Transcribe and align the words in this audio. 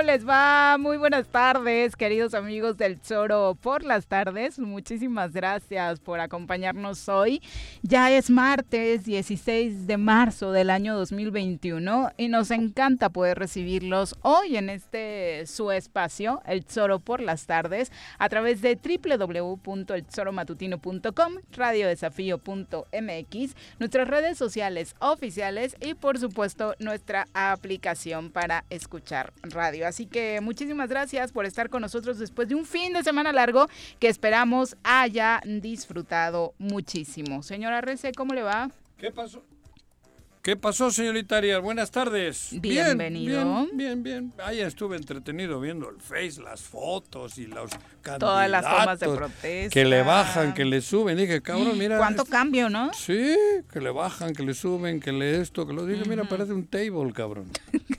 ¿Cómo 0.00 0.12
les 0.12 0.26
va? 0.26 0.78
Muy 0.78 0.96
buenas 0.96 1.26
tardes, 1.26 1.94
queridos 1.94 2.32
amigos 2.32 2.78
del 2.78 2.98
Zoro 3.00 3.54
por 3.60 3.84
las 3.84 4.06
tardes. 4.06 4.58
Muchísimas 4.58 5.34
gracias 5.34 6.00
por 6.00 6.20
acompañarnos 6.20 7.06
hoy. 7.10 7.42
Ya 7.82 8.10
es 8.10 8.30
martes 8.30 9.04
16 9.04 9.86
de 9.86 9.98
marzo 9.98 10.52
del 10.52 10.70
año 10.70 10.96
2021 10.96 12.12
y 12.16 12.28
nos 12.28 12.50
encanta 12.50 13.10
poder 13.10 13.38
recibirlos 13.38 14.16
hoy 14.22 14.56
en 14.56 14.70
este 14.70 15.46
su 15.46 15.70
espacio, 15.70 16.40
el 16.46 16.64
Zoro 16.64 17.00
por 17.00 17.20
las 17.20 17.44
tardes, 17.44 17.92
a 18.18 18.30
través 18.30 18.62
de 18.62 18.76
www.elzoromatutino.com, 18.76 21.32
radiodesafío.mx, 21.52 23.56
nuestras 23.78 24.08
redes 24.08 24.38
sociales 24.38 24.94
oficiales 24.98 25.76
y 25.78 25.92
por 25.92 26.18
supuesto 26.18 26.74
nuestra 26.78 27.26
aplicación 27.34 28.30
para 28.30 28.64
escuchar 28.70 29.34
radio. 29.42 29.89
Así 29.90 30.06
que 30.06 30.40
muchísimas 30.40 30.88
gracias 30.88 31.32
por 31.32 31.46
estar 31.46 31.68
con 31.68 31.82
nosotros 31.82 32.16
después 32.20 32.46
de 32.48 32.54
un 32.54 32.64
fin 32.64 32.92
de 32.92 33.02
semana 33.02 33.32
largo 33.32 33.66
que 33.98 34.06
esperamos 34.06 34.76
haya 34.84 35.40
disfrutado 35.44 36.54
muchísimo. 36.58 37.42
Señora 37.42 37.80
Rece, 37.80 38.12
¿cómo 38.12 38.32
le 38.32 38.44
va? 38.44 38.70
¿Qué 38.98 39.10
pasó? 39.10 39.42
¿Qué 40.42 40.56
pasó, 40.56 40.92
señorita 40.92 41.38
Arias? 41.38 41.60
Buenas 41.60 41.90
tardes. 41.90 42.50
Bienvenido. 42.52 43.66
Bien, 43.72 43.76
bien, 43.76 44.02
bien. 44.04 44.32
Ahí 44.44 44.60
estuve 44.60 44.96
entretenido 44.96 45.60
viendo 45.60 45.90
el 45.90 46.00
Face, 46.00 46.40
las 46.40 46.60
fotos 46.62 47.36
y 47.38 47.46
los 47.46 47.72
candidatos. 48.00 48.20
Todas 48.20 48.48
las 48.48 48.64
tomas 48.64 49.00
de 49.00 49.08
protesta. 49.08 49.74
Que 49.74 49.84
le 49.84 50.02
bajan, 50.02 50.54
que 50.54 50.64
le 50.64 50.82
suben. 50.82 51.18
Dije, 51.18 51.42
cabrón, 51.42 51.76
mira. 51.76 51.98
¿Cuánto 51.98 52.24
cambio, 52.24 52.70
no? 52.70 52.92
Sí, 52.94 53.36
que 53.72 53.80
le 53.80 53.90
bajan, 53.90 54.34
que 54.34 54.44
le 54.44 54.54
suben, 54.54 55.00
que 55.00 55.10
le 55.10 55.40
esto, 55.40 55.66
que 55.66 55.72
lo 55.72 55.84
dije. 55.84 56.04
Mira, 56.08 56.22
parece 56.22 56.52
un 56.52 56.64
table, 56.64 57.12
cabrón. 57.12 57.50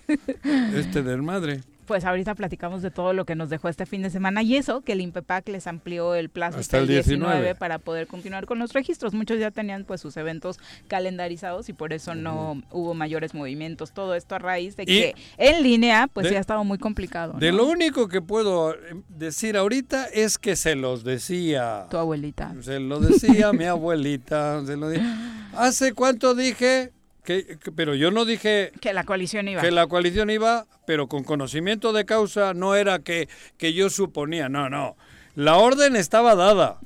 este 0.73 1.03
del 1.03 1.21
madre 1.21 1.59
pues 1.91 2.05
ahorita 2.05 2.35
platicamos 2.35 2.81
de 2.81 2.89
todo 2.89 3.11
lo 3.11 3.25
que 3.25 3.35
nos 3.35 3.49
dejó 3.49 3.67
este 3.67 3.85
fin 3.85 4.01
de 4.01 4.09
semana 4.09 4.43
y 4.43 4.55
eso, 4.55 4.79
que 4.79 4.93
el 4.93 5.01
INPEPAC 5.01 5.49
les 5.49 5.67
amplió 5.67 6.15
el 6.15 6.29
plazo 6.29 6.57
hasta, 6.57 6.77
el 6.77 6.87
19, 6.87 7.53
para 7.55 7.79
poder 7.79 8.07
continuar 8.07 8.45
con 8.45 8.59
los 8.59 8.71
registros. 8.71 9.13
Muchos 9.13 9.39
ya 9.39 9.51
tenían 9.51 9.83
pues 9.83 9.99
sus 9.99 10.15
eventos 10.15 10.57
calendarizados 10.87 11.67
y 11.67 11.73
por 11.73 11.91
eso 11.91 12.15
no 12.15 12.63
hubo 12.71 12.93
mayores 12.93 13.33
movimientos. 13.33 13.91
Todo 13.91 14.15
esto 14.15 14.35
a 14.35 14.39
raíz 14.39 14.77
de 14.77 14.85
que 14.85 15.15
en 15.35 15.63
línea 15.63 16.07
pues 16.07 16.31
ya 16.31 16.37
ha 16.37 16.39
estado 16.39 16.63
muy 16.63 16.77
complicado. 16.77 17.33
De 17.33 17.51
lo 17.51 17.65
único 17.65 18.07
que 18.07 18.21
puedo 18.21 18.73
eh, 18.73 18.77
decir 19.09 19.57
ahorita 19.57 20.05
es 20.05 20.37
que 20.37 20.55
se 20.55 20.75
los 20.75 21.03
decía. 21.03 21.87
Tu 21.89 21.97
abuelita. 21.97 22.55
Se 22.61 22.79
lo 22.79 23.01
decía 23.01 23.51
mi 23.51 23.65
abuelita. 23.65 24.65
Se 24.65 24.77
lo 24.77 24.87
¿Hace 25.57 25.91
cuánto 25.91 26.35
dije? 26.35 26.93
Que, 27.23 27.59
pero 27.75 27.93
yo 27.93 28.09
no 28.09 28.25
dije 28.25 28.71
que 28.81 28.93
la 28.93 29.03
coalición 29.03 29.47
iba. 29.47 29.61
Que 29.61 29.71
la 29.71 29.85
coalición 29.87 30.29
iba, 30.29 30.65
pero 30.87 31.07
con 31.07 31.23
conocimiento 31.23 31.93
de 31.93 32.05
causa 32.05 32.53
no 32.53 32.75
era 32.75 32.99
que, 32.99 33.29
que 33.57 33.73
yo 33.73 33.89
suponía, 33.89 34.49
no, 34.49 34.69
no. 34.69 34.95
La 35.35 35.57
orden 35.57 35.95
estaba 35.95 36.35
dada. 36.35 36.79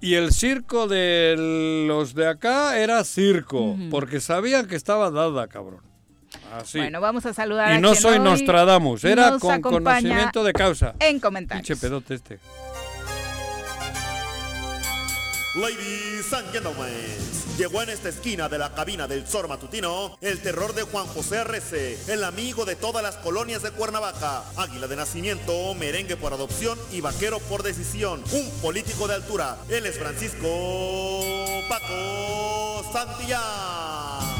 Y 0.00 0.14
el 0.14 0.32
circo 0.32 0.86
de 0.86 1.84
los 1.88 2.14
de 2.14 2.28
acá 2.28 2.78
era 2.78 3.02
circo, 3.04 3.76
porque 3.90 4.20
sabían 4.20 4.66
que 4.66 4.76
estaba 4.76 5.10
dada, 5.10 5.48
cabrón. 5.48 5.80
Así. 6.52 6.78
Bueno, 6.78 7.00
vamos 7.00 7.26
a 7.26 7.34
saludar 7.34 7.76
y 7.76 7.80
no 7.80 7.94
soy 7.94 8.18
Nostradamus, 8.18 9.04
era 9.04 9.38
con 9.38 9.60
conocimiento 9.60 10.44
de 10.44 10.52
causa. 10.52 10.94
En 11.00 11.18
comentarios. 11.18 11.66
Pinche 11.66 11.80
pedote 11.80 12.14
este. 12.14 12.38
Ladies 15.56 16.05
and 16.32 16.50
gentlemen. 16.52 16.92
Llegó 17.58 17.82
en 17.82 17.90
esta 17.90 18.08
esquina 18.08 18.48
de 18.48 18.58
la 18.58 18.74
cabina 18.74 19.06
del 19.06 19.26
Zor 19.26 19.48
Matutino 19.48 20.16
el 20.20 20.40
terror 20.40 20.74
de 20.74 20.82
Juan 20.82 21.06
José 21.06 21.38
R.C., 21.38 22.12
el 22.12 22.24
amigo 22.24 22.64
de 22.64 22.76
todas 22.76 23.02
las 23.02 23.16
colonias 23.16 23.62
de 23.62 23.70
Cuernavaca, 23.70 24.42
águila 24.56 24.86
de 24.86 24.96
nacimiento, 24.96 25.74
merengue 25.74 26.16
por 26.16 26.32
adopción 26.32 26.78
y 26.92 27.00
vaquero 27.00 27.38
por 27.40 27.62
decisión, 27.62 28.22
un 28.32 28.50
político 28.60 29.08
de 29.08 29.14
altura. 29.14 29.56
Él 29.68 29.86
es 29.86 29.98
Francisco 29.98 30.48
Paco 31.68 32.82
Santillán. 32.92 34.36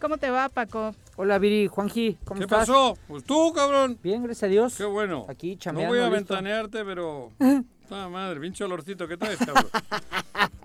¿Cómo 0.00 0.18
te 0.18 0.30
va, 0.30 0.48
Paco? 0.48 0.94
Hola, 1.16 1.38
Viri, 1.38 1.66
Juanji, 1.66 2.18
¿cómo 2.24 2.38
¿Qué 2.38 2.44
estás? 2.44 2.66
¿Qué 2.66 2.72
pasó? 2.72 2.96
Pues 3.08 3.24
tú, 3.24 3.52
cabrón. 3.52 3.98
Bien, 4.02 4.22
gracias 4.22 4.44
a 4.44 4.46
Dios. 4.46 4.76
Qué 4.76 4.84
bueno. 4.84 5.26
Aquí 5.28 5.56
chameando. 5.56 5.92
No 5.92 6.00
voy 6.00 6.06
a 6.06 6.10
ventanearte, 6.10 6.84
pero... 6.84 7.32
Ah, 7.90 8.08
madre, 8.10 8.40
pinche 8.40 8.64
olorcito, 8.64 9.08
¿qué 9.08 9.16
traes, 9.16 9.38
cabrón? 9.38 9.66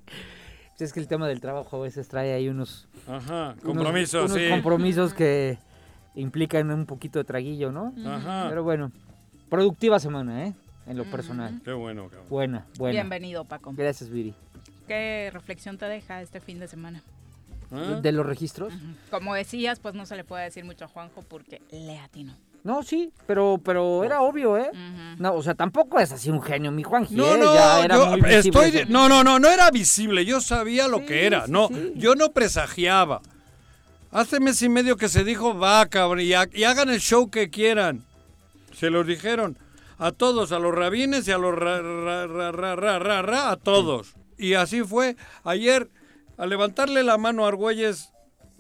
es 0.84 0.94
que 0.94 1.00
el 1.00 1.08
tema 1.08 1.28
del 1.28 1.40
trabajo 1.40 1.78
a 1.78 1.82
veces 1.82 2.08
trae 2.08 2.34
ahí 2.34 2.50
unos... 2.50 2.88
Ajá, 3.08 3.56
compromisos, 3.64 4.32
unos, 4.32 4.50
compromisos 4.50 5.14
que 5.14 5.58
implican 6.16 6.70
un 6.72 6.86
poquito 6.86 7.20
de 7.20 7.26
traguillo, 7.26 7.72
¿no? 7.72 7.94
Ajá. 8.06 8.48
Pero 8.50 8.64
bueno, 8.64 8.92
productiva 9.50 10.00
semana, 10.00 10.48
¿eh? 10.48 10.54
En 10.86 10.98
lo 10.98 11.06
personal. 11.06 11.62
Qué 11.64 11.72
bueno, 11.72 12.10
cabrón. 12.10 12.28
Buena, 12.30 12.66
buena. 12.78 13.02
Bienvenido, 13.02 13.46
Paco. 13.46 13.72
Gracias, 13.74 14.10
Viri. 14.10 14.34
¿Qué 14.88 15.30
reflexión 15.32 15.78
te 15.78 15.86
deja 15.86 16.22
este 16.22 16.42
fin 16.42 16.60
de 16.60 16.68
semana? 16.68 17.02
¿Ah? 17.72 18.00
¿De 18.02 18.12
los 18.12 18.26
registros? 18.26 18.74
Como 19.10 19.34
decías, 19.34 19.80
pues 19.80 19.96
no 19.96 20.06
se 20.06 20.18
le 20.18 20.26
puede 20.26 20.44
decir 20.44 20.66
mucho 20.66 20.86
a 20.86 20.88
Juanjo 20.90 21.22
porque 21.22 21.62
le 21.72 21.98
atino. 22.00 22.36
No, 22.64 22.82
sí, 22.82 23.12
pero 23.28 23.60
pero 23.64 24.06
era 24.06 24.22
obvio, 24.22 24.58
¿eh? 24.58 24.72
No, 25.20 25.34
o 25.34 25.44
sea, 25.44 25.54
tampoco 25.54 26.00
es 26.00 26.14
así 26.14 26.30
un 26.30 26.42
genio, 26.42 26.72
mi 26.72 26.84
Juan 26.84 27.06
No, 27.12 27.36
no, 27.38 27.54
yo 27.88 28.28
estoy 28.28 28.86
no, 28.88 29.10
no, 29.10 29.22
no, 29.24 29.38
no 29.38 29.50
era 29.50 29.70
visible, 29.70 30.24
yo 30.24 30.40
sabía 30.40 30.88
lo 30.88 31.06
que 31.06 31.26
era, 31.26 31.46
no, 31.48 31.70
yo 31.96 32.16
no 32.16 32.32
presagiaba. 32.32 33.22
Hace 34.12 34.40
mes 34.40 34.62
y 34.62 34.70
medio 34.70 34.96
que 34.96 35.10
se 35.10 35.24
dijo, 35.24 35.58
va, 35.58 35.88
cabrón, 35.88 36.22
y, 36.22 36.34
hagan 36.34 36.90
el 36.90 37.00
show 37.00 37.32
que 37.32 37.50
quieran. 37.50 38.06
Se 38.72 38.92
los 38.92 39.08
dijeron 39.08 39.58
a 39.98 40.12
todos, 40.12 40.52
a 40.52 40.60
los 40.60 40.74
rabines 40.74 41.28
y 41.28 41.32
a 41.32 41.40
los 41.40 41.56
ra, 41.56 41.82
ra, 41.82 42.28
ra, 42.28 42.52
ra, 42.52 43.00
ra, 43.00 43.22
ra, 43.24 43.52
a 43.52 43.58
todos. 43.58 44.14
Y 44.38 44.54
así 44.54 44.84
fue. 44.84 45.18
Ayer, 45.44 45.90
a 46.38 46.46
levantarle 46.46 47.04
la 47.04 47.18
mano 47.18 47.46
a 47.46 47.48
Argüelles 47.48 48.13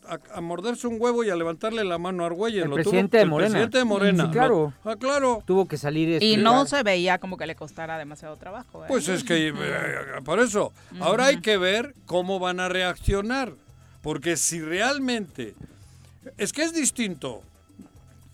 a, 0.07 0.41
morderse 0.41 0.87
un 0.87 0.97
huevo 0.99 1.23
y 1.23 1.29
a 1.29 1.35
levantarle 1.35 1.83
la 1.83 1.97
mano 1.97 2.23
a 2.23 2.27
Argüelles. 2.27 2.65
El, 2.65 2.71
presidente, 2.71 3.17
de 3.17 3.25
Morena. 3.25 3.47
el 3.47 3.51
presidente 3.51 3.77
de 3.77 3.83
Morena. 3.83 4.31
claro. 4.31 4.73
ah, 4.83 4.95
claro. 4.99 5.43
Tuvo 5.45 5.67
que 5.67 5.77
salir. 5.77 6.09
y 6.21 6.33
este, 6.33 6.37
no 6.37 6.65
se 6.65 6.83
veía 6.83 7.17
como 7.17 7.37
que 7.37 7.45
le 7.45 7.55
costara 7.55 7.97
demasiado 7.97 8.35
trabajo. 8.37 8.83
¿eh? 8.83 8.87
Pues 8.87 9.07
es 9.07 9.23
que, 9.23 9.49
eh, 9.49 9.53
por 10.23 10.39
eso, 10.39 10.73
ahora 10.99 11.27
hay 11.27 11.41
que 11.41 11.57
ver 11.57 11.93
cómo 12.05 12.39
van 12.39 12.59
a 12.59 12.69
reaccionar. 12.69 13.53
Porque 14.01 14.35
si 14.35 14.59
realmente... 14.59 15.55
Es 16.37 16.53
que 16.53 16.63
es 16.63 16.73
distinto. 16.73 17.41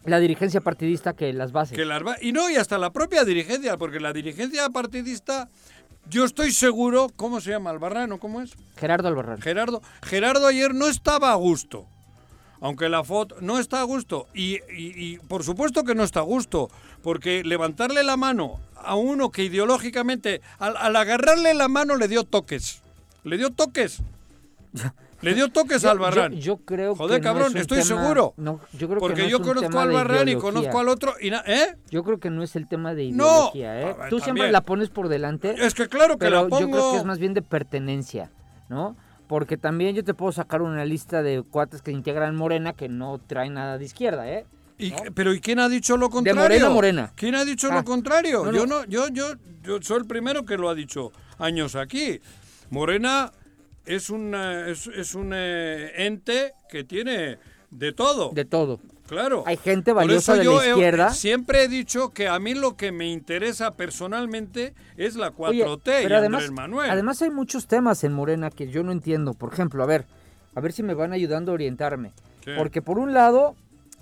La 0.05 0.19
dirigencia 0.19 0.61
partidista 0.61 1.13
que 1.13 1.31
las 1.33 1.51
bases. 1.51 1.77
Que 1.77 1.85
las 1.85 2.01
y 2.21 2.31
no, 2.31 2.49
y 2.49 2.55
hasta 2.55 2.77
la 2.77 2.91
propia 2.91 3.25
dirigencia, 3.25 3.77
porque 3.77 3.99
la 3.99 4.13
dirigencia 4.13 4.69
partidista 4.69 5.49
yo 6.09 6.25
estoy 6.25 6.51
seguro, 6.51 7.11
¿cómo 7.15 7.39
se 7.39 7.51
llama? 7.51 7.69
¿Albarrán 7.69 8.17
cómo 8.17 8.41
es? 8.41 8.51
Gerardo 8.77 9.07
Albarrán. 9.07 9.41
Gerardo. 9.41 9.81
Gerardo 10.01 10.47
ayer 10.47 10.73
no 10.73 10.87
estaba 10.87 11.31
a 11.31 11.35
gusto. 11.35 11.85
Aunque 12.61 12.89
la 12.89 13.03
foto 13.03 13.37
no 13.41 13.59
está 13.59 13.79
a 13.79 13.83
gusto. 13.83 14.27
Y, 14.33 15.17
por 15.27 15.43
supuesto 15.43 15.83
que 15.83 15.95
no 15.95 16.03
está 16.03 16.19
a 16.21 16.23
gusto. 16.23 16.69
Porque 17.01 17.43
levantarle 17.43 18.03
la 18.03 18.17
mano 18.17 18.59
a 18.75 18.95
uno 18.95 19.31
que 19.31 19.43
ideológicamente, 19.43 20.41
al, 20.57 20.75
al 20.77 20.95
agarrarle 20.95 21.53
la 21.53 21.67
mano 21.67 21.95
le 21.95 22.07
dio 22.07 22.23
toques. 22.23 22.81
Le 23.23 23.37
dio 23.37 23.51
toques. 23.51 24.01
Le 25.21 25.33
dio 25.33 25.49
toques 25.49 25.83
a 25.85 25.91
Albarrán. 25.91 26.33
Yo, 26.33 26.57
creo 26.57 26.95
Joder, 26.95 27.21
cabrón, 27.21 27.55
estoy 27.57 27.81
seguro. 27.83 28.33
No, 28.37 28.61
yo 28.73 28.87
creo 28.87 28.99
Porque 28.99 29.23
que 29.23 29.29
yo 29.29 29.41
conozco 29.41 29.79
a 29.79 29.83
Albarrán 29.83 30.29
y 30.29 30.35
conozco 30.35 30.79
al 30.79 30.89
otro. 30.89 31.13
Y 31.19 31.29
¿eh? 31.29 31.75
Yo 31.89 32.03
creo 32.03 32.19
que 32.19 32.29
no 32.29 32.43
es 32.43 32.55
el 32.55 32.67
tema 32.67 32.93
de 32.93 33.05
ideología. 33.05 33.81
¿eh? 33.81 33.95
Tú 34.09 34.19
siempre 34.19 34.51
la 34.51 34.61
pones 34.61 34.89
por 34.89 35.09
delante. 35.09 35.55
Es 35.57 35.73
que 35.73 35.87
claro 35.87 36.17
que 36.17 36.29
la 36.29 36.47
pongo. 36.47 36.59
Yo 36.59 36.69
creo 36.69 36.91
que 36.91 36.97
es 36.97 37.05
más 37.05 37.19
bien 37.19 37.33
de 37.33 37.41
pertenencia, 37.41 38.31
¿no? 38.69 38.95
Porque 39.27 39.57
también 39.57 39.95
yo 39.95 40.03
te 40.03 40.13
puedo 40.13 40.31
sacar 40.31 40.61
una 40.61 40.85
lista 40.85 41.21
de 41.21 41.43
cuates 41.43 41.81
que 41.81 41.91
integran 41.91 42.35
Morena 42.35 42.73
que 42.73 42.89
no 42.89 43.19
traen 43.19 43.53
nada 43.53 43.77
de 43.77 43.85
izquierda, 43.85 44.27
¿eh? 44.27 44.45
pero 45.13 45.33
¿y 45.33 45.41
quién 45.41 45.59
ha 45.59 45.67
dicho 45.67 45.97
lo 45.97 46.09
contrario? 46.09 46.41
De 46.41 46.47
Morena 46.47 46.69
Morena. 46.69 47.11
¿Quién 47.15 47.35
ha 47.35 47.43
dicho 47.43 47.67
lo 47.67 47.79
ah. 47.79 47.83
contrario? 47.83 48.49
Yo 48.51 48.65
no, 48.65 48.85
yo, 48.85 49.09
yo, 49.09 49.33
yo 49.61 49.81
soy 49.81 49.99
el 49.99 50.05
primero 50.05 50.45
que 50.45 50.57
lo 50.57 50.69
ha 50.69 50.75
dicho 50.75 51.11
años 51.37 51.75
aquí. 51.75 52.21
Morena 52.69 53.31
es, 53.89 54.09
es, 54.09 54.87
es 54.87 55.15
un 55.15 55.31
eh, 55.33 55.91
ente 55.95 56.53
que 56.69 56.83
tiene 56.83 57.39
de 57.71 57.91
todo. 57.91 58.29
De 58.31 58.45
todo. 58.45 58.79
Claro. 59.07 59.43
Hay 59.47 59.57
gente 59.57 59.91
valiosa 59.91 60.35
de 60.35 60.43
la 60.43 60.67
izquierda. 60.67 61.13
siempre 61.15 61.63
he 61.63 61.67
dicho 61.67 62.11
que 62.11 62.27
a 62.27 62.37
mí 62.37 62.53
lo 62.53 62.77
que 62.77 62.91
me 62.91 63.07
interesa 63.07 63.71
personalmente 63.71 64.75
es 64.97 65.15
la 65.15 65.33
4T 65.33 66.03
y 66.03 66.13
además, 66.13 66.43
Andrés 66.43 66.51
Manuel. 66.51 66.91
Además 66.91 67.19
hay 67.23 67.31
muchos 67.31 67.65
temas 67.65 68.03
en 68.03 68.13
Morena 68.13 68.51
que 68.51 68.69
yo 68.69 68.83
no 68.83 68.91
entiendo. 68.91 69.33
Por 69.33 69.51
ejemplo, 69.51 69.81
a 69.81 69.87
ver, 69.87 70.05
a 70.53 70.61
ver 70.61 70.73
si 70.73 70.83
me 70.83 70.93
van 70.93 71.11
ayudando 71.11 71.51
a 71.51 71.55
orientarme. 71.55 72.11
Porque 72.55 72.83
por 72.83 72.99
un 72.99 73.13
lado 73.13 73.55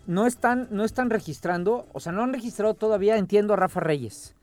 no 0.06 0.26
están 0.26 0.68
no 0.72 0.84
están 0.84 1.10
registrando, 1.10 1.86
o 1.94 2.00
sea, 2.00 2.12
no 2.12 2.24
han 2.24 2.34
registrado 2.34 2.74
todavía, 2.74 3.18
entiendo 3.18 3.54
a 3.54 3.58
Rafa 3.58 3.80
Reyes. 3.80 4.36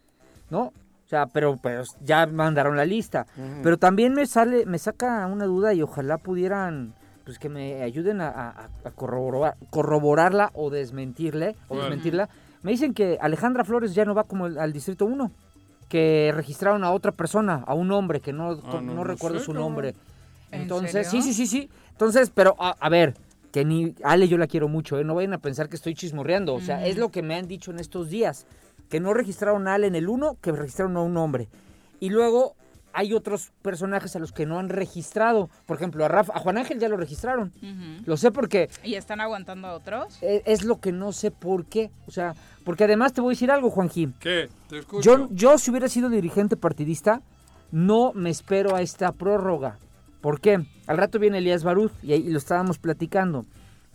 ¿No? 0.50 0.72
O 1.04 1.08
sea, 1.08 1.26
pero, 1.26 1.56
pues 1.56 1.96
ya 2.02 2.26
mandaron 2.26 2.76
la 2.76 2.84
lista. 2.84 3.26
Pero 3.62 3.76
también 3.76 4.14
me 4.14 4.26
sale, 4.26 4.64
me 4.66 4.78
saca 4.78 5.26
una 5.26 5.44
duda 5.44 5.74
y 5.74 5.82
ojalá 5.82 6.18
pudieran 6.18 6.94
pues 7.24 7.38
que 7.38 7.48
me 7.48 7.82
ayuden 7.82 8.20
a, 8.20 8.68
corroborarla 8.94 10.50
o 10.54 10.70
desmentirle 10.70 11.56
o 11.68 11.78
desmentirla. 11.78 12.28
Me 12.62 12.70
dicen 12.70 12.94
que 12.94 13.18
Alejandra 13.20 13.64
Flores 13.64 13.94
ya 13.94 14.04
no 14.04 14.14
va 14.14 14.24
como 14.24 14.46
al 14.46 14.72
Distrito 14.72 15.06
1, 15.06 15.30
que 15.88 16.32
registraron 16.34 16.84
a 16.84 16.92
otra 16.92 17.12
persona, 17.12 17.64
a 17.66 17.74
un 17.74 17.90
hombre 17.92 18.20
que 18.20 18.32
no, 18.32 18.60
ah, 18.64 18.80
no, 18.82 19.04
recuerdo 19.04 19.38
su 19.40 19.52
nombre. 19.52 19.94
Entonces, 20.50 21.08
sí, 21.08 21.22
sí, 21.22 21.34
sí, 21.34 21.46
sí. 21.46 21.70
Entonces, 21.90 22.30
pero 22.34 22.56
a, 22.58 22.88
ver, 22.88 23.14
que 23.52 23.64
ni 23.64 23.94
Ale 24.02 24.28
yo 24.28 24.38
la 24.38 24.46
quiero 24.46 24.68
mucho, 24.68 24.98
¿eh? 24.98 25.04
no 25.04 25.14
vayan 25.14 25.34
a 25.34 25.38
pensar 25.38 25.68
que 25.68 25.76
estoy 25.76 25.94
chismorreando, 25.94 26.54
o 26.54 26.60
sea, 26.60 26.86
es 26.86 26.98
lo 26.98 27.10
que 27.10 27.22
me 27.22 27.34
han 27.34 27.48
dicho 27.48 27.70
en 27.70 27.80
estos 27.80 28.10
días, 28.10 28.46
que 28.88 29.00
no 29.00 29.14
registraron 29.14 29.68
a 29.68 29.74
Ale 29.74 29.86
en 29.86 29.94
el 29.94 30.08
1, 30.08 30.38
que 30.40 30.52
registraron 30.52 30.96
a 30.96 31.00
un 31.00 31.16
hombre. 31.16 31.48
Y 32.00 32.10
luego 32.10 32.54
hay 32.94 33.12
otros 33.12 33.52
personajes 33.60 34.14
a 34.14 34.20
los 34.20 34.32
que 34.32 34.46
no 34.46 34.58
han 34.58 34.68
registrado. 34.68 35.50
Por 35.66 35.76
ejemplo, 35.76 36.04
a, 36.04 36.08
Rafa, 36.08 36.32
a 36.34 36.38
Juan 36.38 36.58
Ángel 36.58 36.78
ya 36.78 36.88
lo 36.88 36.96
registraron. 36.96 37.52
Lo 38.06 38.16
sé 38.16 38.30
porque... 38.30 38.70
¿Y 38.84 38.94
están 38.94 39.20
aguantando 39.20 39.66
a 39.68 39.74
otros? 39.74 40.16
Es, 40.22 40.42
es, 40.46 40.64
lo 40.64 40.80
que 40.80 40.92
no 40.92 41.12
sé 41.12 41.32
por 41.32 41.66
qué. 41.66 41.90
O 42.06 42.12
sea, 42.12 42.34
porque 42.64 42.84
además 42.84 43.12
te 43.12 43.20
voy 43.20 43.32
a 43.32 43.34
decir 43.34 43.50
algo, 43.50 43.68
Juanjín. 43.68 44.14
¿Qué? 44.20 44.48
Te 44.68 44.78
escucho. 44.78 45.02
Yo, 45.02 45.28
yo 45.32 45.58
si 45.58 45.70
hubiera 45.70 45.88
sido 45.88 46.08
dirigente 46.08 46.56
partidista, 46.56 47.20
no 47.72 48.12
me 48.14 48.30
espero 48.30 48.76
a 48.76 48.80
esta 48.80 49.10
prórroga. 49.10 49.78
¿Por 50.20 50.40
qué? 50.40 50.64
Al 50.86 50.96
rato 50.96 51.18
viene 51.18 51.38
Elías 51.38 51.64
Baruz 51.64 51.92
y 52.02 52.12
ahí 52.12 52.22
lo 52.22 52.38
estábamos 52.38 52.78
platicando. 52.78 53.44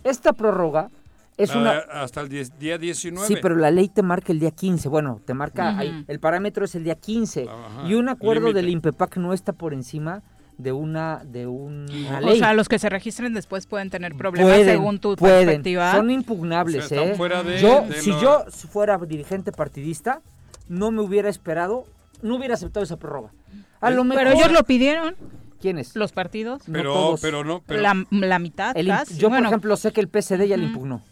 Esta 0.03 0.33
prórroga 0.33 0.91
es 1.39 1.55
una... 1.55 1.77
Hasta 1.77 2.21
el 2.21 2.29
día 2.29 2.77
19. 2.77 3.27
Sí, 3.27 3.37
pero 3.41 3.55
la 3.55 3.71
ley 3.71 3.87
te 3.87 4.03
marca 4.03 4.31
el 4.31 4.39
día 4.39 4.51
15. 4.51 4.89
Bueno, 4.89 5.21
te 5.25 5.33
marca, 5.33 5.77
ahí, 5.77 6.03
el 6.07 6.19
parámetro 6.19 6.65
es 6.65 6.75
el 6.75 6.83
día 6.83 6.95
15. 6.95 7.47
y 7.87 7.93
un 7.93 8.09
acuerdo 8.09 8.53
del 8.53 8.69
INPEPAC 8.69 9.17
no 9.17 9.33
está 9.33 9.53
por 9.53 9.73
encima 9.73 10.21
de 10.57 10.73
una 10.73 11.21
de 11.23 11.47
una 11.47 12.19
ley. 12.19 12.35
O 12.35 12.35
sea, 12.35 12.53
los 12.53 12.67
que 12.67 12.77
se 12.77 12.89
registren 12.89 13.33
después 13.33 13.65
pueden 13.65 13.89
tener 13.89 14.13
problemas 14.15 14.57
según 14.63 14.99
tu 14.99 15.15
perspectiva. 15.15 15.93
Son 15.93 16.11
impugnables, 16.11 16.91
¿eh? 16.91 17.15
yo, 17.61 17.85
si 17.95 18.11
yo 18.19 18.43
fuera 18.69 18.97
dirigente 18.97 19.53
partidista, 19.53 20.21
no 20.67 20.91
me 20.91 21.01
hubiera 21.01 21.29
esperado, 21.29 21.85
no 22.21 22.35
hubiera 22.35 22.55
aceptado 22.55 22.83
esa 22.83 22.97
prórroga. 22.97 23.31
A 23.79 23.89
lo 23.89 24.03
mejor, 24.03 24.25
pero 24.25 24.37
ellos 24.37 24.51
lo 24.51 24.63
pidieron. 24.63 25.15
¿Quiénes? 25.61 25.95
Los 25.95 26.11
partidos. 26.11 26.61
Pero, 26.71 27.15
pero 27.21 27.43
no. 27.43 27.61
Pero... 27.65 27.81
La, 27.81 28.05
la, 28.11 28.39
mitad. 28.39 28.75
Yo, 29.17 29.29
por 29.29 29.39
ejemplo, 29.39 29.75
sé 29.75 29.91
que 29.91 30.01
el 30.01 30.07
PSD 30.07 30.45
ya 30.45 30.57
le 30.57 30.65
impugnó. 30.65 31.03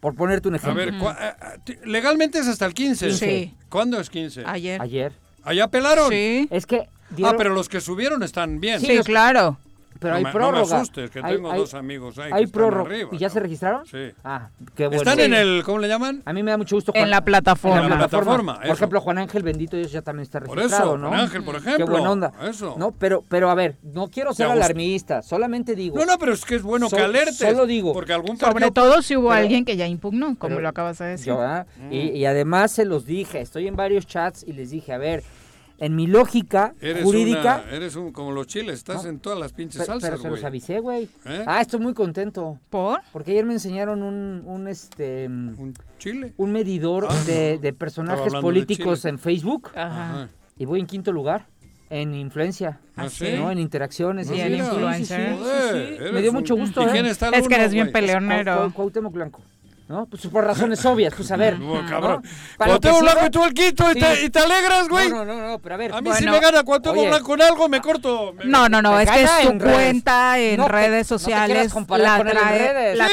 Por 0.00 0.14
ponerte 0.14 0.48
un 0.48 0.54
ejemplo. 0.54 0.82
A 0.82 1.14
ver, 1.14 1.36
eh, 1.66 1.78
legalmente 1.84 2.38
es 2.38 2.48
hasta 2.48 2.66
el 2.66 2.74
15. 2.74 3.12
Sí. 3.12 3.54
¿Cuándo 3.68 4.00
es 4.00 4.08
15? 4.08 4.44
Ayer. 4.46 4.80
Ayer. 4.80 5.12
¿Allá 5.42 5.64
apelaron? 5.64 6.08
Sí. 6.08 6.48
Es 6.50 6.66
que... 6.66 6.88
Ah, 7.22 7.34
pero 7.36 7.52
los 7.52 7.68
que 7.68 7.80
subieron 7.80 8.22
están 8.22 8.60
bien. 8.60 8.80
Sí, 8.80 8.98
claro. 9.04 9.58
Pero 10.00 10.14
hay 10.14 10.24
prórroga. 10.24 10.60
No 10.60 10.66
me 10.66 10.74
asustes, 10.76 11.10
que 11.10 11.22
tengo 11.22 11.54
dos 11.54 11.74
amigos 11.74 12.18
ahí 12.18 12.30
Hay 12.32 12.46
prórroga. 12.46 12.90
¿Y 13.12 13.18
ya 13.18 13.28
se 13.28 13.38
registraron? 13.38 13.86
Sí. 13.86 14.10
Ah, 14.24 14.48
qué 14.74 14.86
bueno. 14.86 15.02
¿Están 15.02 15.20
en 15.20 15.34
el, 15.34 15.62
cómo 15.62 15.78
le 15.78 15.88
llaman? 15.88 16.22
A 16.24 16.32
mí 16.32 16.42
me 16.42 16.50
da 16.50 16.56
mucho 16.56 16.76
gusto. 16.76 16.92
en 16.94 17.10
la 17.10 17.22
plataforma. 17.22 17.84
En 17.84 17.90
la 17.90 17.98
plataforma. 17.98 18.60
Por 18.60 18.70
ejemplo, 18.70 19.00
Juan 19.00 19.18
Ángel 19.18 19.42
Bendito 19.42 19.76
ellos 19.76 19.92
ya 19.92 20.02
también 20.02 20.22
está 20.22 20.40
registrado, 20.40 20.68
por 20.68 20.74
eso, 20.74 20.98
¿no? 20.98 21.08
Juan 21.08 21.20
Ángel, 21.20 21.44
por 21.44 21.56
ejemplo. 21.56 21.86
Qué 21.86 21.90
buena 21.90 22.10
onda. 22.10 22.32
Eso. 22.42 22.74
No, 22.78 22.92
pero, 22.92 23.24
pero 23.28 23.50
a 23.50 23.54
ver, 23.54 23.76
no 23.82 24.08
quiero 24.08 24.32
ser 24.32 24.46
alarmista, 24.46 25.22
solamente 25.22 25.74
digo. 25.74 25.96
No, 25.96 26.06
no, 26.06 26.18
pero 26.18 26.32
es 26.32 26.44
que 26.44 26.56
es 26.56 26.62
bueno 26.62 26.88
que 26.88 26.98
alertes. 26.98 27.36
Solo 27.36 27.66
digo. 27.66 27.92
Porque 27.92 28.12
algún 28.12 28.38
Sobre 28.38 28.70
todo 28.70 29.02
si 29.02 29.16
hubo 29.16 29.30
alguien 29.30 29.64
que 29.64 29.76
ya 29.76 29.86
impugnó, 29.86 30.36
como 30.38 30.60
lo 30.60 30.68
acabas 30.68 30.98
de 30.98 31.06
decir. 31.06 31.26
Yo, 31.26 31.40
¿ah? 31.40 31.66
y, 31.90 31.98
y 32.10 32.24
además 32.24 32.72
se 32.72 32.84
los 32.84 33.04
dije, 33.04 33.40
estoy 33.40 33.68
en 33.68 33.76
varios 33.76 34.06
chats 34.06 34.42
y 34.42 34.52
les 34.52 34.70
dije, 34.70 34.92
a 34.92 34.98
ver, 34.98 35.22
en 35.80 35.96
mi 35.96 36.06
lógica 36.06 36.74
jurídica. 37.02 37.64
eres 37.70 37.96
un, 37.96 38.12
como 38.12 38.32
los 38.32 38.46
chiles, 38.46 38.76
estás 38.76 39.06
en 39.06 39.18
todas 39.18 39.38
las 39.38 39.52
pinches 39.52 39.86
salsas, 39.86 40.10
Pero 40.10 40.22
se 40.22 40.30
los 40.30 40.44
avisé, 40.44 40.78
güey. 40.78 41.08
¿Eh? 41.24 41.44
Ah, 41.46 41.60
estoy 41.62 41.80
muy 41.80 41.94
contento. 41.94 42.58
¿Por? 42.68 43.00
Porque 43.12 43.32
ayer 43.32 43.46
me 43.46 43.54
enseñaron 43.54 44.02
un, 44.02 44.42
un 44.44 44.68
este... 44.68 45.26
¿Un 45.26 45.74
chile? 45.98 46.34
Un 46.36 46.52
medidor 46.52 47.06
ah, 47.08 47.22
de, 47.26 47.58
de, 47.58 47.72
personajes 47.72 48.32
políticos 48.34 49.06
en 49.06 49.18
Facebook. 49.18 49.70
Ajá. 49.74 50.28
Y 50.58 50.66
voy 50.66 50.80
en 50.80 50.86
quinto 50.86 51.12
lugar. 51.12 51.46
En 51.88 52.14
influencia, 52.14 52.78
¿Ah, 52.94 53.08
sí? 53.08 53.32
¿no? 53.36 53.50
En 53.50 53.58
interacciones. 53.58 54.30
Y 54.30 54.40
en 54.40 54.54
influencia. 54.54 55.36
Me 56.12 56.22
dio 56.22 56.32
mucho 56.32 56.54
gusto. 56.54 56.82
¿Y 56.82 56.86
quién 56.86 57.06
¿eh? 57.06 57.10
está 57.10 57.30
es 57.30 57.48
que 57.48 57.54
eres 57.54 57.72
bien 57.72 57.90
peleonero. 57.90 58.70
Cuauhtémoc 58.72 59.12
Blanco. 59.12 59.42
¿No? 59.90 60.06
Pues 60.06 60.24
por 60.28 60.44
razones 60.44 60.84
obvias, 60.86 61.12
pues 61.14 61.30
a 61.32 61.36
ver. 61.36 61.58
No, 61.70 61.84
cabrón. 61.86 62.22
Cuauhtémoc 62.56 63.00
Blanco 63.00 63.26
y 63.26 63.30
tú 63.30 63.44
el 63.44 63.54
quinto 63.54 63.90
y, 63.90 64.30
te, 64.30 64.38
alegras, 64.38 64.88
güey. 64.88 65.08
No, 65.08 65.24
no, 65.24 65.34
no, 65.34 65.58
pero 65.58 65.74
a 65.74 65.78
ver. 65.78 65.92
A 65.92 66.00
mí 66.00 66.10
si 66.14 66.24
me 66.24 66.38
gana 66.40 66.62
Cuauhtémoc 66.62 67.08
Blanco 67.08 67.26
con 67.26 67.42
algo, 67.42 67.68
me 67.68 67.80
corto. 67.80 68.34
no, 68.44 68.68
no, 68.68 68.80
no, 68.80 68.98
es 68.98 69.10
que 69.10 69.22
es 69.22 69.30
tu 69.42 69.58
cuenta 69.58 70.38
en 70.38 70.66
redes 70.66 71.06
sociales. 71.06 71.74
No 71.74 71.98
la 71.98 72.16
con 72.18 72.28
trae, 72.28 72.94
la... 72.94 73.06
Sí. 73.06 73.12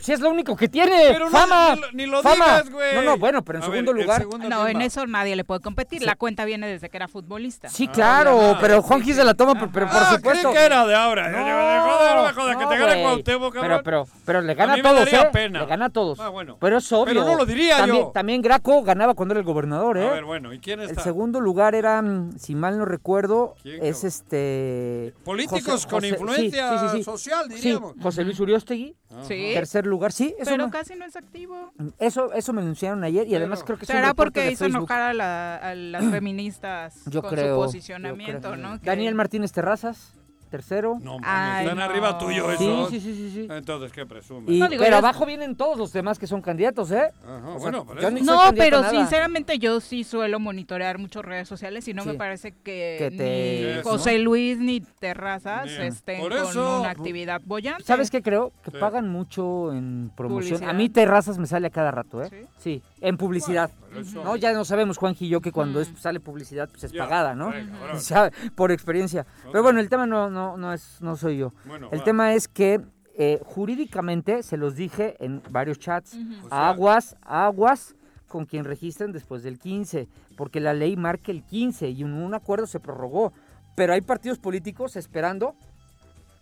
Sí, 0.00 0.12
es 0.12 0.20
lo 0.20 0.30
único 0.30 0.56
que 0.56 0.68
tiene. 0.68 1.08
Pero 1.12 1.30
fama. 1.30 1.76
ni, 1.92 2.06
lo 2.06 2.22
digas, 2.22 2.70
güey. 2.70 2.94
No, 2.94 3.02
no, 3.02 3.18
bueno, 3.18 3.42
pero 3.42 3.58
en 3.58 3.64
segundo 3.64 3.92
lugar. 3.92 4.26
no, 4.48 4.68
en 4.68 4.82
eso 4.82 5.06
nadie 5.06 5.34
le 5.34 5.44
puede 5.44 5.60
competir. 5.60 6.02
La 6.02 6.14
cuenta 6.14 6.44
viene 6.44 6.66
desde 6.68 6.88
que 6.88 6.96
era 6.96 7.08
futbolista. 7.08 7.68
Sí, 7.68 7.88
claro, 7.88 8.56
pero 8.60 8.82
Juan 8.82 9.02
Gis 9.02 9.16
se 9.16 9.24
la 9.24 9.34
toma, 9.34 9.54
pero 9.72 9.88
por 9.88 10.04
supuesto. 10.06 10.52
que 10.52 10.64
era 10.64 10.86
de 10.86 10.94
ahora. 10.94 11.28
No 11.28 12.22
me 12.24 12.32
jodas, 12.32 12.56
que 12.56 12.66
te 12.66 12.78
gane 12.78 13.02
Cuauhtémoc, 13.02 13.54
cabrón. 13.54 14.06
Pero 14.24 14.40
le 14.40 14.54
gana 14.54 14.74
a 14.74 14.82
todos, 14.82 15.12
¿eh? 15.12 15.48
Le 15.50 15.66
gana 15.66 15.86
a 15.86 15.90
todos. 15.90 16.03
Ah, 16.18 16.28
bueno. 16.28 16.56
Pero 16.60 16.78
pero 17.04 17.24
no 17.24 17.36
lo 17.36 17.46
diría 17.46 17.78
también, 17.78 18.04
yo. 18.04 18.10
También 18.12 18.42
Graco 18.42 18.82
ganaba 18.82 19.14
cuando 19.14 19.32
era 19.32 19.40
el 19.40 19.46
gobernador, 19.46 19.98
¿eh? 19.98 20.08
A 20.08 20.12
ver, 20.12 20.24
bueno, 20.24 20.52
¿y 20.52 20.58
quién 20.58 20.80
está? 20.80 20.92
El 20.92 20.98
segundo 21.00 21.40
lugar 21.40 21.74
era, 21.74 22.02
si 22.38 22.54
mal 22.54 22.78
no 22.78 22.84
recuerdo, 22.84 23.54
es 23.64 24.04
este... 24.04 25.14
Políticos 25.24 25.86
con 25.86 26.04
influencia 26.04 27.02
social, 27.02 27.48
diríamos. 27.48 27.94
José 28.00 28.24
Luis 28.24 28.38
Uriostegui. 28.40 28.96
Sí. 29.22 29.52
Tercer 29.54 29.86
lugar, 29.86 30.12
sí. 30.12 30.34
Eso 30.38 30.50
pero 30.50 30.70
casi 30.70 30.96
no 30.96 31.04
es 31.04 31.14
activo. 31.14 31.72
Eso, 31.98 32.32
eso 32.32 32.52
me 32.52 32.62
anunciaron 32.62 33.04
ayer 33.04 33.28
y 33.28 33.34
además 33.34 33.62
creo 33.62 33.78
que 33.78 33.86
¿Será 33.86 34.14
porque 34.14 34.50
hizo 34.50 34.64
enojar 34.64 35.02
a, 35.02 35.14
la, 35.14 35.56
a, 35.56 35.74
las 35.74 36.04
feministas 36.10 37.02
yo 37.06 37.22
con 37.22 37.38
su 37.38 37.44
posicionamiento, 37.54 38.56
¿no? 38.56 38.78
Daniel 38.78 39.14
Martínez 39.14 39.52
Terrazas 39.52 40.14
tercero. 40.54 41.00
No, 41.02 41.18
mames, 41.18 41.62
están 41.64 41.80
arriba 41.80 42.16
tuyo 42.16 42.48
eso. 42.52 42.88
Sí, 42.88 43.00
sí, 43.00 43.12
sí, 43.12 43.30
sí. 43.34 43.48
Entonces, 43.50 43.90
¿qué 43.90 44.06
presume? 44.06 44.68
pero 44.78 44.96
abajo 44.98 45.26
vienen 45.26 45.56
todos 45.56 45.76
los 45.76 45.92
demás 45.92 46.16
que 46.16 46.28
son 46.28 46.40
candidatos, 46.40 46.92
¿eh? 46.92 47.10
Ajá, 47.26 47.56
bueno, 47.58 47.84
No, 48.22 48.40
pero 48.56 48.88
sinceramente 48.88 49.58
yo 49.58 49.80
sí 49.80 50.04
suelo 50.04 50.38
monitorear 50.38 50.98
muchas 50.98 51.24
redes 51.24 51.48
sociales 51.48 51.88
y 51.88 51.94
no 51.94 52.04
me 52.04 52.14
parece 52.14 52.52
que, 52.52 53.10
ni 53.10 53.82
José 53.82 54.18
Luis 54.18 54.58
ni 54.58 54.80
Terrazas 54.80 55.68
estén 55.70 56.20
con 56.20 56.32
una 56.32 56.90
actividad 56.90 57.40
bollante. 57.44 57.82
¿Sabes 57.82 58.12
qué 58.12 58.22
creo? 58.22 58.52
Que 58.62 58.70
pagan 58.70 59.08
mucho 59.08 59.72
en 59.72 60.12
promoción. 60.16 60.62
A 60.62 60.72
mí 60.72 60.88
Terrazas 60.88 61.36
me 61.38 61.46
sale 61.46 61.66
a 61.66 61.70
cada 61.70 61.90
rato, 61.90 62.22
¿eh? 62.22 62.46
Sí, 62.58 62.80
en 63.00 63.16
publicidad. 63.16 63.70
no, 64.14 64.36
ya 64.36 64.52
no 64.52 64.64
sabemos, 64.64 64.98
Juan 64.98 65.16
y 65.18 65.28
yo, 65.28 65.40
que 65.40 65.50
cuando 65.50 65.80
es, 65.80 65.90
sale 65.98 66.20
publicidad 66.20 66.68
pues 66.68 66.84
es 66.84 66.92
pagada, 66.92 67.34
¿no? 67.34 67.52
Por 68.54 68.70
experiencia. 68.70 69.26
Pero 69.50 69.62
bueno, 69.64 69.80
el 69.80 69.88
tema 69.88 70.06
no 70.06 70.28
no, 70.56 70.72
es, 70.72 70.98
no 71.00 71.16
soy 71.16 71.38
yo. 71.38 71.52
el 71.90 72.02
tema 72.02 72.34
es 72.34 72.48
que 72.48 72.80
eh, 73.16 73.40
jurídicamente, 73.44 74.42
se 74.42 74.56
los 74.56 74.74
dije 74.74 75.16
en 75.24 75.40
varios 75.50 75.78
chats, 75.78 76.16
aguas, 76.50 77.16
aguas 77.22 77.94
con 78.26 78.44
quien 78.44 78.64
registren 78.64 79.12
después 79.12 79.44
del 79.44 79.60
15, 79.60 80.08
porque 80.36 80.58
la 80.58 80.74
ley 80.74 80.96
marca 80.96 81.30
el 81.30 81.44
15 81.44 81.90
y 81.90 82.02
un, 82.02 82.34
acuerdo 82.34 82.66
se 82.66 82.80
prorrogó. 82.80 83.32
Pero 83.76 83.92
hay 83.92 84.00
partidos 84.00 84.38
políticos 84.38 84.96
esperando 84.96 85.54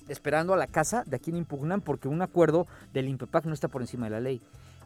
esperando 0.09 0.53
a 0.53 0.57
la 0.57 0.67
casa 0.67 1.05
de 1.07 1.17
a 1.17 1.19
quien 1.19 1.37
impugnan 1.37 1.81
porque 1.81 2.09
un 2.09 2.23
acuerdo 2.23 2.67
del 2.93 3.09
INPEPAC 3.09 3.45
no 3.45 3.55
está 3.55 3.69
por 3.69 3.83
encima 3.83 4.07
de 4.07 4.11
la 4.11 4.21
ley. 4.21 4.43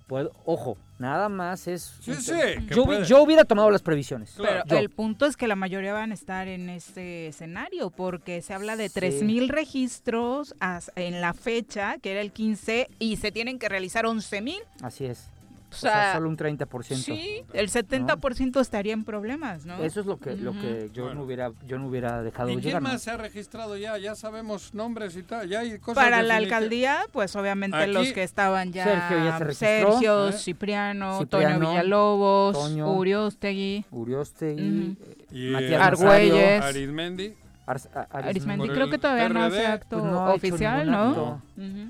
Pues, 0.06 0.28
ojo, 0.44 0.78
nada 0.98 1.28
más 1.28 1.66
es... 1.66 1.96
Sí, 2.00 2.14
sí, 2.14 2.32
yo, 2.68 3.22
hubiera 3.22 3.44
tomado 3.44 3.70
las 3.72 3.82
previsiones. 3.82 4.36
Pero 4.36 4.78
el 4.78 4.90
punto 4.90 5.26
es 5.26 5.36
que 5.36 5.48
la 5.48 5.56
mayoría 5.56 5.92
van 5.92 6.12
a 6.12 6.14
estar 6.14 6.46
en 6.46 6.70
este 6.70 7.26
escenario, 7.26 7.90
porque 7.90 8.40
se 8.40 8.54
habla 8.54 8.76
de 8.76 8.86
3.000 8.88 9.48
registros 9.48 10.54
en 10.94 11.20
la 11.20 11.34
fecha, 11.34 11.98
que 11.98 12.12
era 12.12 12.20
el 12.20 12.30
15, 12.30 12.88
y 13.00 13.16
se 13.16 13.32
tienen 13.32 13.58
que 13.58 13.68
realizar 13.68 14.04
11.000. 14.04 14.58
Así 14.82 15.06
es. 15.06 15.28
O 15.70 15.74
sea, 15.74 16.14
solo 16.14 16.28
un 16.28 16.36
30%. 16.36 16.94
Sí, 16.96 17.44
el 17.52 17.68
70% 17.68 18.60
estaría 18.60 18.92
en 18.92 19.04
problemas, 19.04 19.66
¿no? 19.66 19.82
Eso 19.82 20.00
es 20.00 20.06
lo 20.06 20.18
que, 20.18 20.36
lo 20.36 20.52
que 20.52 20.90
yo, 20.92 21.12
no 21.14 21.24
hubiera, 21.24 21.52
yo 21.66 21.78
no 21.78 21.88
hubiera 21.88 22.22
dejado 22.22 22.50
¿Y 22.50 22.56
quién 22.58 22.82
más 22.82 23.02
se 23.02 23.10
ha 23.10 23.16
registrado 23.16 23.76
ya? 23.76 23.98
Ya 23.98 24.14
sabemos 24.14 24.74
nombres 24.74 25.16
y 25.16 25.22
tal. 25.22 25.48
Ya 25.48 25.60
hay 25.60 25.78
cosas 25.78 26.02
Para 26.02 26.22
la 26.22 26.36
alcaldía, 26.36 27.00
pues 27.12 27.34
obviamente 27.36 27.86
los 27.88 28.12
que 28.12 28.22
estaban 28.22 28.72
ya. 28.72 28.84
Sergio 28.84 29.24
ya 29.24 29.38
se 29.38 29.44
registró. 29.44 29.92
Sergio, 29.92 30.28
¿Eh? 30.28 30.32
Cipriano, 30.32 31.26
Toño 31.26 31.60
Villalobos, 31.60 32.54
Toño, 32.54 32.92
Uriostegui. 32.92 33.84
Uriostegui. 33.90 34.96
y 35.32 35.50
Matías 35.50 35.82
Argüelles. 35.82 36.62
Arismendi. 36.62 37.34
Arismendi 37.66 38.68
creo 38.68 38.88
que 38.88 38.98
todavía 38.98 39.28
no 39.28 39.42
hace 39.42 39.66
acto 39.66 40.00
pues 40.00 40.36
oficial, 40.36 40.90
¿no? 40.90 41.42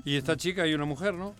Y 0.03 0.17
esta 0.17 0.35
chica 0.35 0.65
y 0.65 0.73
una 0.73 0.85
mujer, 0.85 1.13
¿no? 1.13 1.33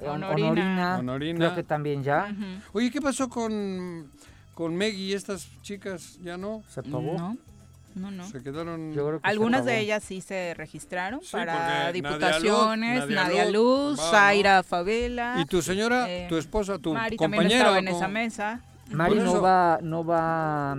Honorina. 0.00 0.98
Honorina. 0.98 1.38
Creo 1.38 1.54
que 1.54 1.62
también 1.62 2.02
ya. 2.02 2.34
Oye, 2.72 2.90
¿qué 2.90 3.00
pasó 3.00 3.28
con, 3.28 4.10
con 4.54 4.74
Meggy 4.74 5.10
y 5.10 5.12
estas 5.12 5.48
chicas? 5.62 6.18
¿Ya 6.22 6.36
no? 6.36 6.62
¿Se 6.68 6.80
apagó? 6.80 7.16
No. 7.16 7.36
no, 7.94 8.10
no. 8.10 8.26
Se 8.28 8.42
quedaron... 8.42 8.92
Algunas 9.22 9.64
de 9.64 9.80
ellas 9.80 10.02
sí 10.02 10.20
se 10.20 10.54
registraron 10.54 11.20
para 11.30 11.92
diputaciones, 11.92 13.08
Nadia 13.08 13.48
Luz, 13.50 14.00
Zaira 14.00 14.62
Favela. 14.62 15.36
¿Y 15.38 15.44
tu 15.46 15.62
señora, 15.62 16.10
eh, 16.10 16.26
tu 16.28 16.36
esposa, 16.36 16.78
tu 16.78 16.92
Mari 16.92 17.16
compañera? 17.16 17.48
También 17.48 17.60
estaba 17.60 17.78
en 17.78 17.88
esa 17.88 18.08
mesa. 18.08 18.60
Mari 18.90 19.16
no 19.16 19.40
va, 19.40 19.78
no 19.82 20.04
va, 20.04 20.76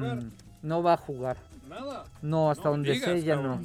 no 0.61 0.83
va 0.83 0.93
a 0.93 0.97
jugar. 0.97 1.37
Nada. 1.75 2.05
No, 2.21 2.49
hasta 2.49 2.69
donde 2.69 2.97
sé 2.97 3.21
ya 3.23 3.35
no. 3.35 3.59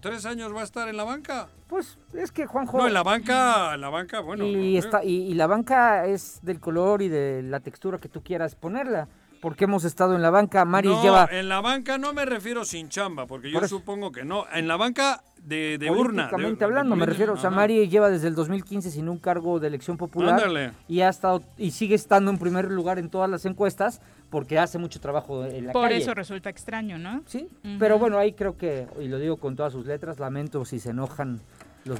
¿Tres 0.00 0.26
años 0.26 0.54
va 0.54 0.62
a 0.62 0.64
estar 0.64 0.88
en 0.88 0.96
la 0.96 1.04
banca? 1.04 1.48
Pues 1.68 1.98
es 2.12 2.32
que 2.32 2.46
Juanjo... 2.46 2.78
No, 2.78 2.86
en 2.86 2.94
la 2.94 3.02
banca, 3.02 3.74
en 3.74 3.80
la 3.80 3.90
banca, 3.90 4.20
bueno. 4.20 4.44
Y, 4.44 4.76
está, 4.76 5.04
y, 5.04 5.32
la 5.34 5.46
banca 5.46 6.06
es 6.06 6.40
del 6.42 6.58
color 6.60 7.02
y 7.02 7.08
de 7.08 7.42
la 7.42 7.60
textura 7.60 7.98
que 7.98 8.08
tú 8.08 8.22
quieras 8.22 8.56
ponerla 8.56 9.08
porque 9.40 9.64
hemos 9.64 9.84
estado 9.84 10.16
en 10.16 10.22
la 10.22 10.30
banca. 10.30 10.64
Mari 10.64 10.88
no, 10.88 11.02
lleva. 11.02 11.28
En 11.30 11.50
la 11.50 11.60
banca 11.60 11.98
no 11.98 12.14
me 12.14 12.24
refiero 12.24 12.64
sin 12.64 12.88
chamba, 12.88 13.26
porque 13.26 13.50
yo 13.50 13.60
supongo 13.68 14.10
que 14.10 14.24
no. 14.24 14.46
En 14.50 14.66
la 14.66 14.76
banca 14.76 15.22
de, 15.42 15.76
de 15.76 15.90
urna. 15.90 16.30
hablando, 16.60 16.96
me 16.96 17.04
refiero. 17.04 17.34
O 17.34 17.36
sea, 17.36 17.50
Mari 17.50 17.86
lleva 17.88 18.08
desde 18.08 18.28
el 18.28 18.34
2015 18.34 18.90
sin 18.90 19.06
un 19.06 19.18
cargo 19.18 19.60
de 19.60 19.68
elección 19.68 19.98
popular. 19.98 20.72
Y 20.88 21.02
ha 21.02 21.10
estado 21.10 21.42
y 21.58 21.72
sigue 21.72 21.94
estando 21.94 22.30
en 22.30 22.38
primer 22.38 22.70
lugar 22.70 22.98
en 22.98 23.10
todas 23.10 23.28
las 23.28 23.44
encuestas 23.44 24.00
porque 24.34 24.58
hace 24.58 24.78
mucho 24.78 24.98
trabajo 24.98 25.44
en 25.44 25.66
la 25.66 25.72
Por 25.72 25.92
eso 25.92 26.12
resulta 26.12 26.50
extraño, 26.50 26.98
¿no? 26.98 27.22
Sí. 27.24 27.46
Pero 27.78 28.00
bueno, 28.00 28.18
ahí 28.18 28.32
creo 28.32 28.56
que, 28.56 28.88
y 29.00 29.06
lo 29.06 29.20
digo 29.20 29.36
con 29.36 29.54
todas 29.54 29.72
sus 29.72 29.86
letras, 29.86 30.18
lamento 30.18 30.64
si 30.64 30.80
se 30.80 30.90
enojan 30.90 31.40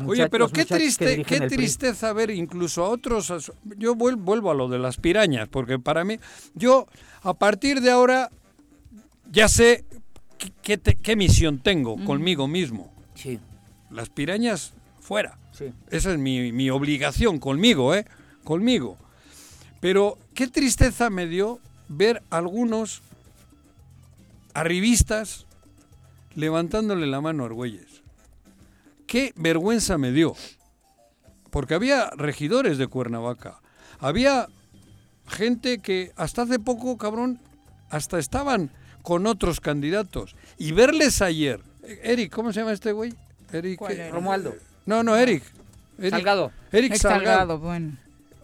Oye, 0.05 0.29
pero 0.29 0.49
qué 0.49 0.65
triste, 0.65 1.23
qué 1.23 1.43
tristeza 1.43 2.13
ver 2.13 2.31
incluso 2.31 2.85
a 2.85 2.89
otros. 2.89 3.53
Yo 3.79 3.95
vuelvo 3.95 4.51
a 4.51 4.55
lo 4.55 4.69
de 4.69 4.81
las 4.81 4.97
pirañas, 4.97 5.47
porque 5.49 5.79
para 5.79 6.03
mí, 6.03 6.19
yo 6.55 6.89
a 7.23 7.35
partir 7.35 7.81
de 7.81 7.93
ahora 7.93 8.31
ya 9.31 9.47
sé 9.47 9.85
qué, 10.61 10.77
qué, 10.79 11.15
misión 11.15 11.61
tengo 11.61 12.05
conmigo 12.05 12.49
mismo. 12.49 12.93
Sí. 13.15 13.39
Las 13.93 14.09
pirañas 14.09 14.75
fuera. 14.99 15.39
Sí. 15.53 15.67
Esa 15.89 16.11
es 16.11 16.19
mi, 16.19 16.51
mi 16.51 16.69
obligación 16.69 17.39
conmigo, 17.39 17.95
¿eh? 17.95 18.05
Conmigo. 18.43 18.99
Pero 19.79 20.19
qué 20.35 20.49
tristeza 20.49 21.11
me 21.11 21.29
dio 21.29 21.61
ver 21.89 22.23
algunos 22.31 23.03
arribistas 24.55 25.47
levantándole 26.35 27.07
la 27.07 27.21
mano 27.21 27.43
a 27.43 27.47
Argüelles 27.47 28.05
qué 29.15 29.33
vergüenza 29.37 29.97
me 29.97 30.11
dio. 30.11 30.35
Porque 31.51 31.75
había 31.75 32.11
regidores 32.17 32.79
de 32.79 32.89
Cuernavaca. 32.89 33.61
Había 34.01 34.49
gente 35.29 35.79
que 35.79 36.11
hasta 36.17 36.43
hace 36.43 36.59
poco, 36.59 36.99
cabrón, 36.99 37.39
hasta 37.91 38.19
estaban 38.19 38.73
con 39.03 39.29
otros 39.29 39.61
candidatos. 39.61 40.35
Y 40.59 40.73
verles 40.73 41.23
ayer. 41.23 41.61
Eric, 42.03 42.33
¿cómo 42.33 42.53
se 42.53 42.59
llama 42.59 42.73
este 42.73 42.91
güey? 42.91 43.15
Eric. 43.53 43.81
Romualdo. 44.11 44.57
No, 44.85 45.05
no, 45.05 45.17
Eric. 45.17 45.45
Salgado. 46.11 46.51
Eric 46.73 46.97
Salgado. 46.97 47.59
bueno. 47.61 47.97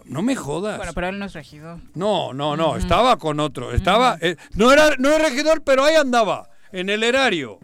No 0.05 0.23
me 0.23 0.37
jodas. 0.37 0.77
Bueno, 0.77 0.93
pero 0.95 1.09
él 1.09 1.19
no 1.19 1.27
es 1.27 1.33
regidor. 1.33 1.79
No, 1.95 2.33
no, 2.33 2.57
no, 2.57 2.77
estaba 2.77 3.17
con 3.17 3.41
otro. 3.41 3.73
Estaba, 3.73 4.19
eh, 4.21 4.37
no 4.55 4.73
era, 4.73 4.97
no 4.99 5.11
es 5.11 5.23
regidor, 5.23 5.63
pero 5.63 5.85
ahí 5.85 5.95
andaba, 5.95 6.49
en 6.73 6.91
el 6.91 7.03
erario. 7.03 7.59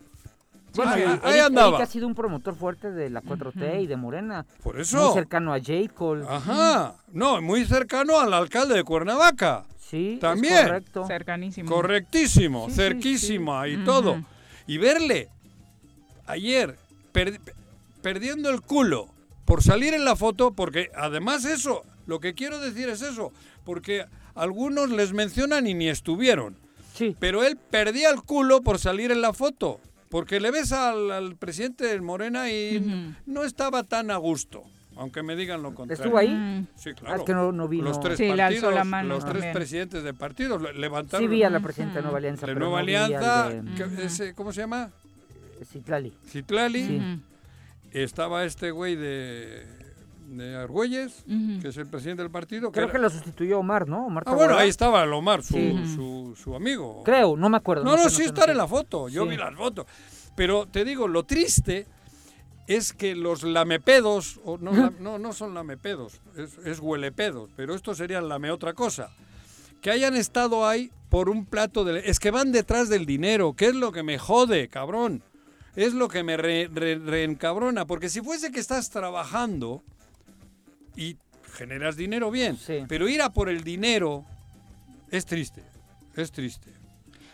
Bueno, 0.75 1.21
ahí, 1.23 1.38
andaba. 1.38 1.83
ha 1.83 1.87
sido 1.87 2.07
un 2.07 2.14
promotor 2.14 2.55
fuerte 2.55 2.90
de 2.90 3.09
la 3.09 3.23
4T 3.23 3.83
y 3.83 3.87
de 3.87 3.97
Morena. 3.97 4.45
Por 4.62 4.78
eso. 4.78 5.07
Muy 5.07 5.14
cercano 5.14 5.55
a 5.55 5.59
J. 5.59 5.88
Cole. 5.95 6.25
Ajá. 6.28 6.97
No, 7.12 7.40
muy 7.40 7.64
cercano 7.64 8.21
al 8.21 8.35
alcalde 8.35 8.75
de 8.75 8.85
Cuernavaca. 8.85 9.64
Sí, 9.78 10.19
también. 10.21 10.64
correcto. 10.64 11.07
Cercanísimo. 11.07 11.71
Correctísimo, 11.71 12.69
cerquísima 12.71 13.69
y 13.69 13.85
todo. 13.85 14.23
Y 14.66 14.78
verle 14.78 15.31
ayer 16.26 16.76
perdiendo 18.02 18.50
el 18.50 18.61
culo 18.61 19.09
por 19.45 19.62
salir 19.62 19.95
en 19.95 20.05
la 20.05 20.16
foto, 20.16 20.50
porque 20.50 20.90
además 20.95 21.45
eso, 21.45 21.85
lo 22.06 22.20
que 22.20 22.34
quiero 22.34 22.60
decir 22.60 22.88
es 22.88 23.02
eso, 23.02 23.32
porque 23.64 24.06
algunos 24.34 24.90
les 24.90 25.12
mencionan 25.12 25.66
y 25.66 25.75
ni 25.75 25.88
estuvieron. 25.88 26.56
Sí. 26.94 27.16
Pero 27.18 27.44
él 27.44 27.56
perdía 27.56 28.10
el 28.10 28.22
culo 28.22 28.62
por 28.62 28.78
salir 28.78 29.10
en 29.10 29.20
la 29.20 29.32
foto. 29.32 29.80
Porque 30.08 30.40
le 30.40 30.50
ves 30.50 30.72
al, 30.72 31.36
presidente 31.36 32.00
Morena 32.00 32.50
y 32.50 33.14
no 33.26 33.44
estaba 33.44 33.82
tan 33.82 34.10
a 34.10 34.16
gusto. 34.16 34.64
Aunque 34.96 35.22
me 35.22 35.36
digan 35.36 35.62
lo 35.62 35.75
contrario. 35.75 36.04
¿Estuvo 36.04 36.16
ahí? 36.16 36.66
Sí, 36.76 36.94
claro. 36.94 37.25
que 37.25 37.34
no, 37.34 37.52
no 37.52 37.68
vino. 37.68 37.84
Los 37.84 38.00
tres 38.00 38.18
partidos, 38.18 38.86
los 39.04 39.26
tres 39.26 39.52
presidentes 39.52 40.02
de 40.02 40.14
partidos 40.14 40.75
levantaron. 40.75 41.22
Sí 41.22 41.28
vi 41.28 41.42
a 41.42 41.50
la 41.50 41.60
presidenta 41.60 41.96
de 41.96 42.02
Nueva 42.02 42.18
Alianza. 42.18 42.46
De 42.46 42.54
Nueva 42.54 42.78
Alianza, 42.78 43.52
¿cómo 44.34 44.52
se 44.52 44.62
llama? 44.62 44.90
Citlali. 45.70 46.14
Citlali. 46.26 47.20
Estaba 47.92 48.44
este 48.44 48.70
güey 48.70 48.96
de 48.96 49.66
de 50.26 50.56
Argüelles, 50.56 51.25
que 51.61 51.68
es 51.68 51.76
el 51.76 51.87
presidente 51.87 52.23
del 52.23 52.30
partido. 52.30 52.73
Creo 52.73 52.90
que, 52.90 52.99
lo 52.99 53.11
sustituyó 53.11 53.61
Omar, 53.61 53.88
¿no? 53.88 54.09
ah, 54.25 54.35
bueno, 54.35 54.56
ahí 54.56 54.68
estaba 54.68 55.02
el 55.04 55.12
Omar, 55.12 55.42
su, 55.42 56.35
su, 56.37 56.54
amigo. 56.54 57.02
Creo, 57.04 57.37
no 57.37 57.49
me 57.49 57.56
acuerdo. 57.56 57.85
No, 57.85 57.97
no, 57.97 58.09
sí 58.11 58.25
está 58.25 58.50
en 58.50 58.56
la 58.56 58.66
foto, 58.66 59.09
yo 59.09 59.26
vi 59.26 59.37
las 59.37 59.54
fotos. 59.54 59.87
Pero 60.35 60.66
te 60.66 60.85
digo, 60.85 61.09
lo 61.09 61.25
triste 61.25 61.87
es 62.66 62.92
que 62.92 63.14
los 63.14 63.42
lamepedos, 63.42 64.40
o 64.45 64.59
no, 64.59 64.73
no, 65.00 65.18
no 65.18 65.33
son 65.33 65.54
lamepedos, 65.54 66.21
es, 66.37 66.59
es 66.64 66.80
huelepedos, 66.80 67.50
pero 67.56 67.75
esto 67.75 67.95
sería 67.95 68.21
lame 68.21 68.50
otra 68.50 68.75
cosa. 68.75 69.11
Que 69.80 69.90
hayan 69.90 70.16
estado 70.16 70.66
ahí 70.66 70.90
por 71.09 71.28
un 71.28 71.47
plato 71.47 71.85
de... 71.85 72.02
Es 72.11 72.18
que 72.18 72.30
van 72.30 72.50
detrás 72.50 72.88
del 72.88 73.06
dinero, 73.06 73.54
que 73.54 73.66
es 73.66 73.75
lo 73.75 73.92
que 73.92 74.02
me 74.02 74.18
jode, 74.18 74.68
cabrón. 74.68 75.23
Es 75.76 75.92
lo 75.92 76.09
que 76.09 76.25
me 76.25 76.37
reencabrona, 76.38 77.87
porque 77.87 78.09
si 78.09 78.23
fuese 78.23 78.50
que 78.50 78.61
estás 78.61 78.88
trabajando 78.88 79.83
y 80.97 81.17
generas 81.53 81.97
dinero 81.97 82.31
bien. 82.31 82.59
Pero 82.88 83.09
ir 83.09 83.23
a 83.23 83.31
por 83.31 83.49
el 83.49 83.62
dinero 83.62 84.25
es 85.11 85.26
triste, 85.26 85.62
es 86.17 86.33
triste. 86.33 86.73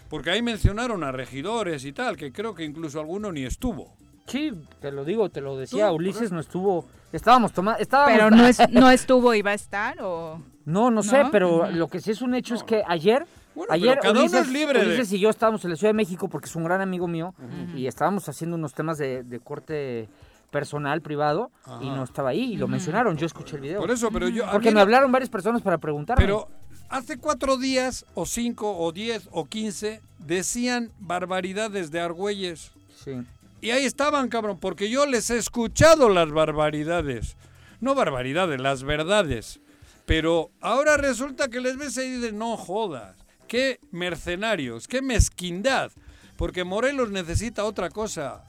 Porque 0.08 0.30
ahí 0.30 0.42
mencionaron 0.42 1.04
a 1.04 1.12
regidores 1.12 1.84
y 1.84 1.92
tal, 1.92 2.16
que 2.16 2.32
creo 2.32 2.54
que 2.54 2.64
incluso 2.64 3.00
alguno 3.00 3.32
ni 3.32 3.44
estuvo. 3.44 3.96
Sí, 4.26 4.52
te 4.80 4.92
lo 4.92 5.04
digo, 5.04 5.30
te 5.30 5.40
lo 5.40 5.56
decía, 5.56 5.90
Ulises 5.90 6.30
no 6.32 6.40
estuvo. 6.40 6.86
Estábamos 7.12 7.52
tomando. 7.52 7.82
Pero 8.06 8.30
no, 8.30 8.46
es, 8.46 8.58
no 8.70 8.90
estuvo, 8.90 9.34
iba 9.34 9.50
a 9.50 9.54
estar 9.54 10.00
o. 10.02 10.42
No, 10.64 10.90
no, 10.90 11.02
sé, 11.02 11.24
pero 11.32 11.70
lo 11.70 11.88
que 11.88 12.00
sí 12.00 12.12
es 12.12 12.22
un 12.22 12.34
hecho 12.34 12.54
es 12.54 12.62
que 12.62 12.82
ayer. 12.86 13.26
ayer 13.68 13.98
cada 14.00 14.20
Ulises, 14.20 14.32
uno 14.32 14.40
es 14.40 14.48
libre 14.48 14.80
Ulises 14.86 15.12
y 15.12 15.18
yo 15.18 15.30
estábamos 15.30 15.64
en 15.64 15.70
la 15.70 15.76
Ciudad 15.76 15.90
de 15.90 15.96
México 15.96 16.28
porque 16.28 16.46
es 16.46 16.54
un 16.54 16.64
gran 16.64 16.80
amigo 16.80 17.08
mío 17.08 17.34
y 17.74 17.86
estábamos 17.86 18.28
haciendo 18.28 18.56
unos 18.56 18.74
temas 18.74 18.98
de, 18.98 19.24
de 19.24 19.40
corte 19.40 20.08
personal, 20.52 21.00
privado, 21.00 21.50
y 21.80 21.86
no 21.86 22.04
estaba 22.04 22.28
ahí, 22.28 22.52
y 22.52 22.56
lo 22.56 22.68
mencionaron, 22.68 23.16
yo 23.16 23.26
escuché 23.26 23.56
el 23.56 23.62
video. 23.62 23.80
Por 23.80 23.90
eso, 23.90 24.12
pero 24.12 24.28
yo... 24.28 24.48
Porque 24.52 24.70
me 24.70 24.80
hablaron 24.80 25.10
varias 25.10 25.30
personas 25.30 25.62
para 25.62 25.78
preguntarme. 25.78 26.22
Pero 26.22 26.48
hace 26.88 27.16
cuatro 27.18 27.56
días, 27.56 28.04
o 28.14 28.26
cinco, 28.26 28.78
o 28.78 28.92
diez, 28.92 29.28
o 29.32 29.46
quince, 29.46 30.00
decían 30.18 30.92
barbaridades 31.00 31.90
de 31.90 32.00
Argüelles. 32.00 32.70
Sí. 33.02 33.22
Y 33.62 33.70
ahí 33.70 33.84
estaban, 33.84 34.28
cabrón, 34.28 34.58
porque 34.60 34.90
yo 34.90 35.06
les 35.06 35.30
he 35.30 35.38
escuchado 35.38 36.08
las 36.08 36.30
barbaridades. 36.30 37.36
No 37.80 37.94
barbaridades, 37.94 38.60
las 38.60 38.82
verdades. 38.84 39.58
Pero 40.04 40.50
ahora 40.60 40.96
resulta 40.98 41.48
que 41.48 41.60
les 41.60 41.76
ves 41.76 41.96
ahí 41.96 42.18
de 42.18 42.32
no 42.32 42.56
jodas. 42.56 43.16
Qué 43.48 43.80
mercenarios, 43.90 44.86
qué 44.86 45.00
mezquindad. 45.00 45.90
Porque 46.36 46.64
Morelos 46.64 47.10
necesita 47.10 47.64
otra 47.64 47.88
cosa. 47.88 48.44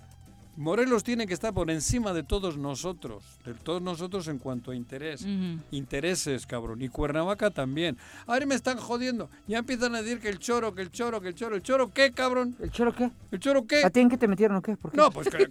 Morelos 0.55 1.03
tiene 1.03 1.25
que 1.25 1.33
estar 1.33 1.53
por 1.53 1.71
encima 1.71 2.13
de 2.13 2.21
todos 2.21 2.57
nosotros, 2.57 3.23
de 3.43 3.53
todos 3.55 3.81
nosotros 3.81 4.27
en 4.27 4.37
cuanto 4.37 4.71
a 4.71 4.75
interés, 4.75 5.25
intereses, 5.71 6.45
cabrón, 6.45 6.81
y 6.81 6.89
Cuernavaca 6.89 7.49
también. 7.49 7.97
Ahora 8.27 8.45
me 8.45 8.53
están 8.53 8.77
jodiendo, 8.77 9.29
ya 9.47 9.59
empiezan 9.59 9.95
a 9.95 10.01
decir 10.03 10.19
que 10.19 10.29
el 10.29 10.37
choro, 10.37 10.75
que 10.75 10.83
el 10.83 10.91
choro, 10.91 11.21
que 11.21 11.29
el 11.29 11.35
choro, 11.35 11.55
el 11.55 11.63
choro, 11.63 11.91
¿qué, 11.91 12.11
cabrón? 12.11 12.55
¿El 12.59 12.71
choro 12.71 12.93
qué? 12.93 13.09
¿El 13.31 13.39
choro 13.39 13.65
qué? 13.65 13.83
¿A 13.83 13.89
ti 13.89 14.01
en 14.01 14.09
qué 14.09 14.17
te 14.17 14.27
metieron 14.27 14.57
o 14.57 14.61
qué? 14.61 14.77
No, 14.93 15.09
pues 15.09 15.27
que, 15.29 15.49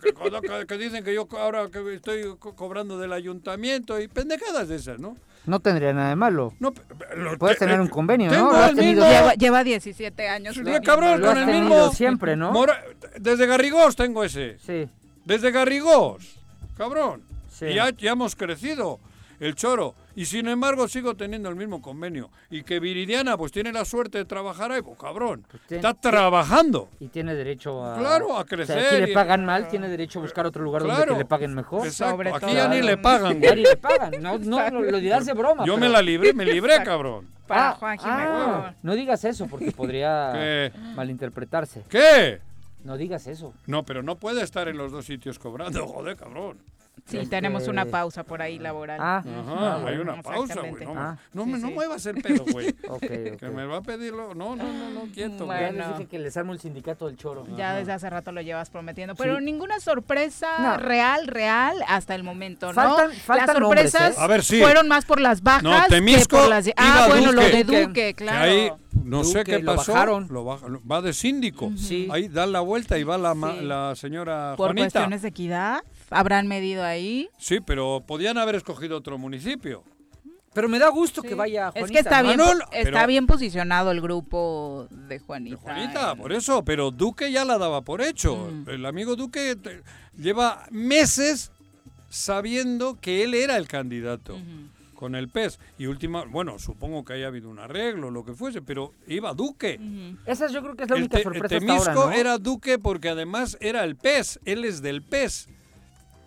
que, 0.66 0.78
dicen 0.78 1.02
que 1.02 1.14
yo 1.14 1.26
ahora 1.32 1.68
que 1.68 1.94
estoy 1.94 2.37
cobrando 2.38 2.99
del 2.99 3.12
ayuntamiento 3.12 4.00
y 4.00 4.06
pendejadas 4.06 4.68
de 4.68 4.76
esas, 4.76 5.00
¿no? 5.00 5.16
No 5.44 5.61
tendría 5.61 5.92
nada 5.92 6.11
de 6.11 6.16
malo. 6.16 6.54
No, 6.61 6.72
Puedes 7.38 7.58
tener 7.58 7.80
un 7.80 7.88
convenio, 7.88 8.30
¿no? 8.30 8.72
Lleva, 8.72 9.34
lleva, 9.34 9.64
17 9.64 10.28
años. 10.28 10.54
Sí, 10.54 10.62
cabrón, 10.84 11.20
con 11.20 11.37
el 11.37 11.46
mismo. 11.46 11.92
siempre, 11.92 12.37
¿no? 12.37 12.52
Desde 13.18 13.46
Garrigós 13.46 13.96
tengo 13.96 14.22
ese. 14.25 14.58
Sí. 14.58 14.88
Desde 15.25 15.50
Garrigós. 15.50 16.37
Cabrón. 16.76 17.22
Sí. 17.50 17.66
Y 17.66 17.75
ya, 17.75 17.90
ya 17.90 18.12
hemos 18.12 18.37
crecido 18.37 19.00
el 19.40 19.54
choro. 19.54 19.94
Y 20.14 20.26
sin 20.26 20.49
embargo 20.49 20.88
sigo 20.88 21.14
teniendo 21.14 21.49
el 21.49 21.57
mismo 21.57 21.81
convenio. 21.81 22.31
Y 22.50 22.62
que 22.62 22.81
Viridiana 22.81 23.37
pues 23.37 23.52
tiene 23.52 23.73
la 23.73 23.85
suerte 23.85 24.19
de 24.19 24.25
trabajar 24.25 24.73
ahí, 24.73 24.83
pues 24.83 24.99
cabrón. 24.99 25.47
Pues 25.50 25.62
está 25.71 25.95
trabajando. 25.95 26.88
Y 27.00 27.09
tiene 27.09 27.35
derecho 27.35 27.85
a... 27.85 27.99
Claro, 27.99 28.38
a 28.38 28.45
crecer. 28.45 28.83
si 28.90 29.07
le 29.07 29.09
pagan 29.09 29.45
mal, 29.45 29.69
tiene 29.69 29.88
derecho 29.88 30.19
a 30.19 30.23
buscar 30.23 30.47
otro 30.47 30.62
lugar 30.62 30.83
donde 30.83 31.16
le 31.16 31.25
paguen 31.25 31.54
mejor. 31.54 31.87
Exacto. 31.87 32.35
Aquí 32.35 32.54
ya 32.54 32.69
ni 32.69 32.83
le 32.83 32.97
pagan. 32.97 33.40
Ya 33.40 33.54
ni 33.54 33.62
le 33.62 33.76
pagan. 33.76 34.12
No, 34.21 34.38
no, 34.38 34.71
lo 34.71 34.99
dirás 34.99 35.26
de 35.26 35.33
broma. 35.33 35.64
Yo 35.64 35.76
me 35.76 35.88
la 35.88 36.02
libré, 36.02 36.33
me 36.33 36.45
libré, 36.45 36.83
cabrón. 36.83 37.28
Para 37.47 37.71
ah, 37.71 37.75
Juan 37.75 37.99
ah, 38.02 38.75
No 38.83 38.95
digas 38.95 39.25
eso 39.25 39.47
porque 39.47 39.73
podría 39.76 40.71
malinterpretarse. 40.95 41.85
¿Qué? 41.88 42.40
No 42.85 42.97
digas 42.97 43.26
eso. 43.26 43.54
No, 43.66 43.85
pero 43.85 44.02
no 44.02 44.16
puede 44.16 44.42
estar 44.42 44.69
en 44.69 44.76
los 44.76 44.90
dos 44.90 45.07
sitios 45.07 45.38
cobrando, 45.38 45.87
joder, 45.88 46.16
cabrón. 46.16 46.59
Sí, 47.04 47.16
Este- 47.18 47.30
tenemos 47.30 47.66
una 47.66 47.84
pausa 47.87 48.22
por 48.22 48.40
ahí 48.42 48.61
laboral. 48.61 48.99
Ah, 49.02 49.16
Ajá, 49.18 49.76
Ujú, 49.78 49.88
hay 49.88 49.96
una 49.96 50.22
pausa, 50.22 50.61
güey. 50.61 50.84
No, 50.84 50.94
Ah. 50.96 51.18
no, 51.32 51.44
Sí, 51.44 51.50
me- 51.50 51.58
no 51.58 51.68
sí. 51.68 51.75
muevas 51.75 52.06
el 52.06 52.22
pelo, 52.22 52.44
güey. 52.52 52.68
ok, 52.88 53.00
Que 53.00 53.50
me 53.52 53.64
va 53.66 53.78
a 53.78 53.80
pedirlo. 53.82 54.34
No, 54.34 54.54
no, 54.54 54.62
no, 54.72 54.90
no, 54.90 55.00
quieto, 55.12 55.46
güey. 55.46 55.58
Ya 55.61 55.66
Bueno. 55.70 55.88
les 55.88 55.99
dije 55.99 56.08
que 56.11 56.18
les 56.20 56.37
armo 56.37 56.52
el 56.52 56.61
sindicato 56.61 57.08
del 57.08 57.16
choro. 57.16 57.44
Ya 57.56 57.75
desde 57.75 57.92
hace 57.92 58.08
rato 58.08 58.30
lo 58.30 58.40
llevas 58.40 58.70
prometiendo, 58.70 59.16
pero 59.16 59.38
Sí. 59.38 59.44
ninguna 59.44 59.80
sorpresa 59.80 60.46
No. 60.61 60.76
real, 60.76 61.26
real 61.26 61.76
hasta 61.88 62.14
el 62.14 62.22
momento, 62.22 62.72
¿no? 62.72 62.75
Faltan- 62.75 63.12
faltan 63.12 63.46
las 63.49 63.58
nombres, 63.61 63.90
sorpresas 63.90 64.16
¿eh? 64.18 64.20
A 64.20 64.26
ver, 64.28 64.44
sí. 64.44 64.61
fueron 64.61 64.87
más 64.87 65.04
por 65.04 65.20
las 65.20 65.42
bajas 65.42 65.62
No, 65.64 65.72
que 65.82 65.88
Temisco 65.88 66.37
por 66.38 66.49
las 66.49 66.68
Ah, 66.76 67.06
bueno, 67.08 67.32
lo 67.32 67.42
de 67.42 67.50
Que- 67.50 67.64
Duque, 67.64 67.92
Que 67.92 68.14
claro. 68.14 68.44
ahí, 68.44 68.72
no 69.02 69.25
sé 69.25 69.42
qué 69.42 69.58
lo 69.58 69.75
pasó. 69.76 69.92
bajaron. 69.92 70.28
lo 70.30 70.44
baja- 70.44 70.68
lo- 70.68 70.80
va 70.87 71.02
de 71.02 71.12
síndico. 71.12 71.72
Sí. 71.76 72.08
Ahí 72.12 72.28
da 72.28 72.46
la 72.46 72.61
vuelta 72.61 72.96
y 72.99 73.02
va 73.02 73.18
la, 73.18 73.34
la 73.34 73.94
señora 73.96 74.54
por 74.56 74.68
Juanita. 74.68 74.84
cuestiones 74.84 75.22
de 75.22 75.28
equidad, 75.28 75.80
habrán 76.12 76.47
medido 76.49 76.85
ahí. 76.85 77.28
Sí, 77.38 77.59
pero 77.61 78.02
podían 78.07 78.38
haber 78.38 78.54
escogido 78.57 78.97
otro 78.99 79.19
municipio. 79.19 79.83
Pero 80.54 80.69
me 80.69 80.78
da 80.78 80.88
gusto 80.90 81.23
que 81.23 81.35
vaya 81.35 81.69
es 81.69 81.73
Juanita, 81.73 81.92
que 81.92 81.99
está 82.00 82.23
¿no? 82.23 82.28
bien, 82.28 82.40
Ah, 82.40 82.45
no, 82.54 82.61
está 82.73 82.90
pero- 82.92 83.07
bien 83.07 83.26
posicionado 83.26 83.90
el 83.90 84.02
grupo 84.02 84.87
de 84.90 85.19
Juanita. 85.19 85.57
De 85.57 85.62
Juanita, 85.62 86.12
en- 86.12 86.19
por 86.19 86.33
eso, 86.35 86.62
pero 86.62 86.90
Duque 86.90 87.33
ya 87.33 87.47
la 87.47 87.57
daba 87.57 87.81
por 87.81 88.02
hecho. 88.02 88.50
Mm. 88.52 88.69
El 88.69 88.85
amigo 88.85 89.16
Duque 89.16 89.57
te- 89.57 89.83
lleva 90.14 90.66
meses 90.71 91.50
sabiendo 92.11 92.99
que 93.00 93.23
él 93.25 93.33
era 93.35 93.57
el 93.57 93.66
candidato 93.66 94.38
con 94.95 95.14
el 95.14 95.28
PES. 95.31 95.59
Y 95.78 95.87
última, 95.87 96.25
bueno, 96.26 96.59
supongo 96.59 97.04
que 97.04 97.14
haya 97.14 97.28
habido 97.28 97.48
un 97.48 97.59
arreglo, 97.59 98.11
lo 98.11 98.25
que 98.25 98.35
fuese, 98.35 98.61
pero 98.62 98.92
iba 99.09 99.33
Duque. 99.33 99.79
ujú. 99.81 100.18
Esa 100.27 100.48
yo 100.48 100.62
creo 100.62 100.77
que 100.77 100.85
es 100.85 100.90
la 100.90 100.96
El, 100.96 101.03
única 101.03 101.16
te- 101.16 101.22
sorpresa 101.22 101.48
Temisco 101.48 101.72
hasta 101.79 101.92
ahora, 101.94 102.11
¿no? 102.14 102.20
era 102.20 102.37
Duque 102.38 102.79
porque 102.79 103.09
además 103.09 103.57
era 103.61 103.85
el 103.85 103.96
PES, 103.96 104.38
él 104.44 104.64
es 104.66 104.83
del 104.83 105.03
PES. 105.03 105.48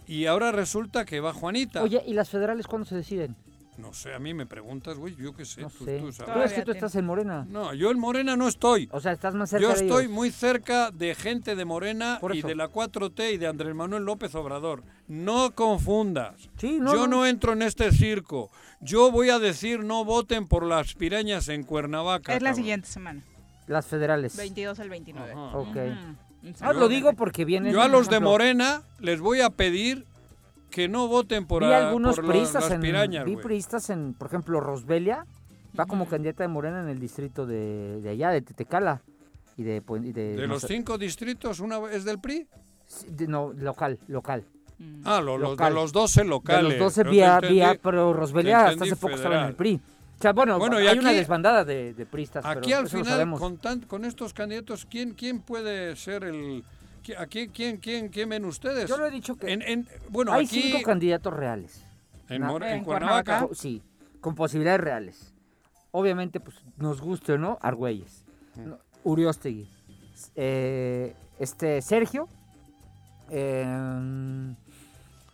Y 0.07 0.25
ahora 0.25 0.51
resulta 0.51 1.05
que 1.05 1.19
va 1.19 1.33
Juanita. 1.33 1.81
Oye, 1.83 2.03
¿y 2.05 2.13
las 2.13 2.29
federales 2.29 2.67
cuándo 2.67 2.85
se 2.87 2.95
deciden? 2.95 3.35
No 3.77 3.91
sé, 3.93 4.13
a 4.13 4.19
mí 4.19 4.33
me 4.33 4.45
preguntas, 4.45 4.97
güey, 4.97 5.17
yo 5.17 5.35
qué 5.35 5.43
sé. 5.43 5.59
No 5.61 5.69
tú- 5.69 5.83
sé. 5.83 5.99
tú 5.99 6.05
Tú, 6.05 6.11
sabes. 6.13 6.45
Es 6.51 6.53
que 6.53 6.61
tú 6.63 6.71
estás 6.71 6.95
en 6.95 7.05
Morena. 7.05 7.45
No, 7.49 7.73
yo 7.73 7.91
en 7.91 7.99
Morena 7.99 8.37
no 8.37 8.47
estoy. 8.47 8.87
O 8.93 9.01
sea, 9.01 9.11
estás 9.11 9.35
más 9.35 9.49
cerca 9.49 9.63
Yo 9.63 9.73
de 9.73 9.81
estoy 9.83 10.03
ellos. 10.05 10.13
muy 10.15 10.31
cerca 10.31 10.91
de 10.91 11.13
gente 11.13 11.57
de 11.57 11.65
Morena 11.65 12.19
y 12.31 12.41
de 12.41 12.55
la 12.55 12.69
4T 12.69 13.33
y 13.33 13.37
de 13.37 13.47
Andrés 13.47 13.75
Manuel 13.75 14.03
López 14.05 14.33
Obrador. 14.35 14.83
No 15.09 15.53
confundas. 15.55 16.35
Sí, 16.57 16.77
no, 16.79 16.93
Yo 16.93 17.01
no. 17.07 17.17
no 17.17 17.25
entro 17.25 17.51
en 17.51 17.63
este 17.63 17.91
circo. 17.91 18.49
Yo 18.79 19.11
voy 19.11 19.29
a 19.29 19.39
decir 19.39 19.83
no 19.83 20.05
voten 20.05 20.47
por 20.47 20.65
las 20.65 20.93
pirañas 20.93 21.49
en 21.49 21.63
Cuernavaca. 21.63 22.33
Es 22.33 22.41
la 22.41 22.51
cabrón. 22.51 22.63
siguiente 22.63 22.87
semana, 22.87 23.23
Las 23.67 23.87
federales. 23.87 24.37
22 24.37 24.79
al 24.79 24.89
29. 24.89 25.31
Ajá. 25.33 25.57
Ok. 25.57 25.67
Ujú, 25.75 26.15
Ah, 26.61 26.73
lo 26.73 26.87
digo 26.87 27.13
porque 27.13 27.45
vienen... 27.45 27.73
Yo 27.73 27.81
a 27.81 27.87
los 27.87 28.09
de 28.09 28.19
Morena 28.19 28.81
les 28.99 29.19
voy 29.19 29.41
a 29.41 29.49
pedir 29.49 30.05
que 30.69 30.87
no 30.87 31.07
voten 31.07 31.45
por, 31.47 31.63
Vi 31.65 31.71
a- 31.71 31.87
algunos 31.87 32.15
por 32.17 32.27
priistas 32.27 32.63
las 32.65 32.71
en... 32.73 32.81
pirañas, 32.81 33.25
vi 33.25 33.33
güey. 33.33 33.43
priistas 33.43 33.89
en, 33.89 34.13
por 34.13 34.27
ejemplo, 34.27 34.59
Rosbelia. 34.59 35.25
Va 35.79 35.85
como 35.85 36.07
candidata 36.07 36.43
de 36.43 36.47
Morena 36.47 36.81
en 36.81 36.89
el 36.89 36.99
distrito 36.99 37.45
de, 37.45 38.01
de 38.01 38.09
allá, 38.09 38.29
de 38.29 38.41
Tetecala. 38.41 39.01
Y 39.57 39.63
de... 39.63 39.81
Y 40.03 40.11
de, 40.11 40.35
De 40.35 40.47
no 40.47 40.53
los 40.53 40.61
sé- 40.61 40.67
cinco 40.67 40.97
distritos, 40.97 41.59
¿una 41.59 41.79
es 41.91 42.03
del 42.05 42.19
PRI? 42.19 42.47
sí, 42.87 43.07
de- 43.09 43.27
no, 43.27 43.51
local, 43.53 43.97
local. 44.07 44.43
Ah, 45.05 45.21
lo- 45.21 45.37
los, 45.37 45.51
de 45.51 45.53
Local. 45.53 45.73
los 45.73 45.91
12 45.93 46.23
locales. 46.25 46.63
De 46.73 46.77
los 46.79 46.79
12 46.79 46.99
Yo 46.99 47.03
te 47.05 47.09
vía, 47.09 47.35
entendí. 47.35 47.55
vía, 47.55 47.79
pero 47.81 48.11
Rosbelia 48.13 48.65
hasta 48.67 48.83
hace 48.83 48.95
poco 48.97 49.15
estaba 49.15 49.39
en 49.41 49.45
el 49.47 49.55
PRI. 49.55 49.79
O 50.17 50.21
sea, 50.21 50.33
bueno, 50.33 50.57
Bueno, 50.57 50.77
hay 50.77 50.97
una 50.97 51.11
desbandada 51.11 51.65
de, 51.65 51.93
de 51.93 52.05
priistas, 52.05 52.45
Aquí 52.45 52.61
pero 52.65 52.77
al 52.79 52.85
eso 52.85 52.97
final, 53.03 53.31
con, 53.37 53.57
tan- 53.57 53.81
con 53.81 54.05
estos 54.05 54.33
candidatos, 54.33 54.85
¿quién, 54.89 55.13
¿quién 55.13 55.41
puede 55.41 55.95
ser 55.95 56.23
el... 56.23 56.63
¿A 57.19 57.27
quién, 57.27 57.51
quién, 57.51 57.77
quién, 57.77 58.09
quién 58.09 58.29
ven 58.29 58.45
ustedes? 58.45 58.89
Yo 58.89 58.97
lo 58.97 59.05
he 59.05 59.11
dicho 59.11 59.35
que 59.35 59.51
En, 59.53 59.61
en- 59.61 59.87
bueno, 60.09 60.31
hay 60.31 60.45
aquí 60.45 60.61
cinco 60.63 60.81
candidatos 60.83 61.31
reales. 61.33 61.85
en, 62.29 62.43
en 62.43 62.63
en 62.63 62.83
Cuernavaca. 62.83 63.47
Sí, 63.53 63.83
con 64.21 64.33
posibilidades 64.33 64.81
reales. 64.81 65.33
Obviamente, 65.91 66.39
pues 66.39 66.55
nos 66.77 66.99
guste 67.01 67.33
o 67.33 67.37
no, 67.37 67.59
Argüelles, 67.61 68.23
no, 68.55 68.79
Uriostegui, 69.03 69.69
eh, 70.35 71.13
este 71.39 71.81
Sergio, 71.81 72.27
eh, 73.29 73.65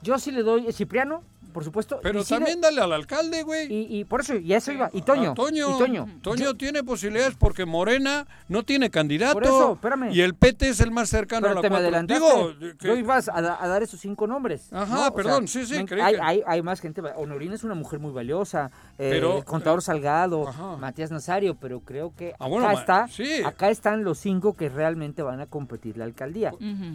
yo 0.02 0.20
sí 0.20 0.32
le 0.32 0.44
doy 0.44 0.72
Cipriano, 0.74 1.24
por 1.52 1.64
supuesto. 1.64 2.00
Pero 2.02 2.22
y 2.22 2.24
sí 2.24 2.34
le- 2.34 2.40
también 2.40 2.62
dale 2.62 2.82
al 2.82 2.94
alcalde, 2.94 3.44
güey. 3.44 3.72
y, 3.72 4.00
y 4.00 4.06
por 4.06 4.22
eso, 4.22 4.36
y 4.36 4.54
a 4.54 4.58
eso 4.58 4.72
iba. 4.72 4.90
Y 4.94 5.02
Toño. 5.02 5.32
A 5.32 5.34
Toño. 5.36 5.76
Y 5.76 5.78
Toño. 5.80 6.08
Toño 6.22 6.44
Yo- 6.44 6.56
tiene 6.58 6.84
posibilidades 6.84 7.36
porque 7.38 7.66
Morena 7.66 8.28
no 8.48 8.64
tiene 8.64 8.90
candidato. 8.90 9.34
Por 9.34 9.44
eso, 9.44 9.74
espérame. 9.74 10.12
Y 10.12 10.22
el 10.22 10.36
PT 10.36 10.70
es 10.70 10.80
el 10.80 10.92
más 10.92 11.10
cercano 11.10 11.42
pero 11.48 11.52
a 11.52 11.56
la 11.56 11.62
te 11.62 11.70
me 11.70 11.76
4. 11.76 11.88
adelantaste. 11.88 12.24
Digo, 12.64 12.78
que- 12.78 12.88
Yo 12.88 12.96
iba 12.96 13.18
a, 13.18 13.42
da- 13.42 13.58
a 13.64 13.68
dar 13.68 13.84
esos 13.84 14.00
cinco 14.00 14.28
nombres. 14.28 14.72
Ajá, 14.74 14.86
¿no? 14.94 15.00
O 15.00 15.04
sea, 15.04 15.12
perdón, 15.14 15.48
sí, 15.48 15.66
sí, 15.66 15.74
me- 15.74 16.02
hay, 16.02 16.16
que- 16.16 16.22
hay, 16.22 16.42
hay 16.46 16.62
más 16.62 16.80
gente. 16.80 17.02
Honorina 17.16 17.56
es 17.56 17.64
una 17.64 17.76
mujer 17.76 18.00
muy 18.00 18.12
valiosa. 18.12 18.72
eh, 18.98 19.10
Pero- 19.12 19.38
el 19.40 19.46
contador 19.46 19.82
Salgado, 19.82 20.48
Ajá. 20.48 20.78
Matías 20.78 21.12
Nazario, 21.12 21.56
pero 21.56 21.80
creo 21.82 22.14
que 22.16 22.34
Ah, 22.40 22.48
bueno, 22.48 22.68
acá, 22.68 22.80
está, 22.80 23.08
sí. 23.08 23.42
acá 23.44 23.70
están 23.70 24.04
los 24.04 24.20
cinco 24.20 24.56
que 24.56 24.70
realmente 24.70 25.22
van 25.24 25.40
a 25.42 25.48
competir 25.48 25.98
la 25.98 26.06
alcaldía. 26.06 26.52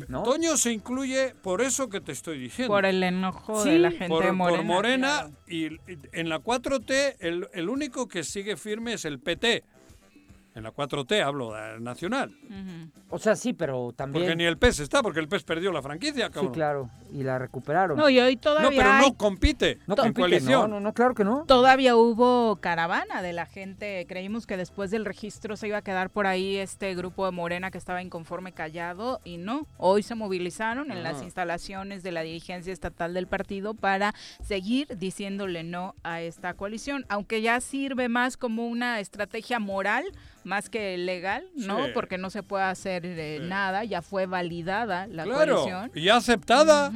¿no? 0.08 0.22
Toño 0.22 0.56
se 0.56 0.72
incluye 0.72 1.34
por 1.42 1.60
eso 1.62 1.88
que 1.88 2.00
te 2.00 2.12
estoy 2.12 2.38
diciendo. 2.38 2.72
Por 2.72 2.86
el 2.86 3.02
enojo 3.02 3.62
Sí, 3.62 3.70
de 3.70 3.78
la 3.78 3.90
gente 3.90 4.08
por, 4.08 4.22
de 4.24 4.32
por 4.32 4.36
Morena. 4.50 4.74
Morena 4.74 5.08
claro. 5.08 5.36
y, 5.46 5.66
y 5.92 5.98
en 6.12 6.28
la 6.28 6.40
4T 6.40 7.16
el, 7.20 7.48
el 7.52 7.68
único 7.68 8.08
que 8.08 8.24
sigue 8.24 8.56
firme 8.56 8.94
es 8.94 9.04
el 9.04 9.18
PT. 9.20 9.64
En 10.56 10.62
la 10.62 10.72
4T 10.72 11.22
hablo 11.22 11.52
de 11.52 11.78
nacional. 11.80 12.34
Ujú. 12.44 12.90
O 13.10 13.18
sea, 13.18 13.36
sí, 13.36 13.52
pero 13.52 13.92
también. 13.94 14.24
Porque 14.24 14.36
ni 14.36 14.44
el 14.44 14.56
PES 14.56 14.80
está, 14.80 15.02
porque 15.02 15.20
el 15.20 15.28
PES 15.28 15.44
perdió 15.44 15.70
la 15.70 15.82
franquicia, 15.82 16.28
Sí, 16.28 16.32
cabrón. 16.32 16.52
claro. 16.54 16.90
Y 17.12 17.22
la 17.24 17.38
recuperaron. 17.38 17.96
No, 17.98 18.08
y 18.08 18.18
hoy 18.18 18.36
No, 18.36 18.40
todavía 18.40 18.70
pero 18.82 18.90
hay 18.90 19.06
no 19.10 19.14
compite 19.18 19.78
no 19.86 19.92
en 19.94 19.96
compite, 19.98 20.20
coalición. 20.20 20.62
no, 20.62 20.68
no, 20.68 20.80
no, 20.80 20.92
claro 20.94 21.14
que 21.14 21.24
no. 21.24 21.44
Todavía 21.46 21.94
hubo 21.94 22.56
caravana 22.56 23.20
de 23.20 23.34
la 23.34 23.44
gente. 23.44 24.06
Creímos 24.08 24.46
que 24.46 24.56
después 24.56 24.90
del 24.90 25.04
registro 25.04 25.56
se 25.58 25.68
iba 25.68 25.76
a 25.76 25.82
quedar 25.82 26.08
por 26.08 26.26
ahí 26.26 26.56
este 26.56 26.94
grupo 26.94 27.26
de 27.26 27.32
Morena 27.32 27.70
que 27.70 27.76
estaba 27.76 28.00
inconforme 28.00 28.52
callado 28.52 29.20
y 29.24 29.36
no. 29.36 29.66
Hoy 29.76 30.02
se 30.02 30.14
movilizaron 30.14 30.90
en 30.90 31.02
las 31.02 31.16
Ajá. 31.16 31.24
instalaciones 31.24 32.02
de 32.02 32.12
la 32.12 32.22
dirigencia 32.22 32.72
estatal 32.72 33.12
del 33.12 33.26
partido 33.26 33.74
para 33.74 34.14
seguir 34.42 34.96
diciéndole 34.96 35.64
no 35.64 35.94
a 36.02 36.22
esta 36.22 36.54
coalición, 36.54 37.04
aunque 37.10 37.42
ya 37.42 37.60
sirve 37.60 38.08
más 38.08 38.38
como 38.38 38.66
una 38.66 39.00
estrategia 39.00 39.58
moral 39.58 40.04
más 40.46 40.70
que 40.70 40.96
legal, 40.96 41.44
¿no? 41.56 41.86
Sí. 41.86 41.90
Porque 41.92 42.18
no 42.18 42.30
se 42.30 42.42
puede 42.42 42.64
hacer 42.64 43.04
eh, 43.04 43.38
Sí. 43.42 43.48
nada, 43.48 43.84
ya 43.84 44.00
fue 44.00 44.26
validada 44.26 45.06
la 45.08 45.24
claro, 45.24 45.56
coalición. 45.56 45.90
y 45.94 46.02
ya 46.04 46.16
aceptada, 46.16 46.92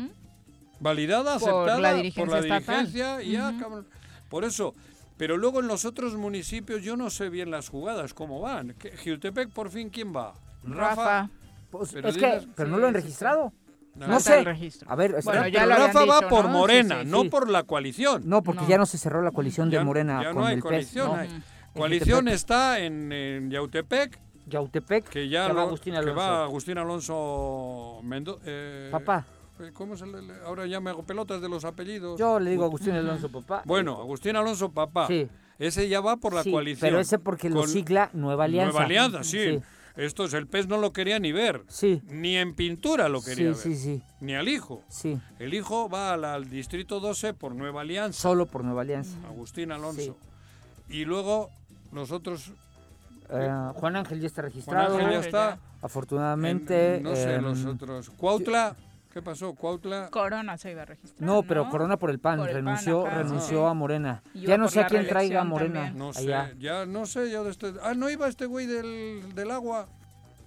validada, 0.79 1.39
Por 1.39 1.49
aceptada 1.51 1.79
la 1.81 1.89
por 1.91 1.97
dirigencia 1.97 2.37
la 2.37 2.43
dirigencia, 2.43 3.23
y 3.23 3.33
ya, 3.33 3.51
Ujú. 3.51 3.61
cabrón. 3.61 3.87
Por 4.29 4.45
eso, 4.45 4.75
pero 5.17 5.37
luego 5.37 5.61
en 5.61 5.67
los 5.69 5.85
otros 5.85 6.15
municipios 6.17 6.83
yo 6.83 6.97
no 6.97 7.11
sé 7.11 7.29
bien 7.29 7.51
las 7.51 7.69
jugadas, 7.69 8.15
cómo 8.15 8.41
van. 8.41 8.75
¿Qué- 8.79 8.97
Jiutepec, 8.97 9.51
por 9.51 9.71
fin, 9.71 9.91
¿quién 9.91 10.15
va? 10.15 10.35
Rafa, 10.65 11.29
Pues, 11.71 11.91
Pero 11.93 12.09
es 12.09 12.17
que, 12.17 12.49
pero 12.57 12.69
no 12.69 12.79
lo 12.79 12.89
han 12.89 12.95
registrado. 12.95 13.53
No. 13.95 14.07
No 14.09 14.19
sé. 14.21 14.39
el 14.41 14.45
registro. 14.45 14.91
A 14.91 14.95
ver, 14.97 15.17
Bueno, 15.23 15.47
ya 15.49 15.63
Pero 15.65 15.77
Rafa 15.77 16.05
va 16.05 16.21
por 16.29 16.45
¿no? 16.47 16.51
Sí, 16.53 16.59
Morena, 16.59 17.01
sí. 17.03 17.09
no 17.09 17.25
por 17.31 17.49
la 17.49 17.63
coalición. 17.65 18.23
No, 18.25 18.43
porque 18.43 18.63
No. 18.63 18.69
ya 18.69 18.79
no 18.79 18.87
se 18.87 18.99
cerró 18.99 19.23
la 19.23 19.31
coalición 19.31 19.71
Ya- 19.71 19.79
de 19.81 19.85
Morena 19.85 20.21
ya 20.23 20.29
no 20.31 20.35
con 20.35 20.45
hay 20.47 20.55
el 20.55 20.63
PES. 20.63 20.63
coalición, 20.63 21.07
No. 21.09 21.15
hay- 21.15 21.29
Ujú. 21.29 21.41
Coalición 21.75 22.29
está 22.29 22.81
en, 22.81 23.13
en 23.13 23.51
Yautepec, 23.51 24.19
Yautepec, 24.47 25.09
que 25.09 25.29
ya 25.29 25.47
que 25.47 25.53
va 25.53 25.63
Agustín 25.63 25.93
que 25.93 25.99
Alonso. 25.99 26.17
va 26.21 26.45
Agustín 26.45 26.79
Alonso 26.79 28.01
Mendoza. 28.03 28.43
Papá, 28.91 29.27
¿Cómo 29.75 29.95
se 29.97 30.07
le, 30.07 30.17
ahora 30.47 30.67
ya 30.67 30.81
me 30.81 30.89
hago 30.91 31.03
pelotas 31.03 31.43
de 31.43 31.49
los 31.49 31.65
apellidos? 31.67 32.19
yo 32.19 32.41
le 32.41 32.51
digo 32.51 32.65
Agustín 32.65 32.95
Alonso, 32.95 33.31
papá. 33.31 33.63
Bueno, 33.67 33.97
Agustín 34.01 34.35
Alonso 34.37 34.71
Papá. 34.73 35.07
Sí. 35.07 35.29
Ese 35.59 35.87
ya 35.91 36.01
va 36.01 36.17
por 36.17 36.33
la 36.33 36.43
Sí, 36.43 36.51
coalición. 36.51 36.89
Pero 36.89 37.01
ese 37.01 37.19
porque 37.19 37.51
lo 37.51 37.67
sigla 37.67 38.09
Nueva 38.15 38.45
Alianza. 38.45 38.71
Nueva 38.73 38.85
Alianza, 38.87 39.23
sí. 39.25 39.39
Sí, 39.39 39.61
Esto 39.97 40.25
es 40.25 40.33
el 40.33 40.47
pez 40.47 40.67
no 40.67 40.79
lo 40.79 40.95
quería 40.95 41.19
ni 41.19 41.33
ver. 41.33 41.63
sí, 41.69 42.01
Ni 42.09 42.37
en 42.39 42.55
pintura 42.55 43.11
lo 43.11 43.21
quería 43.21 43.53
sí, 43.55 43.69
ver. 43.69 43.77
sí, 43.79 43.83
sí, 43.99 44.03
Ni 44.21 44.35
al 44.35 44.49
hijo. 44.49 44.83
sí. 44.89 45.21
El 45.39 45.53
hijo 45.53 45.91
va 45.91 46.15
al, 46.15 46.25
al 46.25 46.49
distrito 46.49 46.99
12 46.99 47.35
por 47.35 47.55
Nueva 47.55 47.83
Alianza. 47.83 48.19
Solo 48.23 48.47
por 48.47 48.65
Nueva 48.65 48.81
Alianza. 48.81 49.19
Agustín 49.29 49.71
Alonso. 49.73 50.17
Sí. 50.89 50.97
Y 50.97 51.05
luego 51.05 51.51
nosotros, 51.93 52.53
Eh, 53.33 53.49
Juan 53.75 53.95
Ángel 53.95 54.21
ya 54.21 54.27
está 54.27 54.43
Juan 54.43 54.51
registrado. 54.51 54.97
Ángel 54.97 55.11
ya 55.13 55.21
está. 55.21 55.59
Afortunadamente. 55.83 56.97
en- 56.97 57.03
no 57.05 57.15
sé, 57.15 57.41
nosotros. 57.41 58.11
Cuautla, 58.11 58.75
¿qué 59.13 59.23
pasó? 59.23 59.55
Cuautla. 59.55 60.09
Corona 60.11 60.57
se 60.59 60.73
iba 60.73 60.83
a 60.83 60.87
registrar. 60.87 61.23
No, 61.23 61.43
pero 61.45 61.69
Corona 61.69 61.97
por 61.97 62.11
el 62.11 62.19
PAN, 62.19 62.39
Por 62.41 62.49
el 62.49 62.55
PAN, 62.57 62.65
renunció, 62.65 63.07
renunció 63.07 63.59
sí. 63.61 63.65
a 63.71 63.75
Morena. 63.75 64.23
Ya 64.35 64.59
no 64.59 64.69
sé 64.69 64.81
a 64.81 64.87
quién 64.87 65.07
traiga 65.07 65.43
a 65.43 65.45
Morena. 65.45 65.75
también. 65.85 65.99
No 65.99 66.13
sé, 66.13 66.23
allá. 66.35 66.53
ya 66.59 66.87
no 66.87 67.07
sé, 67.07 67.31
ya 67.31 67.43
de 67.45 67.51
este... 67.51 67.73
Ah, 67.83 67.95
no 67.95 68.11
iba 68.11 68.27
este 68.27 68.47
güey 68.47 68.67
del, 68.67 69.33
del 69.35 69.51
agua, 69.53 69.87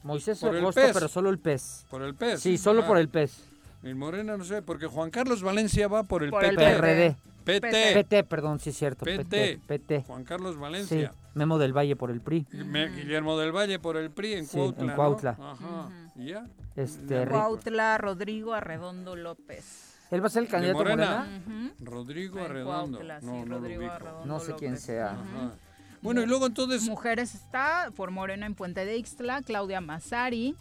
Moisés 0.03 0.39
Por 0.39 0.53
el 0.53 0.61
Acosta, 0.63 0.81
pez. 0.81 0.91
pero 0.93 1.07
solo 1.07 1.29
el 1.29 1.39
pez. 1.39 1.85
por 1.89 2.01
el 2.01 2.15
pez. 2.15 2.41
Sí, 2.41 2.57
solo 2.57 2.81
Ah, 2.83 2.87
por 2.87 2.97
el 2.97 3.07
pez. 3.07 3.45
Y 3.83 3.93
Morena, 3.93 4.35
no 4.35 4.43
sé, 4.43 4.61
porque 4.61 4.87
Juan 4.87 5.09
Carlos 5.09 5.41
Valencia 5.41 5.87
va 5.87 6.03
por 6.03 6.23
el 6.23 6.29
Por 6.31 6.43
el 6.43 6.55
PP. 6.55 6.61
PRD. 6.75 7.15
PRD. 7.45 7.61
PT. 7.61 7.93
PT, 7.93 8.23
perdón, 8.25 8.59
sí 8.59 8.71
es 8.71 8.77
cierto. 8.77 9.05
PT. 9.05 9.61
PT. 9.65 10.03
Juan 10.05 10.23
Carlos 10.25 10.57
Valencia. 10.57 11.11
Sí. 11.13 11.17
Memo 11.33 11.57
del 11.57 11.73
Valle 11.75 11.95
por 11.95 12.11
el 12.11 12.21
PRI. 12.21 12.45
Guillermo 12.51 13.37
del 13.37 13.51
Valle 13.51 13.79
por 13.79 13.97
el 13.97 14.11
PRI 14.11 14.33
en 14.33 14.45
Sí, 14.45 14.57
Cuautla. 14.57 14.81
en 14.81 14.87
¿no? 14.87 14.95
Cuautla. 14.95 15.29
Ajá. 15.39 15.89
¿Y 16.15 16.25
ya? 16.27 16.45
Este, 16.75 17.25
Cuautla 17.27 17.97
Rodrigo 17.97 18.53
Arredondo 18.53 19.15
López. 19.15 19.89
¿Él 20.11 20.21
va 20.21 20.27
a 20.27 20.29
ser 20.29 20.43
el 20.43 20.49
candidato 20.49 20.77
Morena? 20.79 21.27
Rodrigo 21.79 22.39
Arredondo. 22.39 22.97
Cuautla, 22.99 23.19
sí, 23.21 23.25
no, 23.27 23.45
no 23.45 23.57
Rodrigo. 23.57 23.89
Arredondo 23.91 24.25
No 24.25 24.39
sé 24.39 24.53
quién 24.53 24.71
López. 24.73 24.83
sea. 24.85 25.11
Ajá. 25.11 25.51
Bueno, 26.01 26.21
y 26.21 26.25
luego 26.25 26.45
entonces... 26.45 26.83
Mujeres 26.87 27.33
está 27.33 27.89
por 27.95 28.11
Morena 28.11 28.45
en 28.45 28.55
Puente 28.55 28.83
de 28.85 28.97
Ixtla, 28.97 29.41
Claudia 29.41 29.79
Mazari, 29.81 30.53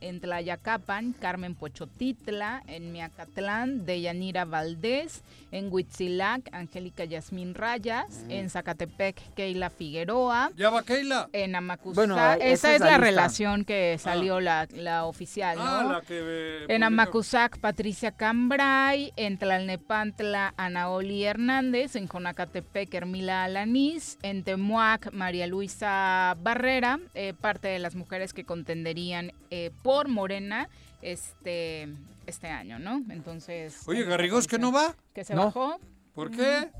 en 0.00 0.20
Tlayacapan, 0.20 1.12
Carmen 1.12 1.54
Pochotitla, 1.54 2.62
en 2.66 2.92
Miacatlán, 2.92 3.84
Deyanira 3.86 4.44
Valdés, 4.44 5.22
en 5.52 5.72
Huitzilac, 5.72 6.48
Angélica 6.52 7.04
Yasmín 7.04 7.54
Rayas, 7.54 8.24
Mm. 8.26 8.30
en 8.30 8.50
Zacatepec, 8.50 9.16
Keila 9.34 9.70
Figueroa, 9.70 10.50
¿Ya 10.56 10.70
va 10.70 10.82
Keila? 10.82 11.28
en 11.32 11.54
Amacuzac, 11.56 11.94
Bueno, 11.96 12.14
esa, 12.16 12.34
esa 12.36 12.74
es 12.74 12.80
la 12.80 12.86
lista. 12.86 12.98
relación 12.98 13.64
que 13.64 13.96
salió 13.98 14.40
la, 14.40 14.68
la 14.72 15.04
oficial, 15.06 15.56
¿no? 15.56 15.64
Ah, 15.64 15.84
la 15.84 16.00
que... 16.02 16.18
eh, 16.20 16.64
En. 16.68 16.82
Amacuzac, 16.82 17.58
Patricia 17.58 18.12
Cambray. 18.12 19.12
En 19.16 19.38
Tlalnepantla, 19.38 20.54
Anaoli 20.56 21.24
Hernández. 21.24 21.96
En 21.96 22.06
Conacatepec, 22.06 22.92
Hermila 22.94 23.44
Alanís. 23.44 24.18
En 24.22 24.42
Temuac, 24.44 25.12
María 25.12 25.46
Luisa 25.46 26.36
Barrera. 26.42 26.98
eh, 27.14 27.34
parte 27.40 27.68
de 27.68 27.78
las 27.78 27.94
mujeres 27.94 28.32
que 28.32 28.44
contenderían 28.44 29.32
eh, 29.50 29.70
por 29.82 29.87
Morena 30.08 30.68
este, 31.02 31.88
este 32.26 32.48
año, 32.48 32.78
¿no? 32.78 33.02
Entonces. 33.10 33.80
Oye, 33.86 34.04
Garrigós, 34.04 34.46
¿que 34.46 34.58
no 34.58 34.70
va? 34.72 34.94
Que 35.14 35.24
se 35.24 35.34
No. 35.34 35.46
bajó. 35.46 35.78
¿Por 36.14 36.30
qué? 36.30 36.70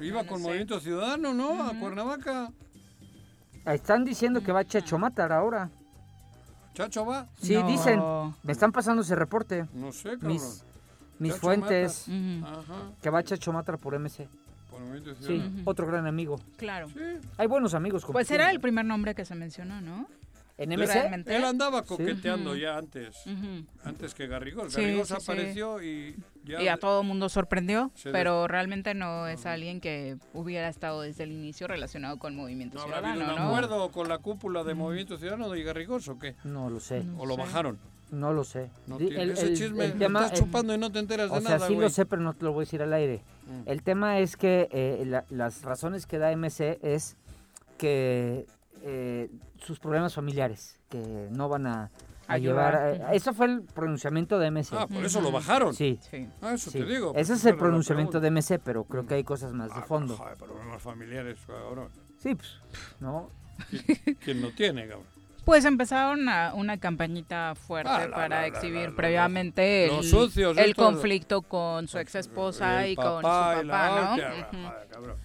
Iba 0.00 0.18
No, 0.18 0.22
no 0.22 0.28
con 0.28 0.38
sé. 0.38 0.44
Movimiento 0.44 0.80
Ciudadano, 0.80 1.34
¿no? 1.34 1.62
A 1.64 1.74
Cuernavaca. 1.78 2.50
Están 3.66 4.04
diciendo 4.04 4.42
que 4.42 4.52
va 4.52 4.64
Checho 4.64 4.98
Matar 4.98 5.32
ahora. 5.32 5.68
¿Chacho 6.74 7.04
va? 7.04 7.26
Sí, 7.42 7.54
No. 7.54 7.66
dicen. 7.66 8.00
Me 8.42 8.52
están 8.52 8.72
pasando 8.72 9.02
ese 9.02 9.14
reporte. 9.14 9.66
No 9.74 9.92
sé, 9.92 10.10
cabrón. 10.12 10.32
Mis, 10.32 10.64
mis 11.18 11.32
Chacho 11.32 11.40
fuentes. 11.42 12.06
Ajá. 12.42 12.92
Que 13.02 13.10
va 13.10 13.22
Checho 13.22 13.52
Matar 13.52 13.76
por 13.78 13.94
MC. 13.94 14.28
Por 14.70 14.80
Movimiento 14.80 15.14
Sí, 15.16 15.24
Ciudadano. 15.26 15.62
otro 15.66 15.86
gran 15.86 16.06
amigo. 16.06 16.40
Claro. 16.56 16.88
Sí. 16.88 17.00
Hay 17.36 17.46
buenos 17.48 17.74
amigos. 17.74 18.04
Pues 18.10 18.30
era 18.30 18.50
el 18.50 18.60
primer 18.60 18.84
nombre 18.86 19.14
que 19.14 19.24
se 19.26 19.34
mencionó, 19.34 19.80
¿no? 19.82 20.06
En 20.60 20.70
MC. 20.72 20.86
Realmente. 20.92 21.34
Él 21.34 21.44
andaba 21.44 21.82
coqueteando 21.82 22.50
Ujú. 22.50 22.58
ya 22.60 22.76
antes. 22.76 23.16
Antes 23.82 24.14
que 24.14 24.26
Garrigós. 24.26 24.72
Sí, 24.72 24.82
Garrigós 24.82 25.08
sí, 25.08 25.14
sí. 25.18 25.22
apareció 25.32 25.82
y 25.82 26.14
ya... 26.44 26.62
Y 26.62 26.68
a 26.68 26.76
todo 26.76 27.02
mundo 27.02 27.28
sorprendió, 27.30 27.90
pero 28.04 28.46
realmente 28.46 28.94
no 28.94 29.26
es 29.26 29.46
alguien 29.46 29.80
que 29.80 30.16
hubiera 30.34 30.68
estado 30.68 31.00
desde 31.02 31.24
el 31.24 31.32
inicio 31.32 31.66
relacionado 31.66 32.18
con 32.18 32.36
Movimiento 32.36 32.76
¿No 32.76 32.84
habrá 32.84 32.98
habido 32.98 33.14
Ciudadano, 33.14 33.36
un 33.36 33.42
¿no? 33.42 33.48
acuerdo 33.56 33.90
con 33.90 34.08
la 34.08 34.18
cúpula 34.18 34.62
de 34.62 34.74
Movimiento 34.74 35.16
Ciudadano 35.16 35.48
de 35.48 35.62
Garrigós 35.62 36.06
o 36.08 36.18
qué? 36.18 36.34
No 36.44 36.68
lo 36.68 36.78
sé. 36.78 37.02
¿O 37.18 37.24
lo 37.26 37.34
sé. 37.36 37.40
bajaron? 37.40 37.78
No 38.10 38.32
lo 38.34 38.44
sé. 38.44 38.68
No 38.86 38.98
el- 38.98 39.30
ese 39.30 39.46
el- 39.46 39.56
chisme 39.56 39.84
el 39.86 39.92
tema- 39.98 40.24
estás 40.26 40.40
el- 40.40 40.44
chupando 40.44 40.74
y 40.74 40.78
no 40.78 40.90
te 40.92 40.98
enteras 40.98 41.30
de 41.30 41.38
O 41.38 41.40
sea, 41.40 41.50
nada, 41.52 41.66
sí 41.68 41.74
güey. 41.74 41.86
lo 41.86 41.90
sé, 41.90 42.04
pero 42.04 42.20
no 42.20 42.34
te 42.34 42.44
lo 42.44 42.52
voy 42.52 42.62
a 42.62 42.64
decir 42.66 42.82
al 42.82 42.92
aire. 42.92 43.22
Mm. 43.46 43.62
El 43.68 43.82
tema 43.82 44.18
es 44.18 44.36
que 44.36 44.68
eh, 44.72 45.04
la- 45.06 45.24
las 45.30 45.62
razones 45.62 46.06
que 46.06 46.18
da 46.18 46.32
MC 46.32 46.78
es 46.82 47.16
que 47.78 48.46
eh, 48.82 49.30
sus 49.58 49.78
problemas 49.78 50.14
familiares, 50.14 50.78
que 50.88 51.28
no 51.30 51.48
van 51.48 51.66
a, 51.66 51.90
a 52.28 52.38
llevar... 52.38 52.78
eh, 52.94 53.02
eso 53.12 53.32
fue 53.34 53.46
el 53.46 53.62
pronunciamiento 53.62 54.38
de 54.38 54.50
MC. 54.50 54.72
Ah, 54.72 54.86
por 54.86 55.04
eso 55.04 55.20
lo 55.20 55.30
bajaron. 55.32 55.74
sí, 55.74 55.98
Sí. 56.10 56.28
Ah, 56.42 56.54
eso 56.54 56.70
sí. 56.70 56.78
te 56.80 56.84
digo. 56.86 57.12
Ese 57.16 57.34
es 57.34 57.44
el 57.44 57.56
pronunciamiento 57.56 58.20
de 58.20 58.30
MC, 58.30 58.58
pero 58.62 58.84
creo 58.84 59.06
que 59.06 59.14
hay 59.14 59.24
cosas 59.24 59.52
más 59.52 59.68
de 59.74 59.80
Ah, 59.80 59.84
fondo. 59.86 60.16
Joder, 60.16 60.36
problemas 60.36 60.82
familiares, 60.82 61.38
cabrón. 61.46 61.88
Sí, 62.18 62.34
pues, 62.34 62.58
¿no? 63.00 63.28
¿Qui- 63.70 64.16
¿Quién 64.20 64.40
no 64.40 64.50
tiene, 64.50 64.86
cabrón? 64.88 65.06
Pues 65.44 65.64
empezaron 65.64 66.28
a- 66.28 66.52
una 66.54 66.78
campaña 66.78 67.54
fuerte 67.54 67.90
Ah, 67.90 68.06
la, 68.06 68.14
para 68.14 68.28
la, 68.28 68.40
la, 68.42 68.46
exhibir 68.46 68.82
la, 68.84 68.90
la, 68.90 68.96
previamente 68.96 69.86
el, 69.86 70.04
sucios 70.04 70.56
el 70.58 70.76
conflicto 70.76 71.42
con 71.42 71.88
su 71.88 71.98
ex 71.98 72.14
esposa 72.14 72.86
y 72.86 72.94
con 72.94 73.16
su 73.16 73.22
papá 73.22 73.60
y 73.62 73.66
¿no? 73.66 73.72
Ujú. 73.72 74.68
joder, 74.68 74.88
cabrón. 74.90 75.16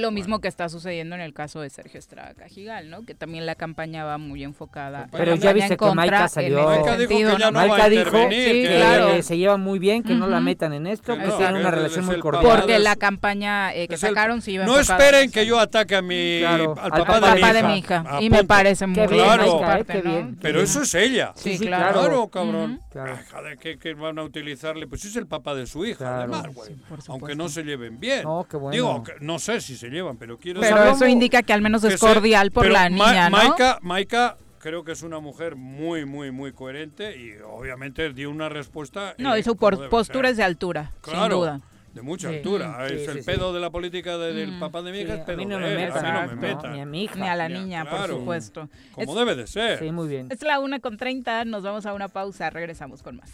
Lo 0.00 0.10
mismo 0.10 0.40
que 0.40 0.48
está 0.48 0.68
sucediendo 0.68 1.14
en 1.14 1.20
el 1.20 1.32
caso 1.32 1.60
de 1.60 1.70
Sergio 1.70 1.98
Estrada 1.98 2.34
Cajigal, 2.34 2.90
¿no? 2.90 3.04
Que 3.04 3.14
también 3.14 3.46
la 3.46 3.54
campaña 3.54 4.04
va 4.04 4.18
muy 4.18 4.42
enfocada. 4.44 5.08
Pero 5.12 5.32
en 5.34 5.40
ya 5.40 5.52
viste 5.52 5.74
en 5.74 5.78
que 5.78 5.94
Maika 5.94 6.28
salió- 6.28 6.64
Maika 6.66 6.96
dijo 6.96 7.08
sentido, 7.10 7.36
que 7.36 7.40
ya 7.42 7.50
no 7.50 7.68
va 7.68 7.88
dijo 7.88 8.10
Sí, 8.10 8.28
que- 8.28 8.62
que 8.68 8.76
claro. 8.76 9.22
se 9.22 9.36
llevan 9.38 9.60
muy 9.60 9.78
bien, 9.78 10.02
que 10.02 10.14
no 10.14 10.26
la 10.28 10.40
metan 10.40 10.72
en 10.72 10.86
esto, 10.86 11.14
Que 11.14 11.20
que 11.20 11.26
no, 11.28 11.36
tienen 11.36 11.54
que 11.56 11.60
una 11.60 11.70
relación 11.70 12.00
el 12.00 12.06
muy 12.06 12.16
papá. 12.16 12.30
cordial. 12.42 12.56
Porque 12.60 12.78
la 12.78 12.96
campaña 12.96 13.74
eh, 13.74 13.88
que 13.88 13.94
Es 13.94 14.02
el- 14.02 14.10
sacaron 14.10 14.42
sí 14.42 14.52
iba 14.52 14.64
No 14.66 14.76
enfocada 14.78 14.98
esperen 15.04 15.24
en 15.24 15.30
que 15.30 15.46
yo 15.46 15.58
ataque 15.58 15.96
a 15.96 16.02
mi, 16.02 16.38
Claro, 16.40 16.74
al 16.78 16.84
al 16.84 16.90
papá, 16.90 17.14
Al 17.16 17.20
de, 17.20 17.40
papá 17.40 17.46
mi 17.46 17.52
de 17.52 17.58
hija. 17.58 17.68
mi 17.68 17.78
hija. 17.78 18.18
Y 18.22 18.30
me 18.30 18.44
parece 18.44 18.86
muy 18.86 19.06
bien, 19.06 19.26
parte, 19.60 20.02
¿no? 20.02 20.10
bien. 20.10 20.38
Pero 20.40 20.60
eso 20.60 20.82
es 20.82 20.94
ella. 20.94 21.32
Sí, 21.36 21.58
claro. 21.58 22.00
Claro, 22.00 22.28
cabrón. 22.28 22.80
Claro. 22.90 23.14
Ay, 23.18 23.24
joder, 23.30 23.58
¿qué, 23.58 23.78
qué 23.78 23.94
van 23.94 24.18
a 24.18 24.22
utilizarle? 24.22 24.86
Pues 24.86 25.04
es 25.04 25.16
el 25.16 25.26
papá 25.26 25.54
de 25.54 25.66
su 25.66 25.84
hija, 25.84 25.98
Claro. 25.98 26.34
además, 26.34 26.54
güey. 26.54 26.76
Aunque 27.08 27.34
no 27.34 27.48
se 27.48 27.62
lleven 27.62 28.00
bien. 28.00 28.22
No, 28.24 28.46
qué 28.50 28.56
bueno. 28.56 28.72
Digo, 28.72 29.02
que 29.02 29.12
no 29.20 29.38
sé 29.38 29.60
si 29.60 29.76
se 29.76 29.85
llevan, 29.90 30.16
pero 30.16 30.38
quiero 30.38 30.60
Pero 30.60 30.76
saber 30.76 30.92
eso 30.94 31.06
indica 31.06 31.42
que 31.42 31.52
al 31.52 31.62
menos 31.62 31.82
es 31.84 31.94
se- 31.94 31.98
cordial 31.98 32.50
por 32.50 32.66
la 32.68 32.84
Ma- 32.84 32.88
niña, 32.88 33.30
¿no? 33.30 33.36
Maika, 33.36 33.78
Maika 33.82 34.36
creo 34.58 34.84
que 34.84 34.92
es 34.92 35.02
una 35.02 35.20
mujer 35.20 35.54
muy, 35.56 36.04
muy, 36.04 36.30
muy 36.30 36.52
coherente 36.52 37.16
y 37.16 37.34
obviamente 37.46 38.12
dio 38.12 38.30
una 38.30 38.48
respuesta. 38.48 39.14
No, 39.18 39.34
eh, 39.34 39.40
y 39.40 39.42
su 39.42 39.56
postura 39.56 40.28
es 40.30 40.36
de 40.36 40.42
altura, 40.44 40.92
sin 41.04 41.14
Claro, 41.14 41.36
duda. 41.38 41.60
de 41.94 42.02
mucha 42.02 42.28
Sí. 42.28 42.36
altura. 42.36 42.84
Sí, 42.88 42.94
es 42.94 43.04
sí, 43.04 43.10
el 43.10 43.18
sí. 43.20 43.24
pedo 43.24 43.52
de 43.54 43.60
la 43.60 43.70
política 43.70 44.18
de- 44.18 44.34
del 44.34 44.52
Mm. 44.52 44.60
papá 44.60 44.82
de 44.82 44.92
mi 44.92 44.98
hija, 44.98 45.14
Sí, 45.14 45.14
es 45.14 45.20
a 45.22 45.26
pedo 45.26 45.36
mí 45.38 45.46
no 45.46 45.54
de 45.56 45.60
me 45.62 45.70
él, 45.72 45.76
metan, 45.92 46.04
a 46.06 46.12
mí 46.22 46.28
no 46.34 46.40
me 46.40 46.48
metan. 46.48 46.72
ni 46.74 46.80
a 46.80 46.86
mi 46.86 47.04
hija. 47.04 47.14
Ni 47.16 47.28
a 47.28 47.36
la 47.36 47.48
niña, 47.48 47.82
claro. 47.86 47.98
por 48.14 48.18
supuesto. 48.20 48.68
Como 48.92 49.12
Es, 49.12 49.18
debe 49.18 49.34
de 49.36 49.46
ser. 49.46 49.78
Sí, 49.78 49.90
muy 49.92 50.08
bien. 50.08 50.26
es 50.30 50.42
la 50.42 50.58
una 50.58 50.80
con 50.80 50.96
30, 50.98 51.44
nos 51.46 51.62
vamos 51.62 51.86
a 51.86 51.94
una 51.94 52.08
pausa, 52.08 52.50
regresamos 52.50 53.02
con 53.02 53.16
más. 53.16 53.30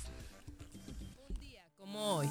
como 1.79 2.17
hoy. 2.19 2.29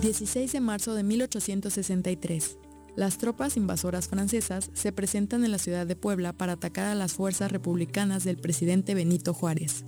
16 0.00 0.50
de 0.52 0.60
marzo 0.60 0.94
de 0.94 1.02
1863. 1.04 2.56
Las 2.94 3.16
tropas 3.16 3.56
invasoras 3.56 4.08
francesas 4.08 4.70
se 4.74 4.92
presentan 4.92 5.44
en 5.44 5.50
la 5.50 5.58
ciudad 5.58 5.86
de 5.86 5.96
Puebla 5.96 6.34
para 6.34 6.52
atacar 6.52 6.86
a 6.86 6.94
las 6.94 7.14
fuerzas 7.14 7.50
republicanas 7.50 8.22
del 8.22 8.36
presidente 8.36 8.94
Benito 8.94 9.32
Juárez. 9.32 9.84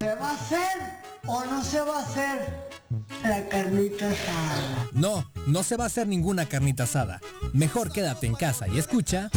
¿Se 0.00 0.14
va 0.14 0.30
a 0.30 0.34
hacer 0.34 0.78
o 1.26 1.44
no 1.44 1.62
se 1.62 1.80
va 1.80 1.98
a 1.98 2.02
hacer 2.02 2.68
la 3.22 3.46
carnita 3.50 4.10
asada? 4.10 4.88
No, 4.92 5.30
no 5.46 5.62
se 5.62 5.76
va 5.76 5.84
a 5.84 5.88
hacer 5.88 6.08
ninguna 6.08 6.46
carnita 6.46 6.84
asada. 6.84 7.20
Mejor 7.52 7.92
quédate 7.92 8.26
en 8.26 8.34
casa 8.34 8.66
y 8.66 8.78
escucha. 8.78 9.30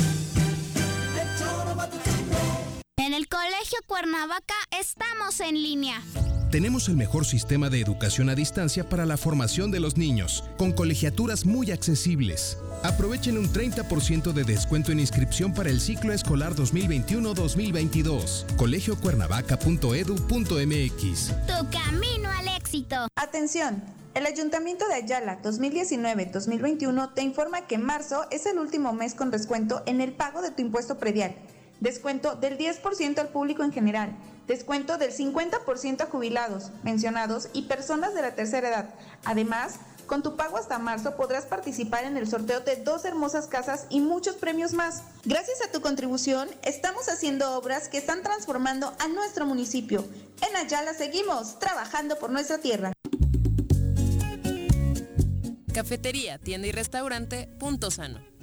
En 2.95 3.13
el 3.13 3.27
Colegio 3.27 3.79
Cuernavaca 3.87 4.55
estamos 4.71 5.41
en 5.41 5.55
línea. 5.55 6.01
Tenemos 6.51 6.89
el 6.89 6.97
mejor 6.97 7.25
sistema 7.25 7.69
de 7.69 7.79
educación 7.79 8.29
a 8.29 8.35
distancia 8.35 8.89
para 8.89 9.05
la 9.05 9.17
formación 9.17 9.69
de 9.69 9.79
los 9.79 9.97
niños, 9.97 10.43
con 10.57 10.71
colegiaturas 10.71 11.45
muy 11.45 11.69
accesibles. 11.69 12.57
Aprovechen 12.81 13.37
un 13.37 13.53
30% 13.53 14.33
de 14.33 14.43
descuento 14.43 14.91
en 14.91 14.99
inscripción 14.99 15.53
para 15.53 15.69
el 15.69 15.79
ciclo 15.79 16.11
escolar 16.11 16.55
2021-2022. 16.55 18.55
colegiocuernavaca.edu.mx 18.55 21.33
Tu 21.45 21.69
camino 21.69 22.31
al 22.31 22.47
éxito. 22.57 23.07
Atención, 23.15 23.83
el 24.15 24.25
Ayuntamiento 24.25 24.87
de 24.87 24.95
Ayala 24.95 25.39
2019-2021 25.43 27.13
te 27.13 27.21
informa 27.21 27.67
que 27.67 27.77
marzo 27.77 28.25
es 28.31 28.47
el 28.47 28.57
último 28.57 28.91
mes 28.91 29.13
con 29.13 29.29
descuento 29.29 29.83
en 29.85 30.01
el 30.01 30.13
pago 30.13 30.41
de 30.41 30.49
tu 30.49 30.63
impuesto 30.63 30.97
predial. 30.97 31.35
Descuento 31.79 32.35
del 32.35 32.57
10% 32.57 33.19
al 33.19 33.27
público 33.27 33.63
en 33.63 33.71
general. 33.71 34.17
Descuento 34.49 34.97
del 34.97 35.11
50% 35.11 36.01
a 36.01 36.05
jubilados, 36.07 36.71
mencionados 36.81 37.49
y 37.53 37.67
personas 37.67 38.15
de 38.15 38.23
la 38.23 38.33
tercera 38.33 38.69
edad. 38.69 38.89
Además, 39.23 39.75
con 40.07 40.23
tu 40.23 40.35
pago 40.37 40.57
hasta 40.57 40.79
marzo 40.79 41.15
podrás 41.15 41.45
participar 41.45 42.03
en 42.05 42.17
el 42.17 42.27
sorteo 42.27 42.59
de 42.61 42.77
dos 42.77 43.05
hermosas 43.05 43.45
casas 43.45 43.85
y 43.91 43.99
muchos 43.99 44.37
premios 44.37 44.73
más. 44.73 45.03
Gracias 45.23 45.61
a 45.61 45.71
tu 45.71 45.81
contribución, 45.81 46.49
estamos 46.63 47.09
haciendo 47.09 47.55
obras 47.59 47.89
que 47.89 47.99
están 47.99 48.23
transformando 48.23 48.91
a 48.97 49.07
nuestro 49.07 49.45
municipio. 49.45 50.03
En 50.41 50.55
Ayala 50.55 50.95
seguimos 50.95 51.59
trabajando 51.59 52.17
por 52.17 52.31
nuestra 52.31 52.57
tierra. 52.57 52.91
Cafetería, 55.71 56.39
tienda 56.39 56.67
y 56.67 56.71
restaurante 56.71 57.47
Punto 57.59 57.91
Sano. 57.91 58.28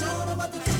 Don't 0.00 0.26
know 0.26 0.46
to 0.46 0.58
the 0.58 0.73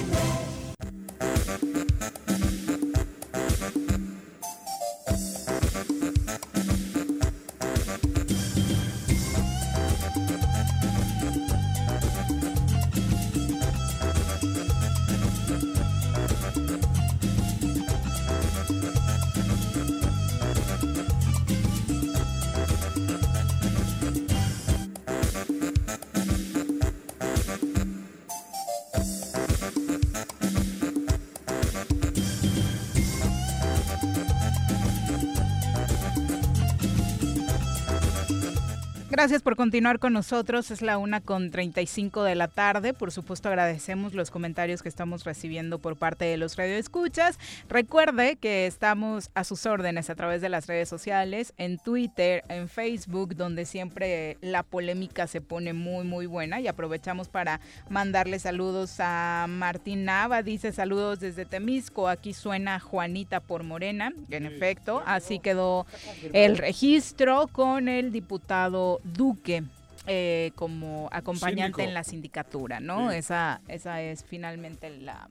Gracias 39.25 39.41
por 39.41 39.57
continuar 39.57 40.01
con 40.01 40.13
nosotros. 40.13 40.71
Es 40.71 40.83
la 40.83 40.99
una 40.99 41.23
con 41.23 41.51
35 41.51 42.25
de 42.25 42.35
la 42.35 42.47
tarde. 42.47 42.93
Por 42.93 43.11
supuesto, 43.11 43.49
agradecemos 43.49 44.13
los 44.13 44.31
comentarios 44.31 44.83
que 44.83 44.91
estamos 44.91 45.25
recibiendo 45.25 45.79
por 45.79 45.97
parte 45.97 46.27
de 46.27 46.37
los 46.37 46.57
radioescuchas. 46.57 47.39
Recuerde 47.71 48.37
que 48.37 48.67
estamos 48.67 49.31
a 49.33 49.45
sus 49.45 49.65
órdenes 49.65 50.11
a 50.11 50.15
través 50.15 50.43
de 50.43 50.51
las 50.51 50.67
redes 50.67 50.91
sociales, 50.91 51.55
en 51.57 51.79
Twitter, 51.79 52.45
en 52.51 52.69
Facebook, 52.69 53.35
donde 53.35 53.65
siempre 53.65 54.37
la 54.43 54.63
polémica 54.63 55.27
se 55.27 55.41
pone 55.41 55.73
muy, 55.73 56.05
muy 56.05 56.27
buena. 56.27 56.61
Y 56.61 56.69
aprovechamos 56.69 57.31
para 57.31 57.61
mandarle 57.89 58.39
saludos 58.39 58.97
a 58.99 59.47
Martín 59.49 60.05
Nava. 60.05 60.43
Dice 60.43 60.71
saludos 60.71 61.19
desde 61.19 61.47
Temisco. 61.47 62.09
Aquí 62.09 62.35
suena 62.35 62.79
Juanita 62.79 63.41
por 63.41 63.63
Morena. 63.63 64.13
En 64.29 64.45
efecto, 64.45 65.03
así 65.07 65.39
quedó 65.39 65.87
el 66.35 66.59
registro 66.59 67.49
con 67.51 67.89
el 67.89 68.13
diputado 68.13 69.01
Duque. 69.15 69.65
Eh, 70.07 70.53
como 70.55 71.09
acompañante 71.13 71.83
en 71.83 71.95
la 71.95 72.05
sindicatura, 72.05 72.79
¿no? 72.79 73.11
Esa, 73.11 73.63
esa 73.69 74.03
es 74.03 74.23
finalmente 74.23 74.91
la, 74.91 75.31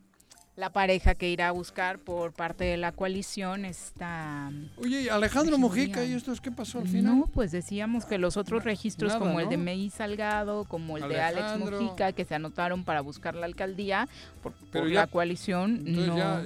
la 0.55 0.71
pareja 0.71 1.15
que 1.15 1.29
irá 1.29 1.47
a 1.47 1.51
buscar 1.51 1.97
por 1.97 2.31
parte 2.31 2.63
de 2.63 2.77
la 2.77 2.91
coalición 2.91 3.65
está... 3.65 4.51
Oye, 4.77 5.09
Alejandro 5.09 5.57
Mojica, 5.57 6.03
¿y 6.05 6.13
esto 6.13 6.31
es 6.31 6.41
qué 6.41 6.51
pasó 6.51 6.79
al 6.79 6.87
final? 6.87 7.17
No, 7.17 7.25
pues 7.25 7.51
decíamos 7.51 8.05
que 8.05 8.19
los 8.19 8.37
otros 8.37 8.63
registros 8.63 9.15
como 9.15 9.39
el 9.39 9.49
de 9.49 9.57
Mei 9.57 9.89
Salgado, 9.89 10.65
como 10.65 10.97
el 10.97 11.07
de 11.07 11.21
Alex 11.21 11.57
Mojica, 11.57 12.11
que 12.11 12.23
se 12.23 12.35
anotaron 12.35 12.83
para 12.83 13.01
buscar 13.01 13.33
la 13.33 13.47
alcaldía 13.47 14.07
por, 14.43 14.85
la 14.89 15.07
coalición, 15.07 15.83
no. 15.85 16.43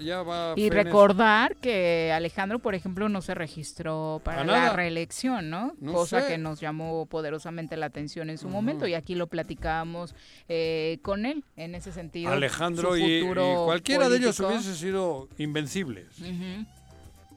y 0.55 0.69
recordar 0.69 1.55
que 1.55 2.11
Alejandro, 2.13 2.59
por 2.59 2.75
ejemplo, 2.75 3.09
no 3.09 3.21
se 3.21 3.33
registró 3.33 4.21
para 4.23 4.43
la 4.43 4.73
reelección, 4.73 5.49
¿no? 5.49 5.73
Cosa 5.91 6.27
que 6.27 6.37
nos 6.37 6.59
llamó 6.59 7.05
poderosamente 7.07 7.75
la 7.75 7.87
atención 7.87 8.29
en 8.29 8.37
su 8.37 8.47
momento 8.47 8.87
y 8.87 8.93
aquí 8.93 9.15
lo 9.15 9.27
platicábamos 9.27 10.15
eh, 10.47 10.99
con 11.01 11.25
él 11.25 11.43
en 11.55 11.75
ese 11.75 11.91
sentido. 11.91 12.31
Alejandro 12.31 12.95
y, 12.95 13.25
cualquier 13.65 14.07
de 14.07 14.17
ellos 14.17 14.39
hubiese 14.39 14.75
sido 14.75 15.27
invencibles. 15.37 16.07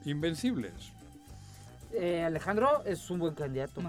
Invencibles. 0.05 0.71
Eh, 1.93 2.23
Alejandro 2.23 2.83
es 2.85 3.09
un 3.09 3.19
buen 3.19 3.33
candidato. 3.33 3.81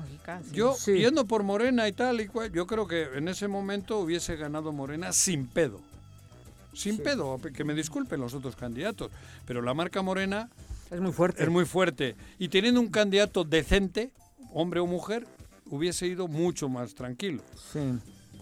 Yo, 0.52 0.76
yendo 0.86 1.24
por 1.26 1.42
Morena 1.42 1.86
y 1.86 1.92
tal 1.92 2.20
y 2.20 2.26
cual, 2.26 2.50
yo 2.52 2.66
creo 2.66 2.86
que 2.86 3.04
en 3.14 3.28
ese 3.28 3.46
momento 3.46 4.00
hubiese 4.00 4.36
ganado 4.36 4.72
Morena 4.72 5.12
sin 5.12 5.46
pedo. 5.46 5.80
Sin 6.72 6.98
pedo, 6.98 7.38
que 7.54 7.64
me 7.64 7.74
disculpen 7.74 8.20
los 8.20 8.34
otros 8.34 8.56
candidatos. 8.56 9.10
Pero 9.46 9.62
la 9.62 9.74
marca 9.74 10.02
Morena 10.02 10.48
es 10.90 11.00
muy 11.00 11.12
fuerte. 11.12 11.42
Es 11.42 11.48
muy 11.48 11.64
fuerte. 11.64 12.16
Y 12.38 12.48
teniendo 12.48 12.80
un 12.80 12.88
candidato 12.88 13.44
decente, 13.44 14.10
hombre 14.52 14.80
o 14.80 14.86
mujer, 14.86 15.26
hubiese 15.66 16.06
ido 16.06 16.28
mucho 16.28 16.68
más 16.68 16.94
tranquilo. 16.94 17.42
Sí 17.72 17.80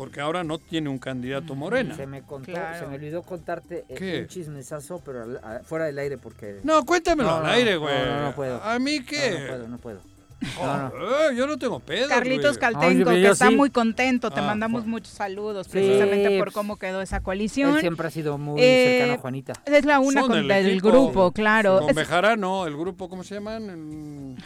porque 0.01 0.23
ahora 0.23 0.43
no 0.45 0.57
tiene 0.59 0.89
un 0.89 0.99
candidato 0.99 1.55
Morena. 1.55 1.95
Se 1.95 2.07
me 2.07 2.23
contó, 2.23 2.53
se 2.79 2.87
me 2.87 2.95
olvidó 2.95 3.23
contarte 3.23 3.85
un 3.91 4.27
chismesazo, 4.29 5.03
pero 5.05 5.39
fuera 5.65 5.85
del 5.85 5.99
aire 5.99 6.17
porque... 6.17 6.61
No, 6.63 6.87
cuéntamelo 6.87 7.37
al 7.37 7.45
aire, 7.45 7.77
güey. 7.77 7.95
No, 8.07 8.23
no, 8.23 8.35
puedo. 8.35 8.63
¿A 8.63 8.79
mí 8.79 9.05
qué? 9.05 9.33
No, 9.33 9.47
puedo, 9.47 9.69
no 9.69 9.77
puedo. 9.77 10.01
Eh, 10.41 11.35
yo 11.37 11.47
no 11.47 11.59
tengo 11.59 11.81
pedo. 11.81 12.09
Carlitos 12.09 12.59
Caltenco, 12.59 13.11
que 13.11 13.29
está 13.29 13.51
muy 13.51 13.71
contento. 13.71 14.31
Te 14.31 14.41
ah, 14.41 14.45
mandamos 14.45 14.87
muchos 14.87 15.13
saludos 15.13 15.69
precisamente 15.69 16.39
por 16.39 16.53
cómo 16.53 16.77
quedó 16.77 17.03
esa 17.03 17.21
coalición. 17.21 17.75
Él 17.75 17.81
siempre 17.81 18.09
ha 18.09 18.11
sido 18.11 18.39
muy 18.39 18.61
cercano 18.61 19.13
a 19.13 19.15
eh, 19.17 19.19
Juanita. 19.19 19.53
Es 19.67 19.85
la 19.85 20.01
una 20.01 20.23
con 20.23 20.51
el, 20.51 20.81
grupo, 20.81 21.33
claro. 21.33 21.81
Con 21.81 21.95
Bejarano, 21.95 22.67
el 22.67 22.77
grupo, 22.77 23.09
¿cómo 23.09 23.23
se 23.23 23.35
llaman? 23.35 24.37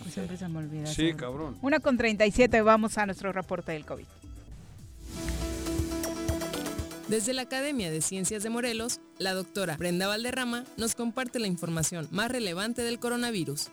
Pues 0.00 0.14
siempre 0.14 0.36
se 0.36 0.48
me 0.48 0.58
olvida. 0.58 0.86
Sí, 0.86 1.14
cabrón. 1.14 1.56
Una 1.62 1.80
con 1.80 1.96
37, 1.96 2.62
vamos 2.62 2.98
a 2.98 3.06
nuestro 3.06 3.32
reporte 3.32 3.72
del 3.72 3.84
COVID. 3.84 4.04
Desde 7.08 7.32
la 7.32 7.42
Academia 7.42 7.90
de 7.90 8.02
Ciencias 8.02 8.42
de 8.42 8.50
Morelos, 8.50 9.00
la 9.18 9.32
doctora 9.32 9.78
Brenda 9.78 10.06
Valderrama 10.08 10.64
nos 10.76 10.94
comparte 10.94 11.38
la 11.38 11.46
información 11.46 12.06
más 12.10 12.30
relevante 12.30 12.82
del 12.82 12.98
coronavirus. 12.98 13.70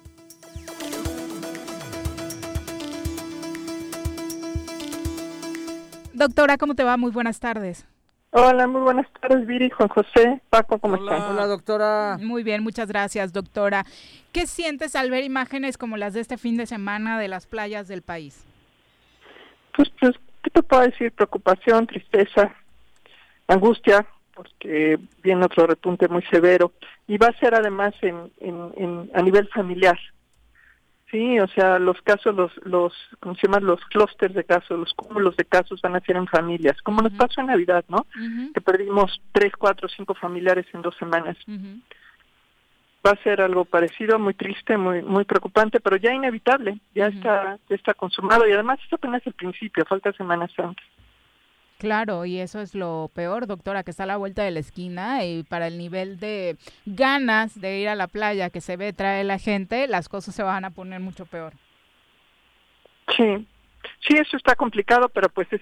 Doctora, 6.16 6.58
¿cómo 6.58 6.76
te 6.76 6.84
va? 6.86 6.96
Muy 6.96 7.12
buenas 7.12 7.42
tardes. 7.42 7.86
Hola, 8.32 8.68
muy 8.68 8.82
buenas 8.82 9.06
tardes, 9.20 9.46
Viri, 9.46 9.70
Juan 9.70 9.90
José, 9.90 10.42
Paco, 10.50 10.80
¿cómo 10.80 10.96
están? 10.96 11.22
Hola, 11.24 11.46
doctora. 11.46 12.18
Muy 12.22 12.42
bien, 12.42 12.64
muchas 12.64 12.88
gracias, 12.88 13.34
doctora. 13.34 13.84
¿Qué 14.32 14.48
sientes 14.48 14.96
al 14.96 15.12
ver 15.12 15.26
imágenes 15.26 15.78
como 15.78 15.98
las 15.98 16.14
de 16.14 16.22
este 16.22 16.38
fin 16.38 16.56
de 16.56 16.68
semana 16.68 17.20
de 17.20 17.28
las 17.28 17.48
playas 17.48 17.90
del 17.90 18.02
país? 18.02 18.46
Pues, 19.76 19.90
pues 20.00 20.16
¿qué 20.42 20.50
te 20.52 20.64
puedo 20.64 20.84
decir? 20.84 21.12
Preocupación, 21.12 21.86
tristeza, 21.86 22.56
angustia, 23.48 24.06
porque 24.34 24.98
viene 25.22 25.46
otro 25.46 25.68
repunte 25.68 26.08
muy 26.08 26.24
severo. 26.32 26.72
Y 27.08 27.18
va 27.18 27.28
a 27.28 27.40
ser 27.40 27.56
además 27.56 27.94
en, 28.02 28.32
en, 28.40 29.12
a 29.14 29.22
nivel 29.22 29.50
familiar. 29.50 30.00
Sí, 31.12 31.40
o 31.40 31.48
sea, 31.48 31.78
los 31.78 32.02
casos, 32.02 32.36
los, 32.36 32.52
los, 32.64 32.94
¿cómo 33.20 33.36
se 33.36 33.46
llaman? 33.46 33.66
Los 33.66 33.80
clústeres 33.86 34.36
de 34.36 34.44
casos, 34.44 34.80
los 34.80 34.94
cúmulos 34.94 35.38
de 35.38 35.46
casos 35.46 35.80
van 35.82 35.96
a 35.96 36.00
ser 36.00 36.16
en 36.16 36.28
familias, 36.28 36.82
como 36.82 37.02
nos 37.02 37.14
pasó 37.14 37.42
en 37.42 37.48
Navidad, 37.48 37.86
¿no? 37.90 38.08
Que 38.54 38.62
perdimos 38.62 39.22
tres, 39.32 39.54
cuatro, 39.58 39.88
cinco 39.88 40.16
familiares 40.16 40.66
en 40.74 40.82
dos 40.82 40.96
semanas. 40.98 41.38
Va 43.06 43.12
a 43.12 43.24
ser 43.24 43.40
algo 43.40 43.66
parecido, 43.66 44.18
muy 44.18 44.34
triste, 44.34 44.78
muy 44.78 45.04
muy 45.04 45.26
preocupante, 45.26 45.80
pero 45.80 45.96
ya 45.96 46.12
inevitable, 46.12 46.80
ya 46.96 47.08
está 47.08 47.60
ya 47.70 47.76
está 47.76 47.94
consumado 47.94 48.48
y 48.48 48.52
además 48.52 48.80
esto 48.84 48.96
apenas 48.96 49.22
el 49.28 49.34
principio, 49.34 49.86
falta 49.86 50.12
semanas 50.14 50.52
antes. 50.58 50.86
Claro, 51.86 52.26
y 52.26 52.40
eso 52.40 52.62
es 52.62 52.74
lo 52.74 53.12
peor, 53.14 53.46
doctora, 53.46 53.84
que 53.84 53.92
está 53.92 54.06
a 54.06 54.08
la 54.08 54.18
vuelta 54.18 54.42
de 54.42 54.50
la 54.50 54.60
esquina 54.60 55.24
y 55.24 55.44
para 55.44 55.68
el 55.68 55.78
nivel 55.78 56.20
de 56.20 56.58
ganas 56.88 57.62
de 57.62 57.78
ir 57.78 57.90
a 57.90 57.94
la 57.94 58.08
playa 58.08 58.50
que 58.50 58.60
se 58.60 58.76
ve 58.76 58.92
trae 58.92 59.24
la 59.24 59.38
gente, 59.38 59.88
las 59.88 60.10
cosas 60.10 60.34
se 60.34 60.42
van 60.42 60.66
a 60.66 60.72
poner 60.72 61.00
mucho 61.00 61.28
peor. 61.28 61.54
Sí, 63.16 63.48
sí, 64.00 64.18
eso 64.18 64.36
está 64.36 64.56
complicado, 64.56 65.10
pero 65.10 65.30
pues 65.30 65.48
es, 65.54 65.62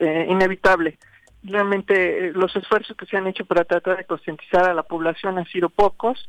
eh, 0.00 0.26
inevitable. 0.28 0.98
Realmente 1.42 2.26
eh, 2.26 2.32
los 2.34 2.54
esfuerzos 2.54 2.94
que 2.94 3.06
se 3.06 3.16
han 3.16 3.26
hecho 3.26 3.46
para 3.46 3.64
tratar 3.64 3.96
de 3.96 4.04
concientizar 4.04 4.68
a 4.68 4.74
la 4.74 4.82
población 4.82 5.38
han 5.38 5.46
sido 5.46 5.70
pocos 5.70 6.28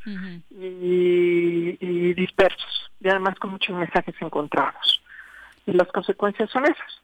y, 0.50 1.76
y 1.78 2.14
dispersos, 2.14 2.90
y 3.00 3.08
además 3.10 3.38
con 3.38 3.50
muchos 3.50 3.76
mensajes 3.76 4.14
encontrados. 4.22 5.02
Y 5.66 5.72
las 5.72 5.88
consecuencias 5.88 6.48
son 6.48 6.64
esas. 6.64 7.02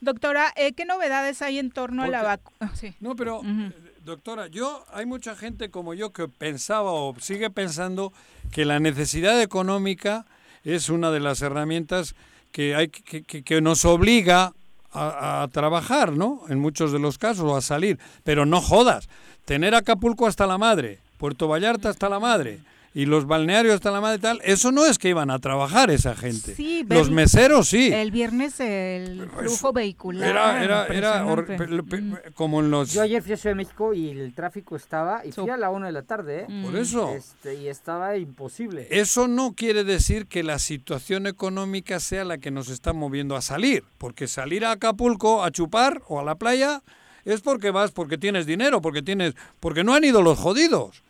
Doctora, 0.00 0.52
eh, 0.56 0.72
¿qué 0.72 0.84
novedades 0.84 1.42
hay 1.42 1.58
en 1.58 1.70
torno 1.70 2.02
a 2.02 2.08
la 2.08 2.22
vacuna? 2.22 2.56
Ah, 2.60 2.72
no, 3.00 3.16
pero, 3.16 3.40
eh, 3.44 3.72
doctora, 4.04 4.48
yo 4.48 4.84
hay 4.92 5.06
mucha 5.06 5.34
gente 5.34 5.70
como 5.70 5.94
yo 5.94 6.12
que 6.12 6.28
pensaba 6.28 6.92
o 6.92 7.14
sigue 7.20 7.50
pensando 7.50 8.12
que 8.52 8.64
la 8.64 8.80
necesidad 8.80 9.40
económica 9.40 10.26
es 10.64 10.88
una 10.88 11.10
de 11.10 11.20
las 11.20 11.42
herramientas 11.42 12.14
que, 12.52 12.74
hay, 12.74 12.88
que, 12.88 13.22
que, 13.22 13.60
nos 13.60 13.84
obliga 13.84 14.52
a, 14.92 15.42
a, 15.42 15.48
trabajar, 15.48 16.12
¿no? 16.12 16.42
En 16.48 16.58
muchos 16.58 16.92
de 16.92 16.98
los 16.98 17.18
casos, 17.18 17.44
o 17.44 17.56
a 17.56 17.60
salir. 17.60 17.98
Pero 18.22 18.46
no 18.46 18.60
jodas, 18.60 19.08
tener 19.44 19.74
Acapulco 19.74 20.26
hasta 20.26 20.46
la 20.46 20.58
madre, 20.58 20.98
Puerto 21.18 21.48
Vallarta 21.48 21.88
hasta 21.88 22.08
la 22.08 22.20
madre 22.20 22.60
y 22.94 23.06
los 23.06 23.26
balnearios 23.26 23.74
hasta 23.74 23.90
la 23.90 24.00
madre 24.00 24.18
y 24.18 24.20
tal, 24.20 24.40
eso 24.44 24.70
no 24.70 24.86
es 24.86 24.98
que 24.98 25.08
iban 25.08 25.28
a 25.28 25.40
trabajar 25.40 25.90
esa 25.90 26.14
gente. 26.14 26.54
Sí, 26.54 26.86
los 26.88 27.10
meseros 27.10 27.68
sí. 27.68 27.92
El 27.92 28.12
viernes 28.12 28.60
el 28.60 29.28
flujo 29.36 29.72
vehicular. 29.72 30.62
Era, 30.62 30.86
era, 30.86 31.24
mm. 31.24 32.32
como 32.34 32.60
en 32.60 32.70
los... 32.70 32.92
Yo 32.92 33.02
ayer 33.02 33.20
fui 33.20 33.32
a 33.32 33.36
Ciudad 33.36 33.50
de 33.50 33.56
México 33.56 33.94
y 33.94 34.10
el 34.10 34.32
tráfico 34.32 34.76
estaba, 34.76 35.26
y 35.26 35.32
fui 35.32 35.50
a 35.50 35.56
la 35.56 35.70
una 35.70 35.86
de 35.86 35.92
la 35.92 36.02
tarde, 36.02 36.46
¿eh? 36.48 36.62
Por 36.62 36.76
eso. 36.76 37.10
Este, 37.10 37.56
y 37.56 37.66
estaba 37.66 38.16
imposible. 38.16 38.86
Eso 38.90 39.26
no 39.26 39.54
quiere 39.54 39.82
decir 39.82 40.26
que 40.26 40.44
la 40.44 40.60
situación 40.60 41.26
económica 41.26 41.98
sea 41.98 42.24
la 42.24 42.38
que 42.38 42.52
nos 42.52 42.68
está 42.68 42.92
moviendo 42.92 43.34
a 43.34 43.42
salir, 43.42 43.82
porque 43.98 44.28
salir 44.28 44.64
a 44.64 44.70
Acapulco 44.70 45.42
a 45.42 45.50
chupar 45.50 46.02
o 46.06 46.20
a 46.20 46.24
la 46.24 46.36
playa 46.36 46.82
es 47.24 47.40
porque 47.40 47.72
vas, 47.72 47.90
porque 47.90 48.18
tienes 48.18 48.46
dinero, 48.46 48.80
porque 48.80 49.02
tienes, 49.02 49.34
porque 49.58 49.82
no 49.82 49.94
han 49.94 50.04
ido 50.04 50.22
los 50.22 50.38
jodidos 50.38 51.02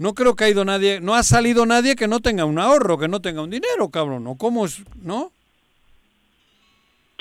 no 0.00 0.14
creo 0.14 0.34
que 0.34 0.44
ha 0.44 0.48
ido 0.48 0.64
nadie, 0.64 0.98
no 0.98 1.14
ha 1.14 1.22
salido 1.22 1.66
nadie 1.66 1.94
que 1.94 2.08
no 2.08 2.20
tenga 2.20 2.46
un 2.46 2.58
ahorro, 2.58 2.96
que 2.96 3.06
no 3.06 3.20
tenga 3.20 3.42
un 3.42 3.50
dinero, 3.50 3.90
cabrón, 3.90 4.26
¿o 4.26 4.34
cómo 4.38 4.64
es, 4.64 4.82
no? 5.02 5.30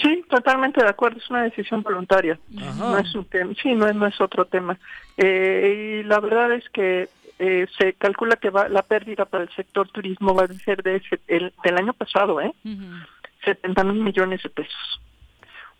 Sí, 0.01 0.23
totalmente 0.29 0.81
de 0.81 0.89
acuerdo, 0.89 1.17
es 1.17 1.29
una 1.29 1.43
decisión 1.43 1.83
voluntaria, 1.83 2.39
no 2.49 2.97
es 2.97 3.13
un 3.15 3.25
tema, 3.25 3.53
sí, 3.61 3.75
no 3.75 3.85
es, 3.85 3.95
no 3.97 4.07
es 4.07 4.21
otro 4.21 4.45
tema. 4.45 4.79
Eh, 5.17 5.99
y 5.99 6.07
la 6.07 6.21
verdad 6.21 6.53
es 6.53 6.69
que 6.69 7.09
eh, 7.37 7.67
se 7.77 7.93
calcula 7.95 8.37
que 8.37 8.49
va, 8.49 8.69
la 8.69 8.83
pérdida 8.83 9.25
para 9.25 9.43
el 9.43 9.49
sector 9.49 9.89
turismo 9.89 10.33
va 10.33 10.45
a 10.45 10.47
ser 10.47 10.81
de 10.81 11.01
el, 11.27 11.51
del 11.61 11.77
año 11.77 11.91
pasado, 11.91 12.39
¿eh? 12.39 12.53
70 13.43 13.83
mil 13.83 14.01
millones 14.01 14.41
de 14.41 14.49
pesos 14.49 15.01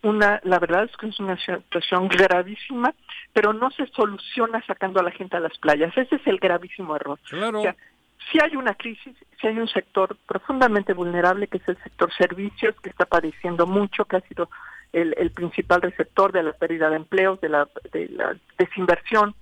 una, 0.02 0.40
la 0.44 0.58
verdad 0.58 0.84
es 0.84 0.96
que 0.96 1.08
es 1.08 1.20
una 1.20 1.36
situación 1.36 2.08
gravísima, 2.08 2.94
pero 3.32 3.52
no 3.52 3.70
se 3.70 3.86
soluciona 3.88 4.64
sacando 4.66 5.00
a 5.00 5.02
la 5.02 5.10
gente 5.10 5.36
a 5.36 5.40
las 5.40 5.56
playas. 5.58 5.96
Ese 5.96 6.16
es 6.16 6.26
el 6.26 6.38
gravísimo 6.38 6.96
error. 6.96 7.18
Claro. 7.28 7.62
si 8.30 8.38
hay 8.42 8.56
una 8.56 8.74
crisis, 8.74 9.16
si 9.40 9.46
hay 9.46 9.58
un 9.58 9.68
sector 9.68 10.16
profundamente 10.26 10.94
vulnerable, 10.94 11.48
que 11.48 11.58
es 11.58 11.68
el 11.68 11.76
sector 11.82 12.12
servicios, 12.14 12.74
que 12.80 12.90
está 12.90 13.04
padeciendo 13.04 13.66
mucho, 13.66 14.04
que 14.04 14.16
ha 14.16 14.20
sido 14.22 14.48
el, 14.92 15.14
el 15.18 15.30
principal 15.30 15.82
receptor 15.82 16.32
de 16.32 16.42
la 16.42 16.52
pérdida 16.52 16.90
de 16.90 16.96
empleos, 16.96 17.40
de 17.40 17.48
la, 17.48 17.68
de 17.92 18.08
la 18.08 18.36
desinversión 18.58 19.34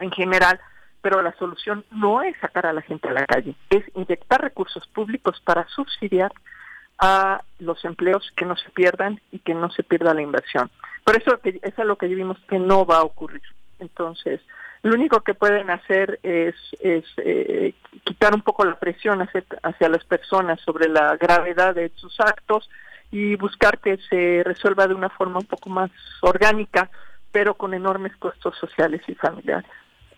en 0.00 0.10
general, 0.10 0.60
pero 1.00 1.22
la 1.22 1.36
solución 1.36 1.84
no 1.90 2.22
es 2.22 2.36
sacar 2.40 2.66
a 2.66 2.72
la 2.72 2.82
gente 2.82 3.08
a 3.08 3.12
la 3.12 3.26
calle, 3.26 3.54
es 3.70 3.84
inyectar 3.94 4.40
recursos 4.40 4.86
públicos 4.88 5.40
para 5.44 5.68
subsidiar 5.68 6.32
a 6.98 7.42
los 7.58 7.84
empleos 7.84 8.32
que 8.36 8.44
no 8.44 8.56
se 8.56 8.70
pierdan 8.70 9.20
y 9.32 9.38
que 9.40 9.54
no 9.54 9.70
se 9.70 9.82
pierda 9.82 10.14
la 10.14 10.22
inversión. 10.22 10.70
Por 11.04 11.16
eso 11.16 11.38
que, 11.40 11.60
es 11.62 11.78
lo 11.78 11.96
que 11.96 12.06
vimos 12.06 12.38
que 12.48 12.58
no 12.58 12.86
va 12.86 12.98
a 12.98 13.02
ocurrir. 13.04 13.42
Entonces, 13.78 14.40
lo 14.82 14.94
único 14.94 15.20
que 15.20 15.34
pueden 15.34 15.70
hacer 15.70 16.20
es, 16.22 16.54
es 16.80 17.04
eh, 17.18 17.74
quitar 18.04 18.34
un 18.34 18.42
poco 18.42 18.64
la 18.64 18.78
presión 18.78 19.22
hacia, 19.22 19.44
hacia 19.62 19.88
las 19.88 20.04
personas 20.04 20.60
sobre 20.60 20.88
la 20.88 21.16
gravedad 21.16 21.74
de 21.74 21.90
sus 21.96 22.18
actos 22.20 22.68
y 23.10 23.36
buscar 23.36 23.78
que 23.78 23.98
se 24.08 24.42
resuelva 24.44 24.86
de 24.86 24.94
una 24.94 25.08
forma 25.08 25.38
un 25.38 25.46
poco 25.46 25.70
más 25.70 25.90
orgánica, 26.20 26.90
pero 27.32 27.54
con 27.54 27.74
enormes 27.74 28.16
costos 28.16 28.56
sociales 28.58 29.02
y 29.08 29.14
familiares. 29.14 29.70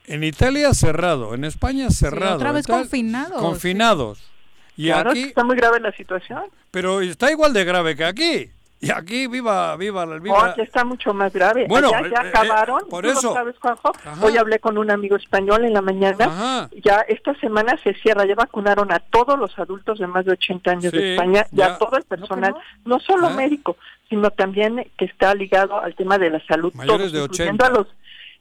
En 0.06 0.22
Italia 0.22 0.72
cerrado, 0.72 1.34
en 1.34 1.44
España 1.44 1.90
cerrado. 1.90 2.36
otra 2.36 2.52
vez 2.52 2.66
confinados. 2.66 3.40
Confinados. 3.40 4.35
Y 4.76 4.90
aquí, 4.90 5.24
está 5.24 5.44
muy 5.44 5.56
grave 5.56 5.80
la 5.80 5.92
situación. 5.92 6.44
Pero 6.70 7.00
está 7.00 7.30
igual 7.30 7.52
de 7.52 7.64
grave 7.64 7.96
que 7.96 8.04
aquí. 8.04 8.50
Y 8.78 8.90
aquí, 8.90 9.26
viva, 9.26 9.74
viva, 9.76 10.04
viva. 10.18 10.54
Oh, 10.54 10.60
está 10.60 10.84
mucho 10.84 11.14
más 11.14 11.32
grave. 11.32 11.64
Bueno, 11.66 11.90
ya, 11.90 12.02
ya 12.02 12.26
eh, 12.26 12.28
acabaron. 12.28 12.82
Eh, 12.82 12.90
por 12.90 13.06
eso. 13.06 13.32
sabes, 13.32 13.56
Juanjo? 13.58 13.92
Hoy 14.20 14.36
hablé 14.36 14.58
con 14.58 14.76
un 14.76 14.90
amigo 14.90 15.16
español 15.16 15.64
en 15.64 15.72
la 15.72 15.80
mañana. 15.80 16.68
Ya 16.84 17.00
esta 17.08 17.34
semana 17.40 17.78
se 17.82 17.94
cierra. 17.94 18.26
Ya 18.26 18.34
vacunaron 18.34 18.92
a 18.92 18.98
todos 18.98 19.38
los 19.38 19.58
adultos 19.58 19.98
de 19.98 20.06
más 20.06 20.26
de 20.26 20.32
80 20.32 20.70
años 20.70 20.92
de 20.92 21.14
España 21.14 21.46
y 21.52 21.62
a 21.62 21.78
todo 21.78 21.96
el 21.96 22.04
personal, 22.04 22.54
no, 22.84 23.00
solo 23.00 23.30
médico, 23.30 23.78
sino 24.10 24.30
también 24.30 24.86
que 24.98 25.06
está 25.06 25.34
ligado 25.34 25.80
al 25.80 25.94
tema 25.94 26.18
de 26.18 26.30
la 26.30 26.46
salud. 26.46 26.74
Mayores 26.74 27.12
de 27.12 27.22
80. 27.22 27.70
los, 27.70 27.86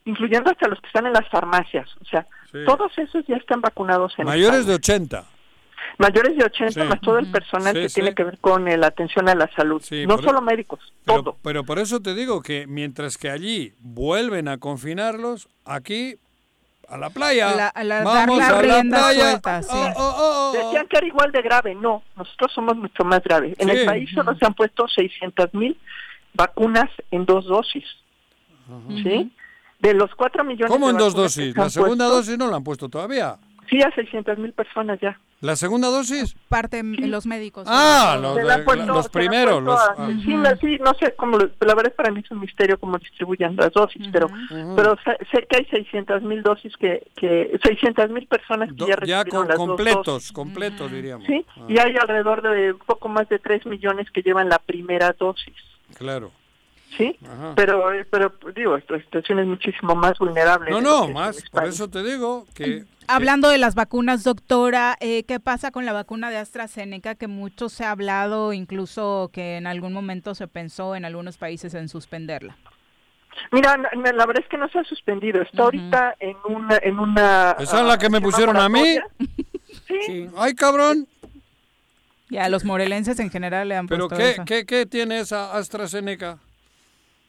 incluyendo 0.04 0.52
hasta 0.52 0.68
los 0.68 0.82
que 0.82 0.88
están 0.88 1.06
en 1.06 1.14
las 1.14 1.30
farmacias. 1.30 1.90
O 2.02 2.06
sea, 2.06 2.28
todos 2.66 2.92
esos 2.98 3.26
ya 3.26 3.38
están 3.38 3.62
vacunados 3.62 4.14
en 4.18 4.26
Mayores 4.26 4.66
de 4.66 4.74
80 4.74 5.35
mayores 5.98 6.38
de 6.38 6.46
80 6.46 6.84
más 6.86 7.02
todo 7.02 7.20
el 7.20 7.32
personal 7.32 7.74
que 7.74 7.88
tiene 7.88 8.14
que 8.14 8.24
ver 8.24 8.38
con 8.40 8.66
la 8.66 8.88
atención 8.88 9.30
a 9.30 9.36
la 9.36 9.50
salud, 9.56 9.84
no 10.08 10.18
solo 10.20 10.42
médicos, 10.42 10.80
todo. 11.06 11.38
Pero 11.42 11.64
por 11.64 11.80
eso 11.80 12.02
te 12.02 12.14
digo 12.14 12.42
que 12.42 12.68
mientras 12.68 13.18
que 13.18 13.30
allí 13.30 13.74
vuelven 13.80 14.48
a 14.48 14.58
confinarlos, 14.58 15.48
aquí 15.66 16.18
a 16.88 16.98
la 16.98 17.10
playa. 17.10 17.72
Vamos 18.04 18.42
a 18.42 18.62
la 18.62 18.82
playa. 18.84 19.42
Oh, 19.70 19.94
oh, 19.96 20.16
oh, 20.18 20.54
Decían 20.54 20.88
que 20.88 20.98
era 20.98 21.08
igual 21.08 21.32
de 21.32 21.42
grave. 21.42 21.76
No, 21.76 22.04
nosotros 22.16 22.52
somos 22.54 22.76
mucho 22.76 23.04
más 23.04 23.24
graves. 23.24 23.56
En 23.60 23.70
el 23.70 23.86
país 23.86 24.10
solo 24.14 24.36
se 24.36 24.46
han 24.46 24.54
puesto 24.54 24.88
600 24.88 25.54
mil 25.54 25.78
vacunas 26.34 26.90
en 27.12 27.26
dos 27.26 27.46
dosis. 27.46 27.86
¿Sí? 29.04 29.32
De 29.80 29.94
los 29.94 30.14
4 30.16 30.44
millones 30.44 30.72
¿Cómo 30.72 30.90
en 30.90 30.98
dos 30.98 31.14
dosis? 31.14 31.56
La 31.56 31.70
segunda 31.70 32.06
dosis 32.06 32.38
no 32.38 32.50
la 32.50 32.58
han 32.58 32.64
puesto 32.64 32.90
todavía. 32.90 33.38
Sí, 33.70 33.82
a 33.82 33.92
600 33.92 34.38
mil 34.38 34.54
personas 34.54 35.00
ya. 35.00 35.20
¿La 35.42 35.56
segunda 35.56 35.90
dosis? 35.90 36.36
Parte 36.50 36.82
los 36.84 37.26
médicos. 37.26 37.68
Ah, 37.70 38.18
los, 38.20 38.38
los 38.88 39.10
primeros. 39.10 39.62
Los, 39.62 39.80
sí, 40.24 40.36
sí, 40.62 40.78
no 40.80 40.94
sé 40.96 41.14
cómo, 41.16 41.38
la 41.38 41.76
verdad 41.76 41.94
para 41.96 42.12
mí 42.12 42.22
es 42.24 42.32
un 42.32 42.40
misterio 42.40 42.80
cómo 42.80 42.98
distribuyen 42.98 43.56
las 43.56 43.72
dosis, 43.74 44.08
pero 44.12 44.28
pero 44.76 44.96
sé, 45.04 45.46
que 45.48 45.58
hay 45.58 45.66
600 45.66 46.24
mil 46.24 46.42
dosis 46.42 46.76
que, 46.78 47.08
que 47.16 47.60
600 47.64 48.10
mil 48.10 48.28
personas 48.28 48.70
que 48.70 48.88
ya 48.88 48.96
recibieron 48.96 49.48
ya 49.48 49.56
completos, 49.56 50.32
completos 50.32 50.92
diríamos. 50.92 51.28
Sí, 51.28 51.46
y 51.68 51.80
hay 51.80 51.96
alrededor 51.98 52.42
de 52.42 52.72
un 52.72 52.80
poco 52.80 53.10
más 53.10 53.28
de 53.30 53.40
3 53.40 53.66
millones 53.66 54.10
que 54.12 54.22
llevan 54.22 54.50
la 54.50 54.60
primera 54.60 55.14
dosis. 55.14 55.56
Claro. 55.96 56.32
¿sí? 56.98 57.18
Pero, 57.56 57.92
pero 58.10 58.34
digo, 58.56 58.76
esta 58.78 58.98
situación 59.00 59.40
es 59.40 59.48
muchísimo 59.48 59.96
más 59.96 60.18
vulnerable. 60.18 60.72
No, 60.72 60.82
no, 60.82 61.08
más, 61.10 61.44
por 61.52 61.66
eso 61.66 61.90
te 61.90 62.04
digo 62.04 62.46
que... 62.54 62.86
Hablando 63.08 63.50
de 63.50 63.58
las 63.58 63.76
vacunas, 63.76 64.24
doctora, 64.24 64.96
eh, 65.00 65.24
¿qué 65.24 65.40
pasa 65.40 65.72
con 65.72 65.86
la 65.86 65.94
vacuna 65.94 66.30
de 66.30 66.38
AstraZeneca? 66.38 67.16
Que 67.16 67.28
mucho 67.28 67.70
se 67.70 67.84
ha 67.84 67.92
hablado, 67.92 68.54
incluso 68.54 69.30
que 69.32 69.58
en 69.58 69.68
algún 69.68 69.94
momento 69.94 70.34
se 70.36 70.48
pensó 70.48 70.96
en 70.96 71.06
algunos 71.06 71.38
países 71.38 71.74
en 71.76 71.88
suspenderla. 71.90 72.58
Mira, 73.52 73.78
la 73.78 74.26
verdad 74.26 74.42
es 74.44 74.50
que 74.50 74.58
no 74.58 74.70
se 74.70 74.80
ha 74.80 74.84
suspendido. 74.86 75.42
Está 75.42 75.64
ahorita 75.64 76.16
en 76.20 76.38
una, 76.46 76.78
en 76.82 77.00
una. 77.00 77.56
¿Esa 77.60 77.82
es 77.82 77.86
la 77.86 77.98
que 77.98 78.10
me 78.10 78.22
pusieron 78.22 78.58
a 78.58 78.70
mí? 78.70 78.98
Sí. 80.06 80.30
Ay, 80.38 80.56
cabrón. 80.56 81.08
Y 82.30 82.38
a 82.38 82.50
los 82.50 82.64
morelenses 82.66 83.20
en 83.20 83.30
general 83.30 83.70
le 83.70 83.76
han 83.76 83.88
¿Pero 83.88 84.08
puesto 84.08 84.24
qué, 84.24 84.32
esa. 84.32 84.46
qué, 84.46 84.66
qué 84.66 84.86
tiene 84.86 85.20
esa 85.20 85.56
AstraZeneca? 85.56 86.40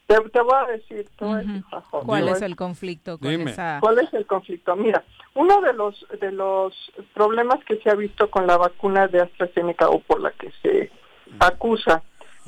Te, 0.07 0.15
te 0.29 0.41
voy 0.41 0.55
a 0.55 0.71
decir, 0.71 1.07
te 1.19 1.25
voy 1.25 1.35
a 1.35 1.37
decir, 1.39 1.63
Jajo. 1.69 1.99
¿Cuál 2.01 2.29
es 2.29 2.41
el 2.41 2.55
conflicto 2.55 3.19
con 3.19 3.29
Dime. 3.29 3.51
esa? 3.51 3.77
¿Cuál 3.81 3.99
es 3.99 4.11
el 4.13 4.25
conflicto? 4.25 4.75
Mira, 4.75 5.03
uno 5.37 5.61
de 5.61 5.73
los 5.73 6.05
de 6.19 6.31
los 6.31 6.73
problemas 7.13 7.63
que 7.63 7.77
se 7.77 7.91
ha 7.91 7.95
visto 7.95 8.29
con 8.31 8.47
la 8.47 8.57
vacuna 8.57 9.07
de 9.07 9.21
AstraZeneca 9.21 9.87
o 9.87 9.99
por 9.99 10.19
la 10.19 10.31
que 10.31 10.51
se 10.63 10.91
acusa 11.39 12.03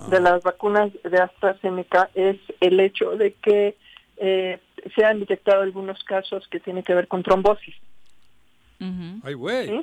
de 0.10 0.20
las 0.20 0.42
vacunas 0.42 0.92
de 1.04 1.20
AstraZeneca 1.20 2.10
es 2.16 2.38
el 2.62 2.80
hecho 2.80 3.12
de 3.12 3.34
que 3.34 3.78
eh, 4.18 4.60
se 4.96 5.06
han 5.06 5.20
detectado 5.20 5.62
algunos 5.62 6.04
casos 6.04 6.48
que 6.48 6.60
tienen 6.60 6.84
que 6.84 6.96
ver 6.96 7.08
con 7.08 7.22
trombosis. 7.22 7.76
Ay, 9.24 9.34
güey. 9.34 9.68
¿sí? 9.68 9.82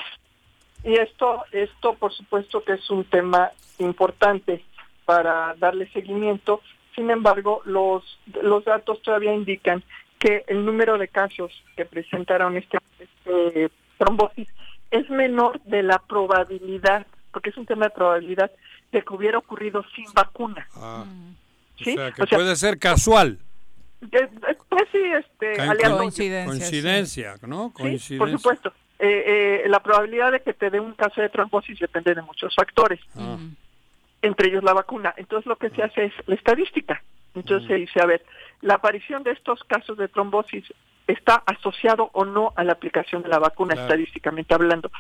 Y 0.85 0.95
esto, 0.95 1.45
esto 1.53 1.95
por 1.95 2.13
supuesto 2.13 2.65
que 2.65 2.73
es 2.73 2.91
un 2.91 3.05
tema 3.05 3.53
importante 3.79 4.65
para 5.05 5.55
darle 5.59 5.89
seguimiento. 5.93 6.61
Sin 6.95 7.11
embargo, 7.11 7.61
los, 7.67 8.03
los 8.43 8.65
datos 8.65 9.01
todavía 9.03 9.35
indican 9.35 9.85
que 10.19 10.45
el 10.49 10.65
número 10.65 10.97
de 10.99 11.09
casos 11.09 11.53
que 11.77 11.85
presentaron 11.85 12.57
este, 12.57 12.79
este 13.27 13.71
trombosis 13.99 14.49
es 14.91 15.09
menor 15.11 15.61
de 15.63 15.83
la 15.83 15.99
probabilidad, 15.99 17.07
porque 17.33 17.51
es 17.51 17.57
un 17.57 17.67
tema 17.67 17.87
de 17.87 17.91
probabilidad, 17.91 18.51
de 18.93 19.03
que 19.03 19.15
hubiera 19.15 19.39
ocurrido 19.39 19.85
sin 19.95 20.07
vacuna. 20.15 20.67
Ah, 20.77 21.05
¿Sí? 21.79 21.93
O 21.93 21.97
sea, 21.97 22.13
que 22.13 22.23
O 22.23 22.27
sea, 22.27 22.39
puede 22.39 22.57
ser 22.57 22.79
casual. 22.79 23.39
Eh, 24.13 24.29
eh, 24.49 24.57
Pues 24.69 24.85
sí, 24.93 24.99
este, 24.99 25.61
aleatorio. 25.61 26.45
Coincidencia, 26.47 27.35
¿no? 27.47 27.69
Sí, 27.77 27.83
Coincidencia. 27.83 28.19
por 28.19 28.31
supuesto. 28.31 28.73
Eh, 28.99 29.63
eh, 29.65 29.69
la 29.69 29.81
probabilidad 29.81 30.33
de 30.33 30.41
que 30.41 30.55
te 30.55 30.71
dé 30.71 30.81
un 30.81 30.93
caso 30.95 31.21
de 31.21 31.29
trombosis 31.29 31.79
depende 31.79 32.15
de 32.15 32.23
muchos 32.23 32.55
factores, 32.55 33.01
Ah. 33.17 33.37
entre 34.23 34.49
ellos 34.49 34.65
la 34.65 34.73
vacuna. 34.73 35.13
Entonces 35.19 35.47
lo 35.47 35.57
que 35.57 35.69
se 35.71 35.83
hace 35.83 36.05
es 36.07 36.13
la 36.27 36.35
estadística. 36.35 37.03
Entonces 37.35 37.69
se 37.69 37.75
dice, 37.75 38.01
a 38.01 38.07
ver, 38.07 38.25
la 38.63 38.75
aparición 38.75 39.23
de 39.23 39.33
estos 39.33 39.63
casos 39.65 39.99
de 39.99 40.09
trombosis 40.09 40.65
está 41.07 41.43
asociado 41.47 42.11
o 42.13 42.25
no 42.25 42.53
a 42.57 42.65
la 42.65 42.73
aplicación 42.73 43.23
de 43.23 43.29
la 43.29 43.39
vacuna, 43.39 43.75
Claro. 43.75 43.89
estadísticamente 43.89 44.55
hablando. 44.55 44.91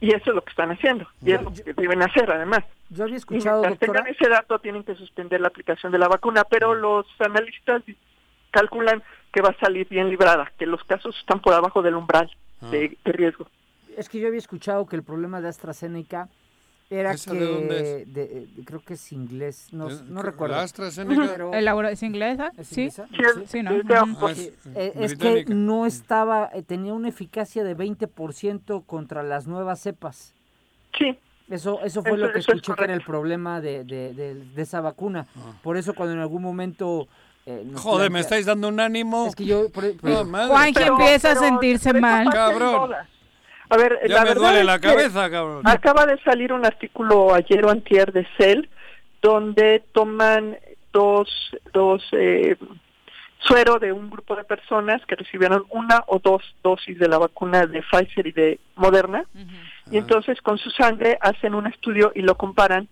Y 0.00 0.08
eso 0.12 0.30
es 0.30 0.34
lo 0.34 0.42
que 0.42 0.50
están 0.50 0.70
haciendo, 0.70 1.06
y 1.22 1.32
es 1.32 1.42
lo 1.42 1.52
que 1.52 1.72
deben 1.74 2.02
hacer 2.02 2.30
además. 2.30 2.64
Yo 2.90 3.04
había 3.04 3.14
Y 3.14 3.18
escuchado, 3.18 3.60
mientras 3.62 3.80
doctora, 3.80 4.04
tengan 4.04 4.14
ese 4.14 4.28
dato, 4.28 4.58
tienen 4.58 4.82
que 4.84 4.94
suspender 4.94 5.40
la 5.40 5.48
aplicación 5.48 5.92
de 5.92 5.98
la 5.98 6.08
vacuna, 6.08 6.44
pero 6.44 6.74
los 6.74 7.06
analistas 7.20 7.82
calculan 8.50 9.02
que 9.32 9.40
va 9.40 9.50
a 9.50 9.58
salir 9.58 9.88
bien 9.88 10.08
librada, 10.10 10.52
que 10.58 10.66
los 10.66 10.82
casos 10.84 11.16
están 11.18 11.40
por 11.40 11.54
abajo 11.54 11.82
del 11.82 11.94
umbral 11.96 12.30
Ah. 12.62 12.70
de, 12.70 12.96
de 13.04 13.12
riesgo. 13.12 13.46
es 13.96 14.08
que 14.08 14.18
yo 14.20 14.28
había 14.28 14.38
escuchado 14.38 14.86
que 14.86 14.96
el 14.96 15.02
problema 15.02 15.40
de 15.40 15.48
AstraZeneca 15.48 16.28
era 16.90 17.12
¿Esa 17.12 17.32
que... 17.32 17.38
de 17.38 17.46
dónde 17.46 18.02
es? 18.02 18.14
de- 18.14 18.22
eh, 18.22 18.48
creo 18.64 18.80
que 18.80 18.94
es 18.94 19.12
inglés, 19.12 19.68
no, 19.72 19.88
¿Es- 19.88 20.02
no 20.02 20.16
la 20.22 20.30
recuerdo. 20.30 20.56
AstraZeneca? 20.56 21.28
Pero- 21.32 21.52
¿El 21.54 21.64
labora- 21.64 21.90
¿Es 21.90 22.02
inglesa? 22.02 22.52
¿Es 22.56 22.68
sí. 22.68 22.82
inglesa? 22.82 23.06
Sí, 23.46 23.62
¿no? 23.62 23.70
es 23.72 23.84
de 23.86 23.94
Ujú. 23.94 24.10
Oxford. 24.12 24.38
Eh, 24.76 24.92
es 24.96 25.16
que 25.16 25.44
no 25.48 25.86
estaba, 25.86 26.50
eh, 26.54 26.62
tenía 26.62 26.92
una 26.92 27.08
eficacia 27.08 27.64
de 27.64 27.74
20% 27.74 28.82
contra 28.86 29.22
las 29.22 29.46
nuevas 29.46 29.80
cepas. 29.80 30.34
Sí. 30.98 31.18
Eso, 31.50 31.80
eso 31.82 32.02
fue 32.02 32.12
Eso- 32.12 32.26
lo 32.26 32.32
que 32.32 32.38
es 32.38 32.48
escuché 32.48 32.74
que 32.74 32.84
era 32.84 32.94
el 32.94 33.02
problema 33.02 33.60
de, 33.60 33.84
de, 33.84 34.14
de- 34.14 34.34
de 34.34 34.62
esa 34.62 34.80
vacuna. 34.80 35.26
Por 35.62 35.76
eso 35.76 35.94
cuando 35.94 36.14
en 36.14 36.20
algún 36.20 36.42
momento... 36.42 37.06
eh, 37.46 37.66
Joder, 37.76 38.10
me 38.10 38.18
plantea- 38.18 38.20
estáis 38.20 38.46
dando 38.46 38.68
un 38.68 38.80
ánimo. 38.80 39.26
Es 39.26 39.34
que 39.36 39.44
yo... 39.44 39.68
por- 39.70 39.94
por- 39.96 40.10
No, 40.10 40.24
madre. 40.24 40.48
Juanji 40.48 40.72
Pero- 40.74 40.92
empieza 40.98 41.32
a 41.32 41.34
pero- 41.34 41.46
sentirse 41.46 41.90
pero 41.90 42.00
mal. 42.00 42.30
Cabrón. 42.30 42.90
A 43.70 43.76
ver, 43.76 43.98
Ya 44.06 44.14
la 44.16 44.22
me 44.22 44.28
verdad 44.28 44.42
duele 44.42 44.60
es 44.60 44.66
la 44.66 44.78
que 44.78 44.88
cabeza, 44.88 45.30
cabrón. 45.30 45.62
Acaba 45.64 46.06
de 46.06 46.18
salir 46.22 46.52
un 46.52 46.64
artículo 46.64 47.34
ayer 47.34 47.64
o 47.64 47.70
antier 47.70 48.12
de 48.12 48.26
Cell 48.38 48.68
donde 49.22 49.82
toman 49.92 50.58
dos, 50.92 51.28
dos 51.72 52.02
eh, 52.12 52.56
suero 53.38 53.78
de 53.78 53.92
un 53.92 54.10
grupo 54.10 54.36
de 54.36 54.44
personas 54.44 55.04
que 55.06 55.16
recibieron 55.16 55.64
una 55.70 56.04
o 56.06 56.18
dos 56.18 56.42
dosis 56.62 56.98
de 56.98 57.08
la 57.08 57.18
vacuna 57.18 57.66
de 57.66 57.82
Pfizer 57.82 58.26
y 58.26 58.32
de 58.32 58.60
Moderna 58.76 59.24
y 59.90 59.98
entonces 59.98 60.40
con 60.40 60.58
su 60.58 60.70
sangre 60.70 61.18
hacen 61.20 61.54
un 61.54 61.66
estudio 61.66 62.12
y 62.14 62.22
lo 62.22 62.36
comparan 62.36 62.88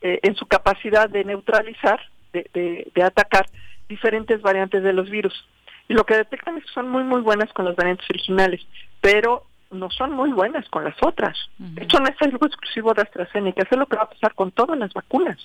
eh, 0.00 0.20
en 0.22 0.34
su 0.34 0.46
capacidad 0.46 1.08
de 1.08 1.24
neutralizar, 1.24 2.00
de, 2.32 2.48
de, 2.52 2.90
de 2.94 3.02
atacar 3.02 3.46
diferentes 3.88 4.40
variantes 4.42 4.82
de 4.82 4.92
los 4.92 5.08
virus. 5.10 5.48
Y 5.88 5.94
lo 5.94 6.04
que 6.04 6.16
detectan 6.16 6.56
es 6.58 6.64
que 6.64 6.72
son 6.72 6.88
muy, 6.88 7.04
muy 7.04 7.20
buenas 7.20 7.52
con 7.52 7.64
las 7.64 7.76
variantes 7.76 8.08
originales, 8.10 8.60
pero 9.00 9.44
no 9.70 9.90
son 9.90 10.12
muy 10.12 10.32
buenas 10.32 10.68
con 10.68 10.84
las 10.84 10.96
otras. 11.02 11.36
Esto 11.76 11.98
no 12.00 12.06
es 12.06 12.22
algo 12.22 12.46
exclusivo 12.46 12.94
de 12.94 13.02
AstraZeneca, 13.02 13.62
eso 13.62 13.74
es 13.74 13.78
lo 13.78 13.86
que 13.86 13.96
va 13.96 14.04
a 14.04 14.10
pasar 14.10 14.34
con 14.34 14.50
todas 14.52 14.78
las 14.78 14.92
vacunas. 14.92 15.38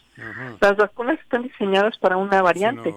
Las 0.62 0.78
vacunas 0.78 1.20
están 1.20 1.44
diseñadas 1.44 1.98
para 1.98 2.18
una 2.18 2.42
variante. 2.42 2.94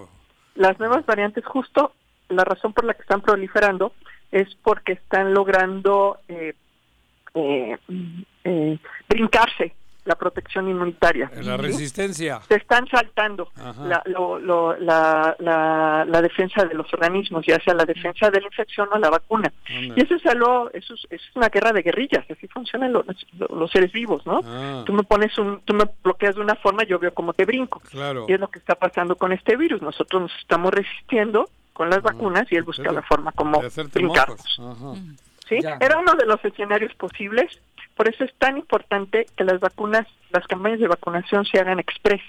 Las 0.55 0.77
nuevas 0.79 1.05
variantes, 1.05 1.45
justo 1.45 1.93
la 2.29 2.43
razón 2.43 2.73
por 2.73 2.85
la 2.85 2.93
que 2.93 3.01
están 3.01 3.21
proliferando 3.21 3.93
es 4.31 4.55
porque 4.63 4.93
están 4.93 5.33
logrando 5.33 6.19
eh, 6.27 6.53
eh, 7.35 7.77
eh, 8.43 8.77
brincarse 9.07 9.73
la 10.05 10.15
protección 10.15 10.67
inmunitaria. 10.67 11.31
La 11.41 11.55
resistencia. 11.57 12.41
Se 12.47 12.55
están 12.55 12.87
saltando 12.87 13.49
la, 13.85 14.01
lo- 14.05 14.37
lo- 14.39 14.75
la, 14.77 15.35
la, 15.39 16.05
la 16.07 16.21
defensa 16.21 16.65
de 16.65 16.73
los 16.75 16.93
organismos, 16.93 17.45
ya 17.45 17.59
sea 17.61 17.73
la 17.73 17.85
defensa 17.85 18.29
de 18.29 18.41
la 18.41 18.47
infección 18.47 18.89
o 18.91 18.97
la 18.97 19.09
vacuna. 19.09 19.51
Anda. 19.69 19.93
Y 19.97 20.01
eso 20.01 20.15
es 20.15 20.25
algo, 20.25 20.69
eso 20.73 20.93
es, 20.93 21.07
es 21.09 21.21
una 21.35 21.49
guerra 21.49 21.71
de 21.71 21.81
guerrillas, 21.83 22.25
así 22.29 22.47
funcionan 22.47 22.91
los, 22.93 23.05
los 23.49 23.71
seres 23.71 23.91
vivos, 23.91 24.25
¿no? 24.25 24.41
Ah. 24.43 24.83
Tú 24.85 24.93
me 24.93 25.03
pones 25.03 25.37
un, 25.37 25.61
tú 25.61 25.73
me 25.73 25.85
bloqueas 26.03 26.35
de 26.35 26.41
una 26.41 26.55
forma, 26.55 26.83
yo 26.83 26.99
veo 26.99 27.13
cómo 27.13 27.33
te 27.33 27.45
brinco. 27.45 27.79
Claro. 27.89 28.25
Y 28.27 28.33
es 28.33 28.39
lo 28.39 28.49
que 28.49 28.59
está 28.59 28.75
pasando 28.75 29.15
con 29.15 29.31
este 29.31 29.55
virus. 29.55 29.81
Nosotros 29.81 30.23
nos 30.23 30.31
estamos 30.39 30.73
resistiendo 30.73 31.49
con 31.71 31.89
las 31.89 32.01
vacunas 32.01 32.45
y 32.51 32.55
él 32.55 32.63
busca 32.63 32.91
la 32.91 33.01
forma 33.01 33.31
como 33.31 33.61
brincarnos. 33.93 34.59
¿sí? 35.49 35.59
Ya. 35.61 35.77
Era 35.79 35.97
uno 35.97 36.13
de 36.15 36.25
los 36.25 36.43
escenarios 36.45 36.93
posibles. 36.95 37.59
Por 37.95 38.07
eso 38.07 38.23
es 38.23 38.33
tan 38.39 38.57
importante 38.57 39.25
que 39.37 39.43
las 39.43 39.59
vacunas, 39.59 40.07
las 40.31 40.45
campañas 40.47 40.79
de 40.79 40.87
vacunación 40.87 41.45
se 41.45 41.59
hagan 41.59 41.79
express. 41.79 42.21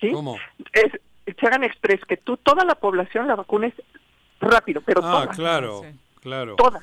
¿Sí? 0.00 0.12
¿Cómo? 0.12 0.36
Es, 0.72 0.92
se 1.38 1.46
hagan 1.46 1.64
express, 1.64 2.00
que 2.04 2.16
tú, 2.16 2.36
toda 2.36 2.64
la 2.64 2.74
población 2.76 3.26
la 3.26 3.34
vacunes 3.34 3.74
rápido, 4.40 4.80
pero 4.82 5.00
Ah, 5.04 5.10
toda. 5.22 5.28
claro, 5.28 5.82
claro. 6.20 6.54
Toda. 6.56 6.80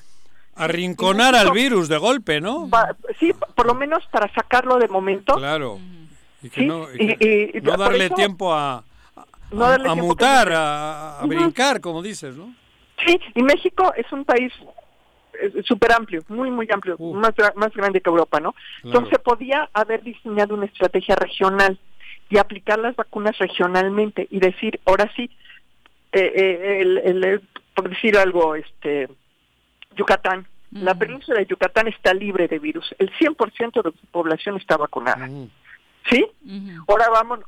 Arrinconar 0.55 1.35
al 1.35 1.51
virus 1.51 1.87
de 1.89 1.97
golpe, 1.97 2.39
¿no? 2.41 2.69
Sí, 3.19 3.33
por 3.55 3.65
lo 3.65 3.73
menos 3.75 4.05
para 4.11 4.31
sacarlo 4.33 4.77
de 4.77 4.87
momento. 4.87 5.35
Claro. 5.35 5.79
Y 6.41 6.49
que 6.49 6.61
Sí, 6.61 6.67
no, 6.67 6.85
y 6.93 7.03
y- 7.11 7.15
que 7.17 7.51
y- 7.53 7.57
y 7.57 7.61
no 7.61 7.71
por 7.71 7.79
darle 7.79 8.05
eso- 8.05 8.15
tiempo 8.15 8.53
a, 8.53 8.77
a, 8.77 8.83
No 9.51 9.67
darle 9.69 9.89
a 9.89 9.93
tiempo 9.93 10.07
mutar, 10.07 10.47
que- 10.49 10.53
a, 10.57 11.19
brincar, 11.25 11.81
como 11.81 12.01
dices, 12.01 12.35
¿no? 12.35 12.53
Sí, 13.05 13.19
y 13.33 13.43
México 13.43 13.93
es 13.95 14.09
un 14.11 14.23
país 14.25 14.51
súper 15.65 15.91
amplio, 15.93 16.21
muy, 16.27 16.49
muy 16.51 16.67
amplio, 16.71 16.97
más, 16.99 17.33
más 17.55 17.73
grande 17.73 18.01
que 18.01 18.09
Europa, 18.09 18.39
¿no? 18.39 18.51
Claro. 18.53 18.67
Entonces 18.83 19.19
podía 19.19 19.69
haber 19.73 20.03
diseñado 20.03 20.53
una 20.55 20.65
estrategia 20.65 21.15
regional 21.15 21.77
y 22.29 22.37
aplicar 22.37 22.79
las 22.79 22.95
vacunas 22.95 23.37
regionalmente 23.37 24.27
y 24.31 24.39
decir, 24.39 24.79
ahora 24.85 25.11
sí, 25.15 25.29
eh, 26.11 26.31
eh, 26.35 26.77
el- 26.81 26.97
el- 26.99 27.23
el- 27.23 27.41
por 27.73 27.89
decir 27.89 28.17
algo, 28.17 28.55
este 28.55 29.09
Yucatán, 29.95 30.47
la 30.71 30.95
península 30.95 31.39
de 31.39 31.45
Yucatán 31.45 31.87
está 31.87 32.13
libre 32.13 32.47
de 32.47 32.59
virus, 32.59 32.93
el 32.99 33.09
100% 33.17 33.81
de 33.81 33.91
su 33.91 34.05
población 34.07 34.57
está 34.57 34.75
vacunada, 34.77 35.27
¿sí? 36.09 36.25
Ahora 36.87 37.05
vámonos, 37.11 37.45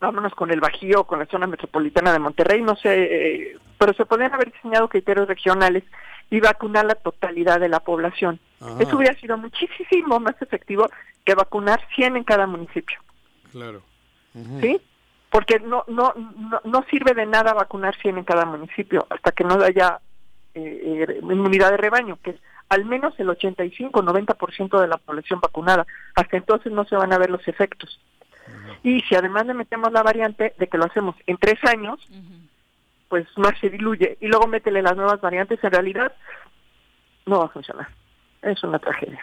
vámonos 0.00 0.34
con 0.34 0.50
el 0.50 0.58
Bajío, 0.60 1.04
con 1.04 1.18
la 1.20 1.26
zona 1.26 1.46
metropolitana 1.46 2.12
de 2.12 2.18
Monterrey, 2.18 2.60
no 2.62 2.74
sé, 2.76 2.90
eh, 2.94 3.56
pero 3.78 3.92
se 3.94 4.04
podrían 4.06 4.32
haber 4.34 4.50
diseñado 4.52 4.88
criterios 4.88 5.28
regionales 5.28 5.84
y 6.32 6.40
vacunar 6.40 6.86
la 6.86 6.94
totalidad 6.94 7.60
de 7.60 7.68
la 7.68 7.80
población. 7.80 8.40
Ajá. 8.58 8.76
Eso 8.80 8.96
hubiera 8.96 9.14
sido 9.20 9.36
muchísimo 9.36 10.18
más 10.18 10.34
efectivo 10.40 10.88
que 11.26 11.34
vacunar 11.34 11.80
100 11.94 12.16
en 12.16 12.24
cada 12.24 12.46
municipio, 12.46 12.98
Claro. 13.52 13.82
¿sí? 14.62 14.80
Porque 15.30 15.60
no, 15.60 15.84
no, 15.88 16.14
no, 16.16 16.60
no 16.64 16.84
sirve 16.90 17.12
de 17.12 17.26
nada 17.26 17.52
vacunar 17.52 17.94
100 17.96 18.16
en 18.18 18.24
cada 18.24 18.46
municipio 18.46 19.06
hasta 19.10 19.32
que 19.32 19.44
no 19.44 19.62
haya 19.62 20.00
eh, 20.54 21.04
eh, 21.06 21.20
inmunidad 21.20 21.70
de 21.70 21.76
rebaño, 21.76 22.18
que 22.22 22.30
es 22.30 22.36
al 22.70 22.86
menos 22.86 23.12
el 23.20 23.28
85-90% 23.28 24.80
de 24.80 24.88
la 24.88 24.96
población 24.96 25.38
vacunada. 25.40 25.86
Hasta 26.14 26.38
entonces 26.38 26.72
no 26.72 26.86
se 26.86 26.96
van 26.96 27.12
a 27.12 27.18
ver 27.18 27.28
los 27.28 27.46
efectos. 27.46 28.00
Y 28.82 29.00
si 29.02 29.14
además 29.14 29.44
le 29.44 29.52
metemos 29.52 29.92
la 29.92 30.02
variante 30.02 30.54
de 30.58 30.66
que 30.66 30.78
lo 30.78 30.86
hacemos 30.86 31.14
en 31.26 31.36
tres 31.36 31.62
años, 31.64 32.00
pues 33.12 33.26
más 33.36 33.52
se 33.60 33.68
diluye. 33.68 34.16
Y 34.22 34.26
luego 34.26 34.46
métele 34.46 34.80
las 34.80 34.96
nuevas 34.96 35.20
variantes, 35.20 35.62
en 35.62 35.70
realidad 35.70 36.14
no 37.26 37.40
va 37.40 37.44
a 37.44 37.48
funcionar. 37.50 37.86
Es 38.40 38.64
una 38.64 38.78
tragedia. 38.78 39.22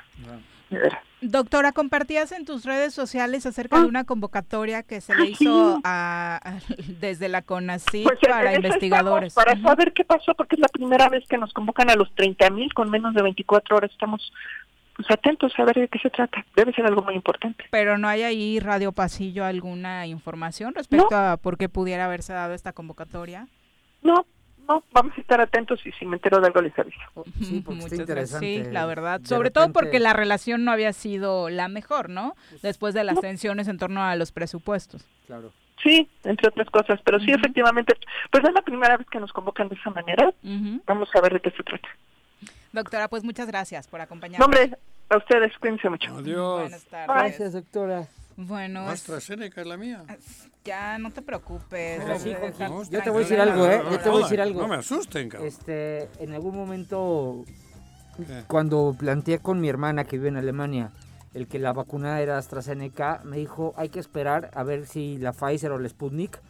Doctora, 1.22 1.72
compartías 1.72 2.32
en 2.32 2.46
tus 2.46 2.66
redes 2.66 2.94
sociales 2.94 3.48
acerca 3.48 3.78
de 3.78 3.86
ah. 3.86 3.88
una 3.88 4.04
convocatoria 4.04 4.84
que 4.84 5.02
se 5.02 5.16
le 5.16 5.32
hizo 5.32 5.82
desde 7.00 7.30
la 7.30 7.42
CONACYT 7.42 8.04
pues, 8.04 8.20
para 8.20 8.54
investigadores. 8.54 9.34
para 9.34 9.60
saber 9.60 9.92
qué 9.94 10.06
pasó, 10.06 10.36
porque 10.36 10.58
es 10.58 10.62
la 10.62 10.68
primera 10.68 11.10
vez 11.10 11.28
que 11.28 11.40
nos 11.40 11.52
convocan 11.52 11.90
a 11.90 11.96
los 11.96 12.14
30 12.14 12.48
mil 12.52 12.72
con 12.76 12.92
menos 12.92 13.16
de 13.16 13.24
24 13.24 13.76
horas. 13.76 13.90
Estamos 13.90 14.32
pues, 14.96 15.10
atentos 15.10 15.52
a 15.58 15.66
ver 15.66 15.80
de 15.80 15.88
qué 15.88 15.98
se 15.98 16.12
trata. 16.12 16.46
Debe 16.56 16.74
ser 16.74 16.86
algo 16.86 17.02
muy 17.02 17.16
importante. 17.16 17.66
Pero 17.72 17.98
no 17.98 18.08
hay 18.08 18.22
ahí 18.22 18.60
Radio 18.60 18.92
Pasillo 18.92 19.46
alguna 19.46 20.06
información 20.06 20.76
respecto 20.76 21.16
a 21.16 21.38
por 21.38 21.58
qué 21.58 21.70
pudiera 21.70 22.06
haberse 22.06 22.34
dado 22.34 22.54
esta 22.54 22.72
convocatoria. 22.72 23.48
No, 24.02 24.26
no, 24.68 24.84
vamos 24.92 25.14
a 25.18 25.22
estar 25.22 25.42
atentos 25.42 25.80
y 25.86 25.92
si 25.94 26.06
me 26.06 26.18
entero 26.18 26.40
de 26.40 26.48
algo 26.48 26.62
les 26.62 26.78
aviso. 26.78 27.00
Sí, 27.42 27.62
porque 27.66 27.80
está 27.82 27.96
interesante. 27.96 28.66
Sí, 28.66 28.72
la 28.72 28.86
verdad. 28.86 29.22
Sobre 29.24 29.50
todo 29.50 29.72
porque 29.74 30.00
la 30.00 30.14
relación 30.14 30.64
no 30.64 30.72
había 30.72 30.94
sido 30.94 31.50
la 31.50 31.68
mejor, 31.68 32.10
¿no? 32.10 32.36
Después 32.62 32.94
de 32.94 33.04
las 33.04 33.20
tensiones 33.20 33.68
en 33.68 33.78
torno 33.78 34.04
a 34.04 34.16
los 34.16 34.32
presupuestos. 34.32 35.06
Claro. 35.26 35.52
Sí, 35.82 36.10
entre 36.24 36.50
otras 36.50 36.70
cosas, 36.70 37.00
pero 37.06 37.20
sí, 37.20 37.32
efectivamente, 37.32 37.96
pues 38.32 38.44
es 38.44 38.54
la 38.54 38.62
primera 38.62 38.98
vez 38.98 39.08
que 39.10 39.20
nos 39.20 39.32
convocan 39.32 39.70
de 39.70 39.76
esa 39.76 39.90
manera. 39.90 40.34
Vamos 40.86 41.10
a 41.16 41.22
ver 41.22 41.34
de 41.34 41.40
qué 41.40 41.52
se 41.52 41.64
trata. 41.64 41.88
Doctora, 42.72 43.08
pues 43.08 43.24
muchas 43.24 43.48
gracias 43.48 43.88
por 43.88 44.02
acompañarnos. 44.02 44.46
Hombre, 44.46 44.78
a 45.10 45.18
ustedes, 45.18 45.58
cuídense 45.58 45.90
mucho. 45.90 46.14
Adiós. 46.16 46.62
Buenas 46.62 46.84
tardes. 46.86 47.08
Gracias, 47.08 47.54
doctora. 47.54 48.08
Bueno. 48.40 48.88
AstraZeneca 48.88 49.60
es 49.62 49.68
la 49.68 49.76
mía. 49.76 50.06
Ya, 50.64 50.98
no 50.98 51.12
te 51.12 51.22
preocupes. 51.22 52.02
yo 52.90 53.04
te 53.04 53.10
voy 53.10 53.18
a 53.18 53.20
decir 53.20 53.40
algo, 53.40 53.66
¿eh? 53.68 53.82
Yo 53.92 54.00
te 54.00 54.10
voy 54.10 54.22
a 54.22 54.24
decir 54.24 54.42
algo. 54.42 54.62
No 54.62 54.68
me 54.68 54.76
asusten, 54.78 55.28
cabrón. 55.28 55.48
Este, 55.48 56.10
en 56.20 56.34
algún 56.34 56.56
momento, 56.56 57.44
cuando 58.48 58.96
planteé 58.98 59.40
con 59.40 59.60
mi 59.60 59.68
hermana 59.68 60.06
que 60.06 60.18
vive 60.18 60.30
en 60.30 60.38
Alemania 60.38 60.92
el 61.34 61.48
que 61.48 61.60
la 61.60 61.74
vacuna 61.74 62.22
era 62.22 62.38
AstraZeneca, 62.38 63.22
me 63.24 63.38
dijo, 63.38 63.74
hay 63.78 63.90
que 63.90 64.00
esperar 64.00 64.50
a 64.54 64.64
ver 64.64 64.88
si 64.88 65.18
la 65.18 65.34
Pfizer 65.34 65.72
o 65.72 65.78
la 65.78 65.88
Sputnik 65.88 66.42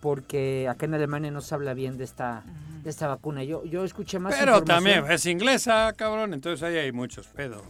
porque 0.00 0.68
acá 0.68 0.86
en 0.86 0.94
Alemania 0.94 1.30
no 1.30 1.40
se 1.40 1.54
habla 1.54 1.74
bien 1.74 1.98
de 1.98 2.04
esta 2.04 2.44
de 2.82 2.90
esta 2.90 3.08
vacuna. 3.08 3.42
Yo 3.44 3.64
yo 3.64 3.84
escuché 3.84 4.18
más 4.18 4.34
Pero 4.38 4.62
también 4.62 5.04
es 5.10 5.26
inglesa, 5.26 5.92
cabrón, 5.96 6.34
entonces 6.34 6.62
ahí 6.62 6.76
hay 6.76 6.92
muchos 6.92 7.26
pedos. 7.28 7.62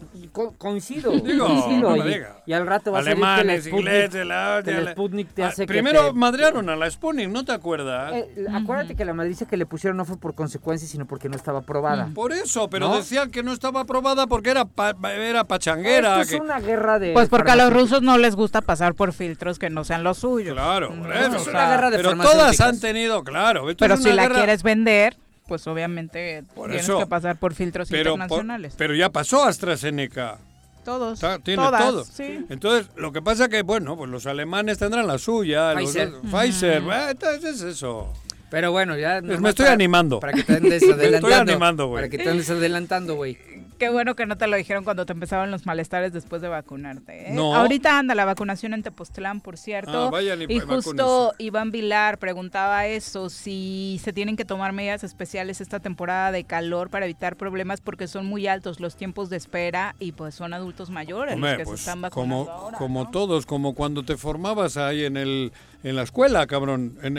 coincido, 0.58 1.12
Digo, 1.12 1.46
coincido. 1.46 1.96
No 1.96 1.96
y, 1.96 2.22
y, 2.46 2.52
al 2.52 2.66
rato 2.66 2.92
va 2.92 3.00
a 3.00 3.04
salir 3.04 3.16
que 3.16 3.44
la 3.44 3.60
Sputnik, 3.60 3.72
inglés, 3.74 4.14
la, 4.26 4.62
que 4.64 4.72
la 4.72 4.92
Sputnik 4.92 5.28
te 5.32 5.42
ah, 5.42 5.48
hace 5.48 5.66
Primero 5.66 6.02
que 6.02 6.08
te... 6.08 6.18
madrearon 6.18 6.68
a 6.68 6.76
la 6.76 6.90
Sputnik, 6.90 7.28
¿no 7.28 7.44
te 7.44 7.52
acuerdas? 7.52 8.12
Eh, 8.14 8.46
acuérdate 8.52 8.94
que 8.94 9.04
la 9.04 9.14
madriza 9.14 9.46
que 9.46 9.56
le 9.56 9.66
pusieron 9.66 9.96
no 9.96 10.04
fue 10.04 10.18
por 10.18 10.34
consecuencia, 10.34 10.88
sino 10.88 11.06
porque 11.06 11.28
no 11.28 11.36
estaba 11.36 11.60
aprobada. 11.60 12.10
Por 12.14 12.32
eso, 12.32 12.68
pero 12.68 12.94
decían 12.94 13.30
que 13.30 13.42
no 13.42 13.52
estaba 13.52 13.80
aprobada 13.80 14.26
porque 14.26 14.50
era 14.50 14.66
era 15.04 15.44
pachanguera. 15.44 16.20
Esto 16.20 16.36
es 16.36 16.40
una 16.40 16.60
guerra 16.60 16.98
de 16.98 17.12
Pues 17.12 17.28
porque 17.28 17.50
a 17.50 17.56
los 17.56 17.72
rusos 17.72 18.02
no 18.02 18.18
les 18.18 18.36
gusta 18.36 18.60
pasar 18.60 18.94
por 18.94 19.12
filtros 19.12 19.58
que 19.58 19.70
no 19.70 19.84
sean 19.84 20.02
los 20.04 20.18
suyos. 20.18 20.54
Claro, 20.54 20.94
por 20.94 21.14
eso. 21.14 21.36
Es 21.36 21.46
una 21.46 21.70
guerra 21.70 21.90
de 21.90 21.96
Pero 21.96 22.16
todas 22.22 22.60
han 22.60 22.80
tenido, 22.80 23.24
claro. 23.24 23.66
pero 23.78 23.96
si 23.96 24.12
la 24.12 24.28
quieres 24.28 24.62
vender, 24.62 25.16
pues 25.46 25.66
obviamente 25.66 26.44
tienes 26.54 26.88
que 26.88 27.06
pasar 27.06 27.36
por 27.38 27.54
filtros 27.54 27.90
internacionales. 27.90 28.74
pero 28.76 28.94
ya 28.94 29.10
pasó 29.10 29.44
AstraZeneca. 29.44 30.38
Todos. 30.84 31.20
tiene 31.42 31.62
todo. 31.62 32.06
Entonces, 32.48 32.88
lo 32.96 33.12
que 33.12 33.20
pasa 33.20 33.48
que, 33.50 33.60
bueno, 33.60 33.94
pues 33.96 34.10
los 34.10 34.26
alemanes 34.26 34.78
tendrán 34.78 35.06
la 35.06 35.18
suya. 35.18 35.74
Pfizer. 35.74 36.12
Pfizer, 36.22 36.82
entonces 37.10 37.56
es 37.56 37.60
eso. 37.60 38.10
Pero 38.50 38.72
bueno, 38.72 38.96
ya... 38.96 39.20
me 39.20 39.50
estoy 39.50 39.66
animando. 39.66 40.20
Para 40.20 40.32
que 40.32 40.44
te 40.44 40.54
andes 40.54 40.82
adelantando. 40.82 41.28
me 41.28 41.34
estoy 41.34 41.52
animando, 41.54 41.86
güey. 41.88 41.98
Para 41.98 42.08
que 42.08 42.18
te 42.18 42.30
andes 42.30 42.48
adelantando, 42.48 43.14
güey. 43.16 43.36
Qué 43.78 43.90
bueno 43.90 44.16
que 44.16 44.26
no 44.26 44.36
te 44.36 44.46
lo 44.48 44.56
dijeron 44.56 44.82
cuando 44.82 45.06
te 45.06 45.12
empezaban 45.12 45.50
los 45.50 45.64
malestares 45.64 46.12
después 46.12 46.42
de 46.42 46.48
vacunarte. 46.48 47.30
¿eh? 47.30 47.32
No. 47.32 47.54
Ahorita 47.54 47.98
anda 47.98 48.16
la 48.16 48.24
vacunación 48.24 48.74
en 48.74 48.82
Tepoztlán, 48.82 49.40
por 49.40 49.56
cierto. 49.56 50.10
Ah, 50.14 50.22
y, 50.22 50.52
y 50.52 50.58
justo 50.58 51.32
Iván 51.38 51.70
Vilar 51.70 52.18
preguntaba 52.18 52.86
eso, 52.86 53.30
si 53.30 54.00
se 54.02 54.12
tienen 54.12 54.36
que 54.36 54.44
tomar 54.44 54.72
medidas 54.72 55.04
especiales 55.04 55.60
esta 55.60 55.78
temporada 55.78 56.32
de 56.32 56.42
calor 56.44 56.90
para 56.90 57.06
evitar 57.06 57.36
problemas 57.36 57.80
porque 57.80 58.08
son 58.08 58.26
muy 58.26 58.48
altos 58.48 58.80
los 58.80 58.96
tiempos 58.96 59.30
de 59.30 59.36
espera 59.36 59.94
y 60.00 60.12
pues 60.12 60.34
son 60.34 60.54
adultos 60.54 60.90
mayores 60.90 61.38
los 61.38 61.50
que 61.52 61.58
se 61.58 61.64
pues, 61.64 61.80
están 61.80 62.02
vacunando 62.02 62.46
como, 62.46 62.50
ahora, 62.50 62.78
Como 62.78 63.10
todos, 63.10 63.46
como 63.46 63.74
cuando 63.74 64.02
te 64.02 64.16
formabas 64.16 64.76
ahí 64.76 65.04
en 65.04 65.16
el 65.16 65.52
en 65.84 65.94
la 65.94 66.02
escuela, 66.02 66.44
cabrón, 66.48 66.98
en, 67.02 67.16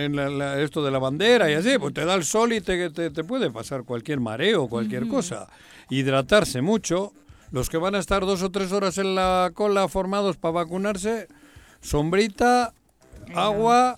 esto 0.59 0.83
de 0.83 0.91
la 0.91 0.99
bandera 0.99 1.49
y 1.49 1.53
así, 1.53 1.77
pues 1.77 1.93
te 1.93 2.03
da 2.03 2.15
el 2.15 2.25
sol 2.25 2.51
y 2.51 2.59
te, 2.59 2.89
te, 2.89 3.23
puede 3.23 3.49
pasar 3.51 3.83
cualquier 3.83 4.19
mareo, 4.19 4.67
cualquier 4.67 5.07
cosa 5.07 5.47
hidratarse 5.89 6.61
mucho. 6.61 7.13
Los 7.51 7.69
que 7.69 7.77
van 7.77 7.95
a 7.95 7.99
estar 7.99 8.21
dos 8.21 8.43
o 8.43 8.51
tres 8.51 8.71
horas 8.71 8.97
en 8.99 9.15
la 9.15 9.51
cola 9.53 9.87
formados 9.87 10.37
para 10.37 10.51
vacunarse, 10.51 11.27
sombrita, 11.81 12.73
agua 13.33 13.95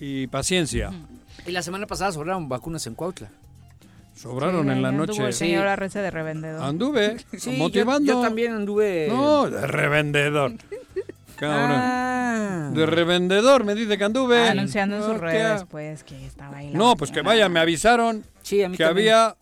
y 0.00 0.26
paciencia. 0.28 0.92
Y 1.46 1.50
la 1.52 1.62
semana 1.62 1.86
pasada 1.86 2.12
sobraron 2.12 2.48
vacunas 2.48 2.86
en 2.86 2.94
Cuautla. 2.94 3.30
Sobraron 4.14 4.70
en 4.70 4.80
la 4.80 4.92
noche. 4.92 5.22
El 5.22 5.34
señor 5.34 5.66
Arrece 5.66 5.98
de 5.98 6.10
revendedor. 6.10 6.62
Anduve, 6.62 7.18
motivando. 7.58 8.14
Yo, 8.14 8.22
también 8.22 8.52
anduve. 8.54 9.08
No, 9.10 9.48
de 9.50 9.66
revendedor. 9.66 10.52
Ah. 11.38 12.70
De 12.72 12.86
revendedor, 12.86 13.62
me 13.64 13.74
dice 13.74 13.98
que 13.98 14.04
anduve. 14.04 14.48
Anunciando 14.48 14.96
en 14.96 15.02
sus 15.02 15.18
redes, 15.18 15.66
pues, 15.68 16.02
que 16.02 16.24
estaba 16.24 16.56
ahí. 16.56 16.70
no, 16.72 16.96
pues 16.96 17.10
que 17.10 17.20
vaya, 17.20 17.50
me 17.50 17.60
avisaron 17.60 18.24
que 18.42 18.84
había 18.84 19.36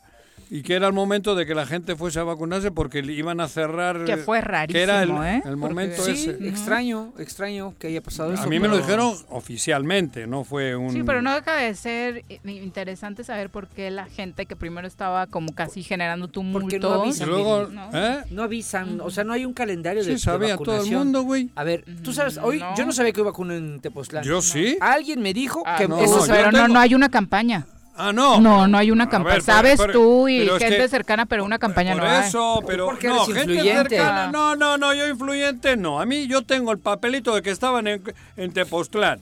y 0.50 0.62
que 0.62 0.74
era 0.74 0.86
el 0.86 0.92
momento 0.92 1.34
de 1.34 1.46
que 1.46 1.54
la 1.54 1.66
gente 1.66 1.96
fuese 1.96 2.20
a 2.20 2.24
vacunarse 2.24 2.70
porque 2.70 3.00
iban 3.00 3.40
a 3.40 3.48
cerrar. 3.48 4.04
Que 4.04 4.16
fue 4.16 4.40
rarísimo, 4.40 4.78
que 4.78 4.82
era 4.82 5.02
el, 5.02 5.10
¿eh? 5.10 5.42
el 5.44 5.56
momento 5.56 6.02
sí, 6.02 6.12
ese. 6.12 6.48
extraño, 6.48 7.12
extraño 7.18 7.74
que 7.78 7.88
haya 7.88 8.00
pasado 8.00 8.32
eso. 8.32 8.42
A 8.42 8.46
mí 8.46 8.60
me 8.60 8.68
lo 8.68 8.76
dijeron 8.76 9.14
oficialmente, 9.28 10.26
no 10.26 10.44
fue 10.44 10.76
un. 10.76 10.92
Sí, 10.92 11.02
pero 11.02 11.22
no 11.22 11.34
deja 11.34 11.56
de 11.56 11.74
ser 11.74 12.24
interesante 12.44 13.24
saber 13.24 13.50
por 13.50 13.68
qué 13.68 13.90
la 13.90 14.06
gente 14.06 14.46
que 14.46 14.56
primero 14.56 14.86
estaba 14.86 15.26
como 15.26 15.54
casi 15.54 15.82
generando 15.82 16.28
tumulto. 16.28 16.60
Porque 16.60 16.78
no 16.78 17.02
avisan. 17.02 17.28
Luego, 17.28 17.66
¿no? 17.68 17.90
¿eh? 17.92 18.24
no 18.30 18.42
avisan, 18.42 19.00
o 19.00 19.10
sea, 19.10 19.24
no 19.24 19.32
hay 19.32 19.44
un 19.44 19.52
calendario 19.52 20.02
sí, 20.02 20.10
de, 20.10 20.18
sabía 20.18 20.56
todo 20.56 20.82
el 20.82 20.90
mundo, 20.90 21.22
güey. 21.22 21.50
A 21.54 21.64
ver, 21.64 21.84
tú 22.02 22.12
sabes, 22.12 22.38
hoy 22.38 22.62
yo 22.76 22.84
no 22.84 22.92
sabía 22.92 23.12
que 23.12 23.20
iba 23.20 23.30
a 23.30 23.54
en 23.54 23.80
Tepoztlán. 23.80 24.24
Yo 24.24 24.40
sí. 24.40 24.76
Alguien 24.80 25.20
me 25.20 25.34
dijo 25.34 25.62
ah, 25.66 25.76
que 25.76 25.88
no, 25.88 26.00
eso, 26.00 26.24
pero 26.28 26.50
no, 26.52 26.68
no 26.68 26.80
hay 26.80 26.94
una 26.94 27.08
campaña. 27.08 27.66
Ah, 27.96 28.12
no. 28.12 28.40
No, 28.40 28.66
no 28.66 28.78
hay 28.78 28.90
una 28.90 29.08
campaña. 29.08 29.40
Sabes 29.40 29.80
tú 29.92 30.28
y 30.28 30.48
gente 30.58 30.88
cercana, 30.88 31.26
pero 31.26 31.44
una 31.44 31.58
campaña 31.58 31.94
no 31.94 32.02
hay. 32.02 32.18
Por 32.18 32.24
eso, 32.24 32.62
pero 32.66 32.92
no, 32.92 33.26
gente 33.26 33.62
cercana. 33.62 34.30
No, 34.32 34.56
no, 34.56 34.76
no, 34.76 34.92
yo 34.94 35.06
influyente 35.08 35.76
no. 35.76 36.00
A 36.00 36.06
mí 36.06 36.26
yo 36.26 36.42
tengo 36.42 36.72
el 36.72 36.78
papelito 36.78 37.34
de 37.34 37.42
que 37.42 37.50
estaban 37.50 37.86
en, 37.86 38.02
en 38.36 38.52
Tepoztlán. 38.52 39.20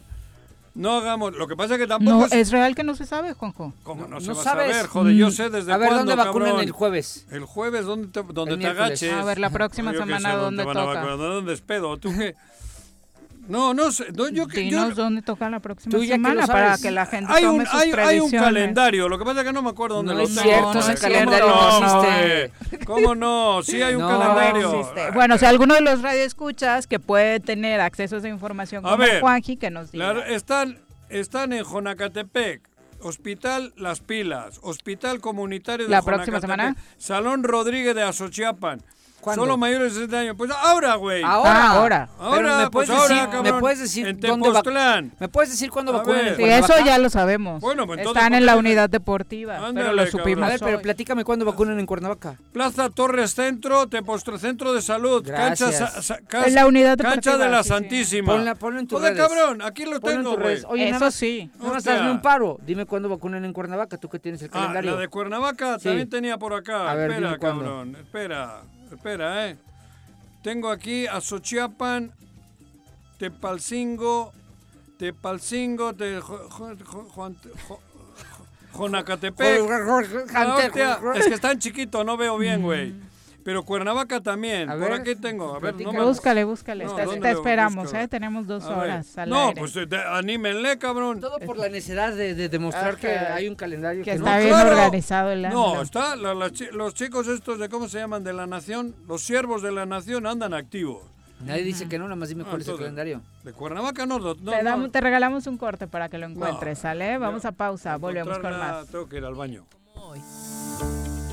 No 0.74 0.96
hagamos, 0.96 1.34
lo 1.34 1.46
que 1.48 1.54
pasa 1.54 1.74
es 1.74 1.80
que 1.80 1.86
tampoco 1.86 2.16
no, 2.16 2.24
es... 2.24 2.32
es... 2.32 2.50
real 2.50 2.74
que 2.74 2.82
no 2.82 2.94
se 2.94 3.04
sabe, 3.04 3.34
Juanjo. 3.34 3.74
¿Cómo 3.82 4.06
no, 4.06 4.22
se 4.22 4.28
va 4.28 4.42
sabes? 4.42 4.70
a 4.70 4.72
saber? 4.72 4.86
Joder, 4.86 5.14
yo 5.14 5.30
sé 5.30 5.50
desde 5.50 5.70
A 5.70 5.76
ver, 5.76 5.88
cuándo, 5.88 6.06
¿dónde 6.10 6.24
vacunan 6.24 6.48
cabrón? 6.48 6.64
el 6.64 6.72
jueves? 6.72 7.26
El 7.30 7.44
jueves, 7.44 7.84
¿dónde 7.84 8.08
te, 8.08 8.22
dónde 8.22 8.56
te 8.56 8.66
agaches? 8.66 9.12
A 9.12 9.22
ver, 9.22 9.38
la 9.38 9.50
próxima 9.50 9.92
semana, 9.92 10.34
¿dónde 10.34 10.64
toca? 10.64 11.02
¿Dónde 11.02 11.52
es 11.52 11.60
pedo? 11.60 11.98
¿Tú 11.98 12.10
qué? 12.16 12.34
No, 13.48 13.74
no 13.74 13.90
sé. 13.90 14.06
No, 14.14 14.28
yo, 14.28 14.46
Dinos 14.46 14.90
yo, 14.90 14.94
dónde 14.94 15.20
toca 15.22 15.50
la 15.50 15.58
próxima 15.60 15.98
semana 15.98 16.46
para 16.46 16.78
que 16.78 16.90
la 16.90 17.06
gente 17.06 17.32
hay 17.32 17.42
tome 17.44 17.58
un, 17.60 17.66
sus 17.66 17.74
hay, 17.80 17.92
hay, 17.92 18.20
un 18.20 18.30
calendario, 18.30 19.08
lo 19.08 19.18
que 19.18 19.24
pasa 19.24 19.40
es 19.40 19.46
que 19.46 19.52
no 19.52 19.62
me 19.62 19.70
acuerdo 19.70 19.96
dónde 19.96 20.12
no 20.12 20.18
lo 20.20 20.24
es 20.24 20.30
tengo. 20.34 20.42
Cierto, 20.42 20.74
no, 20.74 20.80
ese 20.80 20.92
es- 20.92 21.00
calendario 21.00 21.46
¿cómo 21.46 21.80
no 21.80 21.80
no, 21.80 22.02
existe. 22.04 22.84
¿Cómo 22.84 23.14
no? 23.14 23.62
Sí 23.64 23.82
hay 23.82 23.94
un 23.94 24.02
No 24.02 24.08
calendario. 24.08 24.80
existe. 24.80 25.10
Bueno, 25.12 25.38
si 25.38 25.44
alguno 25.44 25.74
de 25.74 25.80
los 25.80 26.02
radioescuchas 26.02 26.86
que 26.86 27.00
puede 27.00 27.40
tener 27.40 27.80
acceso 27.80 28.14
a 28.14 28.18
esa 28.20 28.28
información 28.28 28.86
A 28.86 28.90
como 28.90 29.02
ver, 29.02 29.20
Juanji, 29.20 29.56
que 29.56 29.70
nos 29.70 29.90
diga. 29.92 30.14
La- 30.14 30.26
están, 30.28 30.78
están 31.08 31.52
en 31.52 31.64
Jonacatepec. 31.64 32.62
Hospital 33.04 33.72
Las 33.76 33.98
Pilas, 33.98 34.60
Hospital 34.62 35.20
Comunitario 35.20 35.86
de 35.86 35.90
¿La 35.90 36.02
próxima 36.02 36.38
Jonacatepec, 36.38 36.56
semana? 36.58 36.76
Salón 36.98 37.42
Rodríguez 37.42 37.96
de 37.96 38.02
Azochiapan. 38.04 38.80
¿Cuándo? 39.22 39.42
Solo 39.44 39.56
mayores 39.56 39.94
de 39.94 40.00
60 40.00 40.18
años. 40.18 40.34
Pues 40.36 40.50
ahora, 40.50 40.96
güey. 40.96 41.22
Ahora, 41.22 41.50
Ah, 41.54 41.70
ahora. 41.76 42.08
Ahora, 42.18 42.36
Pero 42.42 42.56
me 42.56 42.70
pues 42.70 42.70
puedes 42.72 42.90
ahora, 42.90 43.14
decir, 43.14 43.30
cabrón. 43.30 43.54
me 43.54 43.60
puedes 43.60 43.78
decir 43.78 44.06
En 44.08 44.20
dónde 44.20 44.50
va-. 44.50 45.02
¿Me 45.20 45.28
puedes 45.28 45.50
decir 45.50 45.70
cuándo 45.70 45.92
vacunan 45.92 46.26
en 46.26 46.36
Sí, 46.36 46.42
eso 46.42 46.74
ya 46.84 46.98
lo 46.98 47.08
sabemos. 47.08 47.60
Bueno, 47.60 47.86
pues 47.86 48.00
entonces, 48.00 48.20
Están 48.20 48.34
en 48.34 48.40
¿por 48.40 48.46
la 48.46 48.56
unidad 48.56 48.90
deportiva, 48.90 49.54
pero 49.54 49.66
Ándale, 49.68 49.88
lo 49.90 49.96
cabrón. 50.04 50.10
supimos 50.10 50.44
A 50.44 50.48
ver, 50.50 50.60
pero 50.60 50.80
platícame 50.82 51.24
cuándo 51.24 51.44
vacunan 51.44 51.78
en 51.78 51.86
Cuernavaca. 51.86 52.36
Plaza 52.52 52.90
Torres 52.90 53.32
Centro, 53.34 53.86
Tepostro 53.86 54.38
Centro 54.38 54.72
de 54.72 54.82
Salud, 54.82 55.22
cancha, 55.24 55.66
Gracias. 55.68 55.76
sa- 55.94 56.02
sa- 56.02 56.18
cas- 56.26 56.48
En 56.48 56.54
la 56.56 56.66
unidad 56.66 56.98
cancha 56.98 57.30
deportiva, 57.30 57.44
de 57.44 57.48
la 57.50 57.62
sí, 57.62 57.68
sí. 57.68 57.68
Santísima. 57.74 58.32
Ponla- 58.32 58.54
ponlo 58.56 58.80
en 58.80 58.88
tus 58.88 58.98
Joder, 58.98 59.14
redes. 59.14 59.28
cabrón, 59.28 59.62
aquí 59.62 59.84
lo 59.84 60.00
Ponlo 60.00 60.16
tengo, 60.32 60.36
güey. 60.36 60.58
Oye, 60.66 60.88
Eso 60.88 60.98
nada 60.98 61.10
sí. 61.12 61.48
nada 61.60 61.74
más 61.74 61.86
hazme 61.86 62.10
un 62.10 62.20
paro. 62.22 62.58
Dime 62.66 62.86
cuándo 62.86 63.08
vacunan 63.08 63.44
en 63.44 63.52
Cuernavaca, 63.52 63.96
tú 63.98 64.08
que 64.08 64.18
tienes 64.18 64.42
el 64.42 64.48
Ah, 64.48 64.54
calendario. 64.54 64.94
la 64.96 65.00
de 65.00 65.06
Cuernavaca 65.08 65.78
también 65.78 66.10
tenía 66.10 66.38
por 66.38 66.54
acá. 66.54 66.90
A 66.90 66.94
ver, 66.96 67.12
espera, 67.12 67.38
cabrón. 67.38 67.94
Espera, 67.96 68.62
espera, 68.96 69.48
eh. 69.48 69.56
Tengo 70.42 70.70
aquí 70.70 71.06
a 71.06 71.20
Xochiapan, 71.20 72.12
Tepalcingo, 73.18 74.32
Tepalcingo, 74.98 75.94
te, 75.94 76.20
Juan, 76.20 77.36
Jonacatepec. 78.74 79.60
Es 81.14 81.26
que 81.26 81.34
están 81.34 81.58
chiquito, 81.58 82.02
no 82.04 82.16
veo 82.16 82.36
bien, 82.38 82.62
güey. 82.62 82.94
Pero 83.44 83.64
Cuernavaca 83.64 84.20
también. 84.20 84.68
Por 84.68 84.92
aquí 84.92 85.16
tengo. 85.16 85.54
A 85.54 85.58
ver, 85.58 85.74
no 85.80 86.06
búscale, 86.06 86.44
búscale. 86.44 86.86
te, 87.20 87.30
esperamos, 87.30 87.92
¿eh? 87.94 88.08
Tenemos 88.08 88.46
dos 88.46 88.64
horas 88.64 89.18
al 89.18 89.28
No, 89.28 89.52
pues 89.56 89.76
anímenle, 90.08 90.78
cabrón. 90.78 91.20
Todo 91.20 91.38
por 91.40 91.58
la 91.58 91.68
necesidad 91.68 92.14
de, 92.14 92.48
demostrar 92.48 92.96
que 92.96 93.08
hay 93.08 93.48
un 93.48 93.54
calendario 93.54 94.04
que, 94.04 94.12
está 94.12 94.38
bien 94.38 94.54
organizado 94.54 95.30
el. 95.30 95.42
No, 95.42 95.82
está, 95.82 96.16
los 96.16 96.94
chicos 96.94 97.28
estos 97.28 97.58
de, 97.58 97.68
¿cómo 97.68 97.88
se 97.88 97.98
llaman? 97.98 98.24
De 98.24 98.32
la 98.32 98.46
nación, 98.46 98.94
los 99.08 99.22
siervos 99.22 99.62
de 99.62 99.72
la 99.72 99.86
nación 99.86 100.26
andan 100.26 100.54
activos. 100.54 101.02
Nadie 101.44 101.64
dice 101.64 101.88
que 101.88 101.98
no, 101.98 102.04
nada 102.04 102.16
más 102.16 102.28
dime 102.28 102.44
cuál 102.44 102.60
es 102.60 102.68
el 102.68 102.76
calendario. 102.76 103.20
De 103.42 103.52
Cuernavaca 103.52 104.06
no. 104.06 104.18
no, 104.18 104.34
te, 104.36 104.62
damos, 104.62 104.92
te, 104.92 105.00
regalamos 105.00 105.46
un 105.46 105.56
corte 105.58 105.88
para 105.88 106.08
que 106.08 106.18
lo 106.18 106.26
encuentres, 106.26 106.78
¿sale? 106.78 107.18
Vamos 107.18 107.44
a 107.44 107.52
pausa, 107.52 107.96
volvemos 107.96 108.38
con 108.38 108.50
más. 108.52 108.86
Tengo 108.86 109.08
que 109.08 109.16
ir 109.16 109.24
al 109.24 109.34
baño. 109.34 109.66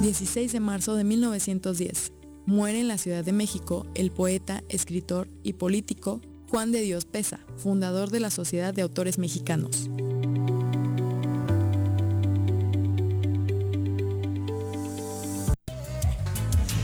16 0.02 0.54
de 0.54 0.60
marzo 0.62 0.96
de 0.96 1.04
1910. 1.04 2.14
Muere 2.46 2.80
en 2.80 2.88
la 2.88 2.98
Ciudad 2.98 3.24
de 3.24 3.34
México 3.34 3.86
el 3.96 4.12
poeta, 4.12 4.64
escritor 4.70 5.28
y 5.44 5.54
político 5.54 6.22
Juan 6.50 6.72
de 6.72 6.82
Dios 6.82 7.06
Pesa, 7.06 7.40
fundador 7.58 8.10
de 8.10 8.22
la 8.22 8.30
Sociedad 8.30 8.74
de 8.74 8.82
Autores 8.82 9.18
Mexicanos. 9.18 9.90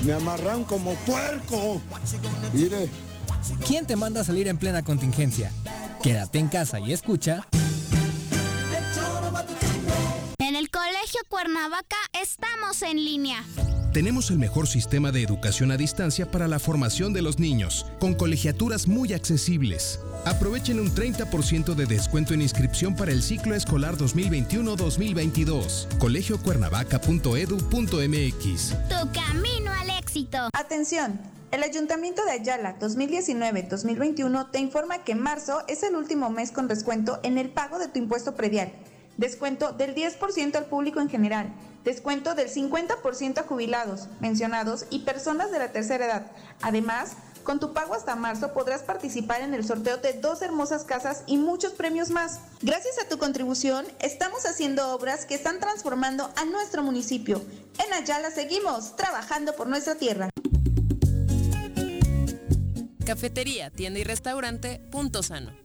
Me 0.03 0.13
amarran 0.13 0.65
como 0.65 0.93
puerco. 1.05 1.81
Mire, 2.53 2.89
¿Quién 3.65 3.85
te 3.85 3.95
manda 3.95 4.21
a 4.21 4.23
salir 4.23 4.47
en 4.47 4.57
plena 4.57 4.83
contingencia? 4.83 5.51
Quédate 6.03 6.39
en 6.39 6.47
casa 6.47 6.79
y 6.79 6.91
escucha. 6.91 7.47
Colegio 11.15 11.29
Cuernavaca 11.29 11.95
estamos 12.21 12.81
en 12.81 12.97
línea. 12.97 13.41
Tenemos 13.93 14.31
el 14.31 14.37
mejor 14.37 14.67
sistema 14.67 15.13
de 15.13 15.23
educación 15.23 15.71
a 15.71 15.77
distancia 15.77 16.29
para 16.29 16.49
la 16.49 16.59
formación 16.59 17.13
de 17.13 17.21
los 17.21 17.39
niños, 17.39 17.85
con 18.01 18.15
colegiaturas 18.15 18.89
muy 18.89 19.13
accesibles. 19.13 20.01
Aprovechen 20.25 20.77
un 20.77 20.93
30% 20.93 21.73
de 21.73 21.85
descuento 21.85 22.33
en 22.33 22.41
inscripción 22.41 22.97
para 22.97 23.13
el 23.13 23.23
ciclo 23.23 23.55
escolar 23.55 23.95
2021-2022. 23.95 25.97
colegiocuernavaca.edu.mx. 25.99 28.89
Tu 28.89 29.11
camino 29.13 29.71
al 29.71 29.91
éxito. 29.91 30.49
Atención. 30.51 31.17
El 31.51 31.63
Ayuntamiento 31.63 32.25
de 32.25 32.31
Ayala 32.31 32.77
2019-2021 32.79 34.51
te 34.51 34.59
informa 34.59 35.05
que 35.05 35.15
marzo 35.15 35.63
es 35.69 35.81
el 35.83 35.95
último 35.95 36.29
mes 36.29 36.51
con 36.51 36.67
descuento 36.67 37.21
en 37.23 37.37
el 37.37 37.51
pago 37.51 37.79
de 37.79 37.87
tu 37.87 37.99
impuesto 37.99 38.35
predial. 38.35 38.73
Descuento 39.17 39.71
del 39.71 39.95
10% 39.95 40.55
al 40.55 40.65
público 40.65 40.99
en 40.99 41.09
general. 41.09 41.53
Descuento 41.83 42.35
del 42.35 42.49
50% 42.49 43.37
a 43.37 43.43
jubilados, 43.43 44.07
mencionados 44.19 44.85
y 44.89 44.99
personas 44.99 45.51
de 45.51 45.59
la 45.59 45.71
tercera 45.71 46.05
edad. 46.05 46.31
Además, 46.61 47.15
con 47.43 47.59
tu 47.59 47.73
pago 47.73 47.93
hasta 47.93 48.15
marzo 48.15 48.53
podrás 48.53 48.81
participar 48.81 49.41
en 49.41 49.53
el 49.53 49.63
sorteo 49.63 49.97
de 49.97 50.13
dos 50.13 50.41
hermosas 50.41 50.83
casas 50.83 51.23
y 51.27 51.37
muchos 51.37 51.73
premios 51.73 52.09
más. 52.09 52.39
Gracias 52.61 52.97
a 52.97 53.07
tu 53.07 53.19
contribución, 53.19 53.85
estamos 53.99 54.45
haciendo 54.47 54.89
obras 54.93 55.25
que 55.25 55.35
están 55.35 55.59
transformando 55.59 56.31
a 56.35 56.45
nuestro 56.45 56.81
municipio. 56.81 57.41
En 57.85 57.93
Ayala 57.93 58.31
seguimos 58.31 58.95
trabajando 58.95 59.55
por 59.55 59.67
nuestra 59.67 59.95
tierra. 59.95 60.29
Cafetería, 63.05 63.69
tienda 63.69 63.99
y 63.99 64.03
restaurante 64.03 64.81
Punto 64.91 65.21
Sano. 65.21 65.64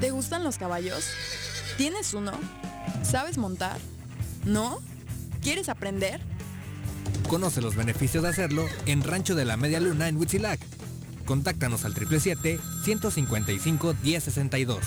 ¿Te 0.00 0.10
gustan 0.12 0.44
los 0.44 0.58
caballos? 0.58 1.10
¿Tienes 1.76 2.14
uno? 2.14 2.30
¿Sabes 3.02 3.36
montar? 3.36 3.78
¿No? 4.44 4.78
¿Quieres 5.42 5.68
aprender? 5.68 6.20
Conoce 7.28 7.60
los 7.60 7.74
beneficios 7.74 8.22
de 8.22 8.28
hacerlo 8.28 8.64
en 8.86 9.02
Rancho 9.02 9.34
de 9.34 9.44
la 9.44 9.56
Media 9.56 9.80
Luna 9.80 10.06
en 10.08 10.16
Huitzilac. 10.16 10.60
Contáctanos 11.24 11.84
al 11.84 11.94
777-155-1062. 11.94 14.78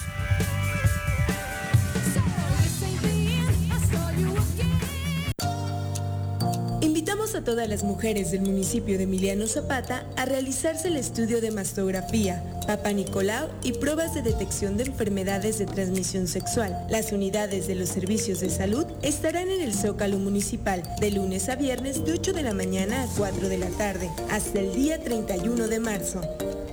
a 7.36 7.44
todas 7.44 7.70
las 7.70 7.84
mujeres 7.84 8.32
del 8.32 8.42
municipio 8.42 8.98
de 8.98 9.04
Emiliano 9.04 9.48
Zapata 9.48 10.06
a 10.18 10.26
realizarse 10.26 10.90
el 10.90 10.98
estudio 10.98 11.40
de 11.40 11.52
mastografía, 11.52 12.44
Papa 12.72 12.94
Nicolau 12.94 13.50
y 13.64 13.74
pruebas 13.74 14.14
de 14.14 14.22
detección 14.22 14.78
de 14.78 14.86
enfermedades 14.86 15.60
de 15.60 15.66
transmisión 15.66 16.26
sexual. 16.26 16.86
Las 16.90 17.12
unidades 17.12 17.68
de 17.68 17.76
los 17.76 17.90
servicios 17.90 18.40
de 18.40 18.50
salud 18.50 18.86
estarán 19.02 19.50
en 19.50 19.60
el 19.60 19.74
Zócalo 19.74 20.18
Municipal 20.18 20.82
de 21.02 21.12
lunes 21.12 21.50
a 21.50 21.56
viernes 21.58 22.06
de 22.06 22.14
8 22.14 22.32
de 22.32 22.44
la 22.44 22.54
mañana 22.54 23.04
a 23.04 23.08
4 23.18 23.50
de 23.50 23.58
la 23.58 23.70
tarde 23.72 24.10
hasta 24.30 24.62
el 24.62 24.74
día 24.74 25.04
31 25.04 25.68
de 25.68 25.80
marzo. 25.82 26.22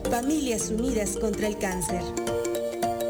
Familias 0.09 0.71
Unidas 0.71 1.17
contra 1.17 1.49
el 1.49 1.59
Cáncer. 1.59 2.03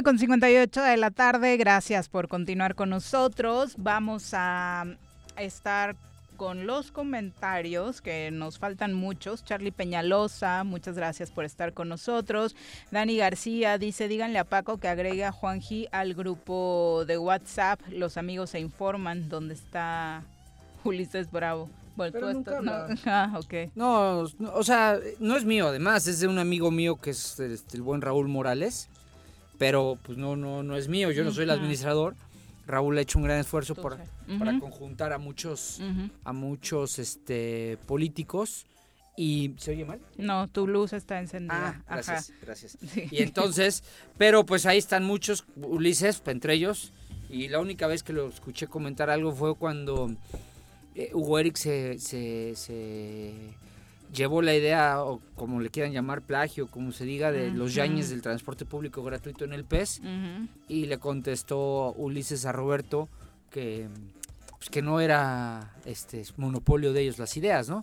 Una 0.00 0.12
con 0.12 0.18
58 0.18 0.82
de 0.82 0.96
la 0.96 1.10
tarde, 1.10 1.58
gracias 1.58 2.08
por 2.08 2.26
continuar 2.26 2.74
con 2.74 2.88
nosotros. 2.88 3.74
Vamos 3.76 4.30
a 4.32 4.86
estar 5.36 5.94
con 6.38 6.66
los 6.66 6.90
comentarios, 6.90 8.00
que 8.00 8.30
nos 8.30 8.58
faltan 8.58 8.94
muchos. 8.94 9.44
Charlie 9.44 9.72
Peñalosa, 9.72 10.64
muchas 10.64 10.96
gracias 10.96 11.30
por 11.30 11.44
estar 11.44 11.74
con 11.74 11.90
nosotros. 11.90 12.56
Dani 12.90 13.18
García 13.18 13.76
dice, 13.76 14.08
díganle 14.08 14.38
a 14.38 14.44
Paco 14.44 14.78
que 14.78 14.88
agregue 14.88 15.22
a 15.26 15.32
Juanji 15.32 15.86
al 15.92 16.14
grupo 16.14 17.04
de 17.06 17.18
WhatsApp. 17.18 17.78
Los 17.90 18.16
amigos 18.16 18.48
se 18.48 18.58
informan 18.58 19.28
dónde 19.28 19.52
está 19.52 20.22
Ulises 20.82 21.30
Bravo. 21.30 21.68
no, 21.98 22.86
ah, 23.04 23.34
okay. 23.36 23.70
no, 23.74 24.20
o 24.54 24.64
sea, 24.64 24.98
no 25.18 25.36
es 25.36 25.44
mío, 25.44 25.68
además, 25.68 26.06
es 26.06 26.20
de 26.20 26.26
un 26.26 26.38
amigo 26.38 26.70
mío 26.70 26.96
que 26.96 27.10
es 27.10 27.38
este, 27.38 27.76
el 27.76 27.82
buen 27.82 28.00
Raúl 28.00 28.28
Morales 28.28 28.88
pero 29.60 29.98
pues 30.02 30.16
no, 30.16 30.36
no, 30.36 30.62
no 30.62 30.74
es 30.74 30.88
mío, 30.88 31.10
yo 31.10 31.22
no 31.22 31.32
soy 31.32 31.44
el 31.44 31.50
administrador. 31.50 32.16
Raúl 32.66 32.96
ha 32.96 33.02
hecho 33.02 33.18
un 33.18 33.26
gran 33.26 33.38
esfuerzo 33.38 33.74
por, 33.74 33.98
para 34.38 34.58
conjuntar 34.58 35.12
a 35.12 35.18
muchos, 35.18 35.82
a 36.24 36.32
muchos 36.32 36.98
este, 36.98 37.76
políticos. 37.84 38.64
¿Y 39.18 39.52
se 39.58 39.72
oye 39.72 39.84
mal? 39.84 40.00
No, 40.16 40.48
tu 40.48 40.66
luz 40.66 40.94
está 40.94 41.20
encendida. 41.20 41.82
Ah, 41.86 41.94
gracias, 41.96 42.32
gracias. 42.40 42.78
Y 43.10 43.22
entonces, 43.22 43.84
pero 44.16 44.46
pues 44.46 44.64
ahí 44.64 44.78
están 44.78 45.04
muchos, 45.04 45.44
Ulises, 45.56 46.22
entre 46.24 46.54
ellos. 46.54 46.94
Y 47.28 47.48
la 47.48 47.60
única 47.60 47.86
vez 47.86 48.02
que 48.02 48.14
lo 48.14 48.28
escuché 48.28 48.66
comentar 48.66 49.10
algo 49.10 49.30
fue 49.32 49.54
cuando 49.56 50.10
eh, 50.94 51.10
Hugo 51.12 51.38
Eric 51.38 51.56
se, 51.56 51.98
se 51.98 52.54
llevó 54.14 54.42
la 54.42 54.54
idea, 54.54 55.02
o 55.02 55.20
como 55.36 55.60
le 55.60 55.70
quieran 55.70 55.92
llamar, 55.92 56.22
plagio, 56.22 56.66
como 56.66 56.92
se 56.92 57.04
diga, 57.04 57.32
de 57.32 57.50
los 57.50 57.74
yañes 57.74 58.10
del 58.10 58.22
transporte 58.22 58.64
público 58.64 59.02
gratuito 59.02 59.44
en 59.44 59.52
el 59.52 59.64
PES, 59.64 60.02
y 60.68 60.86
le 60.86 60.98
contestó 60.98 61.92
Ulises 61.92 62.44
a 62.46 62.52
Roberto 62.52 63.08
que 63.50 63.88
pues 64.60 64.68
que 64.68 64.82
no 64.82 65.00
era 65.00 65.72
este 65.86 66.22
monopolio 66.36 66.92
de 66.92 67.00
ellos 67.00 67.18
las 67.18 67.34
ideas, 67.34 67.70
¿no? 67.70 67.82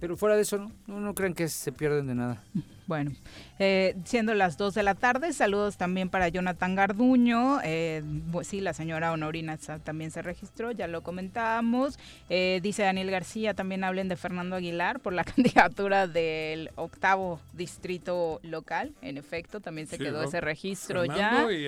Pero 0.00 0.18
fuera 0.18 0.36
de 0.36 0.42
eso, 0.42 0.70
no, 0.86 1.00
no, 1.00 1.14
creen 1.14 1.32
que 1.32 1.48
se 1.48 1.72
pierden 1.72 2.08
de 2.08 2.14
nada. 2.14 2.44
Bueno, 2.86 3.12
eh, 3.58 3.96
siendo 4.04 4.34
las 4.34 4.58
2 4.58 4.74
de 4.74 4.82
la 4.82 4.94
tarde, 4.94 5.32
saludos 5.32 5.78
también 5.78 6.10
para 6.10 6.28
Jonathan 6.28 6.74
Garduño. 6.74 7.60
Eh, 7.64 8.02
sí, 8.42 8.60
la 8.60 8.74
señora 8.74 9.12
Honorina 9.12 9.56
también 9.82 10.10
se 10.10 10.20
registró, 10.20 10.72
ya 10.72 10.88
lo 10.88 11.02
comentábamos. 11.02 11.98
Eh, 12.28 12.60
dice 12.62 12.82
Daniel 12.82 13.10
García, 13.10 13.54
también 13.54 13.82
hablen 13.82 14.08
de 14.08 14.16
Fernando 14.16 14.56
Aguilar 14.56 15.00
por 15.00 15.14
la 15.14 15.24
candidatura 15.36 16.06
del 16.06 16.70
octavo 16.76 17.40
distrito 17.54 18.40
local. 18.42 18.92
En 19.00 19.16
efecto, 19.16 19.60
también 19.60 19.86
se 19.86 19.96
quedó 19.96 20.22
ese 20.22 20.42
registro 20.42 21.06
ya. 21.06 21.50
y 21.50 21.66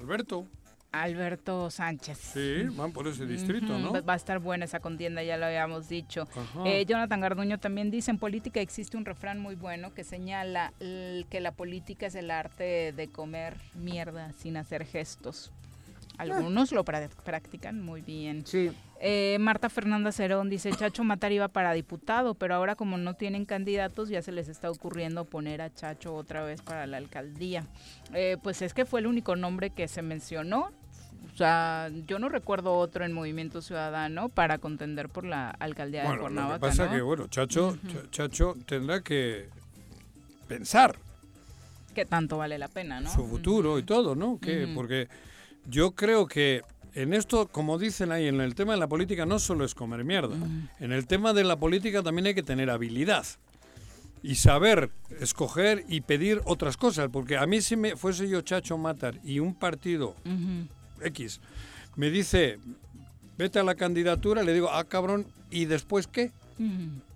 Alberto. 0.00 0.46
Alberto 0.92 1.70
Sánchez. 1.70 2.18
Sí, 2.18 2.64
van 2.72 2.92
por 2.92 3.06
ese 3.06 3.26
distrito, 3.26 3.78
¿no? 3.78 3.92
Va 4.04 4.14
a 4.14 4.16
estar 4.16 4.38
buena 4.40 4.64
esa 4.64 4.80
contienda, 4.80 5.22
ya 5.22 5.36
lo 5.36 5.46
habíamos 5.46 5.88
dicho. 5.88 6.26
Eh, 6.64 6.84
Jonathan 6.86 7.20
Garduño 7.20 7.58
también 7.58 7.90
dice, 7.90 8.10
en 8.10 8.18
política 8.18 8.60
existe 8.60 8.96
un 8.96 9.04
refrán 9.04 9.38
muy 9.38 9.54
bueno 9.54 9.94
que 9.94 10.04
señala 10.04 10.72
que 10.80 11.40
la 11.40 11.52
política 11.52 12.06
es 12.06 12.14
el 12.14 12.30
arte 12.30 12.92
de 12.92 13.08
comer 13.08 13.56
mierda 13.74 14.32
sin 14.32 14.56
hacer 14.56 14.84
gestos. 14.84 15.52
Algunos 16.18 16.70
lo 16.72 16.84
practican 16.84 17.80
muy 17.80 18.02
bien. 18.02 18.44
Sí. 18.44 18.70
Eh, 19.00 19.38
Marta 19.40 19.70
Fernanda 19.70 20.12
Cerón 20.12 20.50
dice, 20.50 20.70
Chacho 20.70 21.02
Matar 21.02 21.32
iba 21.32 21.48
para 21.48 21.72
diputado, 21.72 22.34
pero 22.34 22.54
ahora 22.54 22.74
como 22.74 22.98
no 22.98 23.14
tienen 23.14 23.46
candidatos 23.46 24.10
ya 24.10 24.20
se 24.20 24.30
les 24.30 24.48
está 24.48 24.70
ocurriendo 24.70 25.24
poner 25.24 25.62
a 25.62 25.72
Chacho 25.72 26.14
otra 26.14 26.44
vez 26.44 26.60
para 26.60 26.86
la 26.86 26.98
alcaldía. 26.98 27.64
Eh, 28.12 28.36
pues 28.42 28.60
es 28.60 28.74
que 28.74 28.84
fue 28.84 29.00
el 29.00 29.06
único 29.06 29.34
nombre 29.34 29.70
que 29.70 29.88
se 29.88 30.02
mencionó. 30.02 30.70
O 31.32 31.36
sea, 31.36 31.90
yo 32.06 32.18
no 32.18 32.28
recuerdo 32.28 32.74
otro 32.74 33.04
en 33.04 33.12
Movimiento 33.12 33.62
Ciudadano 33.62 34.28
para 34.28 34.58
contender 34.58 35.08
por 35.08 35.24
la 35.24 35.50
alcaldía 35.50 36.02
de 36.02 36.18
Cuernavaca. 36.18 36.54
Lo 36.54 36.54
que 36.54 36.60
pasa 36.60 36.90
que, 36.90 37.00
bueno, 37.00 37.28
Chacho, 37.28 37.78
Chacho 38.10 38.56
tendrá 38.66 39.00
que 39.02 39.48
pensar. 40.48 40.96
Que 41.94 42.04
tanto 42.04 42.38
vale 42.38 42.58
la 42.58 42.68
pena, 42.68 43.00
¿no? 43.00 43.12
Su 43.12 43.26
futuro 43.26 43.78
y 43.78 43.82
todo, 43.82 44.14
¿no? 44.14 44.38
Que, 44.40 44.70
Porque 44.74 45.08
yo 45.66 45.92
creo 45.92 46.26
que 46.26 46.62
en 46.94 47.14
esto, 47.14 47.48
como 47.48 47.78
dicen 47.78 48.12
ahí, 48.12 48.26
en 48.26 48.40
el 48.40 48.54
tema 48.54 48.72
de 48.72 48.78
la 48.78 48.88
política 48.88 49.26
no 49.26 49.38
solo 49.38 49.64
es 49.64 49.74
comer 49.74 50.04
mierda. 50.04 50.36
En 50.78 50.92
el 50.92 51.06
tema 51.06 51.32
de 51.32 51.44
la 51.44 51.56
política 51.56 52.02
también 52.02 52.26
hay 52.26 52.34
que 52.34 52.42
tener 52.42 52.70
habilidad 52.70 53.24
y 54.22 54.34
saber 54.34 54.90
escoger 55.20 55.84
y 55.88 56.02
pedir 56.02 56.40
otras 56.44 56.76
cosas. 56.76 57.08
Porque 57.12 57.36
a 57.36 57.46
mí 57.46 57.60
si 57.60 57.76
me 57.76 57.96
fuese 57.96 58.28
yo 58.28 58.40
Chacho 58.42 58.76
Matar 58.76 59.18
y 59.24 59.38
un 59.38 59.54
partido 59.54 60.14
X. 61.02 61.40
Me 61.96 62.10
dice, 62.10 62.58
vete 63.36 63.58
a 63.58 63.62
la 63.62 63.74
candidatura, 63.74 64.42
le 64.42 64.52
digo, 64.52 64.70
ah, 64.70 64.84
cabrón, 64.84 65.26
¿y 65.50 65.64
después 65.64 66.06
qué? 66.06 66.30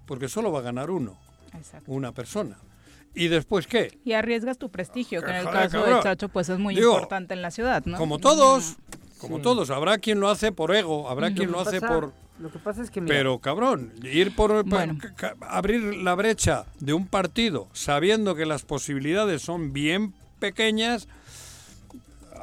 Porque 0.07 0.29
solo 0.29 0.53
va 0.53 0.61
a 0.61 0.63
ganar 0.63 0.91
uno, 0.91 1.17
una 1.87 2.13
persona. 2.13 2.57
¿Y 3.15 3.29
después 3.29 3.67
qué? 3.67 3.99
Y 4.05 4.13
arriesgas 4.13 4.59
tu 4.59 4.71
prestigio, 4.71 5.23
que 5.23 5.31
en 5.31 5.37
el 5.37 5.51
caso 5.51 5.85
de 5.85 6.01
Chacho 6.03 6.29
pues 6.29 6.49
es 6.49 6.59
muy 6.59 6.77
importante 6.77 7.35
en 7.35 7.43
la 7.43 7.51
ciudad, 7.51 7.85
¿no? 7.85 7.97
Como 7.97 8.19
todos, 8.19 8.77
como 9.19 9.41
todos, 9.41 9.71
habrá 9.71 9.99
quien 9.99 10.21
lo 10.21 10.29
hace 10.29 10.51
por 10.51 10.75
ego, 10.75 11.09
habrá 11.09 11.33
quien 11.33 11.53
lo, 11.53 11.61
hace 11.61 11.81
por... 11.81 12.13
Lo 12.41 12.51
que 12.51 12.59
pasa 12.59 12.83
es 12.83 12.91
que... 12.91 13.01
Pero 13.03 13.39
cabrón, 13.39 13.93
ir 14.03 14.35
por... 14.35 14.65
abrir 15.41 15.97
la 15.97 16.15
brecha 16.15 16.67
de 16.81 16.93
un 16.93 17.07
partido 17.07 17.69
sabiendo 17.73 18.35
que 18.35 18.47
las 18.47 18.63
posibilidades 18.63 19.43
son 19.43 19.73
bien 19.73 20.13
pequeñas 20.41 21.07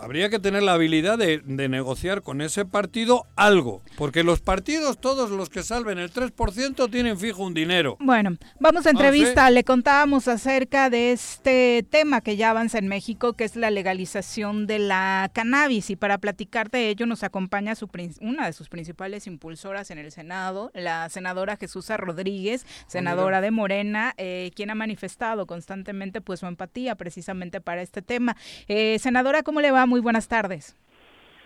habría 0.02 0.30
que 0.30 0.40
tener 0.40 0.64
la 0.64 0.74
habilidad 0.74 1.18
de, 1.18 1.42
negociar 1.46 2.22
con 2.22 2.42
ese 2.42 2.66
partido 2.66 3.28
algo, 3.36 3.82
porque 3.98 4.24
los 4.24 4.42
partidos, 4.42 5.00
todos 5.00 5.30
los 5.30 5.50
que 5.50 5.64
salven 5.64 6.00
el 6.00 6.12
3%, 6.12 6.90
tienen 6.90 7.18
fijo 7.18 7.44
un 7.44 7.54
dinero. 7.54 7.98
Bueno, 8.00 8.38
vamos 8.60 8.86
a 8.86 8.90
entrevista. 8.90 9.50
Le 9.50 9.64
contábamos 9.64 10.28
acerca 10.28 10.90
de 10.90 11.12
este 11.12 11.86
tema 11.90 12.22
que 12.22 12.36
ya 12.36 12.50
avanza 12.50 12.80
en 12.80 12.88
México, 12.88 13.34
que 13.34 13.44
es 13.44 13.56
la 13.56 13.70
legalización 13.70 14.66
de 14.68 14.80
la 14.80 15.30
cannabis. 15.34 15.90
Y 15.90 15.96
para 15.96 16.18
platicar 16.18 16.72
de 16.72 16.90
ello 16.90 17.06
nos 17.06 17.24
acompaña 17.24 17.76
su, 17.76 17.90
una 18.22 18.48
de 18.48 18.54
sus 18.54 18.70
principales 18.70 19.28
impulsoras 19.28 19.92
en 19.92 20.00
el 20.00 20.12
Senado, 20.12 20.72
la 20.74 21.10
senadora 21.10 21.58
Jesús 21.58 21.90
Rodríguez, 21.90 22.66
senadora 22.88 23.42
de 23.42 23.52
Morena, 23.52 24.14
eh, 24.18 24.52
quien 24.56 24.70
ha 24.70 24.76
manifestado 24.76 25.46
constantemente 25.46 26.22
pues 26.22 26.40
su 26.40 26.46
empatía 26.48 26.96
precisamente 26.96 27.62
para 27.62 27.82
este 27.82 28.02
tema. 28.02 28.36
Eh, 28.68 28.98
senadora, 29.00 29.44
¿cómo 29.44 29.62
le 29.62 29.72
va? 29.72 29.86
Muy 29.92 30.00
buenas 30.00 30.30
tardes. 30.30 30.78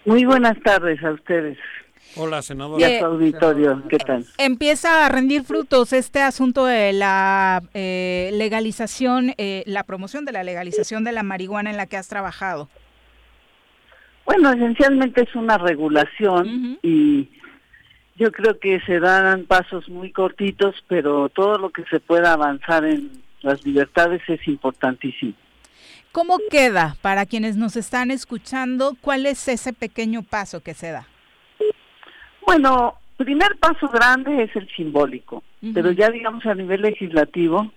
Muy 0.06 0.24
buenas 0.24 0.56
tardes 0.62 1.04
a 1.04 1.12
ustedes. 1.12 1.58
Hola, 2.16 2.44
senadora. 2.44 2.80
Y 2.80 2.94
a 2.94 3.08
auditorio, 3.08 3.82
¿qué 3.90 3.98
tal? 3.98 4.24
Empieza 4.38 5.04
a 5.04 5.10
rendir 5.10 5.42
frutos 5.42 5.92
este 5.94 6.22
asunto 6.22 6.64
de 6.66 6.94
la 6.94 7.64
eh, 7.74 8.30
legalización, 8.34 9.34
eh, 9.40 9.64
la 9.66 9.84
promoción 9.84 10.26
de 10.26 10.32
la 10.32 10.44
legalización 10.44 11.04
de 11.04 11.12
la 11.12 11.24
marihuana 11.24 11.72
en 11.72 11.78
la 11.78 11.88
que 11.88 11.98
has 11.98 12.08
trabajado. 12.08 12.70
Bueno, 14.26 14.52
esencialmente 14.52 15.24
es 15.24 15.36
una 15.36 15.58
regulación 15.58 16.78
y 16.84 17.30
Yo 18.18 18.32
creo 18.32 18.60
que 18.60 18.80
se 18.82 19.00
dan 19.00 19.46
pasos 19.46 19.90
muy 19.90 20.12
cortitos, 20.12 20.76
pero 20.88 21.30
todo 21.30 21.58
lo 21.58 21.72
que 21.72 21.84
se 21.86 22.00
pueda 22.00 22.32
avanzar 22.34 22.86
en 22.86 23.10
las 23.42 23.66
libertades 23.66 24.22
es 24.28 24.48
importantísimo. 24.48 25.34
¿Cómo 26.16 26.38
queda 26.50 26.96
para 27.02 27.26
quienes 27.26 27.58
nos 27.58 27.76
están 27.76 28.10
escuchando? 28.10 28.96
¿Cuál 29.02 29.26
es 29.26 29.50
ese 29.50 29.74
pequeño 29.74 30.24
paso 30.24 30.64
que 30.64 30.74
se 30.74 30.90
da? 30.90 31.06
Bueno, 32.48 32.94
primer 33.18 33.58
paso 33.60 33.90
grande 33.90 34.44
es 34.44 34.56
el 34.56 34.66
simbólico, 34.78 35.44
pero 35.74 35.92
ya 35.92 36.10
digamos 36.10 36.46
a 36.46 36.56
nivel 36.56 36.84
legislativo, 36.84 37.70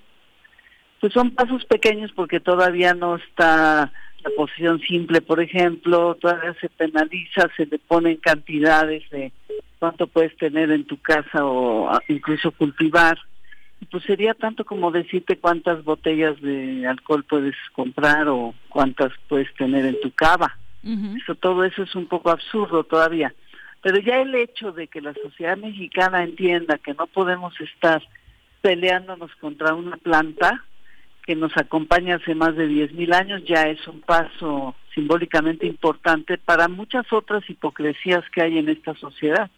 pues 1.00 1.12
son 1.12 1.32
pasos 1.32 1.64
pequeños 1.64 2.12
porque 2.14 2.38
todavía 2.38 2.94
no 2.94 3.16
está 3.16 3.90
la 4.22 4.30
posición 4.36 4.78
simple, 4.82 5.20
por 5.20 5.40
ejemplo, 5.40 6.14
todavía 6.14 6.54
se 6.60 6.68
penaliza, 6.68 7.48
se 7.56 7.66
le 7.66 7.80
ponen 7.80 8.18
cantidades 8.18 9.02
de 9.10 9.32
cuánto 9.80 10.06
puedes 10.06 10.36
tener 10.36 10.70
en 10.70 10.84
tu 10.84 10.96
casa 10.98 11.44
o 11.44 11.90
incluso 12.06 12.52
cultivar. 12.52 13.18
Pues 13.90 14.04
sería 14.04 14.34
tanto 14.34 14.64
como 14.64 14.90
decirte 14.90 15.38
cuántas 15.38 15.84
botellas 15.84 16.40
de 16.42 16.86
alcohol 16.86 17.24
puedes 17.24 17.54
comprar 17.72 18.28
o 18.28 18.54
cuántas 18.68 19.12
puedes 19.28 19.52
tener 19.54 19.86
en 19.86 20.00
tu 20.00 20.10
cava. 20.10 20.56
Eso, 21.22 21.34
todo 21.34 21.64
eso 21.64 21.82
es 21.82 21.94
un 21.94 22.06
poco 22.06 22.30
absurdo 22.30 22.84
todavía. 22.84 23.34
Pero 23.82 23.98
ya 23.98 24.20
el 24.20 24.34
hecho 24.34 24.72
de 24.72 24.88
que 24.88 25.00
la 25.00 25.14
sociedad 25.14 25.56
mexicana 25.56 26.24
entienda 26.24 26.78
que 26.78 26.94
no 26.94 27.06
podemos 27.06 27.58
estar 27.60 28.02
peleándonos 28.60 29.34
contra 29.36 29.74
una 29.74 29.96
planta 29.96 30.64
que 31.24 31.36
nos 31.36 31.54
acompaña 31.56 32.16
hace 32.16 32.34
más 32.34 32.56
de 32.56 32.68
10.000 32.68 33.14
años 33.14 33.42
ya 33.44 33.64
es 33.64 33.86
un 33.86 34.00
paso 34.00 34.74
simbólicamente 34.94 35.66
importante 35.66 36.38
para 36.38 36.68
muchas 36.68 37.12
otras 37.12 37.48
hipocresías 37.50 38.24
que 38.30 38.42
hay 38.42 38.56
en 38.58 38.70
esta 38.70 38.94
sociedad. 38.94 39.50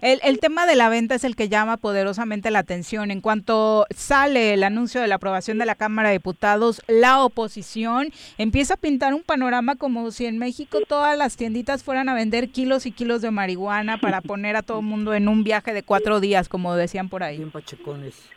El, 0.00 0.20
el, 0.22 0.38
tema 0.38 0.66
de 0.66 0.76
la 0.76 0.88
venta 0.88 1.14
es 1.14 1.24
el 1.24 1.36
que 1.36 1.48
llama 1.48 1.76
poderosamente 1.76 2.50
la 2.50 2.60
atención. 2.60 3.10
En 3.10 3.20
cuanto 3.20 3.86
sale 3.94 4.54
el 4.54 4.64
anuncio 4.64 5.00
de 5.00 5.06
la 5.08 5.16
aprobación 5.16 5.58
de 5.58 5.66
la 5.66 5.74
Cámara 5.74 6.08
de 6.08 6.16
Diputados, 6.16 6.82
la 6.88 7.22
oposición 7.22 8.08
empieza 8.38 8.74
a 8.74 8.76
pintar 8.76 9.14
un 9.14 9.22
panorama 9.22 9.76
como 9.76 10.10
si 10.10 10.26
en 10.26 10.38
México 10.38 10.78
todas 10.88 11.16
las 11.16 11.36
tienditas 11.36 11.84
fueran 11.84 12.08
a 12.08 12.14
vender 12.14 12.50
kilos 12.50 12.86
y 12.86 12.92
kilos 12.92 13.22
de 13.22 13.30
marihuana 13.30 13.98
para 13.98 14.20
poner 14.22 14.56
a 14.56 14.62
todo 14.62 14.80
el 14.80 14.86
mundo 14.86 15.14
en 15.14 15.28
un 15.28 15.44
viaje 15.44 15.72
de 15.72 15.82
cuatro 15.82 16.20
días, 16.20 16.48
como 16.48 16.74
decían 16.74 17.08
por 17.08 17.22
ahí. 17.22 17.38
pachecones. 17.46 18.30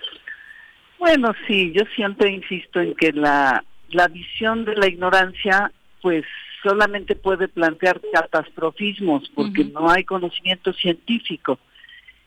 Bueno, 0.99 1.33
sí, 1.47 1.71
yo 1.73 1.83
siempre 1.95 2.29
insisto 2.29 2.81
en 2.81 2.93
que 2.95 3.13
la, 3.13 3.63
la 3.89 4.07
visión 4.09 4.65
de 4.65 4.75
la 4.75 4.87
ignorancia, 4.87 5.71
pues 6.01 6.25
solamente 6.63 7.15
puede 7.15 7.47
plantear 7.47 8.01
catastrofismos 8.13 9.29
porque 9.35 9.63
no 9.65 9.89
hay 9.89 10.03
conocimiento 10.03 10.73
científico. 10.73 11.59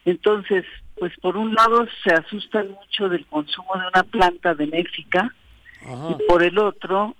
Entonces, 0.04 0.64
pues 0.98 1.12
por 1.20 1.36
un 1.36 1.54
lado 1.54 1.86
se 2.02 2.12
asustan 2.12 2.70
mucho 2.70 3.08
del 3.08 3.26
consumo 3.26 3.72
de 3.74 3.88
una 3.88 4.02
planta 4.02 4.54
benéfica 4.54 5.34
y 5.82 6.28
por 6.28 6.42
el 6.42 6.58
otro 6.58 7.14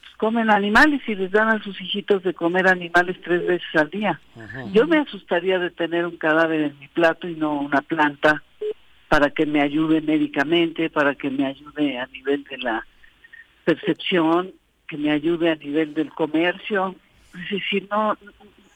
pues, 0.00 0.16
comen 0.16 0.50
animales 0.50 1.00
y 1.06 1.14
les 1.14 1.30
dan 1.30 1.48
a 1.48 1.62
sus 1.62 1.80
hijitos 1.80 2.22
de 2.22 2.34
comer 2.34 2.68
animales 2.68 3.16
tres 3.22 3.46
veces 3.46 3.68
al 3.74 3.90
día. 3.90 4.20
Yo 4.72 4.86
me 4.86 4.98
asustaría 4.98 5.58
de 5.58 5.70
tener 5.70 6.06
un 6.06 6.16
cadáver 6.16 6.62
en 6.62 6.78
mi 6.78 6.88
plato 6.88 7.28
y 7.28 7.34
no 7.34 7.60
una 7.60 7.82
planta 7.82 8.42
para 9.08 9.30
que 9.30 9.44
me 9.44 9.60
ayude 9.60 10.00
médicamente, 10.00 10.88
para 10.88 11.14
que 11.14 11.30
me 11.30 11.46
ayude 11.46 11.98
a 11.98 12.06
nivel 12.06 12.44
de 12.44 12.58
la 12.58 12.86
percepción 13.64 14.52
que 14.90 14.96
me 14.96 15.12
ayude 15.12 15.50
a 15.50 15.54
nivel 15.54 15.94
del 15.94 16.10
comercio. 16.10 16.96
Es 17.32 17.48
decir, 17.48 17.86
no, 17.90 18.18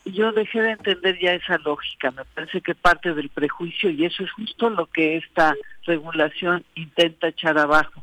yo 0.05 0.31
dejé 0.31 0.63
de 0.63 0.71
entender 0.71 1.19
ya 1.21 1.35
esa 1.35 1.59
lógica. 1.59 2.13
Me 2.13 2.25
parece 2.25 2.61
que 2.61 2.77
parte 2.77 3.13
del 3.13 3.29
prejuicio 3.29 3.91
y 3.91 4.05
eso 4.05 4.23
es 4.23 4.31
justo 4.31 4.71
lo 4.71 4.87
que 4.87 5.17
esta 5.17 5.57
regulación 5.85 6.65
intenta 6.77 7.29
echar 7.29 7.59
abajo. 7.59 8.01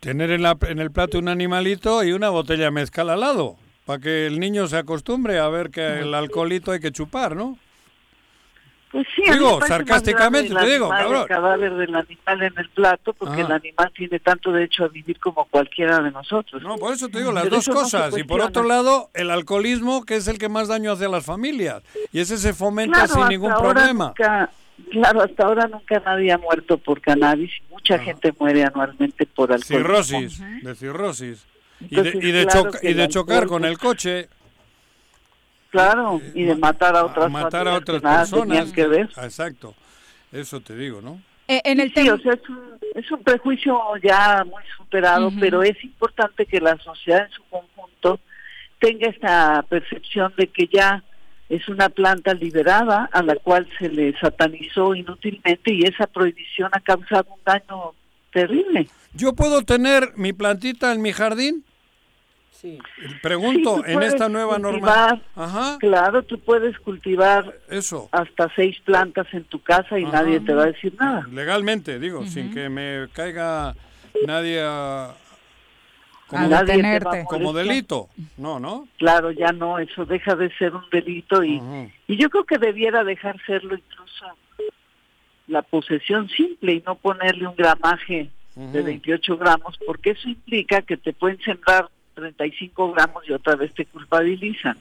Tener 0.00 0.30
en, 0.30 0.42
la, 0.42 0.56
en 0.62 0.78
el 0.78 0.90
plato 0.90 1.18
un 1.18 1.28
animalito 1.28 2.02
y 2.02 2.12
una 2.12 2.30
botella 2.30 2.70
mezcal 2.70 3.10
al 3.10 3.20
lado, 3.20 3.56
para 3.84 4.00
que 4.00 4.26
el 4.26 4.40
niño 4.40 4.66
se 4.68 4.78
acostumbre 4.78 5.38
a 5.38 5.48
ver 5.48 5.68
que 5.68 6.00
el 6.00 6.14
alcoholito 6.14 6.72
hay 6.72 6.80
que 6.80 6.92
chupar, 6.92 7.36
¿no? 7.36 7.58
Pues 8.90 9.06
sí, 9.14 9.22
digo, 9.30 9.60
sarcásticamente 9.66 10.54
te 10.54 10.66
digo, 10.66 10.88
cabrón. 10.88 11.22
El 11.22 11.28
cadáver 11.28 11.74
del 11.74 11.94
animal 11.94 12.42
en 12.42 12.54
el 12.56 12.68
plato, 12.70 13.12
porque 13.12 13.42
el 13.42 13.52
animal 13.52 13.92
tiene 13.94 14.18
tanto 14.18 14.50
derecho 14.50 14.84
a 14.84 14.88
vivir 14.88 15.18
como 15.20 15.44
cualquiera 15.44 16.00
de 16.00 16.10
nosotros. 16.10 16.62
No, 16.62 16.76
por 16.76 16.94
eso 16.94 17.08
te 17.08 17.18
digo 17.18 17.30
las 17.30 17.50
dos 17.50 17.68
cosas. 17.68 18.16
y 18.16 18.24
por 18.24 18.40
otro 18.40 18.62
lado, 18.62 19.10
el 19.14 19.30
alcoholismo, 19.30 20.04
que 20.04 20.16
es 20.16 20.26
el 20.26 20.38
que 20.38 20.48
más 20.48 20.68
daño 20.68 20.92
hace 20.92 21.04
a 21.04 21.08
las 21.08 21.24
familias. 21.24 21.82
Y 22.12 22.20
ese 22.20 22.38
se 22.38 22.54
fomenta 22.54 23.06
sin 23.06 23.28
ningún 23.28 23.52
problema. 23.54 24.14
claro, 24.90 25.22
hasta 25.22 25.44
ahora 25.44 25.66
nunca 25.66 26.00
nadie 26.04 26.32
ha 26.32 26.38
muerto 26.38 26.78
por 26.78 27.02
cannabis. 27.02 27.52
Mucha 27.70 27.98
gente 27.98 28.32
muere 28.38 28.64
anualmente 28.64 29.26
por 29.26 29.52
alcoholismo. 29.52 29.78
Cirrosis, 29.78 30.42
de 30.62 30.74
cirrosis. 30.74 31.46
y 31.80 31.94
de, 31.94 32.08
y 32.08 32.32
de, 32.32 32.46
y 32.82 32.94
de 32.94 33.08
chocar 33.08 33.46
con 33.46 33.66
el 33.66 33.78
coche. 33.78 34.28
Claro, 35.70 36.20
y 36.34 36.44
de 36.44 36.54
matar 36.54 36.96
a 36.96 37.04
otras, 37.04 37.30
matar 37.30 37.68
a 37.68 37.74
otras 37.74 38.00
personas. 38.00 38.72
Que 38.72 38.86
ver. 38.86 39.10
Exacto, 39.22 39.74
eso 40.32 40.60
te 40.60 40.74
digo, 40.74 41.02
¿no? 41.02 41.20
Eh, 41.46 41.60
en 41.64 41.80
el 41.80 41.92
sí, 41.94 42.08
o 42.08 42.18
sea, 42.18 42.34
es 42.34 42.48
un, 42.48 42.78
es 42.94 43.10
un 43.10 43.22
prejuicio 43.22 43.78
ya 44.02 44.44
muy 44.44 44.62
superado, 44.76 45.30
pero 45.40 45.62
es 45.62 45.82
importante 45.82 46.46
que 46.46 46.60
la 46.60 46.76
sociedad 46.78 47.24
en 47.24 47.30
su 47.30 47.42
conjunto 47.44 48.20
tenga 48.78 49.08
esta 49.08 49.64
percepción 49.68 50.32
de 50.36 50.46
que 50.48 50.68
ya 50.72 51.02
es 51.48 51.66
una 51.68 51.88
planta 51.88 52.34
liberada 52.34 53.08
a 53.12 53.22
la 53.22 53.36
cual 53.36 53.66
se 53.78 53.88
le 53.88 54.18
satanizó 54.18 54.94
inútilmente 54.94 55.72
y 55.72 55.84
esa 55.84 56.06
prohibición 56.06 56.70
ha 56.72 56.80
causado 56.80 57.28
un 57.34 57.40
daño 57.44 57.94
terrible. 58.32 58.88
¿Yo 59.14 59.32
puedo 59.32 59.62
tener 59.62 60.12
mi 60.16 60.32
plantita 60.32 60.92
en 60.92 61.00
mi 61.00 61.12
jardín? 61.12 61.64
Pregunto, 63.22 63.84
en 63.86 64.02
esta 64.02 64.28
nueva 64.28 64.58
norma. 64.58 65.20
Claro, 65.78 66.22
tú 66.22 66.38
puedes 66.40 66.78
cultivar 66.78 67.58
eso. 67.68 68.08
hasta 68.12 68.52
seis 68.54 68.78
plantas 68.84 69.26
en 69.32 69.44
tu 69.44 69.62
casa 69.62 69.98
y 69.98 70.04
nadie 70.04 70.40
te 70.40 70.54
va 70.54 70.64
a 70.64 70.66
decir 70.66 70.94
nada. 70.98 71.26
Legalmente, 71.30 71.98
digo, 71.98 72.26
sin 72.26 72.52
que 72.52 72.68
me 72.68 73.08
caiga 73.12 73.74
nadie 74.26 74.60
a, 74.62 75.14
como, 76.26 77.26
como 77.26 77.52
delito. 77.52 78.08
No, 78.36 78.60
¿no? 78.60 78.88
Claro, 78.98 79.30
ya 79.30 79.52
no, 79.52 79.78
eso 79.78 80.04
deja 80.04 80.36
de 80.36 80.50
ser 80.56 80.74
un 80.74 80.84
delito 80.90 81.42
y, 81.42 81.62
y 82.06 82.16
yo 82.16 82.28
creo 82.28 82.44
que 82.44 82.58
debiera 82.58 83.04
dejar 83.04 83.36
serlo 83.46 83.74
incluso 83.74 84.26
la 85.46 85.62
posesión 85.62 86.28
simple 86.28 86.74
y 86.74 86.82
no 86.86 86.96
ponerle 86.96 87.46
un 87.46 87.56
gramaje 87.56 88.30
de 88.54 88.82
28 88.82 89.38
gramos, 89.38 89.78
porque 89.86 90.10
eso 90.10 90.28
implica 90.28 90.82
que 90.82 90.96
te 90.96 91.12
pueden 91.12 91.40
sembrar 91.40 91.88
35 92.18 92.92
gramos 92.92 93.28
y 93.28 93.32
otra 93.32 93.56
vez 93.56 93.72
te 93.74 93.86
culpabilizan. 93.86 94.76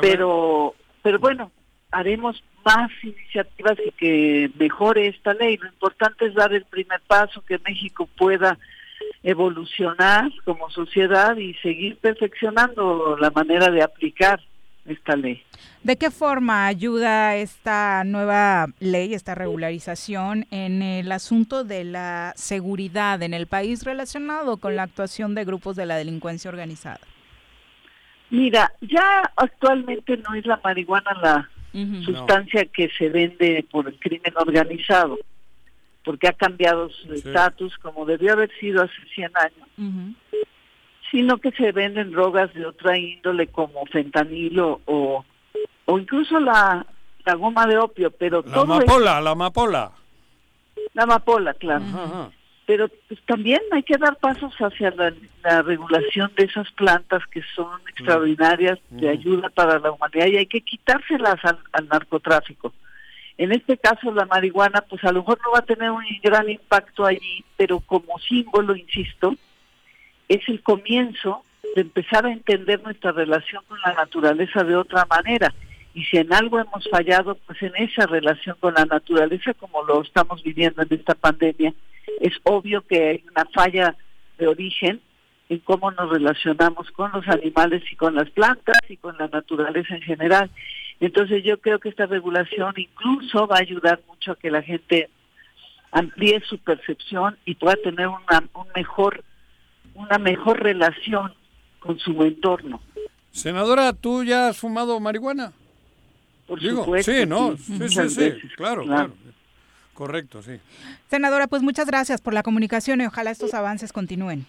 pero, 0.00 0.74
pero 1.02 1.18
bueno, 1.18 1.50
haremos 1.90 2.42
más 2.64 2.90
iniciativas 3.02 3.78
y 3.84 3.90
que 3.92 4.50
mejore 4.58 5.08
esta 5.08 5.34
ley. 5.34 5.56
Lo 5.56 5.68
importante 5.68 6.26
es 6.26 6.34
dar 6.34 6.52
el 6.52 6.64
primer 6.64 7.00
paso, 7.06 7.42
que 7.42 7.58
México 7.58 8.08
pueda 8.16 8.58
evolucionar 9.22 10.30
como 10.44 10.70
sociedad 10.70 11.36
y 11.36 11.54
seguir 11.54 11.96
perfeccionando 11.96 13.16
la 13.18 13.30
manera 13.30 13.70
de 13.70 13.82
aplicar 13.82 14.40
esta 14.84 15.16
ley. 15.16 15.42
¿De 15.82 15.96
qué 15.96 16.10
forma 16.10 16.66
ayuda 16.66 17.36
esta 17.36 18.04
nueva 18.04 18.66
ley, 18.80 19.14
esta 19.14 19.34
regularización 19.34 20.46
en 20.50 20.82
el 20.82 21.10
asunto 21.12 21.64
de 21.64 21.84
la 21.84 22.32
seguridad 22.36 23.22
en 23.22 23.34
el 23.34 23.46
país 23.46 23.84
relacionado 23.84 24.56
con 24.56 24.76
la 24.76 24.84
actuación 24.84 25.34
de 25.34 25.44
grupos 25.44 25.76
de 25.76 25.86
la 25.86 25.96
delincuencia 25.96 26.50
organizada? 26.50 27.00
Mira, 28.30 28.72
ya 28.80 29.30
actualmente 29.36 30.16
no 30.16 30.34
es 30.34 30.46
la 30.46 30.60
marihuana 30.64 31.12
la 31.20 31.50
sustancia 32.04 32.64
que 32.66 32.88
se 32.98 33.08
vende 33.08 33.64
por 33.70 33.88
el 33.88 33.98
crimen 33.98 34.32
organizado, 34.36 35.18
porque 36.04 36.28
ha 36.28 36.32
cambiado 36.32 36.90
su 36.90 37.12
estatus 37.12 37.76
como 37.78 38.04
debió 38.04 38.32
haber 38.32 38.50
sido 38.58 38.82
hace 38.82 38.94
100 39.14 39.30
años 39.36 40.06
sino 41.12 41.38
que 41.38 41.52
se 41.52 41.70
venden 41.70 42.10
drogas 42.10 42.52
de 42.54 42.66
otra 42.66 42.98
índole 42.98 43.46
como 43.46 43.84
fentanilo 43.86 44.80
o, 44.86 45.24
o 45.84 45.98
incluso 45.98 46.40
la, 46.40 46.84
la 47.24 47.34
goma 47.34 47.66
de 47.66 47.78
opio, 47.78 48.10
pero 48.10 48.42
la 48.44 48.62
amapola, 48.62 49.20
la 49.20 49.30
amapola. 49.30 49.92
La 50.94 51.02
amapola, 51.04 51.54
claro. 51.54 51.84
Pero 52.66 52.88
pues, 53.08 53.20
también 53.26 53.60
hay 53.72 53.82
que 53.82 53.98
dar 53.98 54.16
pasos 54.16 54.54
hacia 54.56 54.90
la, 54.90 55.62
regulación 55.62 56.32
de 56.36 56.44
esas 56.44 56.70
plantas 56.72 57.22
que 57.26 57.42
son 57.54 57.80
extraordinarias 57.90 58.78
de 58.90 59.10
ayuda 59.10 59.50
para 59.50 59.78
la 59.78 59.92
humanidad 59.92 60.26
y 60.26 60.38
hay 60.38 60.46
que 60.46 60.62
quitárselas 60.62 61.40
al 61.44 61.88
narcotráfico. 61.88 62.72
En 63.36 63.52
este 63.52 63.76
caso 63.76 64.12
la 64.12 64.24
marihuana 64.26 64.82
pues 64.88 65.02
a 65.04 65.12
lo 65.12 65.20
mejor 65.20 65.38
no 65.44 65.52
va 65.52 65.58
a 65.58 65.66
tener 65.66 65.90
un 65.90 66.04
gran 66.22 66.48
impacto 66.48 67.04
allí, 67.04 67.44
pero 67.56 67.80
como 67.80 68.18
símbolo, 68.18 68.76
insisto, 68.76 69.34
es 70.34 70.48
el 70.48 70.62
comienzo 70.62 71.44
de 71.74 71.82
empezar 71.82 72.24
a 72.26 72.32
entender 72.32 72.82
nuestra 72.82 73.12
relación 73.12 73.62
con 73.68 73.78
la 73.84 73.92
naturaleza 73.92 74.64
de 74.64 74.76
otra 74.76 75.06
manera. 75.08 75.52
y 75.94 76.04
si 76.04 76.16
en 76.16 76.32
algo 76.32 76.58
hemos 76.58 76.88
fallado, 76.88 77.34
pues 77.34 77.60
en 77.62 77.76
esa 77.76 78.06
relación 78.06 78.56
con 78.60 78.72
la 78.72 78.86
naturaleza, 78.86 79.52
como 79.52 79.82
lo 79.84 80.00
estamos 80.00 80.42
viviendo 80.42 80.80
en 80.80 80.88
esta 80.90 81.14
pandemia, 81.14 81.74
es 82.18 82.32
obvio 82.44 82.80
que 82.80 83.08
hay 83.10 83.24
una 83.30 83.44
falla 83.52 83.94
de 84.38 84.46
origen 84.46 85.02
en 85.50 85.58
cómo 85.58 85.90
nos 85.90 86.08
relacionamos 86.08 86.90
con 86.92 87.12
los 87.12 87.28
animales 87.28 87.82
y 87.92 87.96
con 87.96 88.14
las 88.14 88.30
plantas 88.30 88.78
y 88.88 88.96
con 88.96 89.18
la 89.18 89.28
naturaleza 89.28 89.94
en 89.94 90.00
general. 90.00 90.50
Entonces 90.98 91.44
yo 91.44 91.60
creo 91.60 91.78
que 91.78 91.90
esta 91.90 92.06
regulación 92.06 92.72
incluso 92.76 93.46
va 93.46 93.56
a 93.56 93.60
ayudar 93.60 94.00
mucho 94.08 94.32
a 94.32 94.36
que 94.36 94.50
la 94.50 94.62
gente 94.62 95.10
amplíe 95.90 96.40
su 96.40 96.56
percepción 96.56 97.36
y 97.44 97.54
pueda 97.56 97.76
tener 97.76 98.08
una 98.08 98.42
un 98.54 98.66
mejor 98.74 99.22
una 99.94 100.18
mejor 100.18 100.62
relación 100.62 101.32
con 101.80 101.98
su 101.98 102.22
entorno. 102.22 102.80
Senadora, 103.30 103.92
¿tú 103.92 104.24
ya 104.24 104.48
has 104.48 104.58
fumado 104.58 104.98
marihuana? 105.00 105.52
Por 106.46 106.60
supuesto. 106.60 107.12
Sí, 107.12 107.26
¿no? 107.26 107.56
Sí, 107.56 107.88
sí, 107.88 108.08
sí, 108.08 108.48
claro, 108.56 108.84
claro. 108.84 109.14
Correcto, 109.94 110.42
sí. 110.42 110.58
Senadora, 111.08 111.46
pues 111.46 111.62
muchas 111.62 111.86
gracias 111.86 112.20
por 112.20 112.34
la 112.34 112.42
comunicación 112.42 113.00
y 113.00 113.06
ojalá 113.06 113.30
estos 113.30 113.54
avances 113.54 113.92
continúen. 113.92 114.46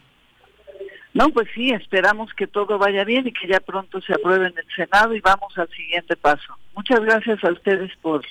No, 1.14 1.30
pues 1.30 1.48
sí, 1.54 1.70
esperamos 1.70 2.34
que 2.34 2.48
todo 2.48 2.80
vaya 2.80 3.04
bien 3.04 3.28
y 3.28 3.32
que 3.32 3.48
ya 3.48 3.60
pronto 3.60 4.02
se 4.02 4.14
apruebe 4.14 4.48
en 4.48 4.58
el 4.58 4.66
Senado 4.76 5.14
y 5.14 5.22
vamos 5.22 5.56
al 5.58 5.70
siguiente 5.70 6.16
paso. 6.16 6.58
Muchas 6.76 7.02
gracias 7.02 7.44
a 7.44 7.52
ustedes 7.52 7.91
por, 8.02 8.26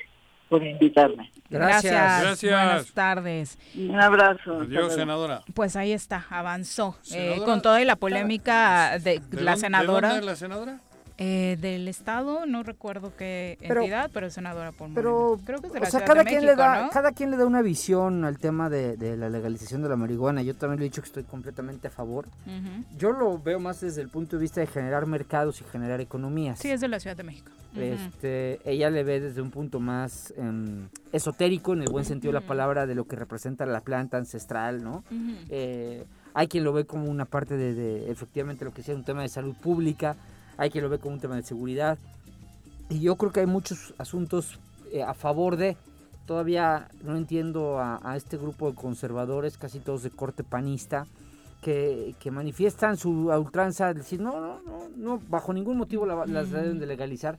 por 0.53 0.63
invitarme. 0.63 1.33
Gracias. 1.49 1.95
Gracias. 1.95 2.53
Buenas 2.53 2.93
tardes. 2.93 3.59
Un 3.75 3.99
abrazo. 3.99 4.61
Adiós, 4.61 4.93
senadora. 4.93 5.41
Pues 5.55 5.77
ahí 5.77 5.93
está, 5.93 6.27
avanzó. 6.29 6.99
Eh, 7.11 7.41
con 7.47 7.63
toda 7.63 7.83
la 7.87 7.97
polémica 7.97 8.99
de, 8.99 9.23
la 9.31 9.57
senadora. 9.57 10.09
¿De 10.09 10.15
dónde 10.17 10.33
es 10.33 10.33
la 10.33 10.37
senadora? 10.37 10.81
Eh, 11.19 11.59
del 11.61 11.89
estado, 11.89 12.47
no 12.47 12.63
recuerdo 12.63 13.13
qué 13.17 13.59
entidad, 13.61 14.11
pero 14.13 14.27
es 14.27 14.35
senadora 14.35 14.73
por 14.73 14.93
Pero 14.95 15.39
creo 15.45 15.61
que 15.61 15.67
es 15.67 15.73
de 15.73 15.81
la 15.81 15.89
o 15.89 15.91
sea, 15.91 16.05
cada 16.05 16.25
quien 16.25 16.47
le 16.47 16.57
da, 16.57 16.89
cada 16.91 17.13
quien 17.13 17.31
le 17.31 17.37
da 17.37 17.47
una 17.47 17.61
visión 17.61 18.25
al 18.25 18.39
tema 18.39 18.71
de, 18.71 18.97
la 19.17 19.29
legalización 19.29 19.83
de 19.83 19.89
la 19.89 19.97
marihuana. 19.97 20.43
Yo 20.43 20.57
también 20.57 20.81
le 20.81 20.87
he 20.87 20.89
dicho 20.89 21.03
que 21.03 21.07
estoy 21.07 21.25
completamente 21.25 21.89
a 21.89 21.91
favor. 21.91 22.27
Yo 22.97 23.13
lo 23.13 23.39
veo 23.39 23.61
más 23.61 23.81
desde 23.81 24.01
el 24.01 24.09
punto 24.09 24.37
de 24.37 24.43
vista 24.43 24.61
de 24.61 24.67
generar 24.67 25.07
mercados 25.07 25.61
y 25.61 25.65
generar 25.65 26.01
economías. 26.01 26.59
Sí, 26.59 26.71
es 26.71 26.81
de 26.81 26.89
la 26.89 26.99
Ciudad 26.99 27.17
de 27.17 27.25
México. 27.25 27.51
Este, 27.77 28.61
ella 28.65 28.91
le 28.91 29.03
ve 29.03 29.21
desde 29.21 29.41
un 29.41 29.51
punto 29.51 29.81
más 29.81 30.33
em, 30.37 30.89
esotérico, 31.13 31.73
en 31.73 31.83
el 31.83 31.91
buen 31.91 32.05
sentido 32.05 32.33
de 32.33 32.41
la 32.41 32.47
palabra, 32.47 32.87
de 32.87 32.95
lo 32.95 33.07
que 33.07 33.17
representa 33.17 33.65
la 33.65 33.81
planta 33.81 34.19
ancestral, 34.19 34.83
¿no? 34.83 35.05
Eh, 35.49 36.05
hay 36.35 36.49
quien 36.49 36.65
lo 36.65 36.73
ve 36.73 36.85
como 36.85 37.11
una 37.11 37.27
parte 37.27 37.57
de, 37.57 37.75
de, 37.75 38.11
efectivamente, 38.11 38.65
lo 38.65 38.73
que 38.73 38.83
sea 38.83 38.95
un 38.95 39.05
tema 39.05 39.23
de 39.23 39.29
salud 39.29 39.55
pública 39.55 40.17
hay 40.57 40.71
quien 40.71 40.85
lo 40.85 40.91
ve 40.91 40.99
como 40.99 41.15
un 41.15 41.21
tema 41.21 41.37
de 41.37 41.43
seguridad. 41.43 41.99
Y 42.89 43.01
yo 43.01 43.17
creo 43.17 43.33
que 43.33 43.41
hay 43.41 43.47
muchos 43.47 43.95
asuntos 43.99 44.59
eh, 44.93 45.03
a 45.03 45.15
favor 45.15 45.57
de. 45.57 45.77
Todavía 46.27 46.89
no 47.03 47.17
entiendo 47.17 47.79
a, 47.81 48.17
este 48.17 48.37
grupo 48.37 48.71
de 48.71 48.77
conservadores, 48.77 49.59
casi 49.59 49.81
todos 49.81 50.05
de 50.05 50.11
corte 50.11 50.45
panista, 50.45 51.07
que, 51.61 52.15
manifiestan 52.31 52.97
su 52.97 53.29
ultranza, 53.29 53.93
decir, 53.93 54.21
no, 54.21 54.41
no, 54.41 54.61
no, 54.63 54.89
no, 54.97 55.21
bajo 55.29 55.53
ningún 55.53 55.79
motivo 55.79 56.07
las 56.07 56.51
deben 56.51 56.79
de 56.79 56.87
legalizar, 56.87 57.39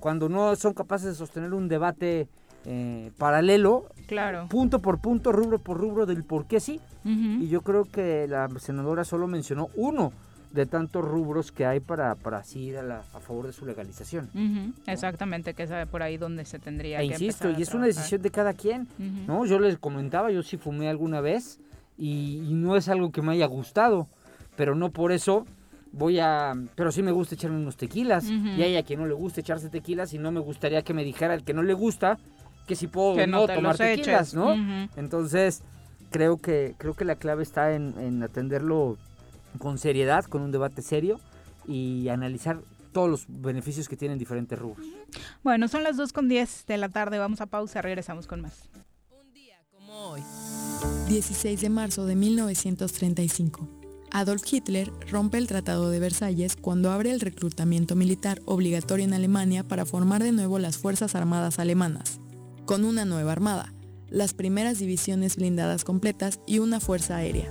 cuando 0.00 0.30
no 0.30 0.56
son 0.56 0.72
capaces 0.72 1.08
de 1.08 1.14
sostener 1.14 1.52
un 1.52 1.68
debate 1.68 2.26
eh, 2.64 3.10
paralelo, 3.18 3.86
claro. 4.06 4.46
punto 4.48 4.78
por 4.80 4.98
punto, 4.98 5.30
rubro 5.30 5.58
por 5.58 5.78
rubro 5.78 6.06
del 6.06 6.24
por 6.24 6.46
qué 6.46 6.60
sí. 6.60 6.80
Y 7.04 7.48
yo 7.48 7.62
creo 7.62 7.84
que 7.84 8.28
la 8.28 8.48
senadora 8.60 9.04
solo 9.04 9.26
mencionó 9.26 9.70
uno 9.74 10.12
de 10.52 10.66
tantos 10.66 11.04
rubros 11.04 11.50
que 11.50 11.64
hay 11.64 11.80
para, 11.80 12.14
para 12.14 12.38
así 12.38 12.60
ir 12.60 12.78
a, 12.78 13.02
favor 13.20 13.46
de 13.46 13.52
su 13.52 13.64
legalización. 13.64 14.30
Exactamente, 14.86 15.54
que 15.54 15.62
es 15.62 15.70
por 15.88 16.02
ahí 16.02 16.18
donde 16.18 16.44
se 16.44 16.58
tendría 16.58 17.00
e 17.00 17.08
que 17.08 17.14
insisto, 17.14 17.50
y 17.50 17.62
es 17.62 17.72
una 17.74 17.86
decisión 17.86 18.22
de 18.22 18.30
cada 18.30 18.52
quien, 18.52 18.86
¿no? 19.26 19.44
Yo 19.46 19.58
les 19.58 19.78
comentaba, 19.78 20.30
yo 20.30 20.42
sí 20.42 20.56
fumé 20.56 20.88
alguna 20.88 21.20
vez 21.20 21.58
y, 21.98 22.40
no 22.52 22.76
es 22.76 22.88
algo 22.88 23.10
que 23.12 23.22
me 23.22 23.32
haya 23.32 23.46
gustado, 23.46 24.08
pero 24.56 24.74
no 24.74 24.90
por 24.90 25.12
eso 25.12 25.46
voy 25.92 26.18
a... 26.20 26.52
Pero 26.74 26.92
sí 26.92 27.02
me 27.02 27.12
gusta 27.12 27.34
echarme 27.34 27.58
unos 27.58 27.76
tequilas. 27.76 28.24
Y 28.24 28.62
hay 28.62 28.76
a 28.76 28.82
quien 28.82 29.00
no 29.00 29.06
le 29.06 29.14
gusta 29.14 29.40
echarse 29.40 29.68
tequilas 29.68 30.12
y 30.12 30.18
no 30.18 30.30
me 30.32 30.40
gustaría 30.40 30.82
que 30.82 30.94
me 30.94 31.04
dijera 31.04 31.34
el 31.34 31.44
que 31.44 31.54
no 31.54 31.62
le 31.62 31.74
gusta 31.74 32.18
que 32.66 32.76
si 32.76 32.86
puedo 32.86 33.26
no, 33.26 33.46
tomar 33.46 33.76
tequilas, 33.76 34.34
¿no? 34.34 34.54
Entonces, 34.96 35.62
creo 36.10 36.36
que, 36.36 36.74
creo 36.76 36.94
que 36.94 37.04
la 37.04 37.16
clave 37.16 37.42
está 37.42 37.72
en, 37.72 37.94
en 37.98 38.22
atenderlo 38.22 38.98
con 39.58 39.78
seriedad, 39.78 40.24
con 40.24 40.42
un 40.42 40.52
debate 40.52 40.82
serio 40.82 41.20
y 41.66 42.08
analizar 42.08 42.60
todos 42.92 43.08
los 43.08 43.24
beneficios 43.28 43.88
que 43.88 43.96
tienen 43.96 44.18
diferentes 44.18 44.58
rubros. 44.58 44.86
Bueno, 45.42 45.68
son 45.68 45.82
las 45.82 45.96
2 45.96 46.12
con 46.12 46.28
10 46.28 46.66
de 46.66 46.76
la 46.76 46.88
tarde, 46.88 47.18
vamos 47.18 47.40
a 47.40 47.46
pausa, 47.46 47.82
regresamos 47.82 48.26
con 48.26 48.40
más. 48.40 48.68
Un 49.10 49.32
día 49.32 49.56
como 49.70 50.10
hoy. 50.10 50.22
16 51.08 51.60
de 51.60 51.70
marzo 51.70 52.06
de 52.06 52.16
1935. 52.16 53.68
Adolf 54.14 54.42
Hitler 54.50 54.92
rompe 55.10 55.38
el 55.38 55.46
Tratado 55.46 55.88
de 55.88 55.98
Versalles 55.98 56.56
cuando 56.56 56.90
abre 56.90 57.12
el 57.12 57.20
reclutamiento 57.20 57.96
militar 57.96 58.42
obligatorio 58.44 59.06
en 59.06 59.14
Alemania 59.14 59.64
para 59.64 59.86
formar 59.86 60.22
de 60.22 60.32
nuevo 60.32 60.58
las 60.58 60.76
Fuerzas 60.76 61.14
Armadas 61.14 61.58
alemanas, 61.58 62.20
con 62.66 62.84
una 62.84 63.06
nueva 63.06 63.32
armada, 63.32 63.72
las 64.10 64.34
primeras 64.34 64.78
divisiones 64.78 65.36
blindadas 65.36 65.84
completas 65.84 66.40
y 66.46 66.58
una 66.58 66.78
fuerza 66.78 67.16
aérea. 67.16 67.50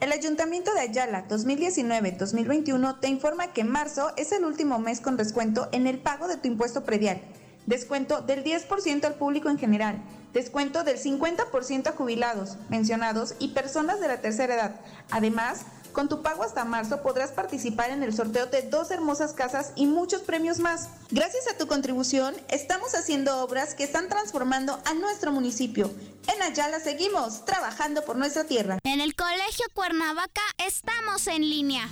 el 0.00 0.12
Ayuntamiento 0.12 0.74
de 0.74 0.80
Ayala 0.80 1.26
2019-2021 1.28 3.00
te 3.00 3.08
informa 3.08 3.52
que 3.52 3.64
marzo 3.64 4.12
es 4.16 4.30
el 4.32 4.44
último 4.44 4.78
mes 4.78 5.00
con 5.00 5.16
descuento 5.16 5.68
en 5.72 5.86
el 5.86 5.98
pago 5.98 6.28
de 6.28 6.36
tu 6.36 6.48
impuesto 6.48 6.84
predial. 6.84 7.20
Descuento 7.64 8.20
del 8.20 8.44
10% 8.44 9.04
al 9.04 9.14
público 9.14 9.48
en 9.48 9.58
general. 9.58 10.02
Descuento 10.34 10.84
del 10.84 10.98
50% 10.98 11.86
a 11.88 11.92
jubilados, 11.92 12.58
mencionados 12.68 13.34
y 13.38 13.48
personas 13.48 14.00
de 14.00 14.08
la 14.08 14.20
tercera 14.20 14.54
edad. 14.54 14.80
Además, 15.10 15.64
con 15.96 16.10
tu 16.10 16.20
pago 16.20 16.42
hasta 16.42 16.66
marzo 16.66 17.00
podrás 17.00 17.30
participar 17.30 17.88
en 17.88 18.02
el 18.02 18.14
sorteo 18.14 18.44
de 18.44 18.60
dos 18.60 18.90
hermosas 18.90 19.32
casas 19.32 19.72
y 19.76 19.86
muchos 19.86 20.20
premios 20.20 20.58
más. 20.58 20.90
Gracias 21.10 21.48
a 21.48 21.56
tu 21.56 21.66
contribución, 21.66 22.34
estamos 22.50 22.94
haciendo 22.94 23.38
obras 23.42 23.74
que 23.74 23.84
están 23.84 24.10
transformando 24.10 24.78
a 24.84 24.92
nuestro 24.92 25.32
municipio. 25.32 25.90
En 26.30 26.42
Ayala 26.42 26.80
seguimos 26.80 27.46
trabajando 27.46 28.04
por 28.04 28.16
nuestra 28.16 28.44
tierra. 28.44 28.78
En 28.84 29.00
el 29.00 29.14
Colegio 29.14 29.64
Cuernavaca 29.72 30.42
estamos 30.58 31.26
en 31.28 31.48
línea. 31.48 31.88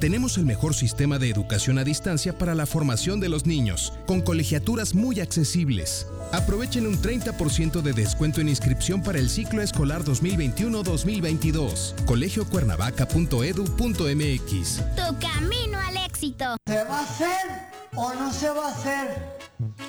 Tenemos 0.00 0.38
el 0.38 0.46
mejor 0.46 0.74
sistema 0.74 1.18
de 1.18 1.28
educación 1.28 1.78
a 1.78 1.84
distancia 1.84 2.38
para 2.38 2.54
la 2.54 2.66
formación 2.66 3.18
de 3.18 3.28
los 3.28 3.46
niños, 3.46 3.92
con 4.06 4.20
colegiaturas 4.20 4.94
muy 4.94 5.18
accesibles. 5.18 6.06
Aprovechen 6.30 6.86
un 6.86 7.02
30% 7.02 7.82
de 7.82 7.92
descuento 7.92 8.40
en 8.40 8.48
inscripción 8.48 9.02
para 9.02 9.18
el 9.18 9.28
ciclo 9.28 9.60
escolar 9.60 10.04
2021-2022. 10.04 12.04
colegiocuernavaca.edu.mx. 12.04 14.82
Tu 14.94 15.18
camino 15.18 15.80
al 15.80 15.96
éxito. 15.96 16.56
¿Se 16.64 16.84
va 16.84 17.00
a 17.00 17.02
hacer 17.02 17.66
o 17.96 18.14
no 18.14 18.32
se 18.32 18.50
va 18.50 18.68
a 18.68 18.70
hacer 18.70 19.36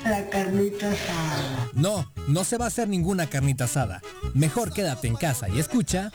la 0.02 0.28
carnita 0.28 0.90
asada? 0.90 1.68
No, 1.74 2.12
no 2.26 2.42
se 2.42 2.58
va 2.58 2.64
a 2.64 2.68
hacer 2.68 2.88
ninguna 2.88 3.28
carnita 3.28 3.62
asada. 3.64 4.02
Mejor 4.34 4.72
quédate 4.72 5.06
en 5.06 5.14
casa 5.14 5.48
y 5.48 5.60
escucha. 5.60 6.10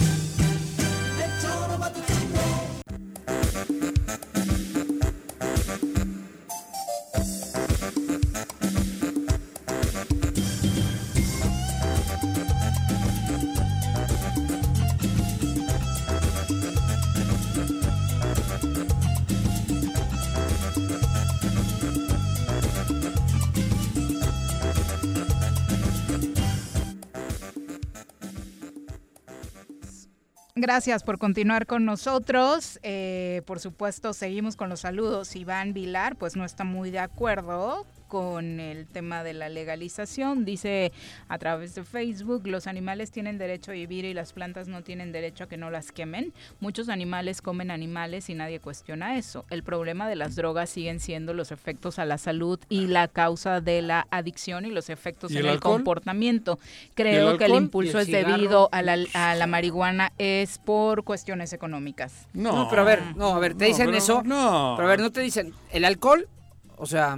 Gracias 30.65 31.03
por 31.03 31.19
continuar 31.19 31.67
con 31.67 31.85
nosotros. 31.85 32.79
Eh, 32.81 33.43
por 33.45 33.59
supuesto, 33.59 34.13
seguimos 34.13 34.55
con 34.55 34.67
los 34.67 34.79
saludos. 34.79 35.35
Iván 35.35 35.73
Vilar, 35.73 36.15
pues 36.15 36.35
no 36.35 36.43
está 36.43 36.63
muy 36.63 36.89
de 36.89 36.97
acuerdo 36.97 37.85
con 38.07 38.59
el 38.59 38.87
tema 38.87 39.23
de 39.23 39.33
la 39.33 39.49
legalización. 39.49 40.45
Dice 40.45 40.91
a 41.27 41.37
través 41.37 41.75
de 41.75 41.83
Facebook, 41.83 42.47
los 42.47 42.67
animales 42.67 43.11
tienen 43.11 43.37
derecho 43.37 43.71
a 43.71 43.73
vivir 43.75 44.05
y 44.05 44.13
las 44.13 44.33
plantas 44.33 44.67
no 44.67 44.83
tienen 44.83 45.11
derecho 45.11 45.45
a 45.45 45.47
que 45.47 45.57
no 45.57 45.69
las 45.69 45.91
quemen. 45.91 46.33
Muchos 46.59 46.89
animales 46.89 47.41
comen 47.41 47.71
animales 47.71 48.29
y 48.29 48.35
nadie 48.35 48.59
cuestiona 48.59 49.17
eso. 49.17 49.45
El 49.49 49.63
problema 49.63 50.07
de 50.07 50.15
las 50.15 50.35
drogas 50.35 50.69
siguen 50.69 50.99
siendo 50.99 51.33
los 51.33 51.51
efectos 51.51 51.99
a 51.99 52.05
la 52.05 52.17
salud 52.17 52.59
y 52.69 52.87
la 52.87 53.07
causa 53.07 53.61
de 53.61 53.81
la 53.81 54.07
adicción 54.11 54.65
y 54.65 54.71
los 54.71 54.89
efectos 54.89 55.31
¿Y 55.31 55.37
en 55.37 55.45
el 55.45 55.59
comportamiento. 55.59 56.59
Creo 56.93 57.31
el 57.31 57.37
que 57.37 57.45
el 57.45 57.55
impulso 57.55 57.99
¿Y 57.99 58.01
es 58.01 58.07
debido 58.07 58.69
a 58.71 58.81
la, 58.81 58.97
a 59.13 59.35
la 59.35 59.47
marihuana, 59.47 60.11
es 60.17 60.57
por 60.59 61.03
cuestiones 61.03 61.53
económicas. 61.53 62.27
No, 62.33 62.67
pero 62.69 62.81
a 62.81 62.85
ver, 62.85 63.15
no, 63.15 63.35
a 63.35 63.39
ver, 63.39 63.53
te 63.55 63.65
No, 63.65 63.67
dicen 63.67 63.85
pero 63.87 63.97
eso. 63.97 64.23
no. 64.23 64.73
Pero 64.75 64.87
a 64.87 64.91
ver, 64.91 64.99
no 64.99 65.11
te 65.11 65.21
dicen 65.21 65.53
el 65.71 65.85
alcohol, 65.85 66.27
o 66.77 66.85
sea, 66.85 67.17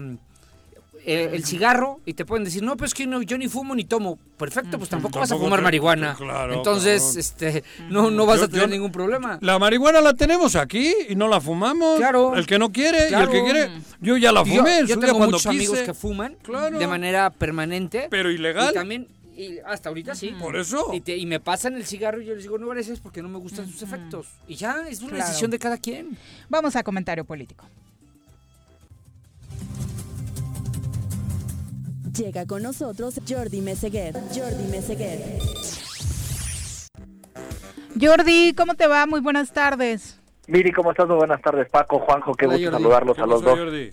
eh, 1.09 1.29
el 1.34 1.45
cigarro, 1.45 2.01
y 2.05 2.13
te 2.13 2.25
pueden 2.25 2.43
decir, 2.43 2.61
no, 2.61 2.75
pues 2.75 2.93
que 2.93 3.07
no, 3.07 3.21
yo 3.21 3.38
ni 3.38 3.47
fumo 3.47 3.73
ni 3.73 3.85
tomo. 3.85 4.19
Perfecto, 4.38 4.77
pues 4.77 4.89
tampoco, 4.89 5.19
vas 5.19 5.31
a 5.31 5.38
fumar 5.38 5.59
te- 5.59 5.63
marihuana. 5.63 6.13
claro, 6.15 6.53
Entonces, 6.53 7.15
este, 7.15 7.63
no, 7.89 8.11
no 8.11 8.25
vas 8.25 8.39
Yo- 8.39 8.45
a 8.45 8.47
tener 8.49 8.63
yo- 8.63 8.67
ningún 8.67 8.91
problema. 8.91 9.39
La 9.41 9.57
marihuana 9.57 10.01
la 10.01 10.13
tenemos 10.13 10.55
aquí 10.57 10.93
y 11.09 11.15
no 11.15 11.27
la 11.29 11.39
fumamos. 11.41 11.97
Claro. 11.97 12.35
El 12.35 12.45
que 12.45 12.59
no 12.59 12.71
quiere 12.71 13.07
Claro. 13.07 13.31
y 13.34 13.38
el 13.38 13.43
que 13.45 13.51
quiere. 13.51 13.71
Yo 14.01 14.17
ya 14.17 14.31
la 14.34 14.43
yo- 14.43 14.57
fumé 14.57 14.79
yo, 14.81 14.85
día 14.88 14.95
tengo 14.99 15.17
cuando 15.17 15.38
muchos 15.38 15.45
amigos 15.47 15.79
que 15.79 15.93
fuman 15.93 16.35
Claro. 16.43 16.77
de 16.77 16.85
manera 16.88 17.29
permanente. 17.29 18.07
Pero 18.11 18.29
ilegal. 18.29 18.71
Y 18.71 18.73
también, 18.73 19.07
y 19.35 19.59
hasta 19.65 19.89
ahorita 19.89 20.13
sí. 20.13 20.35
Por 20.39 20.57
eso. 20.57 20.89
Y, 20.93 20.99
te- 21.01 21.15
y 21.15 21.25
me 21.25 21.39
pasan 21.39 21.75
el 21.75 21.85
cigarro 21.85 22.21
y 22.21 22.25
yo 22.25 22.34
les 22.35 22.43
digo, 22.43 22.57
no 22.57 22.67
gracias 22.67 22.99
porque 22.99 23.21
no 23.21 23.29
me 23.29 23.38
gustan 23.38 23.65
sus 23.71 23.81
efectos. 23.81 24.27
Y 24.47 24.55
ya, 24.55 24.88
es 24.89 24.99
una 24.99 25.11
Claro. 25.13 25.25
decisión 25.25 25.51
de 25.51 25.57
cada 25.59 25.77
quien. 25.77 26.17
Vamos 26.49 26.75
a 26.75 26.84
comentario 26.84 27.23
político. 27.23 27.65
Llega 32.18 32.45
con 32.45 32.64
nosotros 32.64 33.19
Jordi 33.27 33.61
Meseguer. 33.61 34.14
Jordi 34.34 34.64
Meseguer. 34.72 35.19
Jordi, 37.99 38.53
¿cómo 38.56 38.76
te 38.76 38.88
va? 38.88 39.06
Muy 39.06 39.19
buenas 39.19 39.52
tardes. 39.52 40.19
Miri, 40.48 40.72
¿cómo 40.72 40.91
estás? 40.91 41.07
Muy 41.07 41.18
buenas 41.18 41.41
tardes, 41.41 41.68
Paco, 41.69 41.99
Juanjo, 41.99 42.34
qué 42.34 42.45
Hola, 42.45 42.56
gusto 42.56 42.72
Jordi. 42.72 42.84
saludarlos 42.84 43.15
¿Qué 43.18 43.22
a 43.22 43.26
los 43.26 43.41
dos. 43.41 43.60
Jordi? 43.60 43.89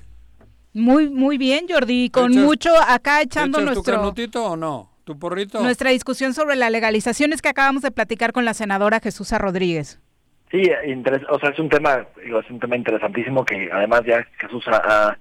Muy, 0.73 1.11
muy 1.11 1.39
bien, 1.39 1.67
Jordi, 1.69 2.11
con 2.11 2.33
¿Echas- 2.33 2.45
mucho 2.45 2.71
acá 2.89 3.21
echando 3.23 3.59
¿Echas 3.59 3.69
tu 3.71 3.75
nuestro, 3.75 3.97
canutito 3.97 4.45
o 4.45 4.57
no? 4.57 4.91
¿Tu 5.05 5.19
porrito? 5.19 5.61
nuestra 5.63 5.91
discusión 5.91 6.33
sobre 6.35 6.57
la 6.57 6.71
legalización 6.71 7.33
es 7.33 7.43
que 7.43 7.49
acabamos 7.51 7.83
de 7.83 7.91
platicar 7.91 8.33
con 8.33 8.45
la 8.45 8.55
senadora 8.55 9.01
Jesús 9.01 9.31
Rodríguez. 9.33 10.01
Sí, 10.51 10.63
interes- 10.87 11.27
o 11.31 11.39
sea, 11.41 11.51
es 11.51 11.59
un 11.59 11.69
tema, 11.69 12.07
digo, 12.25 12.39
es 12.41 12.51
un 12.51 12.61
tema 12.61 12.77
interesantísimo 12.77 13.45
que 13.45 13.69
además 13.73 14.03
ya 14.07 14.25
Jesús 14.39 14.65
ha, 14.69 14.77
ha- 14.77 15.19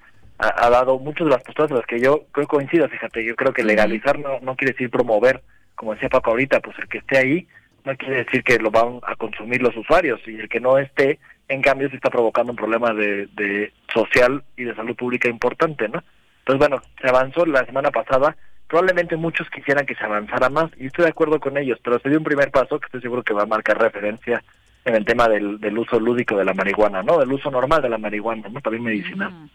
ha- 0.47 0.65
ha 0.67 0.69
dado 0.69 0.99
muchas 0.99 1.25
de 1.25 1.31
las 1.33 1.43
posturas 1.43 1.69
de 1.69 1.77
las 1.77 1.85
que 1.85 1.99
yo 1.99 2.25
creo 2.31 2.47
coincido, 2.47 2.87
fíjate, 2.89 3.23
yo 3.25 3.35
creo 3.35 3.53
que 3.53 3.63
legalizar 3.63 4.19
no, 4.19 4.39
no 4.41 4.55
quiere 4.55 4.73
decir 4.73 4.89
promover, 4.89 5.41
como 5.75 5.93
decía 5.93 6.09
Paco 6.09 6.31
ahorita, 6.31 6.59
pues 6.59 6.77
el 6.79 6.87
que 6.87 6.99
esté 6.99 7.17
ahí 7.17 7.47
no 7.85 7.95
quiere 7.97 8.23
decir 8.23 8.43
que 8.43 8.59
lo 8.59 8.71
van 8.71 8.99
a 9.03 9.15
consumir 9.15 9.61
los 9.61 9.75
usuarios 9.75 10.19
y 10.27 10.39
el 10.39 10.47
que 10.49 10.59
no 10.59 10.77
esté, 10.77 11.19
en 11.49 11.61
cambio, 11.61 11.89
sí 11.89 11.95
está 11.97 12.09
provocando 12.09 12.51
un 12.53 12.57
problema 12.57 12.93
de, 12.93 13.27
de 13.35 13.73
social 13.93 14.43
y 14.55 14.63
de 14.63 14.75
salud 14.75 14.95
pública 14.95 15.27
importante, 15.27 15.89
¿no? 15.89 16.01
Entonces, 16.39 16.59
bueno, 16.59 16.81
se 17.01 17.09
avanzó 17.09 17.45
la 17.45 17.65
semana 17.65 17.91
pasada, 17.91 18.35
probablemente 18.67 19.17
muchos 19.17 19.49
quisieran 19.49 19.85
que 19.85 19.95
se 19.95 20.03
avanzara 20.05 20.49
más 20.49 20.71
y 20.77 20.85
estoy 20.87 21.03
de 21.03 21.11
acuerdo 21.11 21.39
con 21.39 21.57
ellos, 21.57 21.77
pero 21.83 21.99
se 21.99 22.09
dio 22.09 22.17
un 22.17 22.23
primer 22.23 22.51
paso 22.51 22.79
que 22.79 22.85
estoy 22.85 23.01
seguro 23.01 23.23
que 23.23 23.33
va 23.33 23.43
a 23.43 23.47
marcar 23.47 23.77
referencia 23.77 24.41
en 24.85 24.95
el 24.95 25.05
tema 25.05 25.27
del, 25.30 25.60
del 25.60 25.77
uso 25.77 25.99
lúdico 25.99 26.38
de 26.38 26.45
la 26.45 26.53
marihuana, 26.53 27.03
¿no? 27.03 27.18
Del 27.18 27.31
uso 27.31 27.49
normal 27.49 27.81
de 27.81 27.89
la 27.89 27.97
marihuana, 27.97 28.49
¿no? 28.49 28.61
También 28.61 28.84
medicinal. 28.84 29.49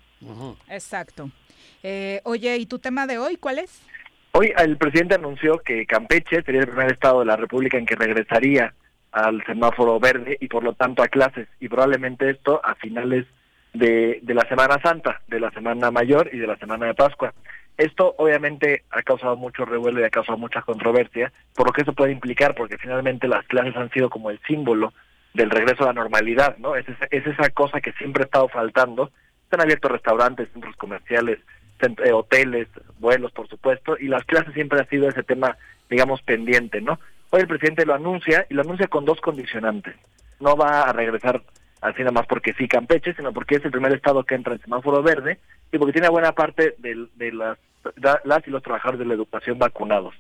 Exacto. 0.69 1.31
Eh, 1.83 2.21
oye, 2.25 2.57
¿y 2.57 2.67
tu 2.67 2.79
tema 2.79 3.07
de 3.07 3.19
hoy 3.19 3.37
cuál 3.37 3.59
es? 3.59 3.83
Hoy 4.33 4.53
el 4.57 4.77
presidente 4.77 5.15
anunció 5.15 5.59
que 5.59 5.87
Campeche 5.87 6.43
sería 6.43 6.63
el 6.63 6.69
primer 6.69 6.93
estado 6.93 7.21
de 7.21 7.27
la 7.27 7.37
República 7.37 7.79
en 7.79 7.87
que 7.87 7.97
regresaría 7.97 8.75
al 9.13 9.45
semáforo 9.47 9.99
verde 9.99 10.37
y 10.41 10.49
por 10.49 10.63
lo 10.65 10.75
tanto 10.75 11.03
a 11.03 11.09
clases 11.09 11.49
y 11.61 11.69
probablemente 11.69 12.31
esto 12.31 12.61
a 12.65 12.75
finales 12.75 13.27
de, 13.73 14.21
de 14.23 14.35
la 14.35 14.47
Semana 14.49 14.79
Santa, 14.83 15.23
de 15.29 15.41
la 15.41 15.51
Semana 15.51 15.91
Mayor 15.91 16.31
y 16.33 16.39
de 16.39 16.47
la 16.47 16.57
Semana 16.57 16.87
de 16.87 16.95
Pascua. 16.95 17.33
Esto 17.77 18.15
obviamente 18.19 18.85
ha 18.91 19.03
causado 19.03 19.37
mucho 19.37 19.65
revuelo 19.65 20.01
y 20.01 20.05
ha 20.05 20.11
causado 20.11 20.37
mucha 20.37 20.63
controversia, 20.63 21.33
por 21.55 21.67
lo 21.69 21.73
que 21.73 21.83
eso 21.83 21.93
puede 21.93 22.13
implicar, 22.13 22.55
porque 22.55 22.77
finalmente 22.77 23.29
las 23.29 23.47
clases 23.47 23.77
han 23.77 23.91
sido 23.91 24.11
como 24.11 24.31
el 24.31 24.41
símbolo 24.47 24.93
del 25.39 25.51
regreso 25.51 25.85
a 25.85 25.87
la 25.87 25.93
normalidad, 25.93 26.59
¿no? 26.59 26.75
Es 26.75 26.89
esa, 26.89 27.07
es 27.11 27.27
esa 27.27 27.49
cosa 27.51 27.81
que 27.81 27.93
siempre 27.93 28.25
ha 28.25 28.27
estado 28.27 28.49
faltando 28.49 29.11
Están 29.45 29.61
abiertos 29.61 29.93
restaurantes, 29.93 30.49
centros 30.53 30.77
comerciales, 30.77 31.39
eh, 31.81 32.13
hoteles, 32.13 32.67
vuelos, 32.99 33.31
por 33.33 33.49
supuesto, 33.49 33.97
y 33.99 34.09
las 34.09 34.25
clases 34.25 34.53
siempre 34.53 34.81
ha 34.81 34.85
sido 34.87 35.09
ese 35.09 35.23
tema, 35.23 35.57
digamos, 35.89 36.21
pendiente, 36.23 36.81
¿no? 36.81 36.99
Hoy 37.31 37.43
el 37.43 37.47
presidente 37.47 37.87
lo 37.87 37.95
anuncia 37.95 38.47
y 38.51 38.55
lo 38.55 38.63
anuncia 38.63 38.89
con 38.89 39.05
dos 39.05 39.21
condicionantes. 39.21 39.95
No 40.41 40.57
va 40.57 40.83
a 40.83 40.93
regresar 40.93 41.41
así 41.81 42.01
nada 42.01 42.11
más 42.11 42.27
porque 42.27 42.53
sí 42.55 42.67
Campeche, 42.67 43.15
sino 43.15 43.33
porque 43.33 43.57
es 43.57 43.65
el 43.65 43.71
primer 43.71 43.93
estado 43.93 44.25
que 44.25 44.35
entra 44.35 44.55
en 44.55 44.61
semáforo 44.61 45.03
verde 45.03 45.39
y 45.71 45.79
porque 45.79 45.93
tiene 45.93 46.09
buena 46.09 46.33
parte 46.33 46.75
de, 46.79 47.07
de 47.15 47.33
las, 47.33 47.59
las 48.25 48.47
y 48.47 48.51
los 48.51 48.63
trabajadores 48.63 48.99
de 48.99 49.07
la 49.07 49.15
educación 49.15 49.59
vacunados. 49.59 50.15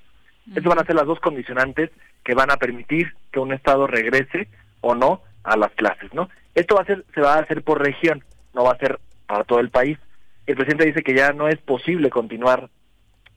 Esas 0.50 0.64
van 0.64 0.78
a 0.78 0.84
ser 0.84 0.94
las 0.94 1.06
dos 1.06 1.18
condicionantes 1.18 1.90
que 2.24 2.34
van 2.34 2.50
a 2.50 2.56
permitir 2.56 3.14
que 3.32 3.40
un 3.40 3.52
estado 3.52 3.86
regrese 3.86 4.48
o 4.80 4.94
no 4.94 5.22
a 5.44 5.56
las 5.56 5.72
clases, 5.72 6.12
¿no? 6.14 6.28
Esto 6.54 6.76
va 6.76 6.82
a 6.82 6.86
ser, 6.86 7.04
se 7.14 7.20
va 7.20 7.34
a 7.34 7.40
hacer 7.40 7.62
por 7.62 7.82
región, 7.82 8.24
no 8.54 8.64
va 8.64 8.72
a 8.72 8.78
ser 8.78 8.98
para 9.26 9.44
todo 9.44 9.60
el 9.60 9.70
país. 9.70 9.98
El 10.46 10.56
presidente 10.56 10.86
dice 10.86 11.02
que 11.02 11.14
ya 11.14 11.32
no 11.32 11.48
es 11.48 11.58
posible 11.58 12.10
continuar 12.10 12.68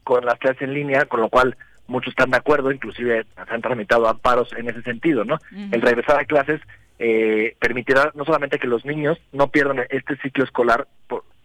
con 0.04 0.26
las 0.26 0.40
clases 0.40 0.62
en 0.64 0.74
línea, 0.74 1.06
con 1.06 1.22
lo 1.22 1.30
cual 1.30 1.58
muchos 1.88 2.12
están 2.12 2.32
de 2.32 2.38
acuerdo, 2.38 2.72
inclusive 2.72 3.26
se 3.36 3.54
han 3.54 3.62
tramitado 3.62 4.08
amparos 4.08 4.54
en 4.58 4.70
ese 4.70 4.82
sentido, 4.82 5.26
¿no? 5.26 5.38
El 5.72 5.82
regresar 5.82 6.20
a 6.20 6.26
clases 6.26 6.62
eh, 7.00 7.56
permitirá 7.60 8.12
no 8.16 8.26
solamente 8.26 8.60
que 8.60 8.68
los 8.68 8.86
niños 8.86 9.20
no 9.32 9.50
pierdan 9.50 9.86
este 9.90 10.16
ciclo 10.18 10.44
escolar, 10.44 10.88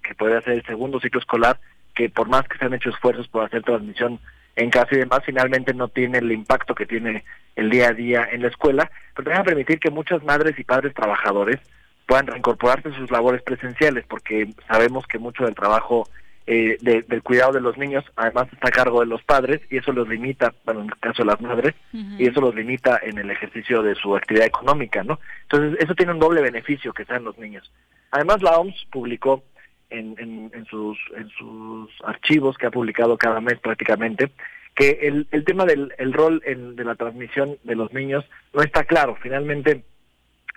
que 0.03 0.15
podría 0.15 0.41
ser 0.43 0.55
el 0.55 0.65
segundo 0.65 1.01
ciclo 1.01 1.21
escolar, 1.21 1.59
que 1.97 2.09
por 2.11 2.29
más 2.29 2.47
que 2.47 2.59
se 2.59 2.67
han 2.67 2.75
hecho 2.75 2.91
esfuerzos 2.91 3.27
por 3.27 3.45
hacer 3.45 3.65
transmisión 3.65 4.21
en 4.55 4.71
casa 4.71 4.95
y 4.95 4.99
demás, 4.99 5.21
finalmente 5.25 5.75
no 5.75 5.89
tiene 5.89 6.19
el 6.19 6.31
impacto 6.31 6.75
que 6.75 6.87
tiene 6.87 7.25
el 7.57 7.71
día 7.71 7.89
a 7.89 7.93
día 7.93 8.29
en 8.31 8.43
la 8.43 8.49
escuela, 8.49 8.91
pero 9.15 9.25
también 9.25 9.39
va 9.39 9.43
a 9.43 9.45
permitir 9.45 9.81
que 9.81 9.91
muchas 9.91 10.23
madres 10.23 10.59
y 10.59 10.65
padres 10.65 10.95
trabajadores 10.95 11.59
puedan 12.07 12.27
reincorporarse 12.27 12.91
a 12.91 12.97
sus 12.97 13.11
labores 13.11 13.43
presenciales, 13.43 14.05
porque 14.07 14.49
sabemos 14.69 15.07
que 15.07 15.19
mucho 15.19 15.45
del 15.45 15.55
trabajo 15.55 16.09
eh, 16.47 16.77
del 16.81 17.23
cuidado 17.25 17.55
de 17.55 17.61
los 17.61 17.77
niños 17.77 18.05
además 18.15 18.47
está 18.53 18.69
a 18.69 18.71
cargo 18.71 19.01
de 19.01 19.07
los 19.07 19.21
padres 19.25 19.61
y 19.69 19.79
eso 19.79 19.93
los 19.93 20.09
limita, 20.09 20.55
bueno, 20.65 20.83
en 20.83 20.87
el 20.87 20.99
caso 20.99 21.25
de 21.25 21.31
las 21.31 21.41
madres, 21.41 21.75
y 21.93 22.29
eso 22.29 22.41
los 22.41 22.55
limita 22.55 23.01
en 23.03 23.19
el 23.19 23.31
ejercicio 23.31 23.83
de 23.83 23.97
su 23.97 24.15
actividad 24.15 24.47
económica, 24.47 25.03
¿no? 25.03 25.19
Entonces, 25.43 25.83
eso 25.83 25.95
tiene 25.95 26.13
un 26.13 26.21
doble 26.21 26.43
beneficio 26.43 26.93
que 26.93 27.05
sean 27.05 27.25
los 27.25 27.37
niños. 27.37 27.71
Además, 28.13 28.43
la 28.43 28.53
OMS 28.59 28.87
publicó 28.93 29.43
en, 29.91 30.51
en, 30.53 30.65
sus, 30.67 30.99
en 31.17 31.29
sus 31.31 31.91
archivos 32.05 32.57
que 32.59 32.67
ha 32.67 32.71
publicado 32.71 33.17
cada 33.17 33.41
mes 33.41 33.59
prácticamente, 33.61 34.31
que 34.75 34.99
el, 35.03 35.27
el 35.31 35.45
tema 35.45 35.65
del 35.65 35.93
el 35.99 36.13
rol 36.13 36.43
en, 36.45 36.77
de 36.77 36.85
la 36.85 36.95
transmisión 36.95 37.57
de 37.65 37.77
los 37.77 37.93
niños 37.93 38.25
no 38.53 38.63
está 38.63 38.85
claro. 38.85 39.17
Finalmente, 39.23 39.85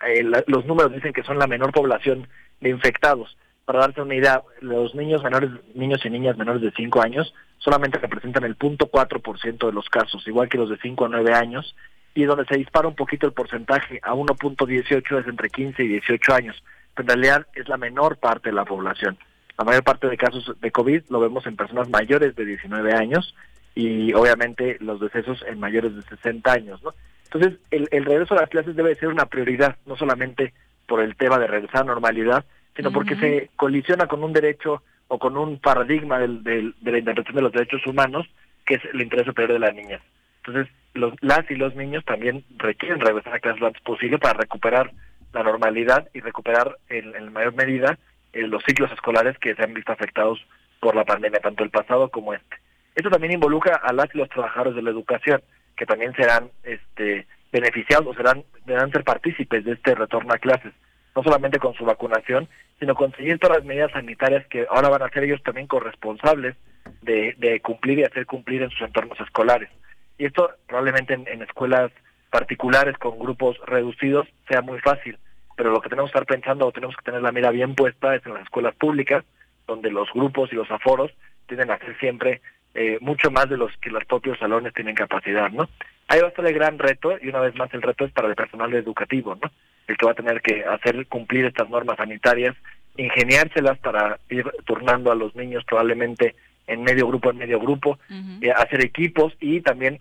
eh, 0.08 0.24
los 0.48 0.66
números 0.66 0.94
dicen 0.94 1.14
que 1.14 1.24
son 1.24 1.40
la 1.40 1.48
menor 1.48 1.72
población 1.72 2.28
de 2.60 2.70
infectados. 2.70 3.38
Para 3.66 3.80
darse 3.80 4.02
una 4.02 4.16
idea, 4.16 4.42
los 4.62 4.96
niños 4.96 5.24
menores, 5.24 5.52
niños 5.76 6.04
y 6.04 6.10
niñas 6.10 6.38
menores 6.38 6.62
de 6.62 6.72
5 6.72 7.02
años 7.02 7.34
solamente 7.60 8.00
representan 8.00 8.44
el 8.44 8.58
0.4% 8.58 9.68
de 9.68 9.74
los 9.74 9.90
casos, 9.90 10.28
igual 10.28 10.50
que 10.50 10.58
los 10.58 10.70
de 10.70 10.78
5 10.82 11.06
a 11.06 11.10
9 11.10 11.34
años, 11.34 11.76
y 12.16 12.24
donde 12.24 12.46
se 12.46 12.58
dispara 12.58 12.88
un 12.88 12.96
poquito 12.96 13.28
el 13.28 13.34
porcentaje 13.34 14.00
a 14.02 14.14
1.18 14.14 15.22
es 15.22 15.28
entre 15.28 15.50
15 15.50 15.84
y 15.84 15.88
18 15.88 16.34
años 16.34 16.64
en 17.00 17.08
realidad 17.08 17.48
es 17.54 17.68
la 17.68 17.78
menor 17.78 18.18
parte 18.18 18.50
de 18.50 18.56
la 18.56 18.66
población. 18.66 19.18
La 19.58 19.66
mayor 19.66 19.84
parte 19.84 20.08
de 20.08 20.18
casos 20.18 20.54
de 20.60 20.72
COVID 20.72 21.04
lo 21.10 21.20
vemos 21.20 21.46
en 21.46 21.56
personas 21.56 21.90
mayores 21.90 22.36
de 22.36 22.46
19 22.46 22.94
años 22.94 23.36
y 23.76 24.14
obviamente 24.14 24.78
los 24.80 25.00
decesos 25.00 25.44
en 25.48 25.60
mayores 25.60 25.96
de 25.96 26.02
60 26.04 26.52
años, 26.52 26.82
¿no? 26.84 26.94
Entonces, 27.32 27.60
el, 27.70 28.06
regreso 28.06 28.34
a 28.34 28.42
las 28.42 28.50
clases 28.50 28.76
debe 28.76 28.96
ser 28.96 29.10
una 29.10 29.26
prioridad, 29.26 29.76
no 29.86 29.96
solamente 29.96 30.54
por 30.88 31.00
el 31.02 31.16
tema 31.16 31.38
de 31.38 31.46
regresar 31.46 31.82
a 31.82 31.84
normalidad, 31.84 32.46
sino 32.76 32.92
porque 32.92 33.16
se 33.18 33.52
colisiona 33.56 34.08
con 34.08 34.24
un 34.24 34.34
derecho 34.34 34.82
o 35.08 35.20
con 35.20 35.38
un 35.38 35.60
paradigma 35.60 36.18
del, 36.18 36.44
de 36.44 36.92
la 36.92 36.98
interpretación 36.98 37.36
de 37.36 37.42
los 37.42 37.52
derechos 37.52 37.86
humanos, 37.86 38.28
que 38.66 38.76
es 38.76 38.82
el 38.94 39.02
interés 39.02 39.26
superior 39.28 39.54
de 39.54 39.60
la 39.60 39.72
niña. 39.72 40.00
Entonces, 40.44 40.74
los, 40.94 41.14
las 41.22 41.50
y 41.52 41.56
los 41.56 41.76
niños 41.76 42.04
también 42.06 42.44
requieren 42.58 43.00
regresar 43.00 43.36
a 43.36 43.40
clases 43.40 43.62
lo 43.62 43.68
antes 43.68 43.82
posible 43.84 44.18
para 44.18 44.40
recuperar 44.40 44.92
la 45.34 45.44
normalidad 45.44 46.10
y 46.14 46.22
recuperar 46.22 46.78
en, 46.90 47.32
mayor 47.32 47.54
medida 47.54 47.98
eh, 48.34 48.48
los 48.48 48.64
ciclos 48.64 48.92
escolares 48.92 49.38
que 49.40 49.56
se 49.56 49.64
han 49.64 49.74
visto 49.74 49.92
afectados 49.92 50.40
por 50.80 50.96
la 50.96 51.06
pandemia, 51.06 51.40
tanto 51.40 51.64
el 51.64 51.70
pasado 51.70 52.10
como 52.10 52.34
este. 52.34 52.58
Esto 52.96 53.10
también 53.10 53.34
involucra 53.34 53.76
a 53.76 53.94
las 53.94 54.14
y 54.14 54.18
los 54.18 54.30
trabajadores 54.30 54.76
de 54.76 54.82
la 54.82 54.90
educación, 54.90 55.42
que 55.76 55.86
también 55.86 56.14
serán 56.14 56.50
este, 56.64 57.28
beneficiados, 57.52 58.16
serán, 58.16 58.44
deberán 58.66 58.92
ser 58.92 59.04
partícipes 59.04 59.64
de 59.64 59.74
este 59.74 59.96
retorno 59.96 60.34
a 60.34 60.38
clases, 60.38 60.74
no 61.16 61.24
solamente 61.24 61.60
con 61.60 61.74
su 61.76 61.86
vacunación, 61.86 62.48
sino 62.80 62.96
con 62.96 63.12
seguir 63.14 63.40
todas 63.40 63.58
las 63.58 63.66
medidas 63.66 63.92
sanitarias 63.92 64.46
que 64.48 64.66
ahora 64.70 64.90
van 64.90 65.04
a 65.04 65.10
ser 65.10 65.24
ellos 65.24 65.44
también 65.44 65.68
corresponsables 65.68 66.56
de, 67.02 67.36
de 67.38 67.60
cumplir 67.60 68.00
y 68.00 68.04
hacer 68.04 68.26
cumplir 68.26 68.64
en 68.64 68.70
sus 68.70 68.82
entornos 68.82 69.20
escolares. 69.20 69.70
Y 70.18 70.26
esto 70.26 70.52
probablemente 70.68 71.14
en 71.14 71.42
escuelas 71.42 71.92
particulares 72.30 72.98
con 72.98 73.20
grupos 73.20 73.58
reducidos 73.66 74.28
sea 74.48 74.62
muy 74.62 74.80
fácil, 74.80 75.18
pero 75.56 75.72
lo 75.72 75.82
que 75.82 75.90
tenemos 75.90 76.12
que 76.12 76.18
estar 76.18 76.26
pensando 76.26 76.68
o 76.68 76.72
tenemos 76.72 76.96
que 76.96 77.04
tener 77.04 77.22
la 77.22 77.32
mira 77.32 77.52
bien 77.52 77.76
puesta 77.76 78.16
es 78.16 78.26
en 78.26 78.34
las 78.34 78.44
escuelas 78.44 78.76
públicas, 78.76 79.24
donde 79.68 79.92
los 79.92 80.12
grupos 80.14 80.52
y 80.52 80.56
los 80.56 80.70
aforos 80.72 81.12
tienen 81.48 81.72
a 81.72 81.78
ser 81.80 81.98
siempre 82.00 82.42
eh, 82.74 82.98
mucho 83.02 83.32
más 83.32 83.50
de 83.50 83.58
los 83.58 83.76
que 83.78 83.90
los 83.90 84.06
propios 84.06 84.38
salones 84.40 84.74
tienen 84.74 84.96
capacidad, 84.96 85.50
¿no? 85.52 85.68
Ahí 86.08 86.22
va 86.22 86.28
a 86.28 86.30
estar 86.30 86.46
el 86.46 86.54
gran 86.54 86.80
reto, 86.80 87.18
y 87.22 87.28
una 87.30 87.40
vez 87.40 87.56
más 87.56 87.74
el 87.74 87.82
reto 87.82 88.06
es 88.06 88.12
para 88.12 88.28
el 88.28 88.36
personal 88.36 88.74
educativo, 88.74 89.36
¿no? 89.36 89.52
El 89.88 89.98
que 89.98 90.06
va 90.06 90.12
a 90.12 90.16
tener 90.16 90.42
que 90.42 90.64
hacer 90.64 91.08
cumplir 91.08 91.46
estas 91.46 91.70
normas 91.70 91.98
sanitarias, 91.98 92.56
ingeniárselas 92.96 93.78
para 93.80 94.20
ir 94.30 94.46
turnando 94.66 95.12
a 95.12 95.16
los 95.16 95.36
niños 95.36 95.64
probablemente 95.66 96.36
en 96.68 96.84
medio 96.84 97.08
grupo, 97.08 97.32
en 97.32 97.38
medio 97.38 97.60
grupo, 97.60 97.98
eh, 98.42 98.52
hacer 98.52 98.82
equipos 98.82 99.34
y 99.40 99.62
también 99.62 100.00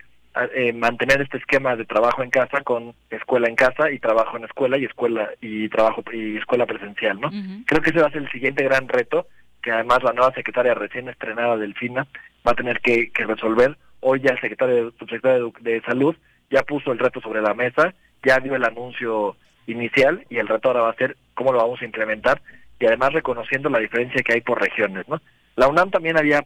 eh, 0.55 0.73
mantener 0.73 1.21
este 1.21 1.39
esquema 1.39 1.75
de 1.77 1.85
trabajo 1.85 2.23
en 2.23 2.31
casa 2.31 2.61
con 2.63 2.95
escuela 3.11 3.49
en 3.49 3.57
casa 3.57 3.91
y 3.91 3.99
trabajo 3.99 4.37
en 4.37 4.45
escuela 4.45 4.79
y 4.79 4.85
escuela 4.85 5.31
y 5.41 5.69
trabajo 5.69 6.03
y 6.13 6.37
escuela 6.37 6.67
presencial, 6.67 7.21
¿no? 7.21 7.31
Creo 7.67 7.83
que 7.83 7.91
ese 7.91 8.01
va 8.01 8.09
a 8.09 8.13
ser 8.13 8.23
el 8.23 8.31
siguiente 8.31 8.65
gran 8.65 8.89
reto 8.89 9.27
que 9.63 9.73
además 9.73 10.03
la 10.03 10.13
nueva 10.13 10.33
secretaria 10.33 10.75
recién 10.75 11.09
estrenada 11.09 11.57
Delfina 11.57 12.07
va 12.47 12.53
a 12.53 12.55
tener 12.55 12.81
que, 12.81 13.11
resolver. 13.15 13.77
Hoy 14.01 14.21
ya 14.21 14.31
el 14.31 14.41
secretario, 14.41 14.93
subsecretario 14.99 15.53
de, 15.61 15.73
de 15.73 15.81
Salud 15.83 16.15
ya 16.51 16.63
puso 16.63 16.93
el 16.93 16.99
reto 16.99 17.21
sobre 17.21 17.43
la 17.43 17.55
mesa, 17.55 17.93
ya 18.25 18.39
dio 18.39 18.55
el 18.55 18.65
anuncio 18.65 19.37
inicial 19.67 20.25
y 20.31 20.39
el 20.39 20.49
reto 20.49 20.69
ahora 20.69 20.83
va 20.83 20.91
a 20.91 20.97
ser 20.97 21.17
cómo 21.35 21.53
lo 21.53 21.59
vamos 21.59 21.83
a 21.83 21.85
implementar 21.85 22.41
y 22.81 22.87
además 22.87 23.13
reconociendo 23.13 23.69
la 23.69 23.79
diferencia 23.79 24.23
que 24.23 24.35
hay 24.35 24.41
por 24.41 24.61
regiones, 24.61 25.09
¿no? 25.09 25.21
La 25.57 25.69
UNAM 25.69 25.91
también 25.91 26.17
había, 26.17 26.45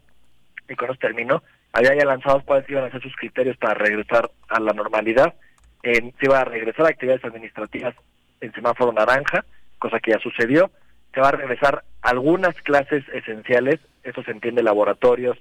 y 0.69 0.75
con 0.75 0.91
esto 0.91 1.07
termino, 1.07 1.43
había 1.73 1.95
ya 1.95 2.05
lanzado 2.05 2.43
cuáles 2.45 2.69
iban 2.69 2.85
a 2.85 2.91
ser 2.91 3.03
sus 3.03 3.15
criterios 3.17 3.57
para 3.57 3.75
regresar 3.75 4.31
a 4.49 4.61
la 4.61 4.73
normalidad. 4.73 5.35
se 5.83 6.13
iba 6.21 6.41
a 6.41 6.45
regresar 6.45 6.87
a 6.87 6.91
actividades 6.91 7.25
administrativas 7.25 7.95
en 8.41 8.53
semáforo 8.53 8.93
naranja, 8.93 9.45
cosa 9.79 10.01
que 10.01 10.13
ya 10.13 10.19
sucedió. 10.19 10.71
Se 11.15 11.21
va 11.21 11.29
a 11.29 11.33
regresar 11.33 11.85
algunas 12.03 12.55
clases 12.63 13.05
esenciales, 13.13 13.81
eso 14.03 14.23
se 14.23 14.31
entiende, 14.31 14.63
laboratorios 14.63 15.39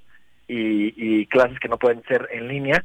y, 0.48 0.94
y 0.96 1.26
clases 1.26 1.58
que 1.58 1.68
no 1.68 1.78
pueden 1.78 2.02
ser 2.04 2.28
en 2.32 2.48
línea, 2.48 2.84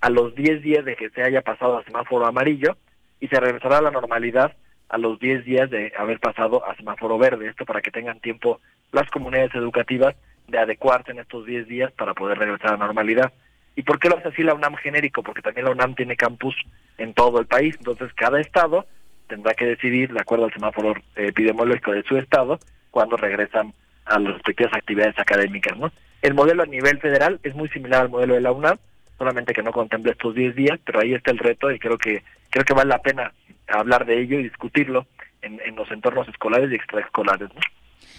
a 0.00 0.10
los 0.10 0.34
10 0.34 0.62
días 0.62 0.84
de 0.84 0.96
que 0.96 1.10
se 1.10 1.22
haya 1.22 1.42
pasado 1.42 1.78
a 1.78 1.84
semáforo 1.84 2.26
amarillo 2.26 2.76
y 3.20 3.28
se 3.28 3.40
regresará 3.40 3.78
a 3.78 3.82
la 3.82 3.90
normalidad 3.90 4.54
a 4.88 4.98
los 4.98 5.18
10 5.18 5.44
días 5.44 5.70
de 5.70 5.92
haber 5.98 6.20
pasado 6.20 6.64
a 6.64 6.76
semáforo 6.76 7.18
verde. 7.18 7.48
Esto 7.48 7.64
para 7.64 7.80
que 7.80 7.90
tengan 7.90 8.20
tiempo 8.20 8.60
las 8.92 9.10
comunidades 9.10 9.54
educativas 9.54 10.14
de 10.48 10.58
adecuarse 10.58 11.12
en 11.12 11.18
estos 11.18 11.46
10 11.46 11.66
días 11.66 11.92
para 11.92 12.14
poder 12.14 12.38
regresar 12.38 12.68
a 12.68 12.72
la 12.72 12.86
normalidad. 12.86 13.32
¿Y 13.76 13.82
por 13.82 13.98
qué 13.98 14.08
lo 14.08 14.18
hace 14.18 14.28
así 14.28 14.42
la 14.42 14.54
UNAM 14.54 14.76
genérico? 14.76 15.22
Porque 15.22 15.42
también 15.42 15.66
la 15.66 15.72
UNAM 15.72 15.94
tiene 15.94 16.16
campus 16.16 16.54
en 16.98 17.12
todo 17.12 17.40
el 17.40 17.46
país, 17.46 17.74
entonces 17.78 18.12
cada 18.14 18.40
estado 18.40 18.86
tendrá 19.26 19.54
que 19.54 19.66
decidir, 19.66 20.12
de 20.12 20.20
acuerdo 20.20 20.44
al 20.44 20.52
semáforo 20.52 20.94
epidemiológico 21.16 21.92
de 21.92 22.02
su 22.02 22.16
estado, 22.16 22.58
cuando 22.90 23.16
regresan 23.16 23.72
a 24.04 24.18
las 24.18 24.34
respectivas 24.34 24.74
actividades 24.74 25.18
académicas. 25.18 25.76
¿no? 25.76 25.90
El 26.22 26.34
modelo 26.34 26.62
a 26.62 26.66
nivel 26.66 27.00
federal 27.00 27.40
es 27.42 27.54
muy 27.54 27.68
similar 27.70 28.02
al 28.02 28.10
modelo 28.10 28.34
de 28.34 28.42
la 28.42 28.52
UNAM, 28.52 28.78
solamente 29.18 29.54
que 29.54 29.62
no 29.62 29.72
contempla 29.72 30.12
estos 30.12 30.34
10 30.34 30.54
días, 30.54 30.78
pero 30.84 31.00
ahí 31.00 31.14
está 31.14 31.30
el 31.30 31.38
reto 31.38 31.70
y 31.70 31.78
creo 31.78 31.98
que 31.98 32.22
creo 32.50 32.64
que 32.64 32.74
vale 32.74 32.90
la 32.90 33.02
pena 33.02 33.32
hablar 33.66 34.06
de 34.06 34.20
ello 34.20 34.38
y 34.38 34.44
discutirlo 34.44 35.06
en, 35.42 35.60
en 35.64 35.74
los 35.74 35.90
entornos 35.90 36.28
escolares 36.28 36.70
y 36.70 36.74
extraescolares. 36.74 37.48
¿no? 37.52 37.60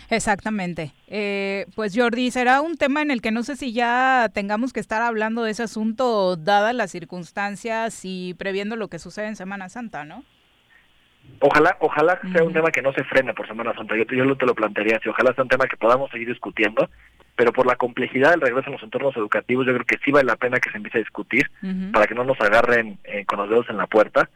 Exactamente. 0.09 0.91
Eh, 1.07 1.65
pues 1.75 1.93
Jordi, 1.95 2.31
será 2.31 2.61
un 2.61 2.77
tema 2.77 3.01
en 3.01 3.11
el 3.11 3.21
que 3.21 3.31
no 3.31 3.43
sé 3.43 3.55
si 3.55 3.73
ya 3.73 4.29
tengamos 4.33 4.73
que 4.73 4.79
estar 4.79 5.01
hablando 5.01 5.43
de 5.43 5.51
ese 5.51 5.63
asunto, 5.63 6.35
dadas 6.35 6.75
las 6.75 6.91
circunstancias 6.91 8.01
y 8.03 8.33
previendo 8.35 8.75
lo 8.75 8.87
que 8.87 8.99
sucede 8.99 9.27
en 9.27 9.35
Semana 9.35 9.69
Santa, 9.69 10.05
¿no? 10.05 10.23
Ojalá, 11.39 11.75
ojalá 11.79 12.19
sea 12.31 12.43
un 12.43 12.53
tema 12.53 12.69
que 12.71 12.83
no 12.83 12.93
se 12.93 13.03
frene 13.03 13.33
por 13.33 13.47
Semana 13.47 13.73
Santa. 13.73 13.95
Yo, 13.97 14.03
yo 14.03 14.37
te 14.37 14.45
lo 14.45 14.53
plantearía 14.53 14.97
así. 14.97 15.09
Ojalá 15.09 15.33
sea 15.33 15.43
un 15.43 15.49
tema 15.49 15.65
que 15.65 15.77
podamos 15.77 16.11
seguir 16.11 16.27
discutiendo, 16.27 16.89
pero 17.35 17.51
por 17.51 17.65
la 17.65 17.75
complejidad 17.75 18.31
del 18.31 18.41
regreso 18.41 18.69
a 18.69 18.73
los 18.73 18.83
entornos 18.83 19.17
educativos, 19.17 19.65
yo 19.65 19.73
creo 19.73 19.85
que 19.85 19.97
sí 20.03 20.11
vale 20.11 20.27
la 20.27 20.35
pena 20.35 20.59
que 20.59 20.69
se 20.69 20.77
empiece 20.77 20.99
a 20.99 21.01
discutir 21.01 21.49
para 21.91 22.05
que 22.05 22.15
no 22.15 22.23
nos 22.23 22.39
agarren 22.39 22.99
eh, 23.03 23.25
con 23.25 23.39
los 23.39 23.49
dedos 23.49 23.69
en 23.69 23.77
la 23.77 23.87
puerta. 23.87 24.29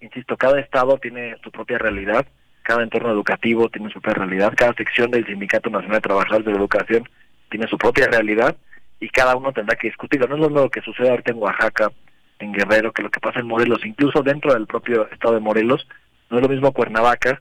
Insisto, 0.00 0.36
cada 0.36 0.60
estado 0.60 0.98
tiene 0.98 1.36
su 1.42 1.52
propia 1.52 1.78
realidad 1.78 2.26
cada 2.62 2.82
entorno 2.82 3.10
educativo 3.10 3.68
tiene 3.68 3.90
su 3.92 4.00
propia 4.00 4.24
realidad, 4.24 4.54
cada 4.56 4.74
sección 4.74 5.10
del 5.10 5.26
Sindicato 5.26 5.70
Nacional 5.70 5.98
de 5.98 6.02
Trabajadores 6.02 6.46
de 6.46 6.52
la 6.52 6.58
Educación 6.58 7.08
tiene 7.50 7.66
su 7.68 7.76
propia 7.76 8.06
realidad 8.06 8.56
y 9.00 9.08
cada 9.08 9.36
uno 9.36 9.52
tendrá 9.52 9.76
que 9.76 9.88
discutirlo. 9.88 10.28
No 10.28 10.34
es 10.34 10.40
lo 10.40 10.48
mismo 10.48 10.70
que 10.70 10.80
sucede 10.80 11.10
ahorita 11.10 11.32
en 11.32 11.38
Oaxaca, 11.38 11.90
en 12.38 12.52
Guerrero, 12.52 12.92
que 12.92 13.02
lo 13.02 13.10
que 13.10 13.20
pasa 13.20 13.40
en 13.40 13.46
Morelos, 13.46 13.84
incluso 13.84 14.22
dentro 14.22 14.54
del 14.54 14.66
propio 14.66 15.08
estado 15.10 15.34
de 15.34 15.40
Morelos, 15.40 15.86
no 16.30 16.38
es 16.38 16.42
lo 16.42 16.48
mismo 16.48 16.72
Cuernavaca, 16.72 17.40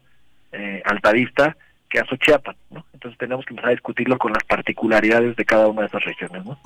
eh, 0.52 0.82
Altavista, 0.86 1.56
que 1.90 2.00
a 2.00 2.06
Xochiapan, 2.06 2.56
¿no? 2.70 2.86
Entonces 2.94 3.18
tenemos 3.18 3.46
que 3.46 3.52
empezar 3.52 3.70
a 3.70 3.74
discutirlo 3.74 4.18
con 4.18 4.32
las 4.32 4.44
particularidades 4.44 5.36
de 5.36 5.46
cada 5.46 5.68
una 5.68 5.82
de 5.82 5.88
esas 5.88 6.04
regiones, 6.04 6.46
¿no? 6.46 6.58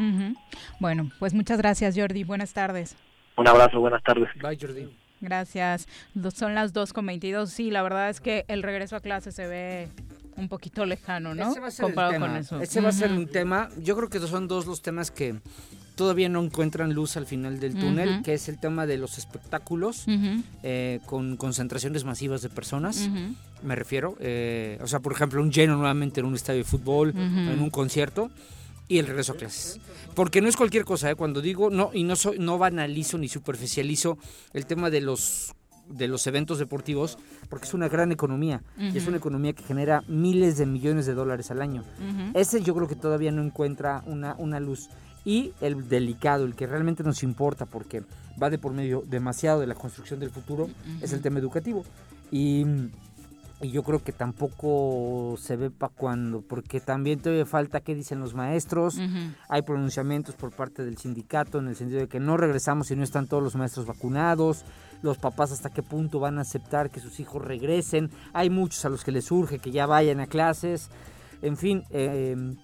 Bueno, 0.80 1.10
pues 1.19 1.34
muchas 1.34 1.57
gracias 1.57 1.95
Jordi, 1.98 2.23
buenas 2.23 2.53
tardes. 2.53 2.95
Un 3.36 3.48
abrazo, 3.48 3.80
buenas 3.80 4.03
tardes. 4.03 4.30
Bye 4.41 4.57
Jordi. 4.60 5.05
Gracias. 5.26 5.88
Son 6.34 6.56
las 6.56 6.73
2.22. 6.73 7.47
Sí, 7.47 7.72
la 7.72 7.84
verdad 7.84 8.10
es 8.10 8.22
que 8.22 8.45
el 8.47 8.64
regreso 8.64 8.95
a 8.95 8.99
clase 8.99 9.31
se 9.31 9.47
ve 9.47 9.89
un 10.38 10.49
poquito 10.49 10.85
lejano, 10.85 11.34
¿no? 11.34 11.52
Ese 11.52 11.60
va 11.60 11.68
a 11.68 11.72
ser 11.72 11.84
Comparado 11.84 12.19
con 12.19 12.35
eso. 12.35 12.60
Ese 12.61 12.81
va 12.81 12.89
a 12.89 12.93
ser 12.93 13.11
un 13.11 13.27
tema. 13.27 13.69
Yo 13.81 13.95
creo 13.95 14.10
que 14.10 14.19
son 14.19 14.47
dos 14.47 14.65
los 14.65 14.81
temas 14.81 15.11
que 15.11 15.35
todavía 15.95 16.30
no 16.30 16.43
encuentran 16.43 16.93
luz 16.93 17.18
al 17.18 17.26
final 17.26 17.60
del 17.60 17.73
túnel, 17.76 18.22
que 18.22 18.34
es 18.34 18.49
el 18.49 18.60
tema 18.60 18.85
de 18.85 18.97
los 18.97 19.18
espectáculos 19.18 20.06
eh, 20.64 20.99
con 21.06 21.38
concentraciones 21.38 22.03
masivas 22.03 22.41
de 22.41 22.49
personas. 22.49 23.10
Me 23.64 23.76
refiero, 23.76 24.15
eh, 24.19 24.77
o 24.81 24.88
sea, 24.88 24.99
por 24.99 25.14
ejemplo, 25.14 25.41
un 25.41 25.52
lleno 25.52 25.77
nuevamente 25.77 26.19
en 26.19 26.26
un 26.26 26.35
estadio 26.35 26.60
de 26.60 26.65
fútbol, 26.65 27.14
en 27.15 27.60
un 27.60 27.69
concierto 27.69 28.30
y 28.88 28.99
el 28.99 29.07
regreso 29.07 29.34
a 29.34 29.36
clases. 29.36 29.80
Porque 30.14 30.41
no 30.41 30.48
es 30.48 30.56
cualquier 30.56 30.86
cosa, 30.86 31.12
¿eh? 31.12 31.16
cuando 31.16 31.41
digo, 31.41 31.70
no, 31.70 31.91
y 31.94 32.03
no, 32.03 32.16
soy, 32.16 32.40
no 32.40 32.57
banalizo 32.57 33.18
ni 33.18 33.28
superficializo 33.28 34.18
el 34.53 34.66
tema 34.66 34.90
de 34.90 35.02
los 35.02 35.53
de 35.90 36.07
los 36.07 36.26
eventos 36.26 36.57
deportivos, 36.57 37.18
porque 37.49 37.68
es 37.68 37.74
una 37.74 37.88
gran 37.88 38.12
economía, 38.12 38.64
y 38.78 38.98
es 38.98 39.07
una 39.07 39.18
economía 39.18 39.53
que 39.53 39.64
genera 39.64 40.03
miles 40.07 40.57
de 40.57 40.66
millones 40.66 41.06
de 41.06 41.14
dólares 41.14 41.52
al 41.52 41.62
año. 41.62 41.84
Ese 42.34 42.62
yo 42.64 42.74
creo 42.74 42.88
que 42.88 42.95
todavía 42.95 43.32
no 43.32 43.44
encuentra 43.44 44.03
una, 44.07 44.36
una 44.40 44.60
luz. 44.60 44.90
Y 45.26 45.53
el 45.62 45.88
delicado, 45.90 46.45
el 46.45 46.56
que 46.56 46.68
realmente 46.68 47.03
nos 47.03 47.24
importa, 47.24 47.66
porque 47.66 48.03
va 48.41 48.49
de 48.49 48.57
por 48.57 48.74
medio 48.74 49.03
demasiado 49.07 49.60
de 49.60 49.68
la 49.68 49.76
construcción 49.76 50.20
del 50.20 50.30
futuro, 50.30 50.70
es 51.02 51.14
el 51.14 51.22
tema 51.22 51.40
educativo. 51.40 51.86
Y 52.32 52.66
y 53.61 53.72
yo 53.72 53.84
creo 53.84 54.03
que 54.03 54.11
tampoco 54.11 55.36
se 55.38 55.56
ve 55.56 55.72
para 55.72 55.94
cuando, 55.94 56.41
porque 56.41 56.82
también 56.82 57.19
todavía 57.19 57.45
falta 57.45 57.80
qué 57.80 57.95
dicen 57.95 58.19
los 58.19 58.34
maestros, 58.34 58.98
hay 59.48 59.61
pronunciamientos 59.61 60.36
por 60.36 60.52
parte 60.52 60.84
del 60.84 60.98
sindicato 60.98 61.60
en 61.60 61.69
el 61.69 61.76
sentido 61.76 62.02
de 62.02 62.07
que 62.07 62.19
no 62.19 62.36
regresamos 62.36 62.88
si 62.88 62.95
no 62.95 63.03
están 63.03 63.27
todos 63.27 63.41
los 63.41 63.56
maestros 63.56 63.86
vacunados, 63.86 64.65
los 65.02 65.18
papás 65.18 65.52
hasta 65.52 65.69
qué 65.69 65.84
punto 65.84 66.19
van 66.19 66.38
a 66.38 66.41
aceptar 66.41 66.90
que 66.90 66.99
sus 66.99 67.19
hijos 67.19 67.44
regresen, 67.44 68.10
hay 68.34 68.49
muchos 68.49 68.84
a 68.84 68.90
los 68.90 69.03
que 69.03 69.11
les 69.11 69.32
urge 69.32 69.60
que 69.60 69.72
ya 69.72 69.86
vayan 69.86 70.19
a 70.19 70.27
clases, 70.27 70.90
en 71.41 71.56
fin, 71.56 71.84
eh, 71.91 72.56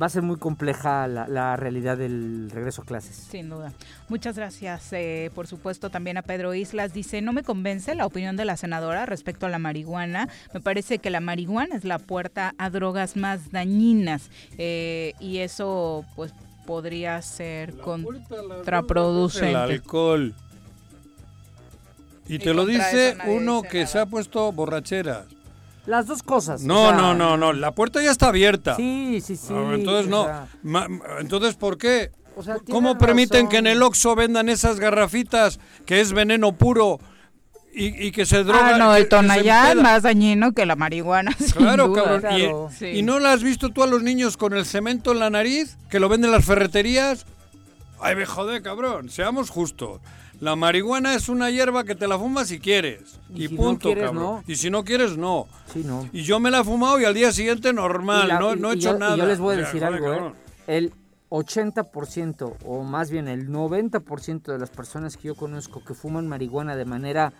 va 0.00 0.06
a 0.06 0.08
ser 0.08 0.22
muy 0.22 0.36
compleja 0.36 1.06
la, 1.06 1.56
realidad 1.56 1.98
del 1.98 2.50
regreso 2.50 2.82
a 2.82 2.84
clases. 2.84 3.16
Sin 3.16 3.50
duda. 3.50 3.72
Muchas 4.08 4.36
gracias. 4.36 4.92
Eh, 4.92 5.30
por 5.34 5.46
supuesto, 5.46 5.90
también 5.90 6.16
a 6.16 6.22
Pedro 6.22 6.54
Islas. 6.54 6.92
Dice, 6.92 7.20
no 7.20 7.32
me 7.32 7.42
convence 7.42 7.94
la 7.94 8.06
opinión 8.06 8.36
de 8.36 8.44
la 8.44 8.56
senadora 8.56 9.06
respecto 9.06 9.46
a 9.46 9.48
la 9.48 9.58
marihuana. 9.58 10.28
Me 10.54 10.60
parece 10.60 10.98
que 10.98 11.10
la 11.10 11.20
marihuana 11.20 11.76
es 11.76 11.84
la 11.84 11.98
puerta 11.98 12.54
a 12.58 12.70
drogas 12.70 13.16
más 13.16 13.50
dañinas. 13.50 14.30
Eh, 14.58 15.12
y 15.20 15.38
eso, 15.38 16.04
pues, 16.16 16.32
podría 16.66 17.20
ser 17.22 17.76
contraproducente. 17.78 19.50
El 19.50 19.56
alcohol. 19.56 20.34
Y, 22.28 22.38
te 22.38 22.54
lo 22.54 22.64
dice 22.64 23.16
uno 23.26 23.62
que 23.62 23.86
se 23.86 23.98
ha 23.98 24.06
puesto 24.06 24.52
borrachera. 24.52 25.26
Las 25.86 26.06
dos 26.06 26.22
cosas. 26.22 26.62
No, 26.62 26.92
no, 26.92 27.14
no, 27.14 27.36
no. 27.36 27.52
La 27.52 27.74
puerta 27.74 28.02
ya 28.02 28.10
está 28.10 28.28
abierta. 28.28 28.76
Sí, 28.76 29.20
sí, 29.20 29.36
sí. 29.36 29.52
entonces 29.52 30.08
no. 30.08 30.28
entonces, 31.18 31.54
¿por 31.56 31.78
qué? 31.78 32.12
¿Cómo 32.70 32.98
permiten 32.98 33.48
que 33.48 33.58
en 33.58 33.66
el 33.66 33.82
Oxxo 33.82 34.14
vendan 34.14 34.48
esas 34.48 34.80
garrafitas 34.80 35.60
que 35.84 36.00
es 36.00 36.12
veneno 36.12 36.52
puro 36.52 36.98
y, 37.74 38.12
que 38.12 38.26
se 38.26 38.44
droga? 38.44 38.74
Ah, 38.74 38.78
no, 38.78 38.94
el 38.94 39.08
tonallá 39.08 39.72
es 39.72 39.76
más 39.76 40.02
dañino 40.02 40.52
que 40.52 40.66
la 40.66 40.76
marihuana. 40.76 41.32
Claro, 41.56 41.92
cabrón. 41.92 42.70
¿Y, 42.80 43.02
no 43.02 43.18
la 43.18 43.32
has 43.32 43.42
visto 43.42 43.70
tú 43.70 43.82
a 43.82 43.86
los 43.86 44.02
niños 44.02 44.36
con 44.36 44.54
el 44.54 44.64
cemento 44.64 45.12
en 45.12 45.18
la 45.18 45.30
nariz 45.30 45.76
que 45.90 46.00
lo 46.00 46.08
venden 46.08 46.30
las 46.30 46.44
ferreterías? 46.44 47.26
Ay, 48.00 48.16
me 48.16 48.26
jode, 48.26 48.62
cabrón. 48.62 49.10
Seamos 49.10 49.50
justos. 49.50 50.00
La 50.42 50.56
marihuana 50.56 51.14
es 51.14 51.28
una 51.28 51.50
hierba 51.50 51.84
que 51.84 51.94
te 51.94 52.08
la 52.08 52.18
fumas 52.18 52.48
si 52.48 52.58
quieres. 52.58 53.20
Y, 53.32 53.46
punto, 53.46 53.94
cabrón. 53.94 54.42
Y 54.48 54.56
si 54.56 54.70
no 54.70 54.82
quieres, 54.82 55.16
no. 55.16 55.46
Sí, 55.72 55.84
no. 55.86 56.08
Y 56.12 56.24
yo 56.24 56.40
me 56.40 56.50
la 56.50 56.62
he 56.62 56.64
fumado 56.64 57.00
y 57.00 57.04
al 57.04 57.14
día 57.14 57.30
siguiente 57.30 57.72
normal, 57.72 58.28
no, 58.40 58.56
no 58.56 58.72
he 58.72 58.74
hecho 58.74 58.98
nada. 58.98 59.14
Y 59.14 59.20
yo 59.20 59.26
les 59.26 59.38
voy 59.38 59.54
a 59.54 59.58
decir 59.58 59.84
algo, 59.84 60.12
¿eh? 60.12 60.32
El 60.66 60.94
80% 61.30 62.56
o 62.64 62.82
más 62.82 63.08
bien 63.12 63.28
el 63.28 63.50
90% 63.50 64.42
de 64.42 64.58
las 64.58 64.70
personas 64.70 65.16
que 65.16 65.28
yo 65.28 65.36
conozco 65.36 65.84
que 65.84 65.94
fuman 65.94 66.26
marihuana 66.26 66.74
de 66.74 66.86
manera 66.86 67.32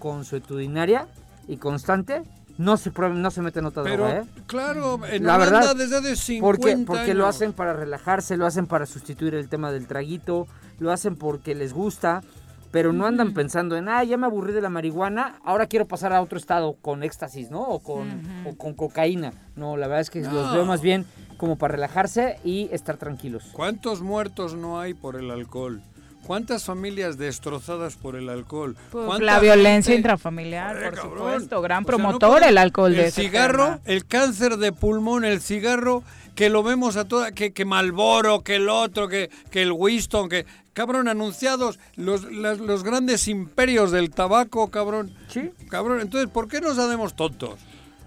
consuetudinaria 0.00 1.06
y 1.46 1.58
constante 1.58 2.24
no 2.58 2.76
se 2.76 2.90
no 2.90 3.30
se 3.30 3.40
meten 3.40 3.66
otra 3.66 3.84
Pero, 3.84 4.04
droga, 4.04 4.18
¿eh? 4.22 4.24
Claro, 4.48 5.00
en 5.06 5.24
la 5.24 5.38
verdad, 5.38 5.76
desde 5.76 6.00
de 6.00 6.16
50 6.16 6.40
porque, 6.44 6.84
porque 6.84 7.14
lo 7.14 7.28
hacen 7.28 7.52
para 7.52 7.72
relajarse, 7.72 8.36
lo 8.36 8.46
hacen 8.46 8.66
para 8.66 8.84
sustituir 8.84 9.36
el 9.36 9.48
tema 9.48 9.70
del 9.70 9.86
traguito, 9.86 10.48
lo 10.80 10.90
hacen 10.90 11.14
porque 11.14 11.54
les 11.54 11.72
gusta, 11.72 12.22
pero 12.70 12.92
no 12.92 13.06
andan 13.06 13.32
pensando 13.32 13.76
en, 13.76 13.88
ah, 13.88 14.04
ya 14.04 14.16
me 14.16 14.26
aburrí 14.26 14.52
de 14.52 14.60
la 14.60 14.68
marihuana, 14.68 15.40
ahora 15.44 15.66
quiero 15.66 15.86
pasar 15.86 16.12
a 16.12 16.20
otro 16.20 16.38
estado 16.38 16.76
con 16.80 17.02
éxtasis, 17.02 17.50
¿no? 17.50 17.62
O 17.62 17.80
con, 17.80 18.22
con 18.56 18.74
cocaína. 18.74 19.32
No, 19.56 19.76
la 19.76 19.86
verdad 19.86 20.02
es 20.02 20.10
que 20.10 20.20
los 20.20 20.52
veo 20.52 20.64
más 20.64 20.80
bien 20.80 21.06
como 21.36 21.56
para 21.56 21.72
relajarse 21.72 22.38
y 22.44 22.68
estar 22.72 22.96
tranquilos. 22.96 23.44
¿Cuántos 23.52 24.02
muertos 24.02 24.54
no 24.54 24.80
hay 24.80 24.94
por 24.94 25.16
el 25.16 25.30
alcohol? 25.30 25.82
¿Cuántas 26.26 26.64
familias 26.64 27.16
destrozadas 27.16 27.96
por 27.96 28.14
el 28.14 28.28
alcohol? 28.28 28.76
la 29.20 29.40
violencia 29.40 29.94
intrafamiliar, 29.94 30.90
por 30.90 30.98
supuesto. 30.98 31.62
Gran 31.62 31.86
promotor 31.86 32.42
el 32.42 32.58
alcohol 32.58 32.94
el 32.94 33.12
cigarro, 33.12 33.80
el 33.86 34.04
cáncer 34.04 34.58
de 34.58 34.72
pulmón, 34.72 35.24
el 35.24 35.40
cigarro, 35.40 36.02
que 36.38 36.50
lo 36.50 36.62
vemos 36.62 36.96
a 36.96 37.08
toda, 37.08 37.32
que, 37.32 37.52
que 37.52 37.64
Malboro, 37.64 38.44
que 38.44 38.54
el 38.54 38.68
otro, 38.68 39.08
que, 39.08 39.28
que 39.50 39.60
el 39.60 39.72
Winston, 39.72 40.28
que, 40.28 40.46
cabrón, 40.72 41.08
anunciados 41.08 41.80
los, 41.96 42.22
los 42.22 42.84
grandes 42.84 43.26
imperios 43.26 43.90
del 43.90 44.10
tabaco, 44.10 44.70
cabrón. 44.70 45.12
Sí. 45.26 45.50
Cabrón, 45.68 46.00
entonces, 46.00 46.30
¿por 46.30 46.46
qué 46.46 46.60
nos 46.60 46.78
hacemos 46.78 47.16
tontos? 47.16 47.58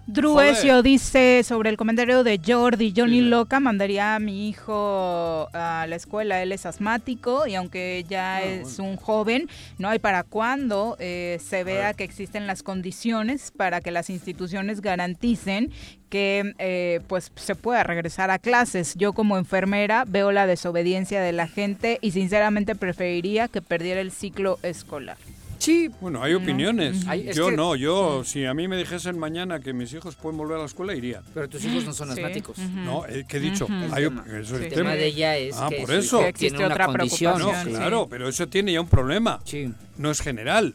Druesio 0.08 0.82
dice 0.82 1.44
sobre 1.44 1.70
el 1.70 1.78
comentario 1.78 2.24
de 2.24 2.42
Jordi, 2.46 2.94
Johnny 2.96 3.22
Loca 3.22 3.60
mandaría 3.60 4.16
a 4.16 4.20
mi 4.20 4.50
hijo 4.50 5.48
a 5.54 5.86
la 5.88 5.96
escuela, 5.96 6.42
él 6.42 6.52
es 6.52 6.66
asmático 6.66 7.46
y 7.46 7.56
aunque 7.56 8.04
ya 8.10 8.38
ah, 8.38 8.42
es 8.42 8.80
un 8.80 8.98
joven, 8.98 9.48
no 9.78 9.90
hay 9.90 10.00
para 10.00 10.24
cuándo 10.24 10.98
eh, 11.00 11.40
se 11.40 11.64
vea 11.64 11.94
que 11.94 12.04
existen 12.04 12.48
las 12.48 12.64
condiciones 12.64 13.52
para 13.52 13.80
que 13.80 13.92
las 13.92 14.10
instituciones 14.10 14.82
garanticen 14.82 15.72
que 16.10 16.56
eh, 16.58 17.02
pues 17.08 17.32
se 17.36 17.56
pueda 17.56 17.84
regresar 17.84 18.32
a 18.32 18.40
clases. 18.40 18.96
Yo 18.96 19.14
como 19.14 19.38
enfermera 19.38 20.04
veo 20.08 20.32
la 20.32 20.48
desobediencia 20.48 21.22
de 21.22 21.32
la 21.32 21.48
gente 21.48 22.00
y 22.02 22.12
sinceramente 22.12 22.76
preferiría 22.76 23.48
que 23.48 23.62
perdiera 23.62 24.02
el 24.02 24.12
ciclo 24.12 24.60
escolar. 24.64 25.18
Sí. 25.62 25.92
Bueno, 26.02 26.24
hay 26.24 26.34
opiniones. 26.34 27.06
yo 27.36 27.52
no, 27.52 27.76
yo, 27.76 28.24
si 28.24 28.46
a 28.46 28.54
mí 28.56 28.68
me 28.68 28.76
dijesen 28.78 29.20
mañana 29.20 29.60
que 29.60 29.74
mis 29.74 29.94
hijos 29.94 30.16
pueden 30.16 30.36
volver 30.38 30.58
a 30.58 30.62
la 30.62 30.66
escuela, 30.66 30.96
iría. 30.96 31.22
Pero 31.36 31.48
tus 31.48 31.64
hijos 31.64 31.86
no 31.86 31.94
son 31.94 32.10
asmáticos. 32.10 32.58
No, 32.58 33.06
eh, 33.06 33.26
¿qué 33.28 33.38
he 33.38 33.40
dicho? 33.40 33.68
hay, 33.92 34.06
el 34.06 34.70
tema. 34.70 34.96
de 34.96 35.06
ella 35.06 35.38
es 35.38 35.56
ah, 35.58 35.70
que, 35.70 35.82
por 35.82 35.92
eso. 35.92 36.26
existe 36.26 36.66
otra 36.66 36.88
condición. 36.88 37.40
No, 37.40 37.52
claro, 37.64 38.08
pero 38.10 38.28
eso 38.28 38.48
tiene 38.48 38.74
ya 38.74 38.82
un 38.82 38.88
problema. 38.88 39.40
Sí. 39.44 39.72
No 39.98 40.10
es 40.10 40.20
general. 40.20 40.74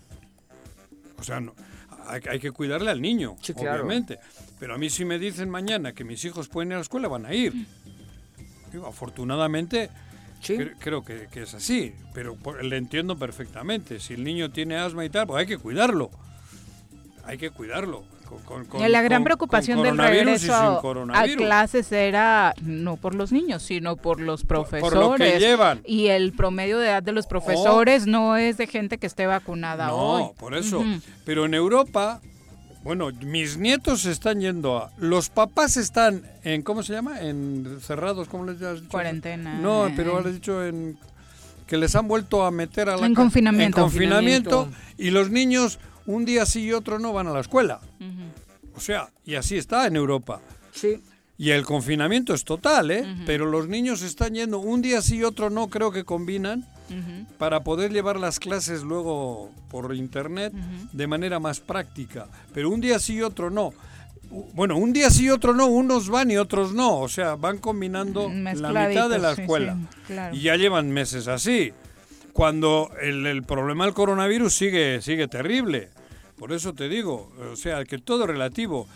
O 1.18 1.24
sea, 1.24 1.40
no, 1.40 1.54
hay, 2.06 2.38
que 2.38 2.52
cuidarle 2.52 2.90
al 2.92 3.02
niño, 3.02 3.36
obviamente. 3.56 4.20
Pero 4.60 4.76
a 4.76 4.78
mí 4.78 4.88
si 4.88 5.04
me 5.04 5.18
dicen 5.18 5.50
mañana 5.50 5.94
que 5.94 6.04
mis 6.04 6.24
hijos 6.24 6.48
pueden 6.48 6.68
ir 6.68 6.74
a 6.74 6.76
la 6.76 6.82
escuela, 6.82 7.08
van 7.08 7.26
a 7.26 7.34
ir. 7.34 7.52
afortunadamente 8.86 9.90
Creo 10.78 11.04
que, 11.04 11.28
es 11.34 11.54
así, 11.54 11.94
pero 12.14 12.36
le 12.62 12.76
entiendo 12.76 13.18
perfectamente. 13.18 14.00
Si 14.00 14.14
el 14.14 14.24
niño 14.24 14.50
tiene 14.50 14.76
asma 14.76 15.04
y 15.04 15.10
tal, 15.10 15.26
pues 15.26 15.40
hay 15.40 15.46
que 15.46 15.58
cuidarlo. 15.58 16.10
Hay 17.24 17.38
que 17.38 17.50
cuidarlo. 17.50 18.04
la 18.78 19.02
gran 19.02 19.24
preocupación 19.24 19.82
del 19.82 19.98
regreso 19.98 20.54
a 20.54 21.26
clases 21.36 21.90
era 21.90 22.54
no 22.62 22.96
por 22.96 23.14
los 23.14 23.32
niños, 23.32 23.62
sino 23.62 23.96
por 23.96 24.20
los 24.20 24.44
profesores. 24.44 25.40
llevan. 25.40 25.80
Y 25.84 26.06
el 26.06 26.32
promedio 26.32 26.78
de 26.78 26.88
edad 26.88 27.02
de 27.02 27.12
los 27.12 27.26
profesores 27.26 28.06
no 28.06 28.36
es 28.36 28.56
de 28.56 28.66
gente 28.66 28.98
que 28.98 29.06
esté 29.06 29.26
vacunada 29.26 29.92
hoy. 29.92 30.22
No, 30.22 30.32
por 30.34 30.54
eso. 30.54 30.84
Pero 31.24 31.46
en 31.46 31.54
Europa 31.54 32.20
bueno, 32.86 33.10
mis 33.20 33.58
nietos 33.58 34.02
se 34.02 34.12
están 34.12 34.40
yendo 34.40 34.78
a... 34.78 34.92
Los 34.96 35.28
papás 35.28 35.76
están 35.76 36.22
en... 36.44 36.62
¿Cómo 36.62 36.84
se 36.84 36.92
llama? 36.92 37.20
En 37.20 37.80
cerrados, 37.80 38.28
¿cómo 38.28 38.46
les 38.46 38.62
has 38.62 38.76
dicho? 38.76 38.92
Cuarentena. 38.92 39.58
No, 39.58 39.90
pero 39.96 40.16
has 40.18 40.32
dicho 40.32 40.64
en... 40.64 40.96
Que 41.66 41.78
les 41.78 41.96
han 41.96 42.06
vuelto 42.06 42.44
a 42.44 42.52
meter 42.52 42.88
a 42.88 42.96
la... 42.96 43.04
En 43.04 43.14
confinamiento. 43.16 43.78
En 43.78 43.82
confinamiento. 43.82 44.68
Y 44.96 45.10
los 45.10 45.30
niños, 45.30 45.80
un 46.06 46.24
día 46.24 46.46
sí 46.46 46.62
y 46.62 46.72
otro 46.72 47.00
no, 47.00 47.12
van 47.12 47.26
a 47.26 47.32
la 47.32 47.40
escuela. 47.40 47.80
O 48.76 48.78
sea, 48.78 49.10
y 49.24 49.34
así 49.34 49.56
está 49.56 49.88
en 49.88 49.96
Europa. 49.96 50.40
Sí. 50.70 51.02
Y 51.38 51.50
el 51.50 51.64
confinamiento 51.64 52.32
es 52.32 52.44
total, 52.44 52.90
¿eh? 52.90 53.04
Pero 53.26 53.46
los 53.46 53.68
niños 53.68 54.02
están 54.02 54.34
yendo 54.34 54.58
un 54.58 54.80
día 54.80 55.02
sí 55.02 55.16
y 55.16 55.24
otro 55.24 55.50
no, 55.50 55.68
creo 55.68 55.92
que 55.92 56.04
combinan, 56.04 56.64
para 57.38 57.62
poder 57.62 57.92
llevar 57.92 58.18
las 58.18 58.38
clases 58.38 58.82
luego 58.82 59.50
por 59.68 59.94
internet 59.94 60.52
de 60.92 61.06
manera 61.06 61.38
más 61.38 61.60
práctica. 61.60 62.28
Pero 62.54 62.70
un 62.70 62.80
día 62.80 62.98
sí 62.98 63.16
y 63.16 63.22
otro 63.22 63.50
no. 63.50 63.74
Bueno, 64.54 64.76
un 64.76 64.92
día 64.92 65.10
sí 65.10 65.26
y 65.26 65.30
otro 65.30 65.54
no, 65.54 65.66
unos 65.66 66.08
van 66.08 66.30
y 66.30 66.36
otros 66.36 66.72
no. 66.72 67.00
O 67.00 67.08
sea, 67.08 67.36
van 67.36 67.58
combinando 67.58 68.28
la 68.28 68.88
mitad 68.88 69.10
de 69.10 69.18
la 69.18 69.34
sí, 69.34 69.42
escuela. 69.42 69.76
sí, 69.78 69.96
claro. 70.06 70.34
Y 70.34 70.40
ya 70.40 70.56
llevan 70.56 70.90
meses 70.90 71.28
así. 71.28 71.72
Cuando 72.32 72.90
el, 73.00 73.26
el 73.26 73.42
problema 73.44 73.84
del 73.84 73.94
coronavirus 73.94 74.52
sigue, 74.54 75.00
sigue 75.02 75.28
terrible. 75.28 75.90
Por 76.38 76.52
eso 76.52 76.74
te 76.74 76.88
digo, 76.88 77.32
o 77.52 77.56
sea, 77.56 77.84
que 77.84 77.98
todo 77.98 78.26
relativo. 78.26 78.86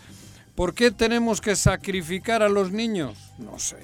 ¿Por 0.61 0.75
qué 0.75 0.91
tenemos 0.91 1.41
que 1.41 1.57
sacrificar 1.57 2.43
a 2.43 2.51
los 2.51 2.71
niños? 2.71 3.17
No 3.39 3.59
sé. 3.59 3.79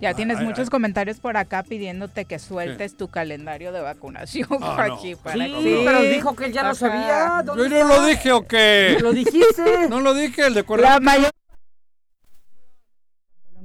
Ya 0.00 0.14
tienes 0.14 0.38
Ay, 0.38 0.46
muchos 0.46 0.60
ay. 0.60 0.70
comentarios 0.70 1.18
por 1.20 1.36
acá 1.36 1.62
pidiéndote 1.62 2.24
que 2.24 2.38
sueltes 2.38 2.96
tu 2.96 3.08
calendario 3.08 3.70
de 3.70 3.82
vacunación, 3.82 4.48
Ah, 4.62 4.86
no. 4.88 4.96
Joaquín, 4.96 5.18
para 5.22 5.36
Sí, 5.36 5.52
que- 5.62 5.82
pero 5.84 6.00
dijo 6.00 6.34
que 6.34 6.46
él 6.46 6.52
ya 6.54 6.62
lo 6.62 6.74
sabía. 6.74 7.42
¿Dónde 7.44 7.68
¿Yo 7.68 7.86
no 7.86 7.86
lo 7.96 8.06
dije 8.06 8.32
o 8.32 8.46
qué? 8.48 8.96
¿Lo 9.02 9.12
dijiste? 9.12 9.90
No 9.90 10.00
lo 10.00 10.14
dije, 10.14 10.46
el 10.46 10.54
de 10.54 10.64
La 10.78 11.00
mayor... 11.00 11.30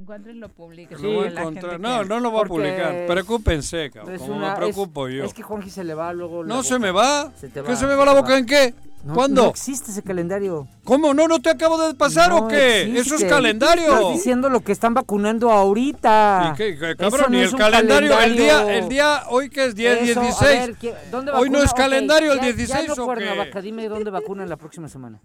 Encuentres, 0.08 0.36
lo 0.36 0.48
publiques. 0.48 0.98
Lo 1.02 1.12
voy 1.12 1.26
a 1.26 1.30
encontrar. 1.32 1.78
No, 1.78 2.02
no 2.02 2.18
lo 2.18 2.30
voy 2.30 2.40
a 2.42 2.48
publicar. 2.48 2.94
es- 2.94 3.10
Preocúpense, 3.10 3.90
cabrón. 3.90 4.16
Como 4.16 4.36
una- 4.36 4.50
me 4.52 4.56
preocupo 4.56 5.06
es- 5.06 5.14
yo. 5.16 5.24
Es 5.24 5.34
que 5.34 5.42
Juanji 5.42 5.68
se 5.68 5.84
le 5.84 5.92
va 5.92 6.14
luego. 6.14 6.44
No 6.44 6.56
boca. 6.56 6.66
se 6.66 6.78
me 6.78 6.90
va. 6.90 7.30
Se 7.38 7.48
te 7.48 7.62
¿Qué 7.62 7.76
se 7.76 7.86
me 7.86 7.94
va 7.94 8.06
la 8.06 8.14
boca 8.14 8.38
en 8.38 8.46
qué? 8.46 8.72
No, 9.04 9.12
¿Cuándo? 9.14 9.42
No 9.44 9.48
existe 9.50 9.90
ese 9.90 10.02
calendario. 10.02 10.66
¿Cómo? 10.84 11.12
¿No, 11.12 11.28
no 11.28 11.40
te 11.42 11.50
acabo 11.50 11.76
de 11.86 11.92
pasar 11.94 12.32
o 12.32 12.48
qué? 12.48 12.84
existe. 12.84 13.00
Eso 13.00 13.14
es 13.16 13.24
calendario. 13.30 13.84
Estás 13.92 14.12
diciendo 14.14 14.48
lo 14.48 14.60
que 14.60 14.72
están 14.72 14.94
vacunando 14.94 15.50
ahorita. 15.52 16.52
¿Y 16.54 16.56
qué, 16.56 16.78
qué, 16.78 16.86
Eso 16.92 16.96
cabrón? 16.96 17.32
no 17.32 17.38
¿Y 17.38 17.42
es 17.42 17.48
el 17.48 17.54
un 17.54 17.58
calendario? 17.60 18.18
El 18.18 18.36
día, 18.36 18.76
el 18.78 18.88
día, 18.88 19.22
hoy 19.28 19.50
que 19.50 19.66
es 19.66 19.74
10, 19.74 20.08
Eso, 20.08 20.20
a 20.20 20.22
16. 20.22 20.60
ver, 20.68 20.74
¿qué- 20.76 20.94
¿dónde 21.10 21.32
Hoy 21.32 21.50
no 21.50 21.62
es 21.62 21.72
calendario 21.74 22.32
el 22.32 22.38
ya- 22.38 22.44
16 22.46 22.86
ya 22.88 22.94
no 22.94 23.02
o 23.02 23.06
Cuernavaca, 23.06 23.50
qué? 23.52 23.62
dime 23.62 23.88
dónde 23.90 24.10
vacunan 24.10 24.48
la 24.48 24.56
próxima 24.56 24.88
semana. 24.88 25.20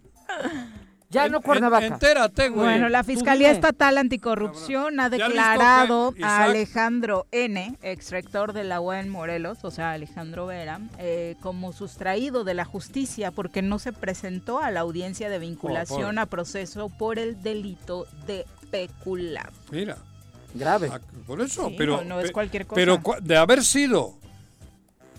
Ya 1.13 1.29
no 1.29 1.37
En- 1.37 1.43
Cuernavaca. 1.43 1.85
Entérate, 1.85 2.49
güey. 2.49 2.65
Bueno, 2.65 2.89
la 2.89 3.03
Fiscalía. 3.03 3.51
Estatal 3.51 3.97
Anticorrupción 3.97 4.99
ha 4.99 5.09
¿Ya 5.09 5.17
listo, 5.17 5.27
declarado 5.27 6.13
a? 6.23 6.43
Alejandro 6.43 7.27
N., 7.31 7.77
ex 7.81 8.11
rector 8.11 8.53
de 8.53 8.63
la 8.63 8.81
UA 8.81 8.99
en 9.01 9.09
Morelos, 9.09 9.59
o 9.63 9.71
sea, 9.71 9.91
Alejandro 9.91 10.47
Vera, 10.47 10.79
eh, 10.97 11.35
como 11.41 11.71
sustraído 11.73 12.43
de 12.43 12.53
la 12.55 12.65
justicia 12.65 13.31
porque 13.31 13.61
no 13.61 13.79
se 13.79 13.93
presentó 13.93 14.59
a 14.59 14.71
la 14.71 14.79
audiencia 14.81 15.29
de 15.29 15.39
vinculación 15.39 16.01
pobre. 16.01 16.19
a 16.21 16.25
proceso 16.25 16.89
por 16.89 17.19
el 17.19 17.41
delito 17.41 18.07
de 18.27 18.45
peculado. 18.71 19.51
Mira. 19.71 19.97
Grave. 20.55 20.89
Ah, 20.91 20.99
Por 21.25 21.41
eso, 21.41 21.69
Sí, 21.69 21.75
pero. 21.77 21.97
no- 21.97 22.03
no 22.03 22.19
es 22.19 22.31
cualquier 22.31 22.67
cosa. 22.67 22.75
Pero 22.75 23.01
de 23.21 23.37
haber 23.37 23.63
sido 23.63 24.13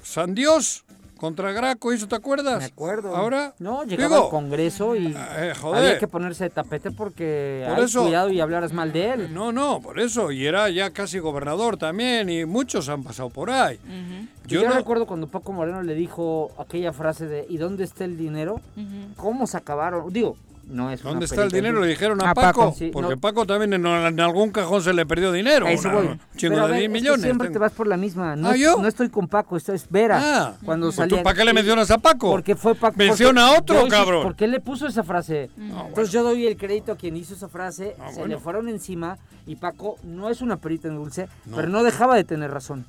San 0.03 0.35
Dios 0.35 0.85
contra 1.19 1.53
Graco, 1.53 1.93
¿eso 1.93 2.07
te 2.09 2.15
acuerdas? 2.17 2.59
Me 2.59 2.65
acuerdo. 2.67 3.15
Ahora. 3.17 3.55
No, 3.59 3.85
llegaba 3.85 4.17
digo, 4.17 4.25
al 4.27 4.31
Congreso 4.31 4.97
y 4.97 5.15
eh, 5.17 5.53
joder. 5.61 5.83
había 5.85 5.99
que 5.99 6.09
ponerse 6.09 6.45
de 6.45 6.51
tapete 6.51 6.91
porque 6.91 7.65
Por 7.69 7.79
hay 7.79 7.85
eso- 7.85 8.03
cuidado 8.03 8.31
y 8.31 8.41
hablaras 8.41 8.73
mal 8.73 8.93
de 8.93 9.11
él. 9.13 9.35
No, 9.35 9.53
no, 9.53 9.81
por 9.81 9.99
eso. 10.01 10.31
Y 10.33 10.47
era 10.47 10.69
ya 10.71 10.91
casi 10.91 11.19
gobernador 11.19 11.77
también, 11.77 12.29
y 12.29 12.45
muchos 12.45 12.89
han 12.89 13.03
pasado 13.03 13.31
por 13.31 13.51
ahí. 13.51 13.79
Yo, 14.47 14.61
Yo 14.63 14.69
no- 14.69 14.75
recuerdo 14.75 15.07
cuando 15.07 15.27
Paco 15.29 15.53
Moreno 15.53 15.83
le 15.83 15.95
dijo 15.95 16.51
aquella 16.59 16.93
frase 16.93 17.27
de 17.27 17.47
¿y 17.49 17.57
dónde 17.57 17.85
está 17.85 18.05
el 18.05 18.17
dinero? 18.17 18.61
¿Cómo 19.17 19.47
se 19.47 19.57
acabaron? 19.57 20.13
Digo, 20.13 20.37
no 20.69 20.91
es 20.91 21.01
una 21.03 21.11
¿Dónde 21.11 21.27
está 21.27 21.43
el 21.45 21.51
dinero? 21.51 21.81
Le 21.81 21.89
dijeron 21.89 22.21
a, 22.23 22.31
A 22.31 22.35
Paco. 22.35 22.61
Paco, 22.61 22.75
sí, 22.79 22.91
porque 22.93 23.15
no. 23.15 23.21
Paco 23.21 23.47
también 23.47 23.73
en, 23.75 23.87
en 23.87 24.21
algún 24.21 24.51
cajón 24.51 24.83
se 24.83 24.93
le 24.93 25.05
perdió 25.07 25.31
dinero. 25.33 25.67
Eso 25.67 25.89
una- 25.89 25.97
voy. 25.99 26.07
un 26.07 26.21
chingo 26.37 26.55
Pero 26.55 26.65
a 26.65 26.69
de 26.69 26.73
ver, 26.73 26.81
10 26.81 26.83
es 26.83 26.83
que 26.83 26.89
millones. 27.01 27.23
siempre 27.23 27.49
tengo. 27.49 27.53
te 27.55 27.59
vas 27.61 27.73
por 27.73 27.87
la 27.87 27.97
misma. 27.97 28.37
No, 28.37 28.49
¿Ah, 28.49 28.57
yo? 28.57 28.79
no 28.81 28.89
estoy 28.89 29.09
con 29.09 29.29
Paco, 29.29 29.57
esto 29.57 29.73
es 29.73 29.87
Vera. 29.91 30.21
Ah, 30.23 30.55
cuando 30.65 30.87
pues 30.87 30.97
tú, 30.97 31.03
salía. 31.03 31.23
¿para 31.23 31.37
qué 31.37 31.45
le 31.45 31.53
mencionas 31.53 31.91
a 31.91 31.99
Paco? 31.99 32.31
Porque 32.31 32.57
fue 32.57 32.75
Paco. 32.75 32.97
Menciona 32.97 33.49
a 33.49 33.59
otro, 33.59 33.87
cabrón. 33.89 34.23
Porque 34.23 34.45
él 34.47 34.51
le 34.53 34.61
puso 34.61 34.87
esa 34.87 35.03
frase. 35.05 35.51
Entonces 35.59 36.13
yo 36.13 36.23
doy 36.23 36.47
el 36.47 36.57
crédito 36.57 36.93
a 36.93 36.97
quien 36.97 37.17
hizo 37.17 37.35
esa 37.35 37.49
frase. 37.49 37.95
se 37.97 38.03
Ah, 38.03 38.11
bueno. 38.15 38.27
le 38.29 38.39
fueron 38.39 38.69
encima 38.69 39.19
y 39.47 39.57
Paco 39.57 39.97
no 40.03 40.31
es 40.31 40.41
una 40.41 40.57
perita 40.57 40.89
en 40.89 40.97
dulce, 40.97 41.29
No. 41.47 41.57
pero 41.57 41.69
no 41.69 41.83
dejaba 41.83 42.17
de 42.17 42.25
tener 42.25 42.51
razón. 42.51 42.85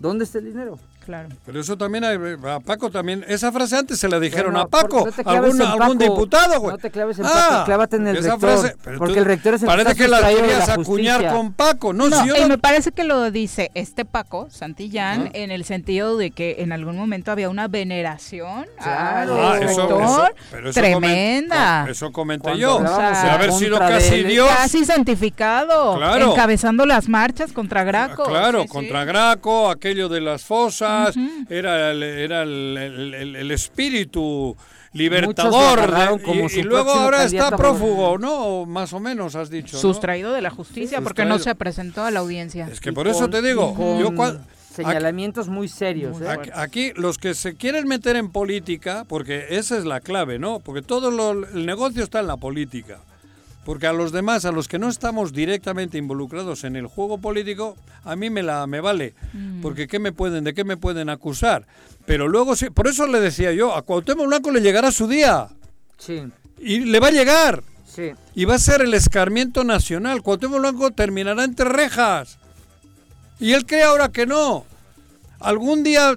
¿Dónde 0.00 0.24
está 0.24 0.38
el 0.38 0.44
dinero? 0.44 0.78
Claro. 1.08 1.30
Pero 1.46 1.58
eso 1.58 1.78
también 1.78 2.04
hay- 2.04 2.18
a 2.46 2.60
Paco 2.60 2.90
también. 2.90 3.24
Esa 3.28 3.50
frase 3.50 3.78
antes 3.78 3.98
se 3.98 4.08
la 4.10 4.20
dijeron 4.20 4.52
Bueno, 4.52 4.66
a 4.66 4.68
Paco. 4.68 5.06
no 5.06 5.10
te 5.12 5.24
claves 5.24 5.58
algún, 5.58 5.82
algún 5.82 5.96
diputado, 5.96 6.60
güey. 6.60 6.72
No 6.72 6.76
te 6.78 6.90
claves 6.90 7.18
en 7.18 7.24
Ah, 7.24 7.46
Paco, 7.48 7.64
clávate 7.64 7.96
en 7.96 8.08
el 8.08 8.16
esa 8.18 8.32
rector, 8.32 8.50
frase- 8.50 8.76
pero 8.84 8.98
porque 8.98 9.14
tú- 9.14 9.18
el 9.20 9.24
rector 9.24 9.54
es 9.54 9.62
el 9.62 9.68
que 9.68 9.74
Parece 9.74 9.94
que 9.96 10.06
la 10.08 10.20
querías 10.28 10.68
la 10.68 10.74
acuñar 10.74 11.32
con 11.32 11.54
Paco. 11.54 11.94
No, 11.94 12.10
No, 12.10 12.20
si 12.20 12.28
yo 12.28 12.36
y 12.36 12.42
no- 12.42 12.48
me 12.48 12.58
parece 12.58 12.92
que 12.92 13.04
lo 13.04 13.30
dice 13.30 13.70
este 13.72 14.04
Paco 14.04 14.48
Santillán 14.50 15.28
Ah. 15.28 15.30
en 15.32 15.50
el 15.50 15.64
sentido 15.64 16.18
de 16.18 16.30
que 16.30 16.56
en 16.58 16.72
algún 16.72 16.96
momento 16.98 17.32
había 17.32 17.48
una 17.48 17.68
veneración 17.68 18.66
Claro. 18.76 19.34
Ah, 19.40 19.52
al 19.52 19.62
eso- 19.62 19.80
rector 19.80 20.02
eso- 20.02 20.28
pero 20.50 20.68
eso 20.68 20.78
tremenda. 20.80 21.84
comen- 21.86 21.90
eso 21.90 22.12
comenté 22.12 22.42
Cuando 22.42 22.60
yo. 22.60 22.78
de 22.80 22.84
en 22.86 23.30
haber 23.30 23.52
sido 23.52 23.78
contra 23.78 23.96
casi 23.96 24.14
él. 24.16 24.28
Dios. 24.28 24.48
Casi 24.54 24.84
santificado, 24.84 25.96
Claro. 25.96 26.32
encabezando 26.32 26.84
las 26.84 27.08
marchas 27.08 27.52
contra 27.52 27.82
Graco. 27.84 28.24
Claro, 28.24 28.60
Sí, 28.60 28.68
sí. 28.68 28.72
contra 28.74 29.04
Graco, 29.06 29.70
aquello 29.70 30.10
de 30.10 30.20
las 30.20 30.42
fosas, 30.44 30.97
era, 31.48 31.90
el, 31.90 32.02
era 32.02 32.42
el, 32.42 32.76
el- 32.78 33.14
el- 33.14 33.36
el 33.36 33.50
espíritu 33.50 34.56
libertador. 34.92 36.20
Como 36.22 36.48
y, 36.48 36.62
luego 36.62 36.90
ahora 36.90 37.24
está 37.24 37.56
prófugo, 37.56 38.18
¿no? 38.18 38.66
Más 38.66 38.92
o 38.92 39.00
menos 39.00 39.34
has 39.34 39.50
dicho. 39.50 39.76
¿no? 39.76 39.80
Sustraído 39.80 40.32
de 40.32 40.40
la 40.42 40.50
justicia 40.50 40.98
Sí, 40.98 41.04
porque 41.04 41.24
no 41.24 41.38
se 41.38 41.54
presentó 41.54 42.04
a 42.04 42.10
la 42.10 42.20
audiencia. 42.20 42.68
Es 42.70 42.80
que 42.80 42.90
Y 42.90 42.92
por 42.92 43.08
eso 43.08 43.28
te 43.28 43.42
digo, 43.42 43.74
yo 44.00 44.12
señalamientos 44.74 45.48
muy 45.48 45.66
serios. 45.68 46.20
¿eh? 46.20 46.28
Aquí, 46.28 46.50
aquí 46.54 46.92
los 46.94 47.18
que 47.18 47.34
se 47.34 47.54
quieren 47.56 47.88
meter 47.88 48.14
en 48.16 48.30
política, 48.30 49.04
porque 49.08 49.46
esa 49.50 49.76
es 49.76 49.84
la 49.84 50.00
clave, 50.00 50.38
¿no? 50.38 50.60
Porque 50.60 50.82
todo 50.82 51.10
lo- 51.10 51.32
el 51.48 51.66
negocio 51.66 52.04
está 52.04 52.20
en 52.20 52.28
la 52.28 52.36
política. 52.36 53.00
Porque 53.64 53.86
a 53.86 53.92
los 53.92 54.12
demás, 54.12 54.44
a 54.46 54.52
los 54.52 54.66
que 54.66 54.78
no 54.78 54.88
estamos 54.88 55.32
directamente 55.32 55.98
involucrados 55.98 56.64
en 56.64 56.74
el 56.76 56.86
juego 56.86 57.18
político, 57.18 57.76
a 58.02 58.16
mí 58.16 58.30
me 58.30 58.42
la 58.42 58.66
me 58.66 58.80
vale. 58.80 59.14
Porque 59.60 59.86
¿qué 59.86 59.98
me 59.98 60.12
pueden, 60.12 60.44
de 60.44 60.54
qué 60.54 60.64
me 60.64 60.76
pueden 60.78 61.10
acusar? 61.10 61.66
Pero 62.06 62.28
luego 62.28 62.56
sí, 62.56 62.70
por 62.70 62.86
eso 62.88 63.06
le 63.06 63.20
decía 63.20 63.52
yo, 63.52 63.74
a 63.76 63.82
Cuauhtémoc 63.82 64.26
Blanco 64.26 64.50
le 64.50 64.62
llegará 64.62 64.90
su 64.90 65.06
día. 65.06 65.48
Sí, 65.98 66.22
Y 66.58 66.80
le 66.80 66.98
va 67.00 67.08
a 67.08 67.12
llegar. 67.12 67.62
sí. 67.86 68.12
Y 68.34 68.44
va 68.46 68.54
a 68.54 68.58
ser 68.58 68.80
el 68.80 68.94
escarmiento 68.94 69.64
nacional. 69.64 70.22
Cuauhtémoc 70.22 70.60
Blanco 70.60 70.90
terminará 70.92 71.44
entre 71.44 71.68
rejas. 71.68 72.38
Y 73.38 73.52
él 73.52 73.66
cree 73.66 73.82
ahora 73.82 74.08
que 74.08 74.24
no. 74.26 74.64
Algún 75.40 75.82
día 75.84 76.16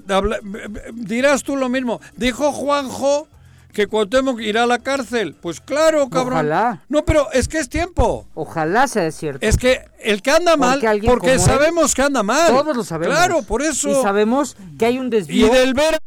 dirás 0.93 1.43
tú 1.43 1.55
lo 1.57 1.68
mismo. 1.69 1.99
Dijo 2.15 2.51
Juanjo 2.51 3.27
que 3.72 3.88
Cuauhtémoc 3.88 4.39
irá 4.41 4.64
a 4.64 4.65
la 4.65 4.80
cárcel. 4.80 5.35
Pues 5.41 5.60
claro, 5.61 6.10
cabrón. 6.10 6.34
Ojalá. 6.34 6.84
No, 6.89 7.03
pero 7.06 7.31
es 7.31 7.48
que 7.48 7.60
es 7.60 7.69
tiempo. 7.69 8.27
Ojalá 8.34 8.88
sea 8.88 9.10
cierto. 9.11 9.45
Es 9.45 9.57
que 9.57 9.81
el 9.99 10.22
que 10.22 10.31
anda 10.31 10.57
mal, 10.57 10.81
Porque 11.06 11.34
él- 11.34 11.39
sabemos 11.39 11.93
que 11.95 12.02
anda 12.02 12.23
mal. 12.23 12.52
Todos 12.52 12.76
lo 12.76 12.84
sabemos. 12.84 13.15
Claro, 13.15 13.41
por 13.43 13.61
eso. 13.61 13.89
Y 13.89 13.95
sabemos 14.02 14.56
que 14.80 14.85
hay 14.85 14.98
un 14.99 15.07
Y 15.07 15.10
desvío 15.11 15.49
del 15.49 15.73
Vera, 15.73 15.98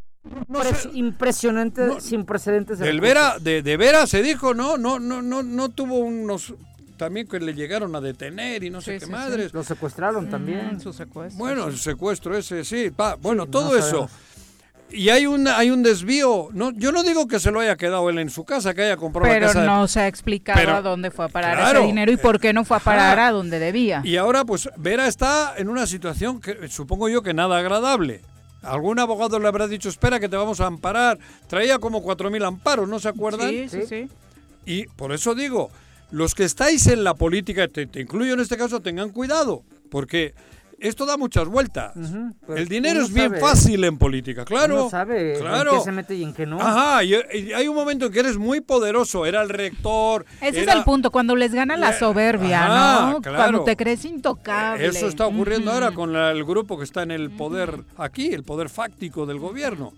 impres- 0.49 0.91
impresionante, 0.95 2.01
sin 2.01 2.24
precedentes. 2.24 2.78
de 2.78 2.86
del. 2.86 3.01
Vera, 3.01 3.36
de, 3.41 3.62
de 3.62 3.77
Vera 3.77 4.07
se 4.07 4.23
dijo, 4.23 4.55
no, 4.55 4.77
no, 4.78 4.99
no, 4.99 5.23
no, 5.23 5.43
no 5.43 5.69
tuvo 5.70 5.99
unos 5.99 6.55
también 6.97 7.27
que 7.27 7.41
le 7.41 7.55
llegaron 7.55 7.97
a 7.97 8.01
detener 8.01 8.62
y 8.62 8.70
no 8.70 8.81
sé 8.81 8.93
Sí, 8.93 8.99
qué 9.01 9.01
sí, 9.01 9.07
sí. 9.07 9.12
madres. 9.12 9.53
Lo 9.53 9.65
secuestraron 9.65 10.31
también. 10.31 10.77
Mm, 10.77 10.81
su 10.81 10.93
secuestro. 10.93 11.39
Bueno, 11.39 11.66
el 11.66 11.77
secuestro 11.78 12.36
ese, 12.36 12.65
sí, 12.65 12.91
pa, 12.91 13.16
bueno, 13.16 13.45
Sí, 13.45 13.51
todo 13.51 13.70
no 13.73 13.77
eso. 13.77 13.89
sabemos. 13.89 14.11
Y 14.95 15.09
hay 15.11 15.27
un, 15.27 15.49
hay 15.49 15.71
un 15.71 15.83
desvío. 15.83 16.49
No, 16.53 16.71
yo 16.73 16.93
no 16.93 17.03
digo 17.03 17.27
que 17.27 17.41
se 17.41 17.51
lo 17.51 17.61
haya 17.61 17.77
quedado 17.77 18.09
él 18.11 18.19
en 18.19 18.31
su 18.31 18.45
casa, 18.45 18.75
que 18.75 18.83
haya 18.83 18.97
comprado 18.97 19.27
la 19.29 19.35
Pero 19.35 19.47
casa. 19.49 19.61
de- 19.62 19.66
no 19.66 19.89
se 19.89 20.01
ha 20.01 20.07
explicado 20.07 20.59
Pero- 20.61 20.75
a 20.77 20.83
dónde 20.83 21.11
fue 21.11 21.25
a 21.25 21.29
parar 21.29 21.57
Claro. 21.57 21.79
ese 21.81 21.87
dinero 21.89 22.12
y 22.12 22.16
por 22.16 22.39
qué 22.39 22.53
no 22.53 22.65
fue 22.65 22.77
a 22.77 22.81
parar 22.81 23.19
Ajá. 23.19 23.29
a 23.29 23.33
donde 23.33 23.59
debía. 23.59 24.01
Y 24.05 24.16
ahora, 24.16 24.45
pues, 24.45 24.69
Vera 24.77 25.07
está 25.09 25.55
en 25.57 25.69
una 25.69 25.87
situación 25.87 26.41
que 26.41 26.69
supongo 26.69 27.09
yo 27.09 27.23
que 27.23 27.35
nada 27.35 27.59
agradable. 27.59 28.21
Algún 28.62 28.99
abogado 28.99 29.39
le 29.39 29.49
habrá 29.49 29.66
dicho, 29.69 29.89
espera 29.89 30.21
que 30.21 30.29
te 30.29 30.37
vamos 30.37 30.61
a 30.61 30.66
amparar. 30.66 31.19
Traía 31.49 31.79
como 31.79 32.03
4.000 32.03 32.45
amparos, 32.45 32.89
¿no 32.89 32.99
se 32.99 33.09
acuerdan? 33.09 33.51
Sí, 33.51 33.69
sí, 33.69 33.83
sí. 33.89 34.09
Y 34.65 34.87
por 34.87 35.12
eso 35.12 35.35
digo, 35.35 35.71
los 36.11 36.35
que 36.35 36.45
estáis 36.45 36.87
en 36.87 37.05
la 37.05 37.15
política, 37.15 37.69
te, 37.69 37.87
te 37.87 38.01
incluyo 38.01 38.33
en 38.35 38.41
este 38.41 38.57
caso, 38.57 38.81
tengan 38.81 39.11
cuidado, 39.11 39.62
porque 39.91 40.35
esto 40.81 41.07
da 41.07 41.17
muchas 41.17 41.47
vueltas. 41.49 41.93
Pues 42.47 42.59
El 42.61 42.69
dinero 42.69 43.03
es 43.03 43.13
bien 43.13 43.29
sabe, 43.31 43.41
fácil 43.41 43.85
en 43.85 43.99
política, 43.99 44.45
claro. 44.45 44.83
Uno 44.83 44.91
sabe 44.91 45.37
claro. 45.39 45.73
en 45.73 45.79
qué 45.79 45.85
se 45.85 45.93
mete 45.93 46.15
y 46.15 46.23
en 46.23 46.33
qué 46.35 46.47
no. 46.47 46.61
Ajá, 46.61 47.03
y, 47.05 47.15
y 47.15 47.53
hay 47.53 47.69
un 47.69 47.75
momento 47.75 48.07
en 48.07 48.13
que 48.13 48.21
eres 48.21 48.37
muy 48.37 48.61
poderoso, 48.61 49.27
era 49.27 49.43
el 49.43 49.49
rector. 49.49 50.25
Ese 50.41 50.63
era- 50.63 50.73
es 50.73 50.79
el 50.79 50.85
punto, 50.85 51.11
cuando 51.11 51.37
les 51.37 51.53
gana 51.55 51.77
la 51.77 51.91
Eh, 51.91 51.99
soberbia, 51.99 52.65
ajá, 52.67 53.11
¿no? 53.13 53.21
claro. 53.23 53.37
Cuando 53.39 53.65
te 53.65 53.77
crees 53.77 54.05
intocable. 54.05 54.87
Eso 54.87 55.07
está 55.09 55.27
ocurriendo 55.27 55.71
ahora 55.73 55.93
con 55.93 56.13
la- 56.13 56.31
el 56.31 56.45
grupo 56.45 56.79
que 56.79 56.85
está 56.85 57.03
en 57.03 57.11
el 57.11 57.31
poder 57.31 57.81
aquí, 57.97 58.33
el 58.33 58.43
poder 58.45 58.69
fáctico 58.69 59.27
del 59.27 59.39
gobierno. 59.39 59.93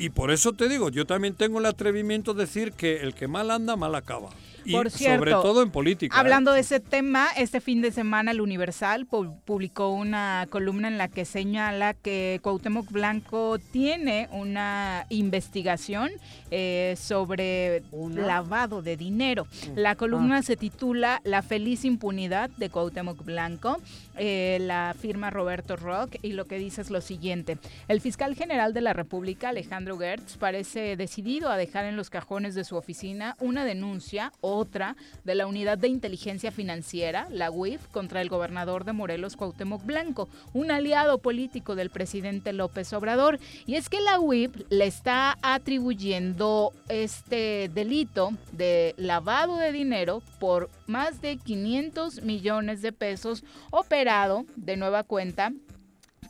Y 0.00 0.10
por 0.10 0.30
eso 0.30 0.52
te 0.52 0.68
digo, 0.68 0.90
yo 0.90 1.06
también 1.06 1.34
tengo 1.34 1.58
el 1.58 1.66
atrevimiento 1.66 2.32
de 2.32 2.44
decir 2.46 2.72
que 2.72 2.98
el 3.00 3.14
que 3.14 3.26
mal 3.26 3.50
anda, 3.50 3.74
mal 3.74 3.94
acaba. 3.96 4.28
Y 4.68 4.90
sobre 4.90 5.32
todo 5.32 5.62
en 5.62 5.70
política. 5.70 6.14
¿eh? 6.14 6.18
Hablando 6.18 6.52
de 6.52 6.60
ese 6.60 6.80
tema, 6.80 7.28
este 7.36 7.60
fin 7.60 7.80
de 7.80 7.90
semana 7.90 8.30
el 8.30 8.40
Universal 8.40 9.06
publicó 9.06 9.88
una 9.88 10.46
columna 10.50 10.88
en 10.88 10.98
la 10.98 11.08
que 11.08 11.24
señala 11.24 11.94
que 11.94 12.40
Cuauhtémoc 12.42 12.90
Blanco 12.90 13.58
tiene 13.72 14.28
una 14.32 15.06
investigación 15.08 16.10
eh, 16.50 16.96
sobre 16.98 17.82
lavado 18.14 18.82
de 18.82 18.96
dinero. 18.96 19.44
Mm. 19.44 19.78
La 19.78 19.94
columna 19.94 20.38
ah. 20.38 20.42
se 20.42 20.56
titula 20.56 21.20
La 21.24 21.42
feliz 21.42 21.84
impunidad 21.84 22.50
de 22.50 22.70
Cuauhtémoc 22.70 23.24
Blanco. 23.24 23.80
Eh, 24.16 24.58
la 24.60 24.96
firma 24.98 25.30
Roberto 25.30 25.76
Rock 25.76 26.16
y 26.22 26.32
lo 26.32 26.44
que 26.46 26.58
dice 26.58 26.80
es 26.80 26.90
lo 26.90 27.00
siguiente. 27.00 27.58
El 27.86 28.00
fiscal 28.00 28.34
general 28.34 28.74
de 28.74 28.80
la 28.80 28.92
República, 28.92 29.50
Alejandro 29.50 29.96
Gertz, 29.96 30.36
parece 30.36 30.96
decidido 30.96 31.50
a 31.50 31.56
dejar 31.56 31.84
en 31.84 31.96
los 31.96 32.10
cajones 32.10 32.54
de 32.54 32.64
su 32.64 32.76
oficina 32.76 33.36
una 33.38 33.64
denuncia, 33.64 34.32
otra, 34.58 34.96
de 35.24 35.34
la 35.34 35.46
Unidad 35.46 35.78
de 35.78 35.88
Inteligencia 35.88 36.50
Financiera, 36.50 37.28
la 37.30 37.50
UIF, 37.50 37.86
contra 37.88 38.20
el 38.20 38.28
gobernador 38.28 38.84
de 38.84 38.92
Morelos, 38.92 39.36
Cuauhtémoc 39.36 39.84
Blanco, 39.84 40.28
un 40.52 40.70
aliado 40.70 41.18
político 41.18 41.76
del 41.76 41.90
presidente 41.90 42.52
López 42.52 42.92
Obrador. 42.92 43.38
Y 43.66 43.76
es 43.76 43.88
que 43.88 44.00
la 44.00 44.18
UIF 44.18 44.52
le 44.70 44.86
está 44.86 45.38
atribuyendo 45.42 46.72
este 46.88 47.70
delito 47.72 48.32
de 48.52 48.94
lavado 48.96 49.56
de 49.56 49.72
dinero 49.72 50.22
por 50.38 50.68
más 50.86 51.20
de 51.20 51.36
500 51.36 52.22
millones 52.22 52.82
de 52.82 52.92
pesos 52.92 53.44
operado 53.70 54.44
de 54.56 54.76
nueva 54.76 55.04
cuenta 55.04 55.52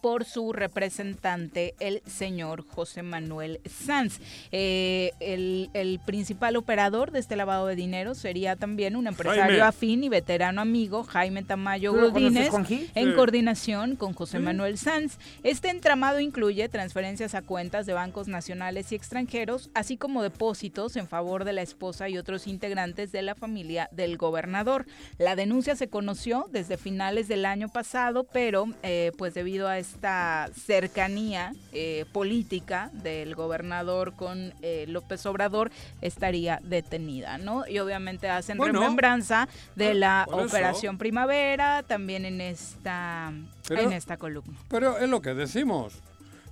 por 0.00 0.24
su 0.24 0.52
representante, 0.52 1.74
el 1.80 2.02
señor 2.06 2.64
José 2.66 3.02
Manuel 3.02 3.60
Sanz. 3.66 4.20
Eh, 4.52 5.12
el, 5.20 6.00
principal 6.06 6.56
operador 6.56 7.10
de 7.10 7.18
este 7.18 7.36
lavado 7.36 7.66
de 7.66 7.76
dinero 7.76 8.14
sería 8.14 8.56
también 8.56 8.96
un 8.96 9.06
empresario 9.06 9.64
afín 9.64 10.04
y 10.04 10.08
veterano 10.08 10.60
amigo, 10.60 11.02
Jaime 11.04 11.42
Tamayo 11.42 11.92
Godínez, 11.92 12.50
en 12.94 13.14
coordinación 13.14 13.96
con 13.96 14.12
José 14.12 14.38
Manuel 14.38 14.78
Sanz. 14.78 15.18
Este 15.42 15.68
entramado 15.68 16.20
incluye 16.20 16.68
transferencias 16.68 17.34
a 17.34 17.42
cuentas 17.42 17.86
de 17.86 17.92
bancos 17.92 18.28
nacionales 18.28 18.92
y 18.92 18.94
extranjeros, 18.94 19.70
así 19.74 19.96
como 19.96 20.22
depósitos 20.22 20.96
en 20.96 21.08
favor 21.08 21.44
de 21.44 21.52
la 21.52 21.62
esposa 21.62 22.08
y 22.08 22.18
otros 22.18 22.46
integrantes 22.46 23.12
de 23.12 23.22
la 23.22 23.34
familia 23.34 23.88
del 23.92 24.16
gobernador. 24.16 24.86
La 25.18 25.36
denuncia 25.36 25.76
se 25.76 25.88
conoció 25.88 26.46
desde 26.50 26.76
finales 26.76 27.28
del 27.28 27.44
año 27.44 27.68
pasado, 27.68 28.24
pero 28.24 28.66
eh, 28.82 29.12
pues 29.16 29.34
debido 29.34 29.68
a 29.68 29.78
esta 29.88 30.50
cercanía 30.54 31.54
eh, 31.72 32.04
política 32.12 32.90
del 32.92 33.34
gobernador 33.34 34.14
con 34.14 34.52
eh, 34.62 34.84
López 34.88 35.24
Obrador 35.26 35.70
estaría 36.02 36.60
detenida, 36.62 37.38
¿no? 37.38 37.66
Y 37.66 37.78
obviamente 37.78 38.28
hacen 38.28 38.58
remembranza 38.58 39.48
de 39.76 39.94
la 39.94 40.26
Operación 40.30 40.98
Primavera 40.98 41.82
también 41.82 42.24
en 42.24 42.40
esta, 42.40 43.32
en 43.70 43.92
esta 43.92 44.16
columna. 44.16 44.56
Pero 44.68 44.98
es 44.98 45.08
lo 45.08 45.22
que 45.22 45.34
decimos, 45.34 45.94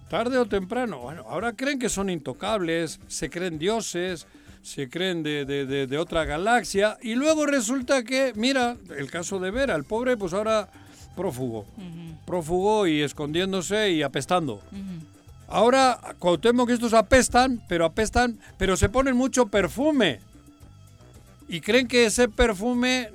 tarde 0.09 0.39
o 0.39 0.47
temprano, 0.47 1.01
bueno, 1.01 1.25
ahora 1.29 1.53
creen 1.53 1.79
que 1.79 1.89
son 1.89 2.09
intocables, 2.09 3.01
se 3.07 3.29
creen 3.29 3.59
dioses, 3.59 4.27
se 4.63 4.89
creen 4.89 5.23
de, 5.23 5.45
de, 5.45 5.87
de, 5.87 5.99
otra 5.99 6.25
galaxia 6.25 6.99
y 7.01 7.15
luego 7.15 7.47
resulta 7.47 8.03
que, 8.03 8.33
mira, 8.35 8.77
el 8.97 9.11
caso 9.11 9.39
de 9.39 9.51
Vera, 9.53 9.77
el 9.77 9.85
pobre, 9.85 10.17
pues 10.17 10.33
ahora 10.33 10.69
prófugo. 11.17 11.67
Prófugo 12.25 12.87
y 12.87 13.03
escondiéndose 13.03 13.91
y 13.91 14.03
apestando. 14.03 14.61
Ahora, 15.49 15.99
Ahora, 16.21 16.67
que 16.67 16.73
estos 16.73 16.95
apestan, 16.95 17.63
pero 17.69 17.85
apestan, 17.85 18.39
pero 18.59 18.77
se 18.77 18.89
ponen 18.89 19.17
mucho 19.17 19.47
perfume. 19.47 20.21
Y 21.49 21.61
creen 21.61 21.89
que 21.89 22.07
ese 22.07 22.29
perfume 22.29 23.11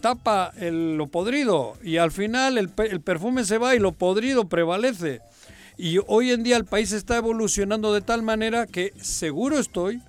tapa 0.00 0.52
lo 0.60 1.06
podrido. 1.06 1.76
Y 1.82 1.96
al 1.96 2.12
final 2.12 2.58
el, 2.58 2.70
el 2.76 3.00
perfume 3.00 3.44
se 3.44 3.58
va 3.58 3.74
y 3.74 3.78
lo 3.78 3.92
podrido 3.92 4.48
prevalece. 4.48 5.20
Y 5.76 5.98
hoy 6.08 6.32
en 6.32 6.42
día 6.42 6.56
el 6.56 6.64
país 6.64 6.92
está 6.92 7.16
evolucionando 7.16 7.94
de 7.94 8.00
tal 8.00 8.22
manera 8.22 8.66
que 8.66 8.92
seguro 9.00 9.58
estoy 9.58 10.02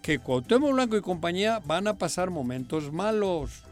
que 0.00 0.18
Cuauhtémoc 0.18 0.72
Blanco 0.72 0.96
y 0.96 1.00
compañía 1.00 1.60
van 1.64 1.86
a 1.86 1.94
pasar 1.94 2.30
momentos 2.30 2.92
malos 2.92 3.62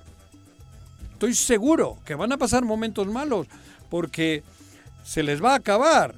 estoy 1.20 1.34
seguro 1.34 1.98
que 2.06 2.14
van 2.14 2.32
a 2.32 2.38
pasar 2.38 2.64
momentos 2.64 3.06
malos 3.06 3.46
porque 3.90 4.42
se 5.04 5.22
les 5.22 5.44
va 5.44 5.52
a 5.52 5.56
acabar 5.56 6.14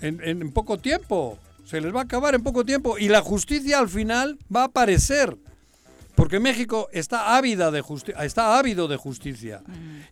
en, 0.00 0.50
poco 0.52 0.78
tiempo. 0.78 1.38
Se 1.66 1.78
les 1.78 1.94
va 1.94 2.00
a 2.00 2.04
acabar 2.04 2.34
en 2.34 2.42
poco 2.42 2.64
tiempo 2.64 2.96
y 2.96 3.08
la 3.08 3.20
justicia 3.20 3.78
al 3.78 3.90
final 3.90 4.38
va 4.54 4.62
a 4.62 4.66
aparecer. 4.66 5.36
Porque 6.14 6.40
México 6.40 6.88
está 6.92 7.36
ávida 7.36 7.70
de 7.70 7.82
justicia, 7.82 8.24
está 8.24 8.58
ávido 8.58 8.88
de 8.88 8.96
justicia. 8.96 9.62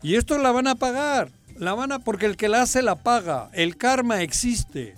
Y 0.02 0.16
esto 0.16 0.36
la 0.36 0.52
van 0.52 0.66
a 0.66 0.74
pagar. 0.74 1.30
La 1.56 1.72
van 1.72 1.92
a 1.92 2.00
porque 2.00 2.26
el 2.26 2.36
que 2.36 2.48
la 2.48 2.62
hace 2.62 2.82
la 2.82 2.96
paga. 2.96 3.48
El 3.54 3.78
karma 3.78 4.20
existe. 4.20 4.94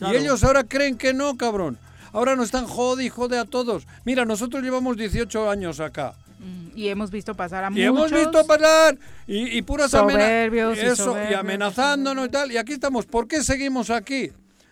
Y 0.00 0.16
ellos 0.16 0.42
ahora 0.42 0.64
creen 0.64 0.96
que 0.96 1.12
no, 1.12 1.36
cabrón. 1.36 1.78
Ahora 2.12 2.34
nos 2.34 2.46
están 2.46 2.66
jode 2.66 3.04
y 3.04 3.08
jode 3.10 3.38
a 3.38 3.44
todos. 3.44 3.86
Mira, 4.04 4.24
nosotros 4.24 4.62
llevamos 4.62 4.96
18 4.96 5.50
años 5.50 5.80
acá. 5.80 6.14
Y 6.74 6.88
hemos 6.88 7.10
visto 7.10 7.34
pasar 7.34 7.64
a 7.64 7.70
y 7.70 7.82
hemos 7.82 8.10
visto 8.10 8.46
pasar 8.46 8.98
y, 9.26 9.58
y 9.58 9.62
puras 9.62 9.92
amenazas. 9.94 10.78
Eso, 10.78 11.16
y, 11.30 11.34
amenazándonos 11.34 12.26
y 12.26 12.28
tal. 12.30 12.52
Y 12.52 12.56
aquí 12.56 12.72
estamos. 12.72 13.06
¿Por 13.06 13.28
qué 13.28 13.42
seguimos 13.42 13.90
aquí? 13.90 14.30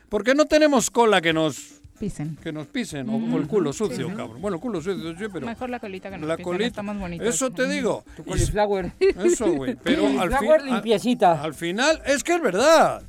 Porque 0.09 0.35
no 0.35 0.47
tenemos 0.47 0.91
cola 0.91 1.21
que 1.21 1.33
nos 1.33 1.81
pisen. 1.99 2.37
Que 2.37 2.53
nos 2.53 2.67
pisen, 2.67 3.09
o, 3.09 3.37
el 3.37 3.47
culo 3.47 3.73
sucio, 3.73 4.09
cabrón. 4.09 4.41
Bueno, 4.41 4.57
el 4.57 4.61
culo 4.61 4.81
sucio, 4.81 5.17
sí, 5.17 5.25
pero... 5.33 5.47
Mejor 5.47 5.69
la 5.69 5.79
colita 5.79 6.11
que 6.11 6.17
nos 6.17 6.29
la 6.29 6.39
colita, 6.39 6.67
está 6.67 6.83
más 6.83 6.99
bonito. 6.99 7.23
Eso 7.25 7.51
te 7.51 7.69
digo. 7.69 8.05
Tu 8.17 8.25
cauliflower. 8.25 8.93
Eso, 8.99 9.53
güey. 9.53 9.77
Pero 9.77 10.07
al, 10.21 10.31
limpiecita. 10.65 11.43
al 11.43 11.55
final, 11.55 12.01
es 12.07 12.25
que 12.25 12.35
es 12.35 12.41
verdad. 12.41 13.03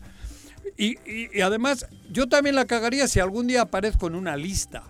Y, 0.77 0.97
y, 1.09 1.29
y, 1.33 1.41
además, 1.41 1.87
yo 2.11 2.27
también 2.27 2.55
la 2.55 2.65
cagaría 2.65 3.07
si 3.07 3.19
algún 3.19 3.47
día 3.47 3.61
aparezco 3.61 4.07
en 4.07 4.15
una 4.15 4.35
lista 4.35 4.83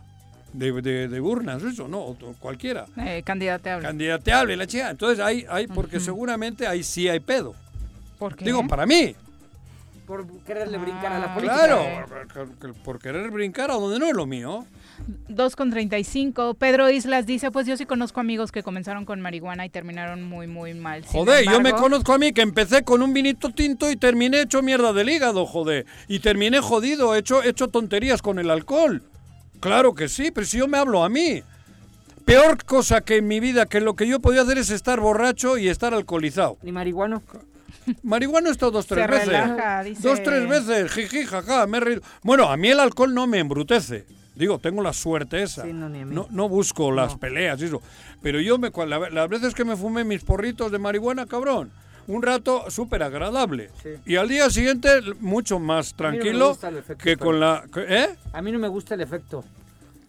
de, 0.53 1.07
de, 1.07 1.22
urnas, 1.22 1.64
eso, 1.64 1.88
no, 1.88 2.15
cualquiera. 2.40 2.86
Eh, 2.98 3.22
candidateable. 3.23 3.88
Candidateable, 3.88 4.57
la 4.57 4.68
chica. 4.68 4.90
Entonces 4.90 5.23
hay, 5.23 5.45
hay 5.49 5.68
porque 5.68 5.99
seguramente 5.99 6.68
ahí 6.68 6.84
sí 6.84 7.07
hay 7.07 7.19
pedo. 7.19 7.56
¿Por 8.19 8.36
qué? 8.36 8.45
Digo, 8.45 8.68
para 8.68 8.86
mí. 8.86 9.15
Por 10.06 10.28
quererle 10.44 10.78
brincar 10.78 11.14
a 11.14 11.19
la 11.19 11.34
política. 11.34 11.56
Claro, 11.56 11.86
por, 12.84 12.99
querer 12.99 13.32
brincar 13.32 13.72
a 13.72 13.76
donde 13.76 13.98
no 13.98 14.07
es 14.07 14.14
lo 14.14 14.26
mío. 14.26 14.65
2 15.30 15.56
con 15.56 15.72
35. 15.72 16.56
Pedro 16.56 16.90
Islas 16.90 17.26
dice, 17.26 17.49
pues 17.49 17.65
yo 17.65 17.78
sí 17.78 17.86
conozco 17.86 18.19
amigos 18.19 18.52
que 18.52 18.61
comenzaron 18.61 19.06
con 19.06 19.22
marihuana 19.22 19.65
y 19.65 19.69
terminaron 19.69 20.22
muy, 20.23 20.48
muy 20.48 20.73
mal. 20.73 21.06
joder, 21.06 21.45
yo 21.45 21.61
me 21.61 21.72
conozco 21.72 22.14
a 22.14 22.18
mí 22.18 22.34
que 22.34 22.41
empecé 22.41 22.84
con 22.84 23.02
un 23.02 23.14
vinito 23.14 23.52
tinto 23.52 23.90
y 23.90 23.95
terminé 23.95 24.41
hecho 24.41 24.61
mierda 24.61 24.91
del 24.91 25.10
hígado, 25.10 25.45
joder. 25.45 25.86
Y 26.10 26.19
terminé 26.19 26.60
jodido, 26.60 27.15
hecho, 27.15 27.41
hecho 27.41 27.69
tonterías 27.69 28.22
con 28.22 28.38
el 28.38 28.49
alcohol. 28.49 29.02
Claro 29.61 29.95
que 29.95 30.09
sí, 30.09 30.31
pero 30.31 30.45
si 30.45 30.57
yo 30.57 30.67
me 30.67 30.77
hablo 30.77 31.03
a 31.03 31.09
mmí. 31.09 31.43
Peor 32.25 32.63
cosa 32.65 33.01
que 33.01 33.17
en 33.17 33.27
mi 33.27 33.39
vida 33.39 33.65
que 33.65 33.79
lo 33.79 33.95
que 33.95 34.07
yo 34.07 34.19
podía 34.19 34.41
hacer 34.41 34.57
es 34.57 34.69
estar 34.69 34.99
borracho 34.99 35.57
y 35.57 35.69
estar 35.69 35.93
alcoholizado. 35.93 36.57
¿Ni 36.61 36.71
marihuano? 36.71 37.23
Marihuano 38.03 38.49
he 38.49 38.51
estado 38.51 38.71
dos, 38.71 38.88
tres 38.88 39.07
veces. 39.07 39.27
Relaja, 39.27 39.83
dice... 39.83 40.07
Dos, 40.07 40.21
tres 40.21 40.47
veces, 40.47 40.91
jiji, 40.91 41.25
jaja, 41.25 41.65
me 41.67 41.77
he 41.77 41.81
reído. 41.81 42.01
Bueno, 42.23 42.49
a 42.49 42.57
mí 42.57 42.69
el 42.69 42.79
alcohol 42.79 43.13
no 43.13 43.27
me 43.27 43.39
embrutece. 43.39 44.05
Digo, 44.35 44.59
tengo 44.59 44.81
la 44.81 44.93
suerte 44.93 45.43
esa. 45.43 45.63
Sí, 45.63 45.73
no, 45.73 45.89
no, 45.89 46.27
no, 46.29 46.49
busco 46.49 46.91
las 46.91 47.15
peleas 47.15 47.61
y 47.61 47.65
eso. 47.65 47.81
Pero 48.21 48.39
yo, 48.39 48.57
me, 48.57 48.71
las 49.11 49.29
veces 49.29 49.53
que 49.53 49.65
me 49.65 49.75
fumé 49.75 50.03
mis 50.03 50.23
porritos 50.23 50.71
de 50.71 50.79
marihuana, 50.79 51.25
cabrón, 51.25 51.71
un 52.11 52.21
rato 52.21 52.69
súper 52.69 53.03
agradable. 53.03 53.71
Y 54.05 54.17
al 54.17 54.27
día 54.27 54.49
siguiente 54.49 54.89
mucho 55.21 55.59
más 55.59 55.93
tranquilo 55.93 56.57
que 57.01 57.15
con 57.15 57.39
la... 57.39 57.63
¿Eh? 57.75 58.09
A 58.33 58.41
mí 58.41 58.51
no 58.51 58.59
me 58.59 58.67
gusta 58.67 58.95
el 58.95 59.01
efecto. 59.01 59.45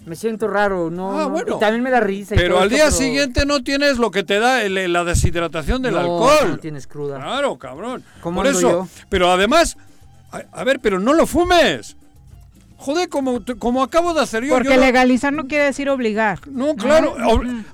Me 0.05 0.17
siento 0.17 0.49
raro, 0.49 0.91
no, 0.91 1.17
ah, 1.17 1.27
bueno. 1.27 1.59
también 1.59 1.81
me 1.81 1.91
da 1.91 2.01
risa. 2.01 2.35
pero 2.35 2.59
al 2.59 2.69
día 2.69 2.91
siguiente 2.91 3.47
no 3.47 3.63
tienes 3.63 3.99
lo 3.99 4.11
que 4.11 4.25
te 4.25 4.41
da 4.41 4.69
la 4.69 5.05
deshidratación 5.05 5.81
del 5.81 5.97
alcohol. 5.97 6.49
No 6.49 6.59
tienes 6.59 6.89
cruda. 6.89 7.19
Claro, 7.19 7.57
cabrón. 7.57 8.03
Por 8.21 8.47
eso. 8.49 8.89
Pero 9.09 9.31
además, 9.31 9.77
a, 10.33 10.65
ver, 10.65 10.81
pero 10.81 10.99
no 10.99 11.13
lo 11.13 11.25
fumes. 11.25 11.97
Joder, 12.79 13.09
como, 13.09 13.45
como 13.61 13.81
acabo 13.81 14.13
de 14.13 14.23
hacer 14.23 14.43
yo. 14.43 14.55
Porque 14.55 14.77
legalizar 14.77 15.33
no 15.33 15.47
quiere 15.47 15.67
decir 15.67 15.89
obligar. 15.89 16.41
No, 16.49 16.75
claro. 16.75 17.15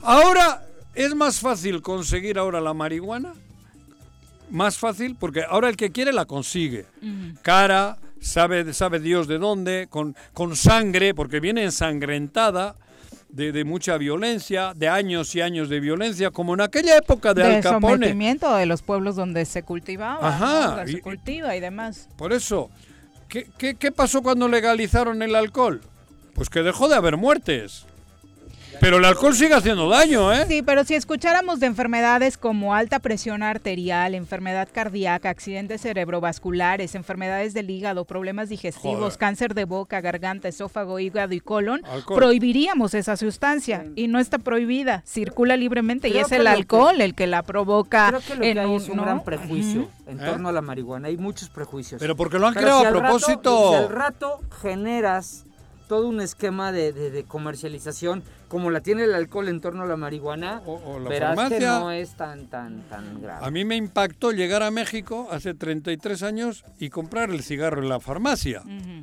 Ahora 0.03 0.67
es 0.95 1.15
más 1.15 1.41
fácil 1.41 1.81
conseguir 1.81 2.39
ahora 2.39 2.61
la 2.61 2.75
marihuana 2.75 3.33
más 4.51 4.79
fácil 4.79 5.17
porque 5.19 5.43
ahora 5.43 5.69
el 5.69 5.77
que 5.77 5.91
quiere 5.91 6.13
la 6.13 6.25
consigue. 6.25 6.87
Cara, 7.43 7.99
sabe, 8.21 8.73
sabe 8.75 9.01
Dios 9.01 9.29
de 9.29 9.39
dónde, 9.39 9.87
con, 9.91 10.17
con 10.33 10.57
sangre, 10.57 11.15
porque 11.15 11.41
viene 11.41 11.65
ensangrentada. 11.65 12.75
De, 13.31 13.53
de, 13.53 13.63
mucha 13.63 13.99
violencia, 13.99 14.73
de 14.75 14.89
años 14.89 15.35
y 15.35 15.43
años 15.43 15.69
de 15.69 15.81
violencia, 15.81 16.31
como 16.31 16.55
en 16.55 16.63
aquella 16.63 16.97
época 16.97 17.35
de, 17.35 17.43
de 17.43 17.57
Al 17.57 17.63
Capone. 17.63 17.97
sometimiento 17.97 18.57
de 18.57 18.65
los 18.65 18.81
pueblos 18.81 19.17
donde 19.17 19.45
se 19.45 19.63
cultivaba, 19.63 20.27
Ajá, 20.27 20.87
se 20.87 21.03
cultiva 21.03 21.55
y 21.55 21.61
demás. 21.61 22.09
Por 22.17 22.33
eso, 22.33 22.71
¿qué, 23.29 23.47
¿qué, 23.59 23.75
qué, 23.75 23.93
pasó 23.93 24.23
cuando 24.23 24.49
legalizaron 24.49 25.21
el 25.21 25.35
alcohol? 25.35 25.83
Pues 26.33 26.49
que 26.49 26.63
dejó 26.63 26.89
de 26.89 26.95
haber 26.95 27.19
muertes. 27.19 27.85
Pero 28.81 28.99
el 28.99 29.05
alcohol 29.05 29.35
sigue 29.35 29.55
haciendo 29.55 29.89
daño, 29.89 30.33
¿eh? 30.33 30.45
Sí, 30.49 30.63
pero 30.63 30.85
si 30.85 30.95
escucháramos 30.95 31.59
de 31.59 31.67
enfermedades 31.67 32.39
como 32.39 32.75
alta 32.75 33.01
presión 33.01 33.43
arterial, 33.43 34.15
enfermedad 34.15 34.69
cardíaca, 34.73 35.31
accidentes 35.31 35.81
cerebrovasculares, 35.81 36.95
enfermedades 36.95 37.55
del 37.55 37.71
hígado, 37.71 38.05
problemas 38.05 38.49
digestivos, 38.49 38.99
Joder. 39.01 39.19
cáncer 39.19 39.55
de 39.55 39.65
boca, 39.65 40.01
garganta, 40.01 40.47
esófago, 40.47 41.01
hígado 41.01 41.35
y 41.35 41.41
colon, 41.41 41.81
Alcohol. 41.87 42.19
prohibiríamos 42.21 42.95
esa 42.95 43.17
sustancia 43.17 43.85
y 43.97 44.07
no 44.07 44.21
está 44.21 44.39
prohibida, 44.39 45.03
circula 45.05 45.57
libremente 45.57 46.09
y 46.09 46.17
es 46.19 46.29
que 46.29 46.37
el 46.37 46.43
que- 46.43 46.49
alcohol 46.49 47.01
el 47.01 47.15
que 47.17 47.27
la 47.27 47.43
provoca. 47.43 48.09
Creo 48.11 48.21
que 48.21 48.35
lo 48.37 48.41
que 48.43 48.51
en 48.53 48.59
hay 48.59 48.67
un- 48.67 48.77
es 48.77 48.89
un 48.89 48.97
¿no? 48.99 49.03
gran 49.03 49.25
prejuicio 49.25 49.89
en 50.07 50.21
¿Eh? 50.21 50.25
torno 50.25 50.49
a 50.51 50.53
la 50.53 50.63
marihuana. 50.63 51.09
Hay 51.09 51.17
muchos 51.17 51.49
prejuicios. 51.49 52.01
Pero 52.01 52.15
porque 52.17 52.39
lo 52.39 52.47
han 52.47 52.55
Pero 52.55 52.65
creado 52.67 52.81
si 52.81 52.85
a 52.85 52.89
al 52.91 52.95
rato- 52.95 53.07
propósito. 53.19 53.69
si 53.71 53.75
al 53.75 53.89
rato 53.89 54.41
generas 54.63 55.45
todo 55.89 56.07
un 56.07 56.21
esquema 56.21 56.71
de, 56.71 56.93
de- 56.93 57.11
de 57.11 57.25
comercialización 57.25 58.23
como 58.49 58.71
la 58.71 58.81
tiene 58.81 59.05
el 59.05 59.15
alcohol 59.15 59.49
en 59.49 59.61
torno 59.61 59.83
a 59.83 59.87
la 59.87 59.97
marihuana, 59.97 60.63
o 60.67 60.99
la 60.99 61.09
verás 61.09 61.31
que 61.31 61.37
farmacia. 61.37 61.79
no 61.79 61.91
es 61.93 62.11
tan 62.17 62.47
tan 62.47 62.83
tan 62.89 63.21
grave. 63.23 63.45
A 63.47 63.51
mí 63.51 63.65
me 63.65 63.77
impactó 63.77 64.33
llegar 64.33 64.63
a 64.63 64.71
México 64.71 65.29
hace 65.31 65.55
33 65.55 66.23
años 66.23 66.65
y 66.79 66.91
comprar 66.91 67.31
el 67.31 67.43
cigarro 67.43 67.83
en 67.83 67.89
la 67.89 68.01
farmacia. 68.01 68.63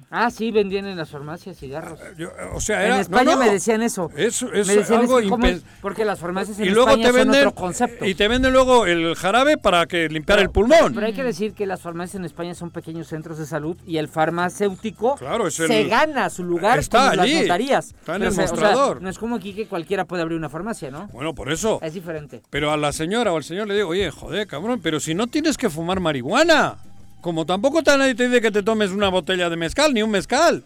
Ah, 0.09 0.30
sí, 0.31 0.51
vendían 0.51 0.85
en 0.88 0.97
las 0.97 1.09
farmacias 1.09 1.57
cigarros. 1.57 1.99
Yo, 2.17 2.30
o 2.53 2.59
sea, 2.61 2.84
era, 2.84 2.95
en 2.95 3.01
España 3.01 3.23
no, 3.23 3.31
no. 3.39 3.45
me 3.45 3.51
decían 3.51 3.81
eso. 3.81 4.09
Eso 4.15 4.51
es 4.51 4.67
me 4.67 4.76
decían 4.77 5.01
algo 5.01 5.19
es 5.19 5.23
que 5.26 5.30
¿cómo? 5.30 5.45
impen- 5.45 5.61
Porque 5.81 6.05
las 6.05 6.19
farmacias 6.19 6.59
en 6.59 6.65
y 6.65 6.69
luego 6.69 6.89
España 6.89 7.05
te 7.07 7.11
venden 7.11 7.41
son 7.41 7.47
otro 7.49 7.61
concepto. 7.61 8.05
y 8.05 8.15
te 8.15 8.27
venden 8.27 8.51
luego 8.53 8.85
el 8.85 9.15
jarabe 9.15 9.57
para 9.57 9.85
que 9.85 10.09
limpiar 10.09 10.39
el 10.39 10.49
pulmón. 10.49 10.93
Pero 10.93 11.05
hay 11.07 11.13
que 11.13 11.23
decir 11.23 11.53
que 11.53 11.65
las 11.65 11.81
farmacias 11.81 12.15
en 12.15 12.26
España 12.26 12.55
son 12.55 12.72
pequeños 12.72 13.07
centros 13.07 13.38
de 13.38 13.45
salud 13.45 13.77
y 13.85 13.97
el 13.97 14.07
farmacéutico 14.07 15.15
Claro, 15.15 15.47
es 15.47 15.59
el- 15.59 15.67
se 15.67 15.84
gana 15.85 16.30
su 16.30 16.43
lugar 16.43 16.80
Está 16.80 17.09
como 17.11 17.22
allí, 17.22 17.34
las 17.34 17.41
notarías. 17.43 17.85
está 17.88 18.15
en 18.15 18.22
Pero, 18.22 18.23
el 18.23 18.27
o 18.27 18.31
o 18.31 18.31
sea, 18.34 18.45
mostrador. 18.47 19.01
no 19.01 19.09
es 19.09 19.17
como 19.19 19.35
aquí 19.36 19.53
que 19.53 19.68
cualquiera 19.68 20.06
puede 20.06 20.22
abrir 20.22 20.38
una 20.38 20.49
farmacia, 20.49 20.90
¿no? 20.91 21.07
Bueno, 21.07 21.34
por 21.36 21.52
eso. 21.52 21.80
Es 21.82 21.94
diferente. 21.94 22.41
Pero 22.49 22.72
a 22.72 22.78
la 22.78 22.91
señora 22.91 23.32
o 23.32 23.38
al 23.38 23.44
señor 23.44 23.68
le 23.68 23.76
digo, 23.76 23.90
oye, 23.90 24.10
joder, 24.12 24.48
cabrón, 24.48 24.80
pero 24.82 24.99
si 24.99 25.14
no 25.14 25.28
tienes 25.28 25.57
que 25.57 25.70
fumar 25.70 25.99
marihuana. 25.99 26.76
Como 27.22 27.45
tampoco 27.48 27.82
te 27.82 27.98
nadie 27.98 28.14
te 28.14 28.28
dice 28.28 28.40
que 28.40 28.52
te 28.52 28.62
tomes 28.62 28.91
una 28.91 29.10
botella 29.10 29.49
de 29.49 29.57
mezcal, 29.57 29.94
ni 29.95 30.03
un 30.03 30.12
mezcal. 30.12 30.64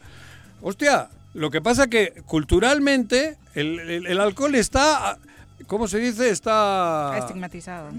Hostia, 0.62 1.08
lo 1.34 1.50
que 1.50 1.62
pasa 1.62 1.88
que 1.88 2.22
culturalmente 2.26 3.38
el, 3.56 3.80
el- 3.80 4.08
el 4.08 4.20
alcohol 4.20 4.54
está, 4.56 5.18
¿cómo 5.68 5.88
se 5.88 6.00
dice? 6.00 6.30
Está... 6.30 7.16
Estigmatizado. 7.18 7.92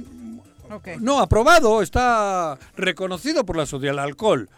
No, 1.01 1.19
aprobado, 1.21 1.83
está 1.83 2.59
reconocido 2.77 3.45
por 3.45 3.57
la 3.57 3.67
sociedad, 3.67 3.95
el 3.95 3.99
alcohol. 3.99 4.49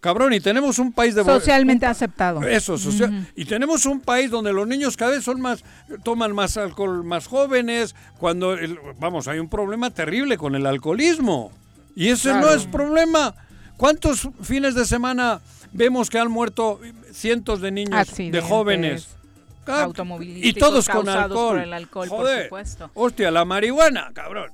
Cabrón, 0.00 0.32
y 0.32 0.40
tenemos 0.40 0.78
un 0.78 0.92
país 0.92 1.14
de... 1.14 1.24
Socialmente 1.24 1.86
aceptado. 1.86 2.42
Eso, 2.42 2.76
social- 2.78 3.26
y 3.34 3.44
tenemos 3.44 3.86
un 3.86 4.00
país 4.00 4.30
donde 4.30 4.52
los 4.52 4.66
niños 4.66 4.96
cada 4.96 5.12
vez 5.12 5.24
son 5.24 5.40
más, 5.40 5.64
toman 6.02 6.34
más 6.34 6.56
alcohol 6.56 7.04
más 7.04 7.26
jóvenes, 7.26 7.94
cuando, 8.18 8.54
el- 8.54 8.78
vamos, 8.98 9.28
hay 9.28 9.38
un 9.38 9.48
problema 9.48 9.90
terrible 9.90 10.36
con 10.38 10.54
el 10.54 10.66
alcoholismo. 10.66 11.52
Y 11.96 12.08
ese 12.08 12.32
no 12.34 12.50
es 12.52 12.66
problema. 12.66 13.34
¿Cuántos 13.76 14.28
fines 14.42 14.74
de 14.74 14.84
semana 14.86 15.40
vemos 15.72 16.08
que 16.10 16.18
han 16.18 16.30
muerto 16.30 16.80
cientos 17.12 17.60
de 17.60 17.70
niños, 17.70 18.08
de 18.16 18.40
jóvenes? 18.40 19.08
Automovilísticos 19.66 20.48
Y 20.50 20.52
todos 20.58 20.88
con 20.88 21.08
alcohol. 21.08 21.54
por 21.56 21.58
el 21.62 21.72
alcohol, 21.72 22.08
por 22.08 22.18
Joder. 22.18 22.44
supuesto. 22.44 22.90
Hostia, 22.94 23.30
la 23.30 23.44
marihuana, 23.44 24.10
cabrón. 24.12 24.50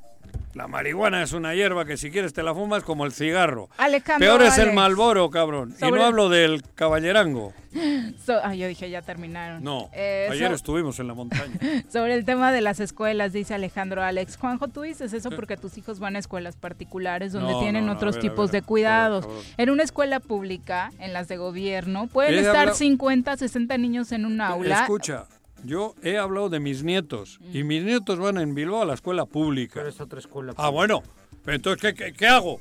La 0.55 0.66
marihuana 0.66 1.23
es 1.23 1.33
una 1.33 1.55
hierba 1.55 1.85
que 1.85 1.97
si 1.97 2.11
quieres 2.11 2.33
te 2.33 2.43
la 2.43 2.53
fumas 2.55 2.83
como 2.83 3.05
el 3.05 3.12
cigarro. 3.12 3.69
Alejandro, 3.77 4.27
Peor 4.27 4.43
es 4.43 4.57
el 4.57 4.62
Alex. 4.62 4.75
Malboro, 4.75 5.31
cabrón. 5.31 5.75
Y 5.81 5.91
no 5.91 6.03
hablo 6.03 6.29
del 6.29 6.62
caballerango. 6.75 7.53
So- 8.25 8.41
ah, 8.43 8.55
yo 8.55 8.66
dije, 8.66 8.89
ya 8.91 9.03
terminaron. 9.03 9.62
No, 9.62 9.91
Eh, 9.93 10.27
ayer 10.31 10.49
so- 10.49 10.55
estuvimos 10.55 10.99
en 11.01 11.07
la 11.07 11.15
montaña. 11.15 11.53
Sobre 11.93 12.15
el 12.15 12.25
tema 12.25 12.51
de 12.51 12.61
las 12.62 12.81
escuelas, 12.81 13.33
dice 13.33 13.55
Alejandro 13.55 14.03
Alex. 14.03 14.37
Juanjo, 14.39 14.69
tú 14.69 14.83
dices 14.83 15.12
eso 15.12 15.31
porque 15.31 15.57
tus 15.59 15.77
hijos 15.79 16.01
van 16.01 16.16
a 16.16 16.19
escuelas 16.19 16.57
particulares 16.57 17.33
donde 17.33 17.53
No, 17.53 17.61
tienen 17.61 17.85
no, 17.87 17.93
no, 17.93 17.97
otros 17.99 18.16
a 18.16 18.19
ver, 18.20 18.27
a 18.27 18.31
tipos 18.31 18.51
ver, 18.51 18.62
de 18.62 18.66
cuidados. 18.66 19.27
cabrón. 19.27 19.43
En 19.59 19.70
una 19.70 19.83
escuela 19.83 20.19
pública, 20.19 20.91
en 20.99 21.12
las 21.12 21.29
de 21.29 21.37
gobierno, 21.37 22.07
pueden 22.09 22.35
He 22.35 22.39
estar 22.39 22.57
hablado- 22.57 22.75
50, 22.79 23.37
60 23.37 23.77
niños 23.79 24.12
en 24.12 24.25
un 24.25 24.41
aula. 24.41 24.81
Escucha, 24.81 25.27
yo 25.64 25.94
he 26.02 26.18
hablado 26.18 26.48
de 26.48 26.60
mis 26.60 26.82
nietos 26.82 27.39
y 27.52 27.62
mis 27.64 27.82
nietos 27.85 28.18
van 28.18 28.39
en 28.39 28.55
Bilbao 28.55 28.82
a 28.82 28.86
la 28.86 28.94
escuela 28.94 29.24
pública. 29.26 29.74
Pero 29.76 29.89
es 29.89 30.01
otra 30.01 30.18
escuela. 30.18 30.52
Ah, 30.56 30.68
bueno. 30.70 31.02
Pero 31.44 31.56
entonces, 31.56 31.80
¿qué, 31.80 31.94
qué, 31.94 32.12
qué 32.12 32.26
hago? 32.26 32.60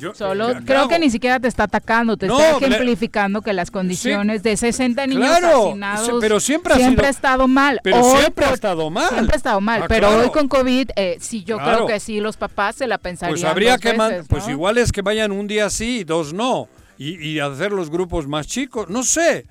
Yo- 0.00 0.14
Solo 0.14 0.48
¿qué- 0.48 0.54
qué 0.54 0.64
creo 0.64 0.80
hago? 0.80 0.88
que 0.88 0.98
ni 0.98 1.10
siquiera 1.10 1.38
te 1.38 1.46
está 1.46 1.62
atacando, 1.64 2.16
te 2.16 2.26
No, 2.26 2.40
está 2.40 2.58
le- 2.58 2.66
ejemplificando 2.74 3.40
que 3.40 3.52
las 3.52 3.70
condiciones 3.70 4.42
de 4.42 4.56
60 4.56 5.06
niños 5.06 5.38
Claro, 5.38 5.74
sí, 6.04 6.10
pero 6.20 6.40
siempre 6.40 6.74
ha 6.74 6.76
sido- 6.76 7.02
estado 7.04 7.46
mal. 7.46 7.80
Pero 7.84 8.00
Hoy 8.00 8.18
siempre 8.18 8.44
ha 8.46 8.48
por- 8.48 8.54
estado 8.54 8.90
mal. 8.90 9.08
Siempre 9.10 9.34
ha 9.34 9.36
estado 9.36 9.60
mal, 9.60 9.82
Ah, 9.84 9.86
pero 9.88 10.08
claro. 10.08 10.22
hoy 10.24 10.30
con 10.30 10.48
COVID, 10.48 10.90
eh, 10.96 11.18
sí, 11.20 11.44
yo 11.44 11.56
Claro. 11.58 11.76
creo 11.84 11.86
que 11.86 12.00
sí, 12.00 12.18
los 12.18 12.36
papás 12.36 12.74
se 12.76 12.88
la 12.88 12.98
pensarían 12.98 13.34
Pues 13.34 13.44
habría 13.44 13.72
dos 13.74 13.80
que 13.80 13.92
veces, 13.92 14.26
pues 14.28 14.46
¿no? 14.46 14.50
igual 14.50 14.76
es 14.78 14.90
que 14.90 15.02
vayan 15.02 15.30
un 15.30 15.46
día 15.46 15.70
sí 15.70 16.00
y 16.00 16.04
dos 16.04 16.32
no 16.32 16.66
y, 16.98 17.24
y 17.24 17.38
hacer 17.38 17.70
los 17.70 17.90
grupos 17.90 18.26
más 18.26 18.48
chicos, 18.48 18.88
no 18.90 19.04
sé. 19.04 19.46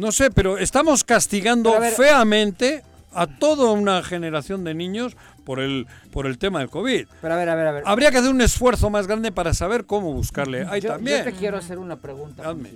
No 0.00 0.12
sé, 0.12 0.30
pero 0.30 0.56
estamos 0.56 1.04
castigando 1.04 1.70
Pero 1.70 1.76
a 1.82 1.86
ver- 1.86 1.92
feamente 1.92 2.82
a 3.12 3.26
toda 3.26 3.72
una 3.72 4.02
generación 4.02 4.64
de 4.64 4.72
niños 4.72 5.14
por 5.44 5.60
el 5.60 5.86
por 6.10 6.26
el 6.26 6.38
tema 6.38 6.60
del 6.60 6.70
COVID. 6.70 7.06
Pero 7.20 7.34
a 7.34 7.36
ver, 7.36 7.48
a 7.50 7.54
ver, 7.54 7.66
a 7.66 7.72
ver. 7.72 7.82
Habría 7.86 8.10
que 8.10 8.16
hacer 8.18 8.30
un 8.30 8.40
esfuerzo 8.40 8.88
más 8.88 9.06
grande 9.06 9.30
para 9.30 9.52
saber 9.52 9.84
cómo 9.84 10.12
buscarle. 10.12 10.64
Ahí 10.70 10.80
yo, 10.80 10.92
también. 10.92 11.18
yo 11.18 11.24
te 11.24 11.32
quiero 11.32 11.58
hacer 11.58 11.78
una 11.78 11.96
pregunta. 11.96 12.48
Hazme. 12.48 12.70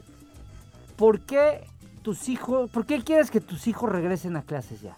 ¿Por 0.97 1.21
qué 1.21 1.65
tus 2.03 2.29
hijos, 2.29 2.69
por 2.71 2.85
qué 2.85 3.03
quieres 3.03 3.31
que 3.31 3.41
tus 3.41 3.67
hijos 3.69 3.91
regresen 3.91 4.37
a 4.37 4.43
clases 4.43 4.83
ya? 4.83 4.97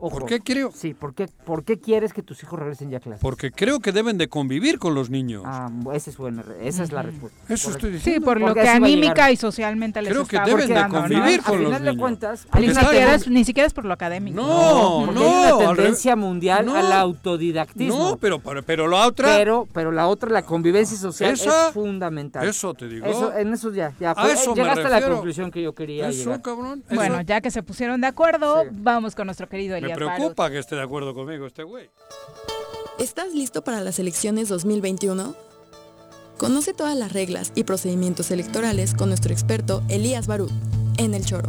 Ojo. 0.00 0.18
¿Por 0.20 0.26
qué 0.28 0.40
quiero? 0.40 0.70
Sí, 0.72 0.94
¿por 0.94 1.12
qué, 1.14 1.28
¿por 1.44 1.64
qué 1.64 1.78
quieres 1.80 2.12
que 2.12 2.22
tus 2.22 2.40
hijos 2.42 2.58
regresen 2.58 2.88
ya 2.90 2.98
a 2.98 3.00
clases? 3.00 3.20
Porque 3.20 3.50
creo 3.50 3.80
que 3.80 3.90
deben 3.90 4.16
de 4.16 4.28
convivir 4.28 4.78
con 4.78 4.94
los 4.94 5.10
niños. 5.10 5.42
Ah, 5.44 5.68
esa 5.92 6.10
es 6.10 6.16
buena, 6.16 6.44
esa 6.62 6.84
es 6.84 6.92
la 6.92 7.02
respuesta. 7.02 7.36
Eso 7.52 7.64
Correcto. 7.68 7.70
estoy 7.70 7.90
diciendo. 7.92 8.20
Sí, 8.20 8.24
por 8.24 8.38
lo 8.40 8.46
Porque 8.46 8.60
que 8.62 8.68
así 8.68 8.78
va 8.80 8.86
a 8.86 8.88
anímica 8.88 9.14
llegar. 9.14 9.32
y 9.32 9.36
socialmente 9.36 10.00
les 10.02 10.12
Creo 10.12 10.24
que 10.26 10.36
está 10.36 10.48
deben 10.48 10.68
de 10.68 10.74
¿no? 10.74 10.88
convivir 10.88 11.40
A 11.40 11.42
con 11.42 11.58
los 11.58 11.66
final 11.66 11.82
de 11.84 11.90
niños. 11.90 12.00
cuentas, 12.00 12.46
Ni 12.58 12.68
siquiera, 12.74 13.14
es, 13.14 13.28
ni 13.28 13.44
siquiera 13.44 13.66
es 13.66 13.74
por 13.74 13.84
lo 13.86 13.92
académico. 13.92 14.36
No, 14.40 15.02
porque 15.06 15.20
no, 15.20 15.26
hay 15.26 15.34
al 15.48 15.54
una 15.54 15.62
revés. 15.64 15.76
tendencia 15.76 16.16
mundial 16.16 16.66
No. 16.66 16.74
al 16.76 16.92
autodidactismo. 16.92 18.10
No, 18.10 18.16
pero, 18.18 18.38
pero, 18.40 18.62
pero 18.62 18.88
la 18.88 19.06
otra... 19.06 19.36
Pero, 19.36 19.66
pero 19.72 19.92
la 19.92 20.06
otra, 20.08 20.30
la 20.30 20.42
convivencia 20.42 20.96
social 20.96 21.32
Esa- 21.32 21.68
es 21.68 21.74
fundamental. 21.74 22.46
Eso 22.46 22.74
te 22.74 22.88
digo. 22.88 23.06
Eso, 23.06 23.36
en 23.36 23.52
eso 23.52 23.72
ya, 23.72 23.92
ya. 24.00 24.12
A 24.12 24.14
fue- 24.14 24.32
eso 24.32 24.54
me 24.54 24.62
llegaste 24.62 24.80
a 24.80 24.88
la 24.88 24.90
refiero. 24.96 25.14
conclusión 25.16 25.50
que 25.50 25.62
yo 25.62 25.74
quería 25.74 26.08
Eso, 26.08 26.24
llegar. 26.24 26.42
cabrón. 26.42 26.84
Bueno, 26.88 27.14
eso- 27.16 27.22
ya 27.22 27.40
que 27.40 27.50
se 27.50 27.62
pusieron 27.62 28.00
de 28.00 28.06
acuerdo, 28.06 28.64
vamos 28.72 29.14
con 29.14 29.26
nuestro 29.26 29.48
querido 29.48 29.74
Me 29.74 29.87
Elías 29.92 29.98
Barut. 29.98 30.16
preocupa 30.18 30.50
que 30.50 30.58
esté 30.58 30.76
de 30.76 30.82
acuerdo 30.82 31.14
conmigo 31.14 31.46
este 31.46 31.62
güey. 31.62 31.90
¿Estás 32.98 33.34
listo 33.34 33.62
para 33.62 33.80
las 33.80 33.98
elecciones 33.98 34.48
2021? 34.48 35.34
Conoce 36.38 36.72
todas 36.72 36.96
las 36.96 37.12
reglas 37.12 37.52
y 37.54 37.64
procedimientos 37.64 38.30
electorales 38.30 38.94
con 38.94 39.08
nuestro 39.08 39.32
experto 39.32 39.82
Elías 39.88 40.26
Barut 40.26 40.52
en 40.98 41.14
El 41.14 41.24
Choro. 41.24 41.48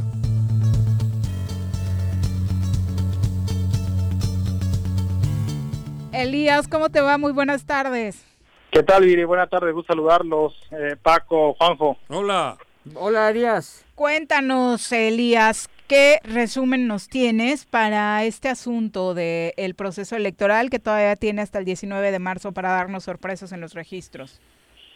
Elías, 6.12 6.68
¿cómo 6.68 6.90
te 6.90 7.02
va? 7.02 7.18
Muy 7.18 7.32
buenas 7.32 7.66
tardes. 7.66 8.26
¿Qué 8.72 8.84
tal, 8.84 9.04
Viri? 9.06 9.24
Buenas 9.24 9.50
tardes, 9.50 9.74
gusto 9.74 9.94
saludarlos. 9.94 10.54
Eh, 10.72 10.96
Paco, 11.02 11.54
Juanjo. 11.56 11.98
Hola. 12.10 12.58
Hola, 12.96 13.28
Arias. 13.28 13.86
Cuéntanos, 13.96 14.92
Elías, 14.92 15.70
¿qué 15.90 16.20
resumen 16.24 16.88
nos 16.88 17.10
tienes 17.10 17.66
para 17.66 18.24
este 18.24 18.48
asunto 18.48 19.16
del 19.16 19.74
proceso 19.76 20.16
electoral 20.16 20.70
que 20.70 20.78
todavía 20.78 21.16
tiene 21.16 21.42
hasta 21.42 21.58
el 21.58 21.66
19 21.66 22.12
de 22.12 22.20
marzo 22.20 22.52
para 22.52 22.70
darnos 22.70 23.06
sorpresas 23.06 23.52
en 23.52 23.60
los 23.60 23.74
registros? 23.74 24.40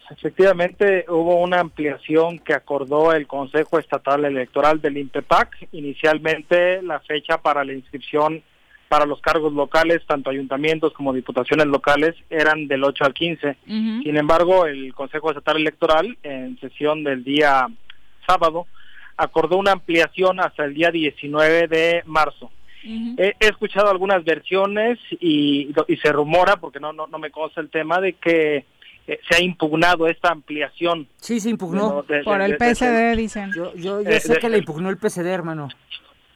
Efectivamente, 0.08 1.04
hubo 1.08 1.40
una 1.40 1.58
ampliación 1.58 2.38
que 2.38 2.54
acordó 2.54 3.12
el 3.12 3.26
Consejo 3.26 3.80
Estatal 3.80 4.24
Electoral 4.24 4.80
del 4.80 4.98
INPEPAC. 4.98 5.68
Inicialmente, 5.72 6.80
la 6.82 7.00
fecha 7.00 7.38
para 7.38 7.64
la 7.64 7.72
inscripción 7.72 8.42
para 8.88 9.06
los 9.06 9.20
cargos 9.20 9.52
locales, 9.52 10.02
tanto 10.06 10.30
ayuntamientos 10.30 10.92
como 10.92 11.12
diputaciones 11.12 11.66
locales, 11.66 12.14
eran 12.30 12.68
del 12.68 12.84
8 12.84 13.04
al 13.04 13.14
15. 13.14 13.56
Sin 13.66 14.16
embargo, 14.16 14.66
el 14.66 14.94
Consejo 14.94 15.30
Estatal 15.30 15.56
Electoral, 15.56 16.16
en 16.22 16.56
sesión 16.60 17.02
del 17.02 17.24
día 17.24 17.66
sábado, 18.28 18.66
acordó 19.16 19.56
una 19.56 19.72
ampliación 19.72 20.40
hasta 20.40 20.64
el 20.64 20.74
día 20.74 20.90
19 20.90 21.68
de 21.68 22.02
marzo. 22.06 22.50
He, 22.86 23.32
he 23.40 23.46
escuchado 23.46 23.88
algunas 23.90 24.22
versiones 24.24 24.98
y, 25.18 25.70
y 25.88 25.96
se 25.96 26.12
rumora, 26.12 26.56
porque 26.56 26.80
no, 26.80 26.92
no, 26.92 27.06
no 27.06 27.18
me 27.18 27.30
consta 27.30 27.62
el 27.62 27.70
tema, 27.70 27.98
de 28.00 28.12
que 28.14 28.66
eh, 29.06 29.20
se 29.28 29.36
ha 29.36 29.40
impugnado 29.42 30.06
esta 30.06 30.30
ampliación. 30.30 31.08
Sí, 31.16 31.40
se 31.40 31.48
impugnó. 31.48 32.02
De- 32.06 32.22
Por 32.22 32.38
de- 32.38 32.44
el 32.44 32.50
de- 32.52 32.58
PSD, 32.58 33.16
dicen. 33.16 33.50
Yo, 33.56 33.74
yo, 33.74 34.02
yo 34.02 34.10
Eh, 34.10 34.20
sé 34.20 34.34
de- 34.34 34.38
que 34.38 34.50
le 34.50 34.58
impugnó 34.58 34.90
el 34.90 34.98
PSD, 34.98 35.26
hermano. 35.28 35.68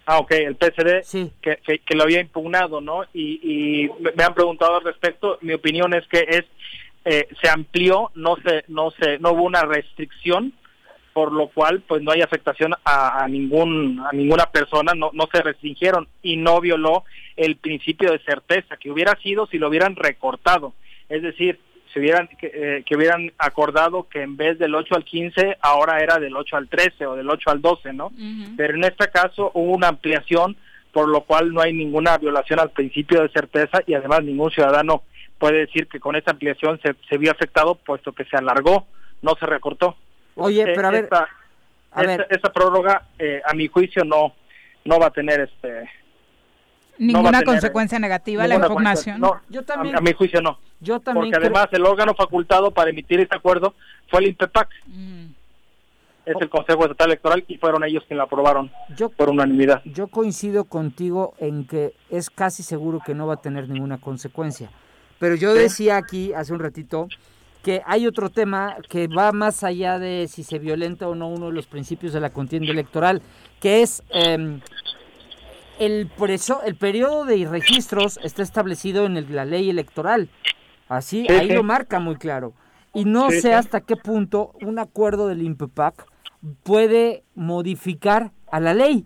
Ah, 0.07 0.21
ok, 0.21 0.31
el 0.33 0.57
PSD 0.57 1.03
que, 1.43 1.59
que, 1.59 1.81
que 1.81 1.95
lo 1.95 2.05
había 2.05 2.21
impugnado, 2.21 2.81
¿no? 2.81 3.03
Y, 3.13 3.41
y 3.43 3.91
me 4.01 4.13
me 4.13 4.25
han 4.25 4.33
preguntado 4.33 4.77
al 4.77 4.85
respecto. 4.85 5.37
Mi 5.43 5.53
opinión 5.53 5.93
es 5.93 6.07
que 6.09 6.25
es 6.27 6.45
eh, 7.05 7.29
se 7.43 7.51
amplió, 7.51 8.11
no 8.15 8.37
se, 8.37 8.65
no 8.69 8.91
se, 8.93 9.19
no 9.19 9.33
hubo 9.33 9.43
una 9.45 9.63
restricción 9.63 10.55
por 11.19 11.32
lo 11.32 11.49
cual 11.49 11.82
pues 11.85 12.01
no 12.01 12.12
hay 12.12 12.20
afectación 12.20 12.74
a, 12.85 13.27
ningún 13.28 14.01
a 14.09 14.15
ninguna 14.15 14.47
persona, 14.53 14.93
no, 14.95 15.11
no 15.12 15.28
se 15.32 15.43
restringieron 15.43 16.07
y 16.23 16.36
no 16.36 16.61
violó 16.61 17.03
el 17.36 17.57
principio 17.57 18.12
de 18.12 18.20
certeza 18.20 18.77
que 18.77 18.93
hubiera 18.93 19.19
sido 19.20 19.49
si 19.49 19.59
lo 19.59 19.66
hubieran 19.66 19.97
recortado, 19.97 20.74
es 21.09 21.23
decir, 21.23 21.59
si 21.93 21.99
hubieran 21.99 22.28
que, 22.39 22.53
eh, 22.55 22.85
que 22.86 22.95
hubieran 22.95 23.32
acordado 23.36 24.09
que 24.09 24.23
en 24.23 24.36
vez 24.36 24.61
del 24.61 24.77
8 24.77 24.95
al 24.95 25.05
15 25.05 25.59
ahora 25.61 25.99
era 26.05 26.20
del 26.20 26.36
8 26.36 26.57
al 26.57 26.69
13 26.69 27.07
o 27.07 27.16
del 27.16 27.28
8 27.28 27.51
al 27.51 27.61
12, 27.62 27.93
¿no? 27.95 28.12
Pero 28.57 28.77
en 28.77 28.85
este 28.85 29.09
caso 29.09 29.51
hubo 29.55 29.73
una 29.73 29.89
ampliación 29.89 30.57
por 30.93 31.09
lo 31.09 31.23
cual 31.23 31.53
no 31.53 31.62
hay 31.62 31.73
ninguna 31.73 32.16
violación 32.19 32.61
al 32.61 32.70
principio 32.70 33.23
de 33.23 33.31
certeza 33.31 33.81
y 33.89 33.95
además 33.95 34.23
ningún 34.23 34.53
ciudadano 34.53 35.03
puede 35.36 35.66
decir 35.66 35.89
que 35.89 35.99
con 35.99 36.15
esta 36.15 36.31
ampliación 36.31 36.78
se, 36.81 36.95
se 37.09 37.19
vio 37.19 37.32
afectado 37.32 37.74
puesto 37.74 38.12
que 38.12 38.24
se 38.27 38.36
alargó, 38.36 38.86
no 39.20 39.35
se 39.40 39.47
recortó. 39.47 39.97
Oye, 40.39 40.65
pero 40.74 40.89
a 40.89 40.90
ver, 40.90 41.05
esta, 41.05 41.28
a 41.93 42.02
ver. 42.02 42.27
esta 42.31 42.52
prórroga, 42.52 43.09
eh, 43.19 43.40
a 43.44 43.55
mi 43.55 43.69
juicio, 43.69 44.05
no 44.05 44.35
no 44.89 44.98
va 44.98 45.06
a 45.06 45.10
tener 45.10 45.40
este 45.40 45.89
ninguna 46.98 47.43
consecuencia 47.43 47.98
negativa 48.01 48.47
la 48.48 48.56
impugnación. 48.56 49.20
No, 49.20 49.40
yo 49.48 49.62
también, 49.62 49.97
a, 49.97 50.01
mi 50.01 50.12
juicio 50.12 50.40
no. 50.40 50.59
Yo 50.81 50.98
también 50.98 51.31
porque 51.31 51.47
además 51.47 51.69
el 51.70 51.85
órgano 51.85 52.15
facultado 52.15 52.73
para 52.73 52.90
emitir 52.90 53.20
este 53.20 53.36
acuerdo 53.36 53.74
fue 54.09 54.20
el 54.20 54.28
INPEPAC. 54.28 54.69
Mm. 54.86 55.27
Es 56.27 56.35
el 56.40 56.51
Consejo 56.51 56.82
Estatal 56.82 57.09
Electoral 57.09 57.44
y 57.48 57.56
fueron 57.56 57.85
ellos 57.85 58.05
quienes 58.06 58.19
lo 58.19 58.24
aprobaron 58.24 58.70
por 59.16 59.31
unanimidad. 59.31 59.81
Yo 59.85 60.09
coincido 60.09 60.65
contigo 60.65 61.35
en 61.39 61.66
que 61.66 61.94
es 62.10 62.28
casi 62.28 62.62
seguro 62.62 63.01
que 63.05 63.15
no 63.15 63.27
va 63.27 63.35
a 63.35 63.40
tener 63.40 63.70
ninguna 63.70 63.98
consecuencia. 63.98 64.70
Pero 65.19 65.36
yo 65.36 65.55
decía 65.55 65.97
aquí 65.97 66.35
hace 66.35 66.52
un 66.52 66.59
ratito 66.59 67.09
que 67.63 67.83
hay 67.87 68.07
otro 68.07 68.31
tema 68.31 68.77
que 68.89 69.09
va 69.09 69.33
más 69.33 69.65
allá 69.65 69.99
de 69.99 70.29
si 70.29 70.43
se 70.45 70.59
violenta 70.59 71.09
o 71.09 71.15
no 71.15 71.29
uno 71.29 71.47
de 71.47 71.53
los 71.53 71.67
principios 71.67 72.13
de 72.13 72.21
la 72.21 72.31
contienda 72.31 72.71
electoral, 72.71 73.23
que 73.61 73.83
es 73.83 74.03
eh, 74.11 74.61
el, 75.79 76.11
preso, 76.17 76.63
el 76.65 76.77
periodo 76.77 77.25
de 77.25 77.47
registros 77.47 78.19
está 78.23 78.43
establecido 78.43 79.07
en 79.07 79.35
la 79.35 79.45
ley 79.45 79.71
electoral. 79.71 80.29
Así, 80.89 81.27
ahí 81.29 81.51
lo 81.51 81.63
marca 81.63 82.01
muy 82.01 82.17
claro. 82.17 82.55
Y 82.95 83.05
no 83.05 83.31
sé 83.31 83.55
hasta 83.55 83.81
qué 83.83 83.97
punto 83.97 84.53
un 84.63 84.79
acuerdo 84.79 85.29
del 85.29 85.43
INPEPAC 85.43 86.07
puede 86.63 87.25
modificar 87.35 88.33
a 88.51 88.61
la 88.61 88.75
ley. 88.75 89.05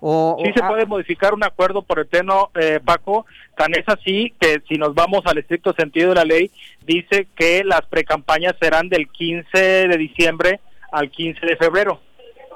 O, 0.00 0.36
sí 0.44 0.52
se 0.54 0.62
puede 0.62 0.86
modificar 0.86 1.34
un 1.34 1.42
acuerdo 1.42 1.82
por 1.82 1.98
eterno, 1.98 2.50
eh, 2.54 2.78
Paco, 2.84 3.26
tan 3.56 3.74
es 3.74 3.84
así 3.88 4.32
que 4.38 4.62
si 4.68 4.76
nos 4.76 4.94
vamos 4.94 5.22
al 5.24 5.38
estricto 5.38 5.72
sentido 5.72 6.10
de 6.10 6.14
la 6.14 6.24
ley, 6.24 6.50
dice 6.86 7.26
que 7.34 7.64
las 7.64 7.82
precampañas 7.86 8.54
serán 8.60 8.88
del 8.88 9.08
15 9.08 9.58
de 9.88 9.96
diciembre 9.96 10.60
al 10.92 11.10
15 11.10 11.44
de 11.44 11.56
febrero. 11.56 12.00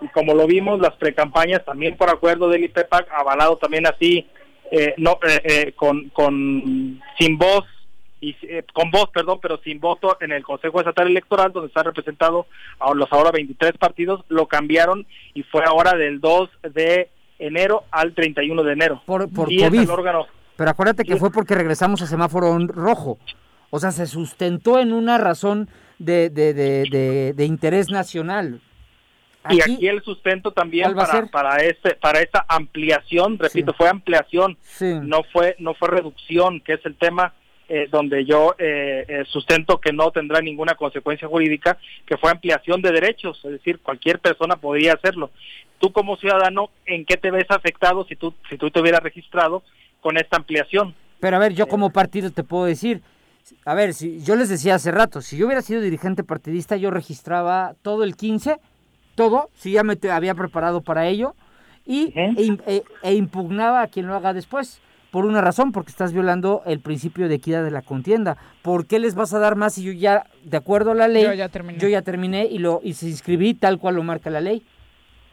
Y 0.00 0.08
como 0.08 0.34
lo 0.34 0.46
vimos, 0.46 0.80
las 0.80 0.94
precampañas 0.94 1.64
también 1.64 1.96
por 1.96 2.10
acuerdo 2.10 2.48
del 2.48 2.64
IPEPAC, 2.64 3.08
avalado 3.12 3.56
también 3.56 3.86
así, 3.86 4.26
eh, 4.70 4.94
no 4.96 5.18
eh, 5.44 5.72
con, 5.74 6.10
con 6.10 7.00
sin 7.18 7.38
voz 7.38 7.64
y 8.20 8.36
con 8.72 8.92
voz, 8.92 9.10
perdón, 9.10 9.40
pero 9.42 9.58
sin 9.64 9.80
voto 9.80 10.16
en 10.20 10.30
el 10.30 10.44
Consejo 10.44 10.78
Estatal 10.78 11.08
Electoral, 11.08 11.52
donde 11.52 11.66
están 11.66 11.86
representados 11.86 12.46
a 12.78 12.94
los 12.94 13.12
ahora 13.12 13.32
23 13.32 13.72
partidos, 13.78 14.24
lo 14.28 14.46
cambiaron 14.46 15.04
y 15.34 15.42
fue 15.42 15.64
ahora 15.64 15.94
del 15.94 16.20
2 16.20 16.48
de 16.72 17.10
enero 17.46 17.84
al 17.90 18.14
31 18.14 18.62
de 18.62 18.72
enero. 18.72 19.02
Por, 19.06 19.30
por 19.32 19.52
y 19.52 19.62
COVID. 19.62 19.90
órgano. 19.90 20.26
Pero 20.56 20.70
acuérdate 20.70 21.04
que 21.04 21.16
fue 21.16 21.30
porque 21.30 21.54
regresamos 21.54 22.02
a 22.02 22.06
semáforo 22.06 22.56
rojo. 22.68 23.18
O 23.70 23.78
sea, 23.78 23.90
se 23.90 24.06
sustentó 24.06 24.78
en 24.78 24.92
una 24.92 25.18
razón 25.18 25.68
de, 25.98 26.30
de, 26.30 26.52
de, 26.52 27.32
de, 27.34 27.44
interés 27.44 27.90
nacional. 27.90 28.60
y 29.48 29.60
aquí 29.60 29.88
el 29.88 30.02
sustento 30.02 30.52
también 30.52 30.94
para, 30.94 31.26
para 31.26 31.56
este 31.56 31.94
para 31.94 32.20
esta 32.20 32.44
ampliación, 32.48 33.38
repito, 33.38 33.72
fue 33.72 33.88
ampliación, 33.88 34.58
no 34.80 35.22
fue 35.32 35.56
no 35.58 35.74
fue 35.74 35.88
reducción, 35.88 36.60
que 36.60 36.74
es 36.74 36.84
el 36.84 36.96
tema 36.96 37.32
eh, 37.74 37.88
donde 37.90 38.26
yo 38.26 38.54
eh, 38.58 39.06
eh, 39.08 39.24
sustento 39.30 39.80
que 39.80 39.94
no 39.94 40.10
tendrá 40.10 40.42
ninguna 40.42 40.74
consecuencia 40.74 41.26
jurídica, 41.26 41.78
que 42.04 42.18
fue 42.18 42.30
ampliación 42.30 42.82
de 42.82 42.92
derechos, 42.92 43.40
es 43.46 43.50
decir, 43.52 43.78
cualquier 43.78 44.18
persona 44.18 44.56
podría 44.56 44.92
hacerlo. 44.92 45.30
Tú 45.78 45.90
como 45.90 46.18
ciudadano, 46.18 46.68
¿en 46.84 47.06
qué 47.06 47.16
te 47.16 47.30
ves 47.30 47.46
afectado 47.48 48.04
si 48.04 48.14
tú, 48.14 48.34
si 48.50 48.58
tú 48.58 48.70
te 48.70 48.78
hubieras 48.78 49.02
registrado 49.02 49.62
con 50.02 50.18
esta 50.18 50.36
ampliación? 50.36 50.94
Pero 51.18 51.36
a 51.36 51.38
ver, 51.38 51.54
yo 51.54 51.66
como 51.66 51.88
partido 51.88 52.30
te 52.30 52.44
puedo 52.44 52.66
decir, 52.66 53.00
a 53.64 53.72
ver, 53.72 53.94
si 53.94 54.22
yo 54.22 54.36
les 54.36 54.50
decía 54.50 54.74
hace 54.74 54.90
rato, 54.90 55.22
si 55.22 55.38
yo 55.38 55.46
hubiera 55.46 55.62
sido 55.62 55.80
dirigente 55.80 56.24
partidista, 56.24 56.76
yo 56.76 56.90
registraba 56.90 57.72
todo 57.80 58.04
el 58.04 58.16
15, 58.16 58.58
todo, 59.14 59.48
si 59.54 59.72
ya 59.72 59.82
me 59.82 59.96
había 60.10 60.34
preparado 60.34 60.82
para 60.82 61.08
ello, 61.08 61.34
y, 61.86 62.12
e, 62.14 62.82
e 63.02 63.14
impugnaba 63.14 63.80
a 63.80 63.86
quien 63.86 64.08
lo 64.08 64.14
haga 64.14 64.34
después 64.34 64.82
por 65.12 65.26
una 65.26 65.42
razón, 65.42 65.72
porque 65.72 65.90
estás 65.90 66.14
violando 66.14 66.62
el 66.64 66.80
principio 66.80 67.28
de 67.28 67.34
equidad 67.34 67.62
de 67.62 67.70
la 67.70 67.82
contienda. 67.82 68.38
¿Por 68.62 68.86
qué 68.86 68.98
les 68.98 69.14
vas 69.14 69.34
a 69.34 69.38
dar 69.38 69.56
más 69.56 69.74
si 69.74 69.82
yo 69.82 69.92
ya, 69.92 70.24
de 70.42 70.56
acuerdo 70.56 70.92
a 70.92 70.94
la 70.94 71.06
ley, 71.06 71.24
yo 71.24 71.34
ya 71.34 71.50
terminé, 71.50 71.78
yo 71.78 71.86
ya 71.86 72.00
terminé 72.00 72.46
y 72.46 72.56
lo 72.56 72.80
y 72.82 72.94
se 72.94 73.10
inscribí 73.10 73.52
tal 73.52 73.78
cual 73.78 73.96
lo 73.96 74.02
marca 74.02 74.30
la 74.30 74.40
ley? 74.40 74.62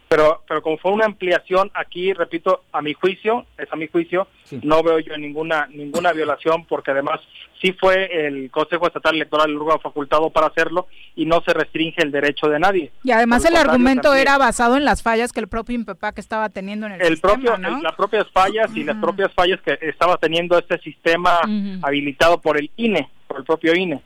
Pero, 0.10 0.42
pero 0.48 0.64
como 0.64 0.80
fue 0.80 0.92
una 0.92 1.06
ampliación 1.06 1.70
aquí, 1.76 2.14
repito, 2.14 2.64
a 2.72 2.82
mi 2.82 2.96
juicio, 2.96 3.46
es 3.60 3.72
a 3.72 3.76
mi 3.76 3.88
juicio, 3.88 4.28
no 4.64 4.82
veo 4.82 4.98
yo 4.98 5.16
ninguna 5.16 5.68
ninguna 5.68 6.12
violación 6.14 6.66
porque 6.66 6.90
además 6.90 7.20
sí 7.62 7.74
fue 7.74 8.26
el 8.26 8.50
Consejo 8.50 8.88
Estatal 8.88 9.14
Electoral 9.14 9.52
el 9.52 9.58
órgano 9.58 9.80
facultado 9.80 10.32
para 10.32 10.48
hacerlo 10.48 10.88
y 11.16 11.28
no 11.28 11.44
se 11.46 11.54
restringe 11.54 12.02
el 12.02 12.12
derecho 12.12 12.50
de 12.50 12.60
nadie. 12.60 12.92
Y 13.04 13.12
además 13.12 13.46
el, 13.46 13.56
argumento 13.56 14.16
era 14.16 14.40
basado 14.40 14.78
en 14.78 14.84
las 14.84 15.04
fallas 15.04 15.32
que 15.32 15.42
el 15.42 15.48
propio 15.48 15.76
INPEPAC 15.76 16.18
estaba 16.18 16.50
teniendo 16.50 16.88
en 16.88 16.94
el, 16.94 17.02
el 17.02 17.08
sistema, 17.10 17.34
propio, 17.34 17.58
¿no? 17.60 17.80
Las 17.80 17.96
propias 17.96 18.26
fallas 18.34 18.76
y 18.76 18.84
las 18.84 18.98
propias 18.98 19.32
fallas 19.36 19.62
que 19.62 19.78
estaba 19.82 20.18
teniendo 20.18 20.58
este 20.58 20.80
sistema 20.80 21.42
habilitado 21.84 22.42
por 22.42 22.58
el 22.58 22.72
INE, 22.78 23.12
por 23.28 23.38
el 23.38 23.44
propio 23.44 23.76
INE. 23.76 24.02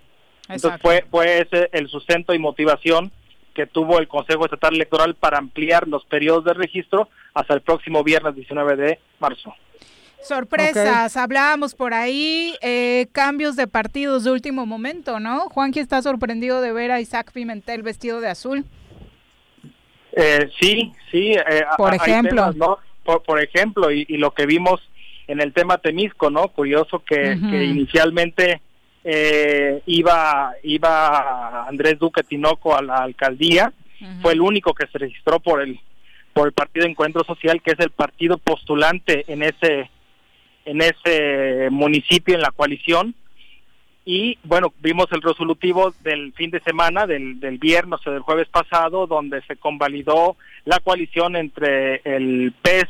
Entonces 0.50 0.82
fue, 0.82 1.06
fue 1.10 1.40
ese 1.40 1.70
el 1.72 1.88
sustento 1.88 2.34
y 2.34 2.40
motivación 2.40 3.10
que 3.54 3.68
tuvo 3.68 4.00
el 4.00 4.08
Consejo 4.08 4.46
Estatal 4.46 4.74
Electoral 4.76 5.16
para 5.16 5.38
ampliar 5.38 5.88
los 5.88 6.06
periodos 6.06 6.46
de 6.46 6.54
registro 6.54 7.10
hasta 7.34 7.54
el 7.54 7.62
próximo 7.62 8.04
viernes 8.04 8.36
19 8.36 8.76
de 8.76 9.00
marzo. 9.20 9.54
Sorpresas, 10.22 11.18
hablábamos 11.18 11.76
por 11.76 11.94
ahí, 11.94 12.56
eh, 12.62 13.08
cambios 13.12 13.58
de 13.58 13.68
partidos 13.68 14.24
de 14.24 14.32
último 14.32 14.66
momento, 14.66 15.20
¿no? 15.20 15.50
Juanqui 15.50 15.80
está 15.80 16.02
sorprendido 16.02 16.62
de 16.62 16.72
ver 16.72 16.92
a 16.92 17.02
Isaac 17.02 17.32
Pimentel 17.34 17.84
vestido 17.84 18.22
de 18.22 18.30
azul. 18.30 18.66
Eh, 20.14 20.50
sí, 20.62 20.94
sí. 21.12 21.34
Eh, 21.34 21.64
por 21.78 21.94
ejemplo. 21.94 22.54
¿no? 22.54 22.80
por, 23.04 23.44
ejemplo, 23.44 23.92
y, 23.92 24.06
lo 24.18 24.32
que 24.32 24.46
vimos 24.46 24.80
en 25.28 25.42
el 25.42 25.52
tema 25.52 25.78
Temisco, 25.78 26.30
¿no? 26.30 26.48
Curioso 26.48 27.04
que, 27.04 27.38
que 27.50 27.66
inicialmente 27.66 28.62
eh, 29.04 29.82
iba 29.86 30.54
iba 30.64 31.68
Andrés 31.68 32.00
Duque 32.00 32.24
Tinoco 32.24 32.76
a 32.76 32.82
la 32.82 32.98
alcaldía, 32.98 33.74
fue 34.22 34.34
el 34.34 34.42
único 34.42 34.74
que 34.74 34.88
se 34.88 34.98
registró 34.98 35.40
por 35.40 35.62
el 35.62 35.80
por 36.34 36.48
el 36.48 36.54
Partido 36.54 36.86
Encuentro 36.86 37.24
Social, 37.24 37.62
que 37.62 37.72
es 37.72 37.80
el 37.80 37.92
partido 37.92 38.38
postulante 38.38 39.24
en 39.28 39.44
ese 39.44 39.90
en 40.66 40.82
ese 40.82 41.70
municipio 41.70 42.36
en 42.36 42.42
la 42.42 42.52
coalición. 42.52 43.16
Y 44.06 44.38
bueno 44.44 44.74
vimos 44.80 45.08
el 45.12 45.22
resolutivo 45.22 45.94
del 46.02 46.34
fin 46.34 46.52
de 46.52 46.60
semana 46.62 47.08
del, 47.08 47.40
del 47.40 47.58
viernes 47.58 48.06
o 48.06 48.12
del 48.12 48.22
jueves 48.22 48.50
pasado 48.50 49.08
donde 49.08 49.42
se 49.44 49.56
convalidó 49.56 50.36
la 50.66 50.80
coalición 50.80 51.38
entre 51.38 52.02
el 52.04 52.54
PES 52.62 52.88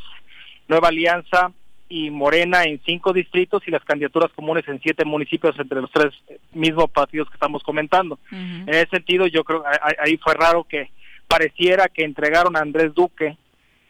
Nueva 0.67 0.87
Alianza 0.87 1.51
y 1.93 2.09
Morena 2.09 2.63
en 2.63 2.81
cinco 2.83 3.13
distritos 3.13 3.61
y 3.67 3.71
las 3.71 3.83
candidaturas 3.83 4.31
comunes 4.35 4.67
en 4.67 4.81
siete 4.81 5.05
municipios 5.05 5.53
entre 5.59 5.79
los 5.79 5.91
tres 5.91 6.11
mismos 6.51 6.89
partidos 6.89 7.29
que 7.29 7.35
estamos 7.35 7.61
comentando. 7.61 8.17
En 8.31 8.67
ese 8.67 8.87
sentido, 8.89 9.27
yo 9.27 9.43
creo 9.43 9.63
ahí 9.99 10.17
fue 10.17 10.33
raro 10.33 10.63
que 10.63 10.89
pareciera 11.27 11.87
que 11.89 12.03
entregaron 12.03 12.57
a 12.57 12.61
Andrés 12.61 12.95
Duque 12.95 13.37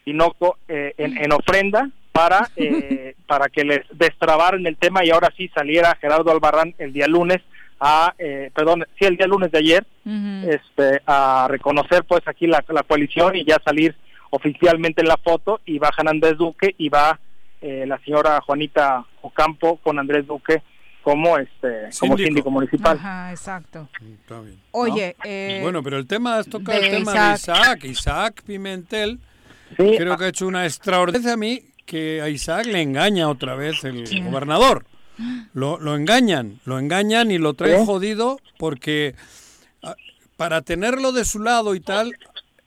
y 0.03 0.11
Noco 0.11 0.57
eh, 0.67 0.93
en, 0.97 1.31
ofrenda 1.31 1.89
para 2.11 2.49
eh, 2.57 3.15
para 3.25 3.47
que 3.47 3.63
les 3.63 3.85
destrabaran 3.93 4.67
el 4.67 4.75
tema 4.75 5.05
y 5.05 5.09
ahora 5.09 5.31
sí 5.37 5.49
saliera 5.55 5.97
Gerardo 6.01 6.29
Albarrán 6.29 6.75
el 6.79 6.91
día 6.91 7.07
lunes 7.07 7.39
a 7.79 8.13
eh, 8.19 8.51
perdón 8.53 8.85
sí 8.99 9.05
el 9.05 9.15
día 9.15 9.27
lunes 9.27 9.49
de 9.51 9.59
ayer 9.59 9.85
este 10.45 11.01
a 11.05 11.47
reconocer 11.49 12.03
pues 12.03 12.21
aquí 12.25 12.47
la, 12.47 12.63
la 12.67 12.83
coalición 12.83 13.37
y 13.37 13.45
ya 13.45 13.61
salir 13.63 13.95
oficialmente 14.29 15.01
en 15.01 15.07
la 15.07 15.17
foto 15.17 15.61
y 15.65 15.79
bajan 15.79 16.09
Andrés 16.09 16.37
Duque 16.37 16.75
y 16.77 16.89
va 16.89 17.17
eh, 17.63 17.85
la 17.87 17.97
señora 17.99 18.41
Juanita 18.41 19.05
Ocampo 19.21 19.77
con 19.77 19.97
Andrés 19.97 20.27
Duque 20.27 20.61
como 21.01 21.37
este 21.37 21.89
como 21.97 22.17
síndico 22.17 22.51
municipal. 22.51 22.97
Ajá, 22.97 23.31
exacto. 23.31 23.87
Está 24.21 24.41
bien. 24.41 24.59
Oye, 24.71 25.15
eh, 25.23 25.59
bueno, 25.61 25.81
pero 25.81 25.97
el 25.97 26.05
tema 26.05 26.39
es 26.39 26.49
tocar 26.49 26.75
el 26.75 26.91
tema 26.91 27.29
de 27.29 27.35
Isaac, 27.35 27.83
Isaac 27.85 28.43
Pimentel. 28.45 29.19
creo 29.77 30.17
que 30.17 30.25
ha 30.25 30.27
hecho 30.27 30.45
una 30.45 30.65
extraordinaria 30.65 31.33
a 31.33 31.37
mí 31.37 31.61
que 31.85 32.21
a 32.21 32.27
Isaac 32.27 32.65
le 32.65 32.81
engaña 32.81 33.29
otra 33.29 33.55
vez 33.55 33.83
el 33.85 34.05
gobernador. 34.23 34.85
Lo, 35.53 35.79
lo 35.79 35.95
engañan, 35.95 36.59
lo 36.65 36.79
engañan 36.79 37.31
y 37.31 37.37
lo 37.37 37.53
traen 37.53 37.85
jodido 37.85 38.39
porque 38.57 39.15
ah, 39.83 39.95
para 40.35 40.61
tenerlo 40.63 41.11
de 41.11 41.23
su 41.23 41.39
lado 41.39 41.75
y 41.75 41.79
tal, 41.79 42.11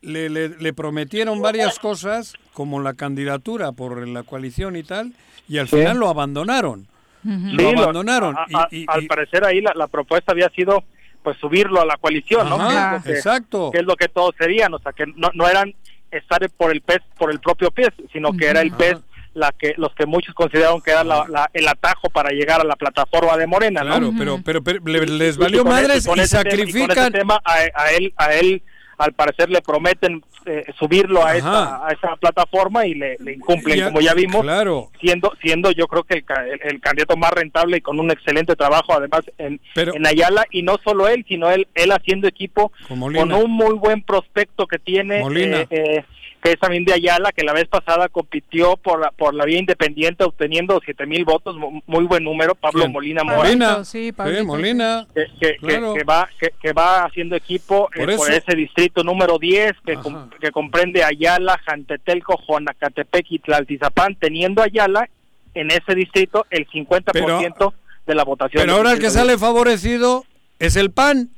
le, 0.01 0.29
le, 0.29 0.73
prometieron 0.73 1.43
varias 1.43 1.79
cosas, 1.79 2.35
como 2.57 2.81
la 2.81 2.95
candidatura 2.95 3.73
por 3.73 4.09
la 4.09 4.23
coalición 4.23 4.77
y 4.77 4.83
tal, 4.83 5.13
y 5.47 5.59
al 5.59 5.69
final 5.69 5.99
lo 5.99 6.09
abandonaron. 6.09 6.87
Lo 7.23 7.69
abandonaron. 7.69 8.35
y, 8.71 8.87
al 8.89 9.07
parecer 9.07 9.45
ahí 9.45 9.61
la, 9.61 9.87
propuesta 9.89 10.33
había 10.33 10.49
sido 10.49 10.83
pues 11.23 11.37
subirlo 11.37 11.83
a 11.83 11.85
la 11.85 11.99
coalición, 11.99 12.49
¿no? 12.49 12.97
exacto. 13.05 13.71
Que 13.73 13.81
es 13.81 13.85
lo 13.85 13.95
que 13.95 14.09
todos 14.09 14.35
serían, 14.39 14.73
o 14.73 14.79
sea, 14.79 14.93
que 14.93 15.05
no, 15.05 15.29
no 15.35 15.47
eran 15.47 15.75
estar 16.11 16.49
por 16.57 16.73
el 16.73 16.81
pez, 16.81 17.03
por 17.19 17.31
el 17.31 17.41
propio 17.41 17.71
pez, 17.71 17.91
sino 18.11 18.33
que 18.33 18.47
era 18.47 18.63
el 18.63 18.73
pez 18.73 18.97
la 19.35 19.53
que 19.53 19.75
los 19.77 19.95
que 19.95 20.07
muchos 20.07 20.35
consideraron 20.35 20.81
que 20.81 20.93
era 20.93 21.05
la, 21.05 21.51
el 21.53 21.69
atajo 21.69 22.09
para 22.09 22.31
llegar 22.31 22.63
a 22.63 22.65
la 22.65 22.77
plataforma 22.77 23.37
de 23.37 23.47
Morena, 23.47 23.83
Claro, 23.83 24.13
pero, 24.17 24.41
pero, 24.43 24.81
les 24.87 25.37
valió 25.37 25.63
madres 25.63 26.09
y, 26.09 26.27
sacrifican. 26.27 27.13
tema 27.13 27.39
a, 27.45 27.91
él, 27.91 28.15
a 28.17 28.33
él 28.33 28.63
al 28.99 29.13
parecer 29.13 29.51
le 29.51 29.61
prometen 29.61 30.23
eh, 30.47 30.65
subirlo 30.79 31.25
a 31.25 31.37
esa, 31.37 31.87
a 31.87 31.91
esa 31.91 32.17
plataforma 32.17 32.87
y 32.87 32.95
le, 32.95 33.17
incumplen, 33.35 33.85
como 33.85 34.01
ya 34.01 34.15
vimos, 34.15 34.43
claro. 34.43 34.91
siendo 35.01 35.33
siendo 35.43 35.71
yo 35.73 35.87
creo 35.89 36.05
que 36.05 36.25
el, 36.63 36.81
candidato 36.81 37.17
más 37.17 37.33
rentable 37.33 37.79
y 37.79 37.81
con 37.81 37.99
un 37.99 38.11
excelente 38.11 38.55
trabajo 38.55 38.95
además 38.95 39.23
en, 39.39 39.61
en 39.75 40.07
Ayala, 40.07 40.47
y 40.51 40.63
no 40.63 40.77
solo 40.85 41.09
él, 41.09 41.25
sino 41.29 41.51
él, 41.51 41.67
él 41.75 41.91
haciendo 41.93 42.29
equipo 42.29 42.73
con, 42.89 43.33
un 43.33 43.51
muy 43.51 43.75
buen 43.75 44.03
prospecto 44.03 44.67
que 44.67 44.79
tiene. 44.79 45.21
Eh, 45.21 45.67
eh, 45.71 46.05
que 46.47 46.53
es 46.53 46.61
también 46.61 46.85
de 46.85 46.93
Ayala, 46.93 47.33
que 47.33 47.43
la 47.43 47.53
vez 47.53 47.67
pasada 47.67 48.09
compitió 48.09 48.77
por 48.77 49.01
la, 49.01 49.11
por 49.11 49.35
la 49.35 49.45
vía 49.45 49.59
independiente 49.59 50.23
obteniendo 50.23 50.81
siete 50.85 51.05
mil 51.05 51.25
votos, 51.25 51.57
muy 51.87 52.05
buen 52.05 52.23
número, 52.23 52.55
Pablo 52.55 52.89
Molina 52.89 53.25
Molina, 53.25 53.85
sí, 53.85 54.15
Molina, 54.45 55.09
que, 55.41 56.05
va 56.09 56.29
que, 56.63 56.73
va 56.73 57.05
haciendo 57.05 57.35
equipo 57.35 57.89
eh, 57.97 58.17
por, 58.17 58.31
ese 58.31 58.55
distrito 58.55 59.03
número 59.03 59.41
10 59.41 59.73
que, 59.85 59.99
que 60.41 60.53
comprende 60.53 61.03
Ayala, 61.03 61.59
Jantetelco, 61.67 62.37
Juanacatepec 62.37 63.27
y 63.31 63.39
Tlaltizapán, 63.41 64.15
teniendo 64.15 64.63
Ayala 64.63 65.09
en 65.55 65.73
ese 65.73 65.97
distrito 65.97 66.47
el 66.51 66.69
50% 66.69 67.73
de 68.07 68.15
la 68.15 68.23
votación. 68.23 68.63
Pero 68.63 68.77
ahora 68.77 68.93
el 68.93 69.01
que 69.01 69.11
sale 69.11 69.37
favorecido 69.37 70.25
es 70.61 70.77
el 70.77 70.93
PAN 70.93 71.31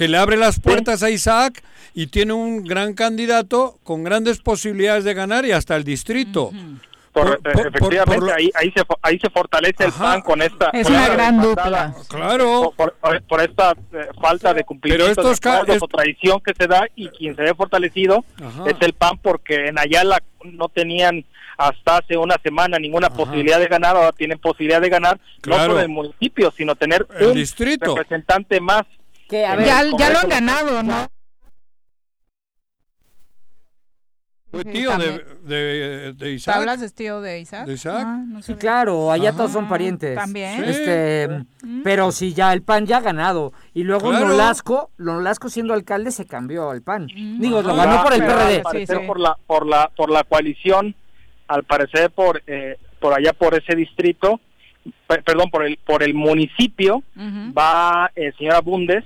que 0.00 0.08
le 0.08 0.16
abre 0.16 0.38
las 0.38 0.58
puertas 0.58 1.02
a 1.02 1.10
Isaac 1.10 1.62
y 1.92 2.06
tiene 2.06 2.32
un 2.32 2.64
gran 2.64 2.94
candidato 2.94 3.78
con 3.82 4.02
grandes 4.02 4.38
posibilidades 4.38 5.04
de 5.04 5.12
ganar 5.12 5.44
y 5.44 5.52
hasta 5.52 5.76
el 5.76 5.84
distrito. 5.84 6.52
efectivamente, 7.44 8.32
ahí, 8.32 8.50
ahí, 8.54 8.72
se, 8.74 8.82
ahí 9.02 9.18
se 9.18 9.28
fortalece 9.28 9.84
el 9.84 9.92
PAN 9.92 10.22
con 10.22 10.40
esta... 10.40 10.70
Es 10.72 10.88
una 10.88 11.06
gran 11.06 11.42
dupla. 11.42 11.94
Claro. 12.08 12.72
Por, 12.74 13.42
esta 13.42 13.72
eh, 13.92 14.08
falta 14.18 14.54
de 14.54 14.64
cumplimiento 14.64 15.04
Pero 15.14 15.32
estos 15.32 15.82
o 15.82 15.88
tradición 15.88 16.40
que 16.40 16.54
se 16.58 16.66
da 16.66 16.86
y 16.96 17.08
quien 17.08 17.36
se 17.36 17.42
ve 17.42 17.54
fortalecido 17.54 18.24
es 18.64 18.76
el 18.80 18.94
PAN 18.94 19.18
porque 19.18 19.66
en 19.66 19.78
Ayala 19.78 20.22
no 20.44 20.70
tenían 20.70 21.26
hasta 21.58 21.98
hace 21.98 22.16
una 22.16 22.36
semana 22.42 22.78
ninguna 22.78 23.10
posibilidad 23.10 23.58
de 23.58 23.66
ganar, 23.66 23.96
ahora 23.96 24.12
tienen 24.12 24.38
posibilidad 24.38 24.80
de 24.80 24.88
ganar, 24.88 25.20
no 25.46 25.56
solo 25.56 25.78
el 25.78 25.90
municipio, 25.90 26.50
sino 26.56 26.74
tener 26.74 27.06
un 27.20 27.34
representante 27.34 28.62
más 28.62 28.86
ya, 29.30 29.82
lo 29.84 30.18
han 30.18 30.28
ganado, 30.28 30.82
¿no? 30.82 31.08
Fue 34.50 34.64
tío 34.64 34.90
de, 34.98 36.12
de, 36.12 36.32
Isaac. 36.32 36.56
¿Hablas 36.56 36.80
de 36.80 36.90
tío 36.90 37.20
de 37.20 37.38
Isaac? 37.38 37.68
Ah, 37.86 38.24
sí, 38.42 38.54
claro, 38.54 39.12
allá 39.12 39.32
todos 39.32 39.52
son 39.52 39.68
parientes. 39.68 40.16
También. 40.16 40.64
Este, 40.64 41.28
Pero 41.84 42.10
si 42.10 42.34
ya 42.34 42.52
el 42.52 42.62
PAN 42.62 42.84
ya 42.84 42.96
ha 42.96 43.00
ganado. 43.00 43.52
Y 43.74 43.84
luego 43.84 44.12
Nolasco, 44.12 44.90
Nolasco 44.98 45.48
siendo 45.48 45.72
alcalde 45.72 46.10
se 46.10 46.26
cambió 46.26 46.68
al 46.70 46.82
PAN. 46.82 47.06
Digo, 47.38 47.62
lo 47.62 47.76
ganó 47.76 48.02
por 48.02 48.12
el 48.12 48.24
PRD. 48.24 48.56
Al 48.56 48.62
parecer 48.62 49.06
por 49.06 49.20
la, 49.20 49.38
por 49.46 49.66
la, 49.66 49.88
por 49.96 50.10
la 50.10 50.24
coalición, 50.24 50.96
al 51.46 51.62
parecer 51.62 52.10
por, 52.10 52.42
eh, 52.48 52.76
por 52.98 53.14
allá 53.14 53.32
por 53.32 53.54
ese 53.54 53.76
distrito, 53.76 54.40
perdón, 55.06 55.50
por 55.50 55.64
el, 55.64 55.76
por 55.78 56.02
el 56.02 56.14
municipio, 56.14 57.02
va 57.16 58.10
el 58.14 58.34
señor 58.36 58.62
Bundes 58.62 59.04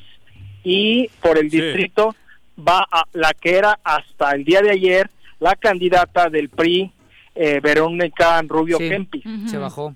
y 0.63 1.09
por 1.21 1.39
el 1.39 1.51
distrito 1.51 2.15
va 2.59 2.87
a 2.91 3.05
la 3.13 3.33
que 3.35 3.57
era 3.57 3.79
hasta 3.83 4.33
el 4.33 4.45
día 4.45 4.63
de 4.63 4.71
ayer 4.71 5.11
la 5.41 5.57
candidata 5.57 6.31
del 6.31 6.49
PRI, 6.49 6.93
eh, 7.35 7.61
Verónica 7.61 8.41
Rubio 8.43 8.79
Kempi. 8.79 9.23
Se 9.47 9.59
bajó. 9.59 9.95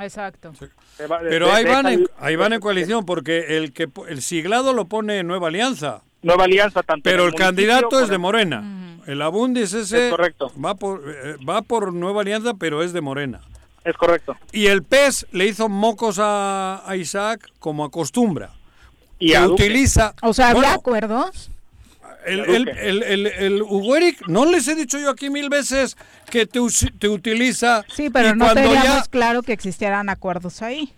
Exacto. 0.00 0.52
Pero 0.96 1.52
ahí, 1.52 1.64
van 1.64 1.86
en, 1.86 2.06
ahí 2.18 2.36
van 2.36 2.52
en 2.52 2.60
coalición 2.60 3.04
porque 3.04 3.56
el 3.56 3.72
que 3.72 3.88
el 4.08 4.22
siglado 4.22 4.72
lo 4.72 4.86
pone 4.86 5.22
Nueva 5.22 5.48
Alianza. 5.48 6.02
Nueva 6.22 6.44
Alianza 6.44 6.82
tanto. 6.82 7.02
Pero 7.04 7.26
el, 7.26 7.34
candidato 7.34 8.00
es 8.00 8.08
de 8.08 8.18
Morena. 8.18 8.98
El 9.06 9.22
Abundis 9.22 9.72
ese 9.72 10.10
correcto. 10.10 10.52
va 10.62 10.74
por 10.74 11.02
eh, 11.06 11.36
va 11.46 11.62
por 11.62 11.92
Nueva 11.92 12.20
Alianza, 12.20 12.54
pero 12.54 12.82
es 12.82 12.92
de 12.92 13.00
Morena. 13.00 13.40
Es 13.84 13.96
correcto. 13.96 14.36
Y 14.52 14.66
el 14.66 14.82
PES 14.82 15.26
le 15.32 15.46
hizo 15.46 15.68
mocos 15.68 16.18
a 16.20 16.82
Isaac 16.96 17.50
como 17.58 17.84
acostumbra 17.84 18.52
y 19.20 19.36
utiliza. 19.36 20.14
O 20.22 20.32
sea, 20.32 20.50
¿había 20.50 20.74
acuerdos? 20.74 21.50
El, 22.26 22.40
el, 22.40 23.02
el, 23.02 23.26
el, 23.26 23.64
no 24.26 24.44
les 24.44 24.68
he 24.68 24.74
dicho 24.74 24.98
yo 24.98 25.08
aquí 25.08 25.30
mil 25.30 25.48
veces 25.48 25.96
que 26.30 26.46
te, 26.46 26.60
te 26.98 27.08
utiliza. 27.08 27.84
Sí, 27.94 28.10
pero 28.10 28.34
no 28.34 28.52
teníamos 28.52 29.08
claro 29.08 29.42
que 29.42 29.52
existieran 29.52 30.08
acuerdos 30.08 30.60
ahí. 30.60 30.92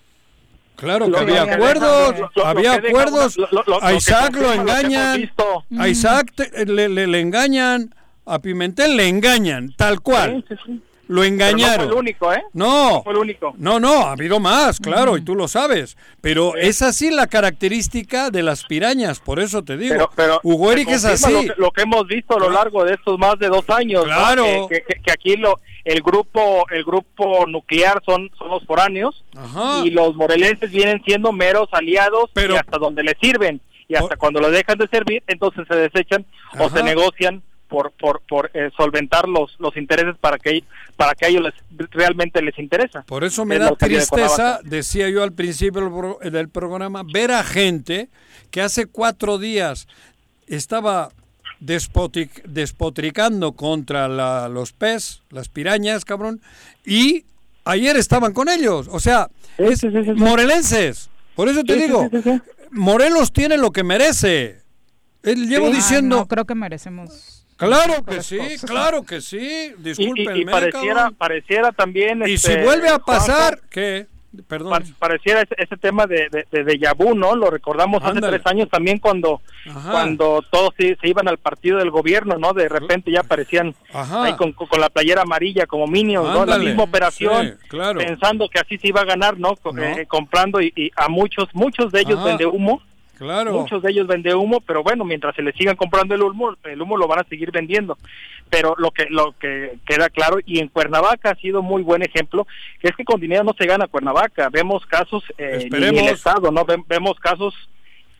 Claro 0.74 1.10
que 1.12 1.18
había 1.18 1.42
acuerdos, 1.42 2.14
había 2.44 2.72
acuerdos. 2.74 3.36
a 3.82 3.92
Isaac 3.92 4.34
lo 4.34 4.52
engañan, 4.52 5.30
a 5.78 5.88
Isaac 5.88 6.32
le, 6.66 6.88
le, 6.88 7.06
le, 7.06 7.20
engañan, 7.20 7.94
a 8.26 8.40
Pimentel 8.40 8.96
le 8.96 9.06
engañan, 9.06 9.74
tal 9.76 10.00
cual. 10.00 10.44
Sí, 10.48 10.54
sí, 10.66 10.82
lo 11.08 11.24
engañaron. 11.24 11.86
no 11.88 11.92
fue 11.92 11.92
el 11.92 11.98
único, 11.98 12.32
¿eh? 12.32 12.42
No, 12.52 13.02
fue 13.02 13.12
el 13.12 13.18
único. 13.18 13.54
no, 13.58 13.80
no, 13.80 14.06
ha 14.06 14.12
habido 14.12 14.40
más, 14.40 14.78
claro, 14.80 15.16
y 15.16 15.22
tú 15.22 15.34
lo 15.34 15.48
sabes. 15.48 15.96
Pero 16.20 16.56
es 16.56 16.82
así 16.82 17.10
la 17.10 17.26
característica 17.26 18.30
de 18.30 18.42
las 18.42 18.64
pirañas, 18.64 19.20
por 19.20 19.40
eso 19.40 19.62
te 19.62 19.76
digo. 19.76 20.10
Pero, 20.14 20.40
Hugo 20.42 20.72
Eric 20.72 20.88
es 20.90 21.04
así. 21.04 21.48
Lo 21.56 21.70
que, 21.70 21.82
hemos 21.82 22.06
visto 22.06 22.36
a 22.36 22.40
lo 22.40 22.50
largo 22.50 22.84
de 22.84 22.94
estos 22.94 23.18
más 23.18 23.38
de 23.38 23.48
dos 23.48 23.68
años. 23.70 24.04
Claro. 24.04 24.68
Que, 24.68 24.84
aquí 25.10 25.36
lo, 25.36 25.58
el 25.84 26.00
grupo 26.00 26.64
el 26.70 26.84
grupo 26.84 27.46
nuclear 27.46 28.02
son, 28.06 28.30
son 28.38 28.48
los 28.48 28.64
foráneos 28.64 29.24
y 29.84 29.90
los 29.90 30.14
morelenses 30.14 30.70
vienen 30.70 31.02
siendo 31.04 31.32
meros 31.32 31.68
aliados 31.72 32.30
y 32.36 32.54
hasta 32.54 32.78
donde 32.78 33.02
les 33.02 33.16
sirven. 33.20 33.60
Y 33.88 33.94
hasta 33.96 34.16
cuando 34.16 34.40
lo 34.40 34.50
dejan 34.50 34.78
de 34.78 34.88
servir, 34.88 35.22
entonces 35.26 35.66
se 35.68 35.74
desechan 35.74 36.24
o 36.58 36.70
se 36.70 36.82
negocian 36.82 37.42
por, 37.72 37.90
por, 37.92 38.20
por 38.28 38.50
eh, 38.52 38.70
solventar 38.76 39.26
los, 39.26 39.56
los 39.58 39.74
intereses 39.78 40.14
para 40.20 40.36
que, 40.38 40.62
para 40.94 41.14
que 41.14 41.24
a 41.24 41.28
ellos 41.28 41.44
les, 41.44 41.54
realmente 41.90 42.42
les 42.42 42.58
interesa. 42.58 43.02
Por 43.04 43.24
eso 43.24 43.46
me 43.46 43.58
da 43.58 43.74
tristeza, 43.74 44.60
decía 44.62 45.08
yo 45.08 45.22
al 45.22 45.32
principio 45.32 46.18
del 46.22 46.50
programa, 46.50 47.02
ver 47.10 47.30
a 47.30 47.42
gente 47.42 48.10
que 48.50 48.60
hace 48.60 48.84
cuatro 48.84 49.38
días 49.38 49.88
estaba 50.46 51.08
despotricando 51.60 53.52
contra 53.52 54.48
los 54.48 54.72
pez, 54.74 55.22
las 55.30 55.48
pirañas, 55.48 56.04
cabrón, 56.04 56.42
y 56.84 57.24
ayer 57.64 57.96
estaban 57.96 58.34
con 58.34 58.50
ellos. 58.50 58.86
O 58.90 59.00
sea, 59.00 59.30
es 59.56 59.82
morelenses. 60.16 61.08
Por 61.34 61.48
eso 61.48 61.64
te 61.64 61.76
digo, 61.76 62.10
Morelos 62.70 63.32
tiene 63.32 63.56
lo 63.56 63.70
que 63.70 63.82
merece. 63.82 64.60
Él 65.22 65.48
llevo 65.48 65.70
diciendo... 65.70 66.16
no, 66.16 66.28
creo 66.28 66.44
que 66.44 66.54
merecemos 66.54 67.41
Claro 67.66 68.04
que 68.04 68.22
sí, 68.22 68.38
claro 68.66 69.02
que 69.04 69.20
sí. 69.20 69.72
Disculpen. 69.78 70.36
Y, 70.36 70.44
pareciera, 70.44 71.10
pareciera 71.10 71.72
también. 71.72 72.22
Y 72.22 72.38
si 72.38 72.52
este, 72.52 72.64
vuelve 72.64 72.88
a 72.88 72.98
pasar, 72.98 73.60
¿qué? 73.70 74.06
Perdón. 74.48 74.82
pareciera 74.98 75.42
ese, 75.58 75.76
tema 75.76 76.06
de, 76.06 76.26
de, 76.50 76.64
de, 76.64 76.78
Yabú, 76.78 77.14
¿no? 77.14 77.36
Lo 77.36 77.50
recordamos 77.50 78.02
hace 78.02 78.18
tres 78.18 78.40
años 78.46 78.70
también 78.70 78.98
cuando 78.98 79.42
cuando 79.90 80.42
todos 80.50 80.72
se, 80.78 80.96
iban 81.02 81.28
al 81.28 81.36
partido 81.36 81.78
del 81.78 81.90
gobierno, 81.90 82.38
¿no? 82.38 82.54
De 82.54 82.66
repente 82.66 83.10
ya 83.10 83.20
aparecían 83.20 83.74
ahí 83.92 84.34
con, 84.36 84.52
con, 84.52 84.80
la 84.80 84.88
playera 84.88 85.22
amarilla 85.22 85.66
como 85.66 85.86
Minions, 85.86 86.32
¿no? 86.32 86.46
La 86.46 86.58
misma 86.58 86.84
operación, 86.84 87.58
pensando 87.98 88.48
que 88.48 88.58
así 88.58 88.78
se 88.78 88.88
iba 88.88 89.02
a 89.02 89.04
ganar, 89.04 89.38
¿no? 89.38 89.54
Eh, 89.78 90.06
comprando 90.08 90.62
y, 90.62 90.90
a 90.96 91.08
muchos, 91.08 91.48
muchos 91.52 91.92
de 91.92 92.00
ellos 92.00 92.24
vende 92.24 92.46
humo 92.46 92.80
Muchos 93.52 93.82
de 93.82 93.90
ellos 93.90 94.06
venden 94.06 94.36
humo, 94.36 94.60
pero 94.60 94.82
bueno, 94.82 95.04
mientras 95.04 95.34
se 95.34 95.42
les 95.42 95.54
sigan 95.54 95.76
comprando 95.76 96.14
el 96.14 96.22
humo, 96.22 96.56
el 96.64 96.82
humo 96.82 96.96
lo 96.96 97.08
van 97.08 97.20
a 97.20 97.28
seguir 97.28 97.50
vendiendo. 97.50 97.96
Pero 98.50 98.74
lo 98.78 98.90
que 98.90 99.06
lo 99.08 99.34
que 99.38 99.78
queda 99.86 100.10
claro 100.10 100.38
y 100.44 100.58
en 100.58 100.68
Cuernavaca 100.68 101.30
ha 101.30 101.34
sido 101.36 101.62
muy 101.62 101.82
buen 101.82 102.02
ejemplo, 102.02 102.46
que 102.80 102.88
es 102.88 102.96
que 102.96 103.04
con 103.04 103.20
dinero 103.20 103.44
no 103.44 103.54
se 103.58 103.66
gana 103.66 103.86
Cuernavaca. 103.86 104.48
Vemos 104.50 104.84
casos 104.86 105.24
eh, 105.38 105.68
en 105.70 105.98
el 105.98 106.08
estado, 106.08 106.50
no 106.50 106.64
vemos 106.86 107.18
casos 107.18 107.54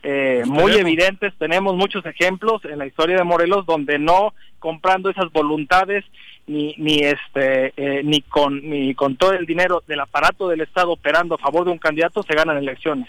eh, 0.03 0.43
muy 0.45 0.73
evidentes. 0.73 1.33
Tenemos 1.37 1.75
muchos 1.75 2.05
ejemplos 2.05 2.63
en 2.65 2.79
la 2.79 2.85
historia 2.85 3.17
de 3.17 3.23
Morelos 3.23 3.65
donde 3.65 3.99
no 3.99 4.33
comprando 4.59 5.09
esas 5.09 5.31
voluntades 5.31 6.03
ni 6.45 6.75
ni 6.77 6.99
este 6.99 7.73
eh, 7.77 8.01
ni 8.03 8.21
con 8.21 8.69
ni 8.69 8.93
con 8.95 9.15
todo 9.15 9.31
el 9.33 9.45
dinero 9.45 9.81
del 9.87 10.01
aparato 10.01 10.49
del 10.49 10.61
estado 10.61 10.91
operando 10.91 11.35
a 11.35 11.37
favor 11.37 11.63
de 11.65 11.71
un 11.71 11.77
candidato 11.77 12.21
se 12.23 12.35
ganan 12.35 12.57
elecciones. 12.57 13.07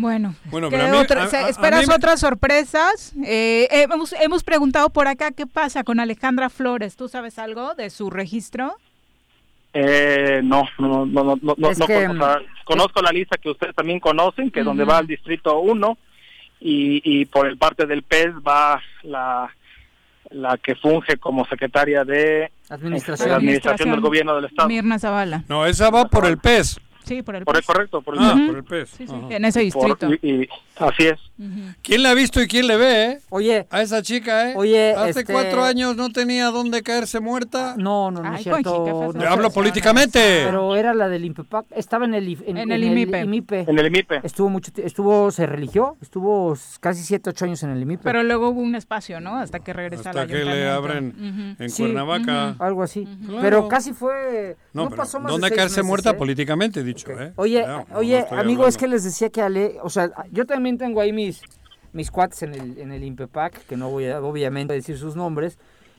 Bueno, 0.00 0.36
Bueno, 0.44 0.70
¿qué 0.70 0.76
pero 0.76 0.88
a 0.88 0.92
mí- 0.92 0.96
otra- 0.96 1.24
a- 1.24 1.26
se- 1.26 1.36
a- 1.38 1.46
a 1.46 1.48
¿esperas 1.48 1.88
otras 1.88 2.20
sorpresas? 2.20 3.12
Eh, 3.24 3.66
hemos, 3.72 4.12
hemos 4.12 4.44
preguntado 4.44 4.90
por 4.90 5.08
acá 5.08 5.32
qué 5.32 5.44
pasa 5.44 5.82
con 5.82 5.98
Alejandra 5.98 6.50
Flores. 6.50 6.94
¿Tú 6.94 7.08
sabes 7.08 7.36
algo 7.40 7.74
de 7.74 7.90
su 7.90 8.08
registro? 8.08 8.76
Eh, 9.74 10.40
no, 10.44 10.62
no, 10.78 11.04
no, 11.04 11.24
no, 11.24 11.24
no, 11.24 11.36
no, 11.42 11.54
que, 11.56 12.06
conozco, 12.06 12.12
o 12.12 12.16
sea, 12.16 12.38
conozco 12.64 13.02
la 13.02 13.10
lista 13.10 13.36
que 13.38 13.50
ustedes 13.50 13.74
también 13.74 13.98
conocen, 13.98 14.52
que 14.52 14.60
es 14.60 14.64
donde 14.66 14.84
va 14.84 15.00
el 15.00 15.08
distrito 15.08 15.58
1 15.58 15.98
y, 16.60 17.00
y 17.04 17.24
por 17.26 17.48
el 17.48 17.58
parte 17.58 17.84
del 17.84 18.02
PES 18.04 18.34
va 18.46 18.80
la 19.02 19.52
la 20.30 20.58
que 20.58 20.74
funge 20.74 21.16
como 21.16 21.46
secretaria 21.46 22.04
de 22.04 22.52
Administración. 22.68 23.30
de 23.30 23.34
administración 23.34 23.90
del 23.90 24.00
gobierno 24.00 24.36
del 24.36 24.44
estado. 24.44 24.68
Mirna 24.68 24.98
Zavala. 24.98 25.42
No, 25.48 25.64
esa 25.64 25.88
va 25.90 26.04
por 26.06 26.26
el 26.26 26.36
pez. 26.38 26.78
Sí, 27.08 27.22
por 27.22 27.34
el 27.36 27.44
Por 27.44 27.56
el 27.56 27.62
PES. 27.62 27.66
correcto, 27.66 28.02
por 28.02 28.14
el 28.16 28.20
Ah, 28.22 28.34
PES. 28.36 28.46
por 28.46 28.56
el 28.56 28.64
pez. 28.64 28.88
Sí, 28.90 29.06
sí, 29.06 29.14
Ajá. 29.14 29.26
en 29.34 29.44
ese 29.44 29.70
Por- 29.72 29.86
distrito. 29.98 30.26
y, 30.26 30.42
y 30.44 30.48
así 30.76 31.06
es. 31.06 31.18
¿Quién 31.82 32.02
la 32.02 32.10
ha 32.10 32.14
visto 32.14 32.42
y 32.42 32.48
quién 32.48 32.66
le 32.66 32.76
ve, 32.76 33.04
eh? 33.04 33.18
Oye. 33.30 33.66
A 33.70 33.80
esa 33.82 34.02
chica, 34.02 34.50
eh. 34.50 34.54
Oye, 34.56 34.92
Hace 34.92 35.20
este- 35.20 35.32
cuatro 35.32 35.62
años 35.64 35.96
no 35.96 36.10
tenía 36.10 36.46
dónde 36.50 36.82
caerse 36.82 37.20
muerta. 37.20 37.74
No, 37.78 38.10
no, 38.10 38.22
no 38.22 38.34
es 38.36 38.42
cierto. 38.42 39.12
no 39.14 39.28
Hablo 39.28 39.50
políticamente. 39.50 40.42
Pero 40.46 40.74
era 40.74 40.94
la 40.94 41.08
del 41.08 41.24
INPEPAC. 41.24 41.66
Estaba 41.76 42.06
en 42.06 42.14
el, 42.14 42.36
en, 42.44 42.58
En 42.58 42.72
el 42.72 42.82
IMIPE. 42.82 43.20
En 43.20 43.78
el 43.78 43.86
IMIPE. 43.86 44.20
Estuvo 44.24 44.48
mucho 44.48 44.72
estuvo, 44.76 45.30
se 45.30 45.46
religió, 45.46 45.96
estuvo 46.02 46.56
casi 46.80 47.02
7, 47.04 47.30
8 47.30 47.44
años 47.44 47.62
en 47.62 47.70
el 47.70 47.82
IMIPE. 47.82 48.02
Pero 48.02 48.22
luego 48.24 48.48
hubo 48.50 48.60
un 48.60 48.74
espacio, 48.74 49.20
¿no? 49.20 49.36
Hasta 49.36 49.60
que 49.60 49.72
regresa 49.72 50.10
Hasta 50.10 50.26
que 50.26 50.44
le 50.44 50.68
abren 50.68 51.56
en 51.58 51.70
Sí, 51.70 51.82
Cuernavaca. 51.84 52.56
Algo 52.58 52.82
así. 52.82 53.06
Claro. 53.26 53.38
Pero 53.42 53.68
casi 53.68 53.92
fue. 53.92 54.56
No, 54.78 54.84
No, 54.84 54.90
pero 54.90 55.02
pasó 55.02 55.18
más 55.20 55.26
de 55.28 55.32
¿dónde 55.32 55.48
caerse 55.56 55.76
meses, 55.76 55.84
muerta 55.84 56.10
¿eh? 56.10 56.14
políticamente, 56.14 56.82
dicho, 56.82 57.10
eh? 57.20 57.32
Oye, 57.36 57.66
no, 57.66 57.86
oye, 57.94 58.26
no 58.30 58.38
amigo, 58.38 58.66
es 58.66 58.76
que 58.76 58.88
les 58.88 59.04
decía 59.04 59.30
que 59.30 59.42
Ale, 59.42 59.76
o 59.82 59.90
sea, 59.90 60.10
yo 60.32 60.46
también 60.46 60.78
tengo 60.78 61.00
ahí 61.00 61.12
mis 61.12 61.42
mis 61.92 62.10
cuates 62.10 62.42
en 62.42 62.54
el 62.54 62.78
en 62.78 62.92
el 62.92 63.02
Impepac, 63.04 63.66
que 63.66 63.76
no 63.76 63.90
voy 63.90 64.06
a 64.08 64.20
obviamente 64.20 64.72
decir 64.74 64.98
sus 64.98 65.16
nombres, 65.16 65.58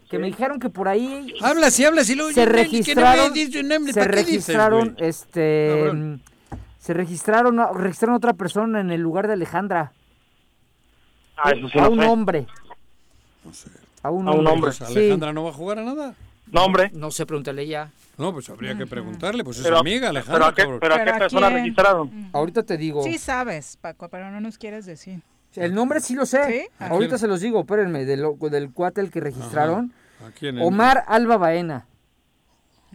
que 0.10 0.20
me 0.20 0.28
dijeron 0.28 0.60
que 0.60 0.70
por 0.70 0.88
ahí 0.88 1.34
Habla, 1.42 1.72
sí, 1.72 1.84
habla, 1.86 2.04
sí, 2.04 2.16
se 2.16 2.16
que 2.16 2.46
no 2.46 2.52
me 2.52 2.56
registraron 2.56 3.34
se 3.94 4.00
¿para 4.00 4.12
qué 4.12 4.18
dices, 4.18 4.26
registraron 4.26 4.96
este 5.00 6.20
se 6.80 6.94
registraron 6.94 7.60
registraron 7.76 8.16
otra 8.16 8.34
persona 8.34 8.80
en 8.82 8.92
el 8.92 9.02
lugar 9.02 9.28
de 9.28 9.34
Alejandra. 9.34 9.92
Ah, 11.38 11.52
eso 11.52 11.68
sí 11.70 11.80
a 11.80 11.84
no 11.84 11.92
un 11.92 12.00
sé. 12.00 12.06
hombre. 12.06 12.48
A 14.04 14.12
un 14.12 14.28
A 14.28 14.32
un 14.32 14.48
hombre. 14.48 14.54
hombre. 14.54 14.72
Sí. 14.72 14.84
Alejandra 14.86 15.34
no 15.34 15.44
va 15.44 15.50
a 15.50 15.54
jugar 15.54 15.80
a 15.80 15.84
nada. 15.84 16.16
No, 16.52 16.64
hombre. 16.66 16.92
No 16.94 17.12
sé, 17.12 17.26
pregúntale 17.26 17.68
ya. 17.68 17.92
No, 18.18 18.34
pues 18.34 18.50
habría 18.50 18.78
que 18.78 18.86
preguntarle, 18.86 19.44
pues 19.44 19.58
es 19.58 19.64
Pero- 19.64 19.78
amiga, 19.78 20.10
pero 20.10 20.20
Alejandra. 20.20 20.48
a 20.48 20.54
qué- 20.54 20.78
pero 20.80 20.94
a 20.96 20.98
qué 20.98 21.04
¿Pero 21.06 21.16
a 21.16 21.20
persona 21.20 21.48
quién? 21.48 21.60
registraron? 21.60 22.30
Ahorita 22.34 22.64
te 22.64 22.78
digo. 22.78 23.04
Sí 23.04 23.18
sabes, 23.18 23.78
Paco, 23.80 24.10
pero 24.10 24.30
no 24.32 24.42
nos 24.42 24.58
quieres 24.58 24.86
decir. 24.86 25.22
El 25.56 25.74
nombre 25.74 26.00
sí 26.02 26.16
lo 26.16 26.26
sé. 26.26 26.44
¿Sí? 26.46 26.68
¿A 26.80 26.88
Ahorita 26.90 27.12
quién? 27.12 27.20
se 27.20 27.28
los 27.28 27.40
digo, 27.42 27.62
espérenme, 27.62 28.06
del, 28.06 28.24
del 28.52 28.72
cuate 28.72 29.02
el 29.02 29.10
que 29.10 29.20
registraron. 29.20 29.94
¿A 30.28 30.32
quién? 30.32 30.60
Omar 30.62 31.04
Alba 31.08 31.38
Baena. 31.38 31.86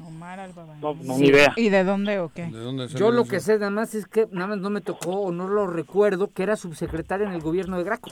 Omar 0.03 0.41
Alba 0.41 0.67
No, 0.81 0.95
no, 0.95 1.19
ni 1.19 1.29
idea. 1.29 1.53
¿Y 1.57 1.69
de 1.69 1.85
dónde 1.85 2.19
o 2.19 2.31
qué? 2.33 2.47
¿De 2.47 2.59
dónde 2.59 2.89
se 2.89 2.99
Yo 2.99 3.11
lo 3.11 3.25
que 3.25 3.41
sé 3.41 3.55
nada 3.59 3.71
más 3.71 3.95
es 3.95 4.07
que 4.07 4.27
nada 4.33 4.49
más 4.49 4.59
no 4.59 4.71
me 4.71 4.81
tocó 4.81 5.21
o 5.21 5.33
no 5.33 5.49
lo 5.49 5.67
recuerdo 5.67 6.33
que 6.33 6.43
era 6.43 6.57
subsecretario 6.57 7.27
en 7.27 7.33
el 7.33 7.41
gobierno 7.41 7.79
de 7.79 7.85
Graco. 7.85 8.11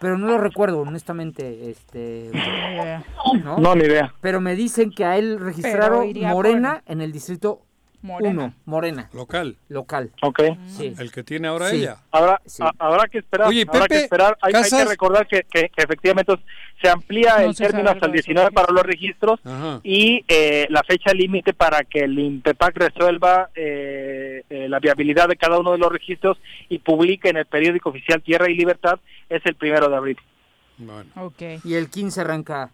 Pero 0.00 0.18
no 0.18 0.26
lo 0.26 0.38
recuerdo, 0.38 0.80
honestamente, 0.80 1.70
este 1.70 2.30
¿no? 3.42 3.58
No, 3.58 3.74
ni 3.74 3.84
idea. 3.84 4.14
Pero 4.20 4.40
me 4.40 4.54
dicen 4.54 4.90
que 4.90 5.04
a 5.04 5.16
él 5.16 5.38
registraron 5.38 6.12
Morena 6.22 6.82
en 6.86 7.00
el 7.00 7.12
distrito 7.12 7.62
Morena. 8.04 8.44
1, 8.44 8.54
Morena, 8.66 9.08
Local. 9.14 9.56
local. 9.70 10.12
Ok. 10.20 10.40
Sí. 10.66 10.94
El 10.98 11.10
que 11.10 11.22
tiene 11.24 11.48
ahora 11.48 11.70
Sí. 11.70 11.76
ella. 11.76 11.96
Habrá, 12.12 12.40
Sí. 12.44 12.62
a- 12.62 12.72
habrá 12.78 13.08
que 13.08 13.18
esperar. 13.18 13.48
Oye, 13.48 13.62
habrá 13.66 13.80
Pepe, 13.84 13.94
que 13.94 14.00
esperar. 14.02 14.36
Hay, 14.42 14.52
que 14.52 14.84
recordar 14.84 15.26
que, 15.26 15.42
que- 15.50 15.70
que 15.70 15.82
efectivamente 15.82 16.34
se 16.82 16.88
amplía 16.90 17.38
No 17.38 17.48
el 17.48 17.56
término 17.56 17.88
hasta 17.88 18.04
el 18.06 18.12
algo 18.12 18.16
de 18.16 18.22
su 18.22 18.26
19 18.28 18.50
para 18.52 18.72
los 18.72 18.82
registros 18.82 19.40
Ajá. 19.44 19.80
y 19.82 20.22
eh, 20.28 20.66
la 20.68 20.82
fecha 20.82 21.14
límite 21.14 21.54
para 21.54 21.82
que 21.84 22.00
el 22.00 22.18
INPEPAC 22.18 22.76
resuelva 22.76 23.48
eh, 23.54 24.42
eh, 24.50 24.68
la 24.68 24.80
viabilidad 24.80 25.26
de 25.28 25.36
cada 25.36 25.58
uno 25.58 25.72
de 25.72 25.78
los 25.78 25.90
registros 25.90 26.36
y 26.68 26.78
publique 26.80 27.30
en 27.30 27.38
el 27.38 27.46
periódico 27.46 27.88
oficial 27.88 28.22
Tierra 28.22 28.50
y 28.50 28.54
Libertad 28.54 29.00
es 29.30 29.40
el 29.46 29.54
primero 29.54 29.88
de 29.88 29.96
abril. 29.96 30.18
Bueno. 30.76 31.08
Ok, 31.16 31.40
Y 31.64 31.74
el 31.74 31.88
15 31.88 32.20
arranca 32.20 32.70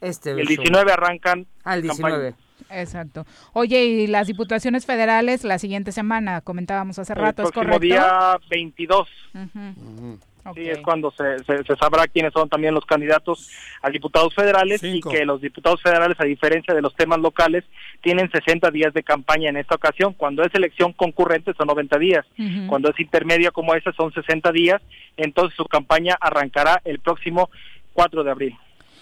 este 0.00 0.30
el 0.30 0.38
show. 0.38 0.46
19 0.46 0.92
arrancan 0.92 1.46
Ah, 1.64 1.74
el 1.74 1.82
19. 1.82 2.30
campaña. 2.30 2.43
Exacto. 2.70 3.26
Oye, 3.52 3.84
y 3.84 4.06
las 4.06 4.26
diputaciones 4.26 4.86
federales 4.86 5.44
la 5.44 5.58
siguiente 5.58 5.92
semana, 5.92 6.40
comentábamos 6.40 6.98
hace 6.98 7.14
rato, 7.14 7.42
el 7.42 7.48
¿es 7.48 7.52
próximo 7.52 7.74
correcto? 7.74 7.94
día 7.94 8.38
22. 8.50 9.08
Ujú. 9.34 10.18
Ok. 10.46 10.56
Sí, 10.56 10.68
es 10.68 10.78
cuando 10.80 11.10
se, 11.12 11.38
se, 11.44 11.64
se 11.64 11.76
sabrá 11.76 12.06
quiénes 12.06 12.34
son 12.34 12.50
también 12.50 12.74
los 12.74 12.84
candidatos 12.84 13.50
a 13.80 13.88
diputados 13.88 14.34
federales 14.34 14.78
Cinco. 14.82 15.10
y 15.10 15.16
que 15.16 15.24
los 15.24 15.40
diputados 15.40 15.80
federales, 15.80 16.20
a 16.20 16.24
diferencia 16.24 16.74
de 16.74 16.82
los 16.82 16.94
temas 16.94 17.18
locales, 17.18 17.64
tienen 18.02 18.30
60 18.30 18.70
días 18.70 18.92
de 18.92 19.02
campaña 19.02 19.48
en 19.48 19.56
esta 19.56 19.76
ocasión. 19.76 20.12
Cuando 20.12 20.42
es 20.42 20.54
elección 20.54 20.92
concurrente 20.92 21.54
son 21.56 21.68
90 21.68 21.98
días. 21.98 22.26
Cuando 22.68 22.90
es 22.90 23.00
intermedia 23.00 23.52
como 23.52 23.74
esa 23.74 23.90
son 23.92 24.12
60 24.12 24.52
días. 24.52 24.82
Entonces 25.16 25.56
su 25.56 25.64
campaña 25.64 26.14
arrancará 26.20 26.82
el 26.84 26.98
próximo 26.98 27.48
4 27.94 28.22
de 28.22 28.30
abril. 28.30 28.58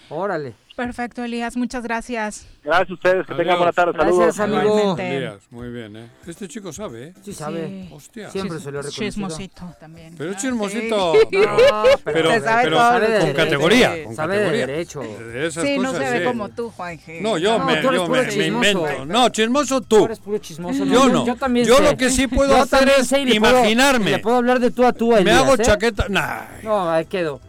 Órale. 0.09 0.53
Perfecto, 0.75 1.23
Elías, 1.23 1.55
muchas 1.55 1.83
gracias. 1.83 2.47
Gracias 2.63 2.89
a 2.89 2.93
ustedes, 2.95 3.27
que 3.27 3.33
tengan 3.35 3.49
Adiós. 3.49 3.57
buena 3.59 3.71
tarde. 3.73 3.91
Gracias, 3.93 4.35
Saludos. 4.37 4.61
amigo. 4.63 4.79
Igualmente. 4.79 5.17
Elías, 5.17 5.35
muy 5.51 5.69
bien, 5.69 5.95
¿eh? 5.97 6.07
Este 6.25 6.47
chico 6.47 6.73
sabe, 6.73 7.09
¿eh? 7.09 7.13
Sí 7.23 7.31
sabe. 7.31 7.67
Sí. 7.67 7.89
Hostia. 7.93 8.31
Siempre 8.31 8.57
Chis- 8.57 8.61
se 8.63 8.71
lo 8.71 8.79
he. 8.81 8.89
Chismosito 8.89 9.75
también. 9.79 10.15
Pero 10.17 10.31
Ah, 10.31 10.35
chismosito. 10.35 11.13
sí. 11.13 11.37
No, 11.37 11.57
pero, 12.03 12.31
Se 12.31 12.41
sabe 12.41 12.63
pero 12.63 12.77
Sabe 12.79 12.99
de 13.01 13.05
con 13.05 13.19
derecho. 13.27 13.37
categoría. 13.37 14.03
Con 14.03 14.15
Sabe 14.15 14.33
de 14.33 14.39
categoría. 14.45 14.65
derecho. 14.67 14.99
De 15.01 15.45
esas 15.47 15.63
Sí, 15.63 15.77
no 15.77 15.89
cosas, 15.91 16.03
se 16.05 16.11
ve 16.11 16.19
sí. 16.19 16.25
como 16.25 16.49
tú, 16.49 16.69
Juan 16.71 16.97
G. 16.99 17.21
No, 17.21 17.37
yo, 17.37 17.59
No, 17.59 17.65
me, 17.65 17.75
tú 17.77 17.91
yo 17.93 18.07
me, 18.07 18.21
me 18.23 18.47
invento. 18.47 19.05
No, 19.05 19.29
chismoso 19.29 19.79
Tú 19.81 19.97
tú. 19.99 20.05
eres 20.05 20.19
puro 20.19 20.39
chismoso. 20.39 20.85
Yo 20.85 21.07
no. 21.07 21.23
Yo, 21.27 21.35
también 21.35 21.67
Yo 21.67 21.77
sé. 21.77 21.83
lo 21.83 21.95
que 21.97 22.09
sí 22.09 22.25
puedo 22.27 22.49
Yo 22.57 22.63
hacer 22.63 22.89
es 22.97 23.11
imaginarme. 23.11 24.09
le 24.09 24.19
puedo 24.19 24.37
hablar 24.37 24.59
de 24.59 24.71
tú 24.71 24.85
a 24.87 24.91
tú 24.91 25.15
a 25.15 25.21
Me 25.21 25.29
hago 25.29 25.53
¿eh? 25.53 25.57
chaqueta. 25.61 26.07
Nah. 26.09 26.45
No, 26.63 26.89
ahí 26.89 27.05
quedo. 27.05 27.39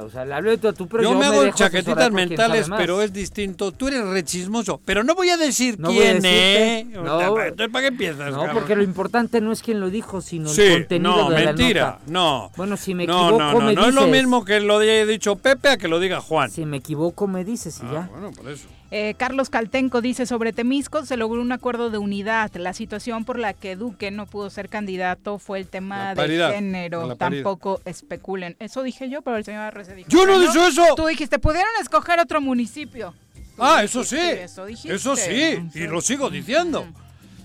O 0.00 0.08
sea, 0.08 0.24
le 0.24 0.56
de 0.56 0.58
pero 0.58 1.02
yo, 1.02 1.12
yo, 1.12 1.18
me 1.18 1.26
hago 1.26 1.48
chaquetitas 1.50 2.12
mentales, 2.12 2.68
pero 2.76 3.02
es 3.02 3.12
distinto. 3.12 3.72
Tú 3.72 3.88
eres 3.88 4.04
rechismoso, 4.06 4.80
pero 4.84 5.02
no 5.02 5.14
voy 5.14 5.30
a 5.30 5.36
decir 5.36 5.78
No 5.78 5.90
quién 5.90 6.24
es. 6.24 6.86
No. 6.86 7.34
¿para 7.34 7.80
qué 7.80 7.86
empiezas? 7.88 8.30
No, 8.30 8.38
cabrón? 8.38 8.54
porque 8.54 8.76
lo 8.76 8.82
importante 8.84 9.40
no 9.40 9.50
es 9.52 9.60
quien 9.62 9.80
lo 9.80 9.90
dijo, 9.90 10.20
sino 10.20 10.48
Sí, 10.48 10.62
el 10.62 10.72
contenido 10.82 11.16
no, 11.16 11.30
de 11.30 11.40
la 11.44 11.52
mentira, 11.52 11.84
nota. 11.84 12.00
no. 12.06 12.50
Bueno, 12.56 12.76
si 12.76 12.94
me 12.94 13.06
no, 13.06 13.14
equivoco, 13.24 13.38
no, 13.42 13.52
no, 13.52 13.60
me 13.60 13.74
no 13.74 13.88
es 13.88 13.94
lo 13.94 14.04
dices. 14.06 14.16
mismo 14.22 14.44
que 14.44 14.60
lo 14.60 14.78
haya 14.78 15.04
dicho 15.04 15.36
Pepe 15.36 15.68
a 15.70 15.76
que 15.76 15.88
lo 15.88 15.98
diga 15.98 16.20
Juan. 16.20 16.50
Si 16.50 16.64
me 16.64 16.76
equivoco, 16.76 17.26
me 17.26 17.44
dices 17.44 17.78
y 17.82 17.86
Ah, 17.86 17.90
ya. 17.92 18.08
bueno, 18.12 18.30
por 18.32 18.48
eso. 18.50 18.68
Eh, 18.90 19.14
Carlos 19.18 19.50
Caltenco 19.50 20.00
dice 20.00 20.24
sobre 20.24 20.54
Temisco 20.54 21.04
se 21.04 21.18
logró 21.18 21.42
un 21.42 21.52
acuerdo 21.52 21.90
de 21.90 21.98
unidad. 21.98 22.50
La 22.54 22.72
situación 22.72 23.26
por 23.26 23.38
la 23.38 23.52
que 23.52 23.76
Duque 23.76 24.10
no 24.10 24.24
pudo 24.24 24.48
ser 24.48 24.70
candidato 24.70 25.38
fue 25.38 25.58
el 25.58 25.66
tema 25.66 26.14
de 26.14 26.52
género. 26.52 27.14
Tampoco 27.16 27.82
especulen. 27.84 28.56
Eso 28.60 28.82
dije 28.82 29.10
yo, 29.10 29.20
pero 29.22 29.36
el 29.36 29.44
señor 29.44 29.62
Arrece 29.64 29.94
dijo. 29.94 30.08
Yo 30.08 30.24
no 30.26 30.38
dicho 30.40 30.66
eso. 30.66 30.82
Tú 30.96 31.06
dijiste, 31.06 31.38
pudieron 31.38 31.70
escoger 31.82 32.18
otro 32.18 32.40
municipio. 32.40 33.12
Tú 33.56 33.62
Ah, 33.62 33.82
eso 33.82 34.04
sí. 34.04 34.16
Eso, 34.18 34.64
dijiste. 34.66 34.94
Eso 34.94 35.16
sí, 35.16 35.58
y 35.74 35.80
lo 35.80 36.00
sigo 36.00 36.30
diciendo. 36.30 36.86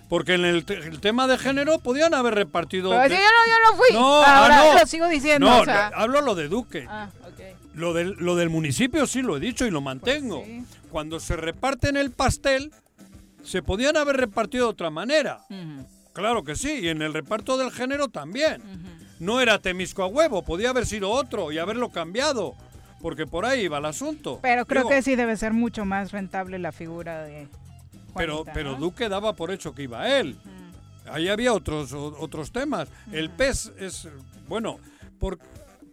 Porque 0.09 0.35
en 0.35 0.45
el, 0.45 0.63
te- 0.63 0.75
el 0.75 0.99
tema 1.01 1.25
de 1.27 1.39
género 1.39 1.79
podían 1.79 2.13
haber 2.13 2.35
repartido. 2.35 2.91
Pero 2.91 3.01
de- 3.03 3.09
yo 3.09 3.15
no, 3.15 3.47
yo 3.47 3.71
no 3.71 3.77
fui. 3.77 3.87
No, 3.93 4.23
Ahora 4.23 4.61
ah, 4.61 4.73
no. 4.73 4.79
lo 4.79 4.85
sigo 4.85 5.07
diciendo. 5.07 5.47
No, 5.47 5.61
o 5.61 5.65
sea. 5.65 5.87
hablo 5.95 6.21
lo 6.21 6.35
de 6.35 6.47
Duque. 6.49 6.85
Ah. 6.87 7.07
Lo 7.73 7.93
del, 7.93 8.15
lo 8.19 8.35
del 8.35 8.49
municipio 8.49 9.07
sí 9.07 9.21
lo 9.21 9.37
he 9.37 9.39
dicho 9.39 9.65
y 9.65 9.71
lo 9.71 9.81
mantengo. 9.81 10.41
Pues 10.41 10.47
sí. 10.47 10.65
Cuando 10.91 11.19
se 11.19 11.35
reparten 11.35 11.97
el 11.97 12.11
pastel, 12.11 12.71
se 13.43 13.63
podían 13.63 13.97
haber 13.97 14.17
repartido 14.17 14.65
de 14.65 14.71
otra 14.71 14.89
manera. 14.89 15.39
Claro 16.13 16.43
que 16.43 16.55
sí, 16.55 16.71
y 16.83 16.89
en 16.89 17.01
el 17.01 17.13
reparto 17.13 17.57
del 17.57 17.71
género 17.71 18.07
también. 18.09 18.61
No 19.19 19.41
era 19.41 19.59
Temisco 19.59 20.03
a 20.03 20.07
huevo, 20.07 20.43
podía 20.43 20.69
haber 20.69 20.85
sido 20.85 21.09
otro 21.09 21.51
y 21.51 21.57
haberlo 21.57 21.89
cambiado, 21.89 22.53
porque 23.01 23.25
por 23.25 23.45
ahí 23.45 23.61
iba 23.61 23.77
el 23.79 23.85
asunto. 23.85 24.39
Pero 24.41 24.65
creo 24.65 24.81
Digo, 24.81 24.89
que 24.89 25.01
sí 25.01 25.15
debe 25.15 25.35
ser 25.37 25.53
mucho 25.53 25.85
más 25.85 26.11
rentable 26.11 26.59
la 26.59 26.71
figura 26.71 27.23
de. 27.23 27.47
Pero, 28.15 28.35
Juanita, 28.37 28.53
pero 28.53 28.71
¿no? 28.73 28.77
Duque 28.77 29.09
daba 29.09 29.33
por 29.33 29.49
hecho 29.49 29.73
que 29.73 29.83
iba 29.83 30.07
él. 30.19 30.37
Ahí 31.11 31.27
había 31.29 31.53
otros, 31.53 31.91
o- 31.93 32.15
otros 32.19 32.51
temas. 32.51 32.87
El 33.11 33.29
PES 33.31 33.71
es, 33.79 34.07
bueno, 34.47 34.77
por, 35.19 35.39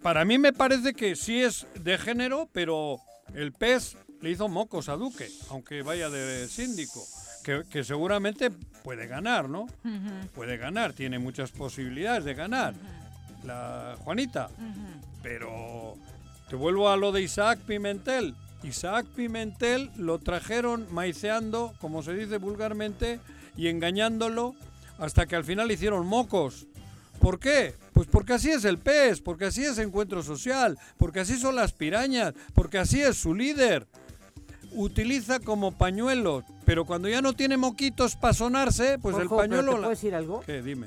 para 0.02 0.24
mí 0.24 0.38
me 0.38 0.52
parece 0.52 0.94
que 0.94 1.16
sí 1.16 1.42
es 1.42 1.66
de 1.74 1.98
género, 1.98 2.48
pero 2.52 2.98
el 3.34 3.52
PES 3.52 3.96
le 4.20 4.30
hizo 4.30 4.48
mocos 4.48 4.88
a 4.88 4.96
Duque, 4.96 5.28
aunque 5.50 5.82
vaya 5.82 6.10
de 6.10 6.48
síndico, 6.48 7.02
que, 7.44 7.62
que 7.70 7.84
seguramente 7.84 8.50
puede 8.82 9.06
ganar, 9.06 9.48
¿no? 9.48 9.66
Puede 10.34 10.56
ganar, 10.56 10.92
tiene 10.92 11.18
muchas 11.18 11.50
posibilidades 11.50 12.24
de 12.24 12.34
ganar. 12.34 12.74
La 13.44 13.96
Juanita. 14.00 14.50
Pero 15.22 15.96
te 16.48 16.56
vuelvo 16.56 16.90
a 16.90 16.96
lo 16.96 17.12
de 17.12 17.22
Isaac 17.22 17.58
Pimentel. 17.60 18.34
Isaac 18.62 19.06
Pimentel 19.16 19.90
lo 19.96 20.18
trajeron 20.18 20.86
maiceando, 20.92 21.72
como 21.80 22.02
se 22.02 22.14
dice 22.14 22.36
vulgarmente, 22.36 23.20
y 23.56 23.68
engañándolo 23.68 24.54
hasta 24.98 25.24
que 25.26 25.36
al 25.36 25.44
final 25.44 25.70
hicieron 25.70 26.06
mocos. 26.06 26.66
¿Por 27.20 27.38
qué? 27.38 27.74
Pues 27.92 28.08
porque 28.08 28.32
así 28.32 28.50
es 28.50 28.64
el 28.64 28.78
pez, 28.78 29.20
porque 29.20 29.44
así 29.46 29.62
es 29.64 29.78
encuentro 29.78 30.22
social, 30.22 30.78
porque 30.96 31.20
así 31.20 31.36
son 31.38 31.54
las 31.54 31.72
pirañas, 31.72 32.32
porque 32.54 32.78
así 32.78 33.00
es 33.00 33.16
su 33.16 33.34
líder. 33.34 33.86
Utiliza 34.72 35.40
como 35.40 35.72
pañuelo, 35.72 36.44
pero 36.64 36.84
cuando 36.84 37.08
ya 37.08 37.20
no 37.20 37.32
tiene 37.32 37.56
moquitos 37.56 38.14
para 38.16 38.34
sonarse, 38.34 38.98
pues 38.98 39.16
el 39.16 39.22
pero 39.24 39.36
pañuelo... 39.36 39.62
¿te 39.64 39.70
la- 39.72 39.76
puedo 39.78 39.90
decir 39.90 40.14
algo? 40.14 40.40
¿Qué? 40.46 40.62
Dime. 40.62 40.86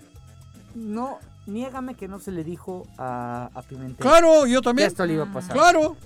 No, 0.73 1.19
niégame 1.45 1.93
que 1.95 2.07
no 2.07 2.19
se 2.19 2.31
le 2.31 2.43
dijo 2.43 2.87
a, 2.97 3.49
a 3.53 3.61
Pimentel. 3.61 3.97
Claro, 3.97 4.45
yo 4.47 4.61
también. 4.61 4.87
Que 4.87 4.91
esto 4.91 5.05
le 5.05 5.13
iba 5.13 5.25
a 5.25 5.33
pasar. 5.33 5.51
Claro. 5.53 5.97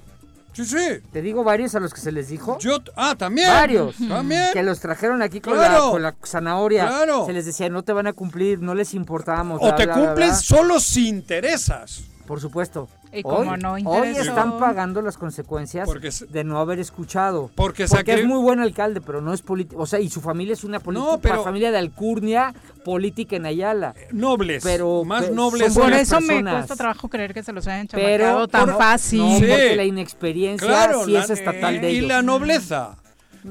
Sí, 0.54 0.66
sí. 0.66 0.78
Te 1.12 1.22
digo 1.22 1.44
varios 1.44 1.76
a 1.76 1.80
los 1.80 1.94
que 1.94 2.02
se 2.02 2.12
les 2.12 2.30
dijo. 2.30 2.58
Yo, 2.60 2.80
ah, 2.96 3.16
también. 3.18 3.50
Varios. 3.50 3.96
También. 4.08 4.48
Que 4.54 4.64
los 4.64 4.80
trajeron 4.80 5.22
aquí 5.22 5.40
con, 5.40 5.54
Claro. 5.54 5.86
la, 5.86 5.92
con 5.92 6.02
la 6.02 6.16
zanahoria. 6.26 6.88
Claro. 6.88 7.26
Se 7.26 7.34
les 7.34 7.46
decía, 7.46 7.70
no 7.70 7.84
te 7.84 7.94
van 7.94 8.08
a 8.08 8.14
cumplir, 8.14 8.60
no 8.60 8.74
les 8.74 8.94
importamos. 8.94 9.60
O 9.62 9.66
bla, 9.68 9.76
te 9.76 9.86
bla, 9.86 10.14
bla. 10.14 10.36
solo 10.36 10.80
si 10.80 11.08
interesas. 11.08 12.02
Por 12.26 12.42
supuesto. 12.42 12.90
Y 13.20 13.24
hoy, 13.26 13.36
como 13.46 13.58
no 13.58 13.74
hoy 13.74 13.82
interesó. 13.82 14.22
están 14.30 14.58
pagando 14.60 15.02
las 15.02 15.18
consecuencias 15.18 15.86
Porque 15.88 16.10
de 16.30 16.44
no 16.44 16.60
haber 16.60 16.80
escuchado. 16.80 17.50
Porque 17.56 17.88
Porque 17.88 18.14
es 18.14 18.26
muy 18.26 18.40
buen 18.40 18.60
alcalde, 18.60 19.02
pero 19.02 19.22
no 19.22 19.34
es 19.34 19.42
político. 19.42 19.82
O 19.82 19.86
sea, 19.86 20.00
y 20.00 20.10
su 20.10 20.22
familia 20.22 20.54
es 20.54 20.64
una 20.64 20.80
política, 20.80 21.12
No, 21.12 21.20
pero- 21.20 21.44
familia 21.44 21.72
de 21.72 21.78
alcurnia 21.78 22.54
política 22.86 23.36
en 23.36 23.46
Ayala. 23.46 23.94
Nobles. 24.12 24.64
Pero 24.64 25.04
más 25.04 25.26
pe- 25.26 25.32
nobles. 25.34 25.74
Por 25.78 25.92
eso 25.94 26.20
me 26.22 26.28
personas. 26.28 26.54
cuesta 26.56 26.76
trabajo 26.76 27.08
creer 27.10 27.34
que 27.34 27.44
se 27.44 27.52
los 27.54 27.68
hayan 27.68 27.88
Pero 27.88 28.24
chamacado 28.24 28.48
tan 28.48 28.66
por- 28.70 28.78
fácil. 28.78 29.20
No, 29.20 29.40
Sí. 29.40 29.46
porque 29.48 29.76
la 29.76 29.84
inexperiencia 29.84 30.68
Claro, 30.68 31.06
sí 31.06 31.12
la- 31.12 31.24
es 31.24 31.30
estatal 31.30 31.76
y, 31.76 31.80
de 31.80 31.92
y 31.92 31.98
ellos. 31.98 32.08
la 32.10 32.22
nobleza. 32.22 32.96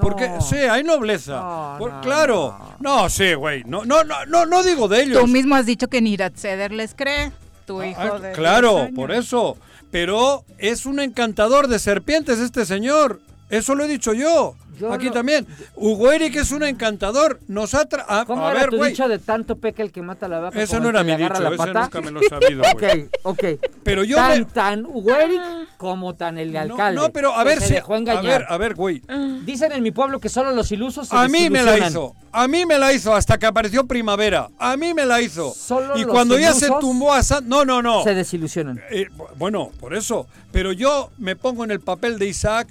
Porque 0.00 0.30
sí, 0.40 0.56
hay 0.56 0.82
nobleza. 0.84 1.36
No, 1.40 1.76
Por- 1.78 1.92
no, 1.92 2.00
claro. 2.02 2.58
No, 2.80 3.08
sí, 3.08 3.32
güey. 3.32 3.64
No, 3.64 3.84
no, 3.86 4.04
no, 4.04 4.26
no, 4.26 4.44
no 4.44 4.62
digo 4.62 4.88
de 4.88 5.02
ellos. 5.04 5.20
Tú 5.20 5.26
mismo 5.26 5.54
has 5.54 5.64
dicho 5.64 5.88
que 5.88 6.02
ni 6.02 6.16
Ceder 6.34 6.72
les 6.72 6.94
cree, 6.94 7.32
tu 7.66 7.82
hijo 7.82 8.00
Ah, 8.00 8.18
de 8.18 8.32
claro, 8.32 8.72
10 8.74 8.82
años. 8.86 8.94
por 8.96 9.12
eso. 9.12 9.56
Pero 9.90 10.44
es 10.58 10.86
un 10.86 11.00
encantador 11.00 11.68
de 11.68 11.78
serpientes 11.78 12.38
este 12.38 12.64
señor. 12.64 13.20
Eso 13.50 13.74
lo 13.74 13.84
he 13.84 13.88
dicho 13.88 14.12
yo. 14.12 14.54
Yo 14.78 14.92
Aquí 14.92 15.08
también. 15.10 15.46
Hugo 15.74 16.12
Eric 16.12 16.36
es 16.36 16.50
un 16.50 16.62
encantador. 16.62 17.40
Nos 17.48 17.72
ha 17.74 17.88
tra- 17.88 18.04
a, 18.06 18.26
¿Cómo 18.26 18.46
a 18.46 18.50
era 18.50 18.60
ver, 18.60 18.70
tu 18.70 18.76
güey. 18.76 18.90
dicho 18.90 19.08
de 19.08 19.18
tanto 19.18 19.56
peca 19.56 19.82
el 19.82 19.90
que 19.90 20.02
mata 20.02 20.26
a 20.26 20.28
la 20.28 20.38
vaca? 20.40 20.66
Como 20.66 20.80
no 20.80 20.88
era 20.90 21.02
mi 21.02 21.16
dicho, 21.16 21.32
la 21.40 21.48
ese 21.48 21.56
pata? 21.56 21.80
nunca 21.84 22.00
me 22.02 22.10
lo 22.10 22.20
he 22.20 22.28
sabido, 22.28 22.62
ok, 22.74 22.82
ok. 23.22 23.44
Pero 23.82 24.04
yo 24.04 24.16
tan, 24.16 24.38
me- 24.40 24.44
tan 24.44 24.84
Hugo 24.84 25.14
Eric 25.14 25.40
como 25.78 26.14
tan 26.14 26.36
el 26.36 26.54
alcalde. 26.54 27.00
no, 27.00 27.10
pero 27.10 27.32
a 27.34 27.42
ver 27.44 27.60
se 27.62 27.68
si- 27.68 27.76
a 27.76 28.20
ver, 28.20 28.44
a 28.46 28.58
ver, 28.58 28.74
güey. 28.74 29.00
Dicen 29.46 29.72
en 29.72 29.82
mi 29.82 29.92
pueblo 29.92 30.20
que 30.20 30.28
solo 30.28 30.50
los 30.52 30.70
ilusos 30.70 31.08
se 31.08 31.16
A 31.16 31.26
mí 31.26 31.48
me 31.48 31.62
la 31.62 31.78
hizo. 31.78 32.14
A 32.32 32.46
mí 32.46 32.66
me 32.66 32.76
la 32.78 32.92
hizo 32.92 33.14
hasta 33.14 33.38
que 33.38 33.46
apareció 33.46 33.86
primavera. 33.86 34.50
A 34.58 34.76
mí 34.76 34.92
me 34.92 35.06
la 35.06 35.22
hizo. 35.22 35.54
Solo 35.54 35.96
y 35.96 36.02
los 36.02 36.10
cuando 36.10 36.38
ya 36.38 36.52
se 36.52 36.68
tumbó 36.80 37.14
a 37.14 37.22
San... 37.22 37.48
No, 37.48 37.64
no, 37.64 37.80
no. 37.80 38.04
Se 38.04 38.12
desilusionan. 38.14 38.78
Eh, 38.90 39.06
bu- 39.16 39.28
bueno, 39.36 39.70
por 39.80 39.94
eso. 39.94 40.26
Pero 40.52 40.72
yo 40.72 41.10
me 41.16 41.34
pongo 41.34 41.64
en 41.64 41.70
el 41.70 41.80
papel 41.80 42.18
de 42.18 42.26
Isaac 42.26 42.68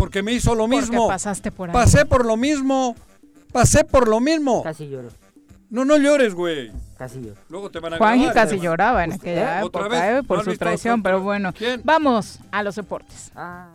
porque 0.00 0.22
me 0.22 0.32
hizo 0.32 0.54
lo 0.54 0.64
Porque 0.64 0.76
mismo. 0.80 1.08
pasaste 1.08 1.52
por 1.52 1.68
ahí. 1.68 1.74
Pasé 1.74 2.06
por 2.06 2.24
lo 2.24 2.36
mismo. 2.36 2.96
Pasé 3.52 3.84
por 3.84 4.08
lo 4.08 4.18
mismo. 4.18 4.62
Casi 4.62 4.88
lloro, 4.88 5.08
No, 5.68 5.84
no 5.84 5.96
llores, 5.98 6.34
güey. 6.34 6.72
casi 6.96 7.20
lloro. 7.20 7.36
Luego 7.50 7.70
te 7.70 7.80
van 7.80 7.92
a 7.94 7.98
Juanji 7.98 8.24
grabar. 8.24 8.44
casi 8.48 8.58
lloraba 8.60 9.04
en 9.04 9.12
aquella 9.12 9.60
¿Eh? 9.60 9.64
¿Otra 9.64 9.82
época 9.82 9.88
vez? 9.88 10.02
eh, 10.02 10.16
¿No 10.16 10.22
por 10.24 10.44
su 10.44 10.56
traición, 10.56 11.02
pero 11.02 11.20
bueno. 11.20 11.52
¿Quién? 11.52 11.82
Vamos 11.84 12.38
a 12.50 12.62
los 12.62 12.76
deportes. 12.76 13.30
Ah, 13.36 13.68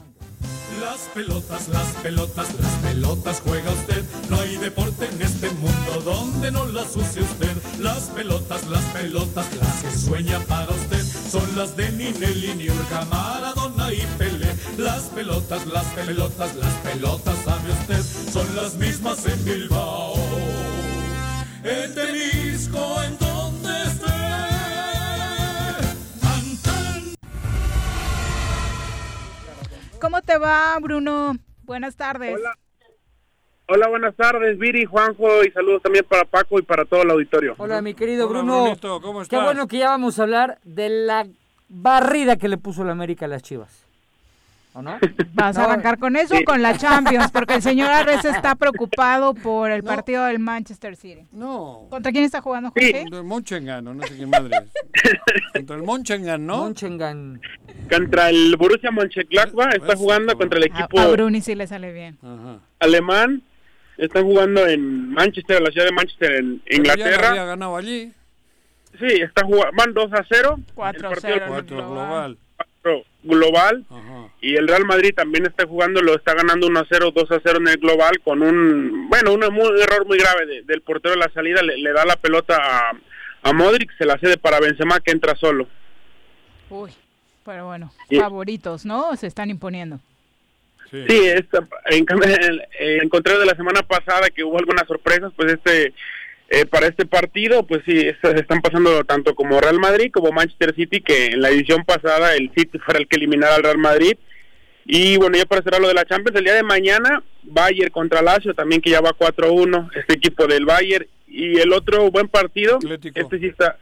Las 0.82 1.00
pelotas, 1.14 1.70
las 1.70 1.88
pelotas, 2.04 2.48
las 2.60 2.72
pelotas 2.84 3.42
juega 3.46 3.72
usted. 3.72 4.04
No 4.30 4.40
hay 4.40 4.58
deporte 4.58 5.08
en 5.10 5.22
este 5.22 5.50
mundo 5.52 6.02
donde 6.04 6.52
no 6.52 6.66
las 6.66 6.96
use 6.98 7.22
usted. 7.22 7.52
Las 7.80 8.04
pelotas, 8.10 8.68
las 8.68 8.84
pelotas, 8.86 9.46
las 9.56 9.82
que 9.84 9.92
sueña 9.98 10.40
para 10.42 10.70
usted. 10.72 11.04
Son 11.36 11.56
las 11.58 11.76
de 11.76 11.92
Ninelli, 11.92 12.56
Niurka, 12.56 13.04
Maradona 13.12 13.92
y 13.92 14.08
Pelé. 14.18 14.56
Las 14.78 15.04
pelotas, 15.10 15.68
las 15.68 15.84
pelotas, 15.88 16.56
las 16.56 16.74
pelotas, 16.76 17.38
sabe 17.44 17.72
usted. 17.74 18.32
Son 18.32 18.56
las 18.56 18.76
mismas 18.76 19.26
en 19.26 19.44
Bilbao. 19.44 20.14
En 21.62 21.94
Temisco, 21.94 23.04
en 23.04 23.18
donde 23.18 23.84
esté. 23.84 24.06
Tan, 26.22 26.58
tan. 26.64 27.04
¿Cómo 30.00 30.22
te 30.22 30.38
va, 30.38 30.80
Bruno? 30.80 31.36
Buenas 31.64 31.98
tardes. 31.98 32.36
Hola. 32.40 32.65
Hola, 33.68 33.88
buenas 33.88 34.16
tardes, 34.16 34.60
Viri, 34.60 34.86
Juanjo, 34.86 35.44
y 35.44 35.50
saludos 35.52 35.82
también 35.82 36.06
para 36.08 36.24
Paco 36.26 36.60
y 36.60 36.62
para 36.62 36.86
todo 36.86 37.02
el 37.02 37.10
auditorio. 37.10 37.56
Hola, 37.58 37.82
mi 37.82 37.96
querido 37.96 38.28
Hola, 38.28 38.40
Bruno. 38.40 38.62
Brunito, 38.64 39.02
¿cómo 39.02 39.20
Qué 39.20 39.24
estás? 39.24 39.44
bueno 39.44 39.68
que 39.68 39.80
ya 39.80 39.90
vamos 39.90 40.20
a 40.20 40.24
hablar 40.24 40.60
de 40.64 40.90
la 40.90 41.26
barrida 41.70 42.36
que 42.38 42.48
le 42.48 42.58
puso 42.58 42.84
la 42.84 42.92
América 42.92 43.26
a 43.26 43.28
las 43.28 43.42
Chivas. 43.42 43.84
¿O 44.76 44.84
no? 44.84 45.00
¿Vas 45.34 45.58
a 45.58 45.64
arrancar 45.64 45.98
con 45.98 46.16
eso 46.16 46.36
o 46.38 46.44
con 46.44 46.62
la 46.62 46.78
Champions? 46.78 47.32
Porque 47.32 47.56
el 47.56 47.62
señor 47.64 47.90
Arres 47.90 48.24
está 48.26 48.54
preocupado 48.54 49.34
por 49.34 49.72
el 49.72 49.84
partido 49.84 50.26
del 50.26 50.38
Manchester 50.38 50.96
City. 50.96 51.24
No. 51.32 51.88
¿Contra 51.90 52.12
quién 52.12 52.26
está 52.26 52.42
jugando, 52.42 52.70
Jorge? 52.70 53.06
De 53.10 53.22
Monchengan, 53.24 53.84
no 53.84 54.06
sé 54.06 54.16
qué 54.16 54.28
madre 54.28 54.52
es. 54.62 55.14
Contra 55.54 55.76
el 55.78 55.82
Monchengan, 55.84 56.46
¿no? 56.46 56.58
Monchengan. 56.58 57.42
Contra 57.90 58.30
el 58.30 58.56
Borussia 58.58 58.92
Mönchengladbach 58.92 59.74
está 59.76 59.94
Eso, 59.94 59.98
jugando 59.98 60.38
contra 60.38 60.58
el 60.60 60.64
A, 60.64 60.68
equipo 60.68 61.00
a 61.00 61.08
Bruni 61.08 61.42
sí 61.42 61.56
le 61.56 61.66
sale 61.66 61.92
bien. 61.92 62.18
Ajá. 62.22 62.60
alemán. 62.80 63.42
Están 63.98 64.24
jugando 64.24 64.66
en 64.68 65.12
Manchester, 65.12 65.62
la 65.62 65.72
ciudad 65.72 65.86
de 65.88 65.92
Manchester, 65.94 66.32
en 66.36 66.60
Pero 66.66 66.84
ya 66.84 66.94
Inglaterra. 66.94 67.30
había 67.30 67.46
ganado 67.46 67.78
allí. 67.78 68.12
Sí, 69.00 69.08
está 69.22 69.46
jugando, 69.46 69.72
van 69.78 69.94
2 69.94 70.14
a 70.14 70.26
0. 70.30 70.60
4 70.74 71.08
el 71.10 71.14
partido 71.14 71.34
0 71.36 71.46
Cuatro 71.50 71.78
global. 71.78 72.38
global. 73.24 73.86
Ajá. 73.90 74.28
Y 74.42 74.56
el 74.56 74.68
Real 74.68 74.86
Madrid 74.86 75.14
también 75.16 75.46
está 75.46 75.66
jugando, 75.66 76.02
lo 76.02 76.16
está 76.16 76.34
ganando 76.34 76.68
1 76.68 76.80
a 76.80 76.86
0, 76.90 77.12
2 77.14 77.32
a 77.32 77.40
0 77.44 77.58
en 77.60 77.68
el 77.70 77.78
global 77.78 78.20
con 78.24 78.42
un, 78.42 79.10
bueno, 79.10 79.34
un, 79.34 79.40
muy- 79.54 79.82
error 79.82 80.06
muy 80.06 80.18
grave 80.18 80.46
de- 80.46 80.62
del 80.64 80.82
portero 80.82 81.16
de 81.16 81.20
la 81.22 81.32
salida. 81.34 81.62
Le, 81.64 81.78
le 81.78 81.92
da 81.94 82.06
la 82.06 82.16
pelota 82.16 82.56
a, 82.58 82.92
a 83.44 83.54
Modric, 83.54 83.92
se 83.98 84.06
la 84.06 84.18
cede 84.20 84.38
para 84.38 84.60
Benzema 84.60 85.00
que 85.00 85.12
entra 85.12 85.36
solo. 85.36 85.68
Uy, 86.70 86.92
pero 87.44 87.66
bueno, 87.68 87.92
Y- 88.10 88.18
favoritos, 88.20 88.86
¿no? 88.86 89.16
Se 89.16 89.28
están 89.28 89.50
imponiendo. 89.50 90.00
Sí. 90.92 91.04
Sí, 91.10 91.26
esta- 91.26 91.68
en, 91.88 92.06
en 92.80 93.10
contrario 93.10 93.40
de 93.40 93.46
la 93.48 93.56
semana 93.56 93.82
pasada 93.84 94.30
que 94.30 94.44
hubo 94.44 94.58
algunas 94.60 94.88
sorpresas, 94.88 95.32
pues 95.36 95.54
este 95.54 95.94
eh, 96.48 96.66
para 96.68 96.86
este 96.88 97.08
partido, 97.08 97.66
pues 97.66 97.82
sí, 97.86 97.98
es- 98.08 98.36
están 98.36 98.62
pasando 98.62 99.04
tanto 99.04 99.34
como 99.34 99.60
Real 99.60 99.80
Madrid 99.80 100.12
como 100.14 100.32
Manchester 100.32 100.76
City, 100.76 101.02
que 101.02 101.28
en 101.28 101.42
la 101.42 101.50
edición 101.50 101.84
pasada 101.86 102.36
el 102.36 102.52
City 102.56 102.78
fue 102.80 102.98
el 103.00 103.08
que 103.08 103.16
eliminara 103.16 103.56
al 103.56 103.64
Real 103.64 103.80
Madrid. 103.80 104.14
Y 104.86 105.18
bueno, 105.18 105.36
ya 105.38 105.46
para 105.48 105.64
cerrar 105.64 105.82
lo 105.82 105.88
de 105.88 105.96
la 105.96 106.06
Champions, 106.06 106.38
el 106.38 106.44
día 106.44 106.54
de 106.54 106.62
mañana, 106.62 107.24
Bayern 107.42 107.90
contra 107.92 108.22
Lazio, 108.22 108.54
también 108.54 108.80
que 108.82 108.92
ya 108.92 109.02
va 109.02 109.14
4-1, 109.18 109.90
este 109.96 110.14
equipo 110.14 110.46
del 110.46 110.66
Bayern. 110.66 111.08
Y 111.28 111.60
el 111.60 111.74
otro 111.74 112.12
buen 112.12 112.28
partido, 112.28 112.76
Atlético. 112.76 113.20
este 113.20 113.40
sí 113.40 113.48
está, 113.48 113.78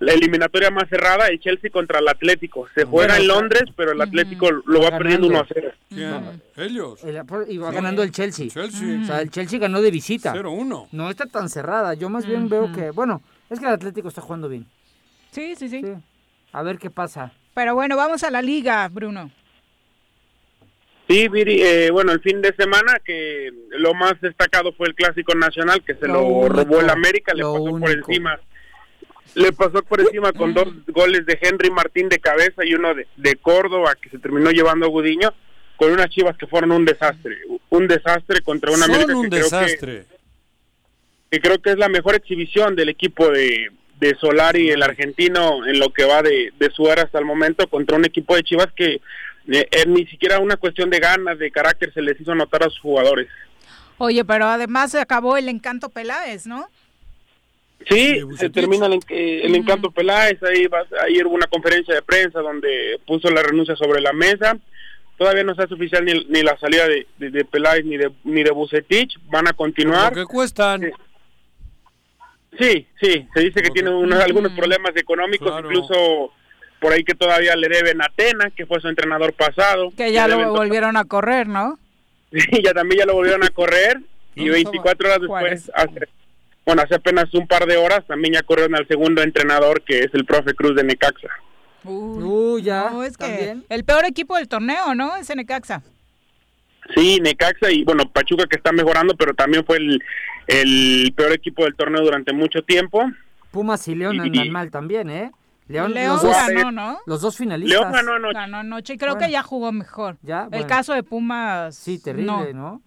la 0.00 0.12
eliminatoria 0.14 0.70
más 0.70 0.88
cerrada, 0.88 1.28
el 1.28 1.38
Chelsea 1.40 1.70
contra 1.70 1.98
el 2.00 2.08
Atlético. 2.08 2.66
Se 2.74 2.84
juega 2.84 3.18
en 3.18 3.28
Londres, 3.28 3.64
pero 3.76 3.92
el 3.92 4.00
Atlético 4.00 4.50
lo 4.50 4.80
va 4.82 4.96
perdiendo 4.96 5.28
1-0. 5.28 5.72
¿Quién? 5.90 6.42
Ellos. 6.56 7.04
El- 7.04 7.22
y 7.48 7.58
va 7.58 7.70
ganando 7.70 8.02
el 8.02 8.10
Chelsea. 8.10 8.48
Chelsea. 8.48 9.00
O 9.02 9.04
sea, 9.04 9.20
el 9.20 9.30
Chelsea 9.30 9.58
ganó 9.58 9.80
de 9.82 9.90
visita. 9.90 10.32
0-1. 10.34 10.88
No 10.92 11.10
está 11.10 11.26
tan 11.26 11.48
cerrada. 11.48 11.94
Yo 11.94 12.08
más 12.08 12.26
bien 12.26 12.48
veo 12.48 12.72
que, 12.72 12.90
bueno, 12.90 13.22
es 13.50 13.60
que 13.60 13.66
el 13.66 13.72
Atlético 13.72 14.08
está 14.08 14.22
jugando 14.22 14.48
bien. 14.48 14.66
Sí, 15.30 15.54
sí, 15.56 15.68
sí, 15.68 15.80
Sí. 15.82 15.92
A 16.52 16.62
ver 16.62 16.78
qué 16.78 16.90
pasa. 16.90 17.32
Pero 17.54 17.74
bueno, 17.74 17.96
vamos 17.96 18.24
a 18.24 18.30
la 18.30 18.42
liga, 18.42 18.88
Bruno. 18.88 19.30
Sí, 21.08 21.28
Viri, 21.28 21.60
eh, 21.62 21.90
bueno, 21.90 22.12
el 22.12 22.20
fin 22.20 22.40
de 22.40 22.54
semana 22.54 22.94
que 23.04 23.50
lo 23.70 23.94
más 23.94 24.20
destacado 24.20 24.72
fue 24.72 24.86
el 24.88 24.94
Clásico 24.94 25.34
Nacional 25.34 25.82
que 25.84 25.94
se 25.96 26.06
Lo 26.06 26.14
lo, 26.14 26.22
único, 26.24 26.48
robó 26.54 26.80
el 26.80 26.88
América, 26.90 27.34
le 27.34 27.42
pasó 27.42 27.64
por 27.78 27.90
encima. 27.90 28.38
Le 29.34 29.52
pasó 29.52 29.82
por 29.82 30.00
encima 30.00 30.32
con 30.32 30.52
dos 30.54 30.68
goles 30.88 31.24
de 31.26 31.38
Henry 31.40 31.70
Martín 31.70 32.08
de 32.08 32.18
cabeza 32.18 32.64
y 32.64 32.74
uno 32.74 32.94
de, 32.94 33.06
de 33.16 33.36
Córdoba 33.36 33.94
que 34.00 34.10
se 34.10 34.18
terminó 34.18 34.50
llevando 34.50 34.86
a 34.86 34.88
Gudiño 34.88 35.32
con 35.76 35.92
unas 35.92 36.10
chivas 36.10 36.36
que 36.36 36.46
fueron 36.46 36.72
un 36.72 36.84
desastre. 36.84 37.36
Un 37.70 37.86
desastre 37.88 38.40
contra 38.42 38.72
una 38.72 38.84
América 38.86 39.12
Son 39.12 39.16
un 39.16 39.22
que 39.24 39.28
creo 39.30 39.48
que- 39.50 39.56
desastre. 39.56 40.04
que 41.30 41.40
creo 41.40 41.58
que 41.62 41.70
es 41.70 41.78
la 41.78 41.88
mejor 41.88 42.14
exhibición 42.16 42.74
del 42.74 42.88
equipo 42.88 43.30
de, 43.30 43.70
de 44.00 44.14
Solari, 44.16 44.70
el 44.70 44.82
argentino, 44.82 45.64
en 45.66 45.78
lo 45.78 45.90
que 45.92 46.04
va 46.04 46.22
de, 46.22 46.52
de 46.58 46.70
su 46.70 46.88
era 46.88 47.02
hasta 47.04 47.18
el 47.18 47.24
momento, 47.24 47.68
contra 47.68 47.96
un 47.96 48.04
equipo 48.04 48.34
de 48.34 48.42
Chivas 48.42 48.68
que 48.74 48.94
eh, 48.94 49.00
eh, 49.70 49.84
ni 49.86 50.06
siquiera 50.06 50.38
una 50.40 50.56
cuestión 50.56 50.90
de 50.90 50.98
ganas, 50.98 51.38
de 51.38 51.50
carácter 51.50 51.92
se 51.94 52.02
les 52.02 52.20
hizo 52.20 52.34
notar 52.34 52.62
a 52.64 52.68
sus 52.70 52.80
jugadores. 52.80 53.28
Oye, 53.98 54.24
pero 54.24 54.46
además 54.46 54.90
se 54.90 54.98
acabó 54.98 55.36
el 55.36 55.48
encanto 55.48 55.88
Peláez, 55.88 56.46
¿no? 56.46 56.68
Sí, 57.88 58.20
se 58.36 58.50
termina 58.50 58.86
el, 58.86 59.00
eh, 59.08 59.40
el 59.44 59.54
encanto 59.56 59.90
Peláez, 59.90 60.42
ahí 60.42 60.66
va, 60.66 60.84
ayer 61.06 61.26
hubo 61.26 61.34
una 61.34 61.46
conferencia 61.46 61.94
de 61.94 62.02
prensa 62.02 62.40
donde 62.40 63.00
puso 63.06 63.30
la 63.30 63.42
renuncia 63.42 63.74
sobre 63.74 64.00
la 64.00 64.12
mesa, 64.12 64.58
todavía 65.16 65.44
no 65.44 65.54
se 65.54 65.62
hace 65.62 65.74
oficial 65.74 66.04
ni, 66.04 66.24
ni 66.28 66.42
la 66.42 66.58
salida 66.58 66.86
de, 66.86 67.06
de, 67.18 67.30
de 67.30 67.44
Peláez 67.44 67.84
ni 67.84 67.96
de, 67.96 68.12
ni 68.24 68.42
de 68.42 68.50
Bucetich, 68.50 69.18
van 69.26 69.48
a 69.48 69.52
continuar. 69.54 70.12
Que 70.12 70.24
cuestan. 70.24 70.92
Sí, 72.58 72.86
sí, 73.00 73.26
se 73.32 73.40
dice 73.40 73.62
que 73.62 73.70
tiene 73.70 73.90
unos, 73.90 74.20
algunos 74.20 74.52
problemas 74.52 74.94
económicos, 74.96 75.52
incluso 75.60 76.32
por 76.80 76.92
ahí 76.92 77.04
que 77.04 77.14
todavía 77.14 77.54
le 77.56 77.68
deben 77.68 78.02
a 78.02 78.06
Atena, 78.06 78.50
que 78.50 78.66
fue 78.66 78.80
su 78.80 78.88
entrenador 78.88 79.32
pasado. 79.34 79.92
Que 79.96 80.12
ya 80.12 80.26
lo 80.26 80.52
volvieron 80.52 80.96
a 80.96 81.04
correr, 81.04 81.46
¿no? 81.46 81.78
Sí, 82.32 82.62
ya 82.62 82.72
también 82.72 83.00
ya 83.00 83.06
lo 83.06 83.14
volvieron 83.14 83.42
a 83.42 83.48
correr 83.48 83.98
y 84.36 84.48
24 84.48 85.08
horas 85.08 85.20
después, 85.20 85.70
hace, 85.74 86.08
bueno, 86.70 86.82
hace 86.82 86.94
apenas 86.94 87.34
un 87.34 87.48
par 87.48 87.66
de 87.66 87.76
horas 87.76 88.06
también 88.06 88.34
ya 88.34 88.42
corrieron 88.42 88.76
al 88.76 88.86
segundo 88.86 89.22
entrenador 89.22 89.82
que 89.82 89.98
es 89.98 90.08
el 90.12 90.24
profe 90.24 90.54
Cruz 90.54 90.76
de 90.76 90.84
Necaxa. 90.84 91.28
Uy, 91.82 92.62
ya. 92.62 92.92
es 93.04 93.16
que 93.16 93.56
el 93.68 93.84
peor 93.84 94.04
equipo 94.04 94.36
del 94.36 94.46
torneo, 94.46 94.94
¿no? 94.94 95.16
Es 95.16 95.34
Necaxa. 95.34 95.82
Sí, 96.94 97.18
Necaxa 97.20 97.72
y 97.72 97.82
bueno, 97.82 98.08
Pachuca 98.12 98.44
que 98.46 98.54
está 98.54 98.70
mejorando, 98.70 99.16
pero 99.16 99.34
también 99.34 99.64
fue 99.64 99.78
el, 99.78 100.00
el 100.46 101.12
peor 101.16 101.32
equipo 101.32 101.64
del 101.64 101.74
torneo 101.74 102.02
durante 102.02 102.32
mucho 102.32 102.62
tiempo. 102.62 103.02
Pumas 103.50 103.88
y 103.88 103.96
León 103.96 104.20
andan 104.20 104.50
mal 104.50 104.70
también, 104.70 105.10
¿eh? 105.10 105.32
León, 105.66 105.92
los 105.92 106.22
dos, 106.22 106.36
ganó, 106.36 106.70
¿no? 106.70 106.98
Los 107.04 107.20
dos 107.20 107.36
finalistas. 107.36 107.80
León 107.80 107.92
ganó 107.92 108.12
anoche. 108.12 108.34
Ganó 108.34 108.56
anoche 108.58 108.92
y 108.94 108.96
creo 108.96 109.18
que 109.18 109.28
ya 109.28 109.42
jugó 109.42 109.72
mejor. 109.72 110.18
¿Ya? 110.22 110.48
El 110.52 110.66
caso 110.66 110.94
de 110.94 111.02
Pumas. 111.02 111.74
Sí, 111.74 112.00
terrible, 112.00 112.54
¿no? 112.54 112.80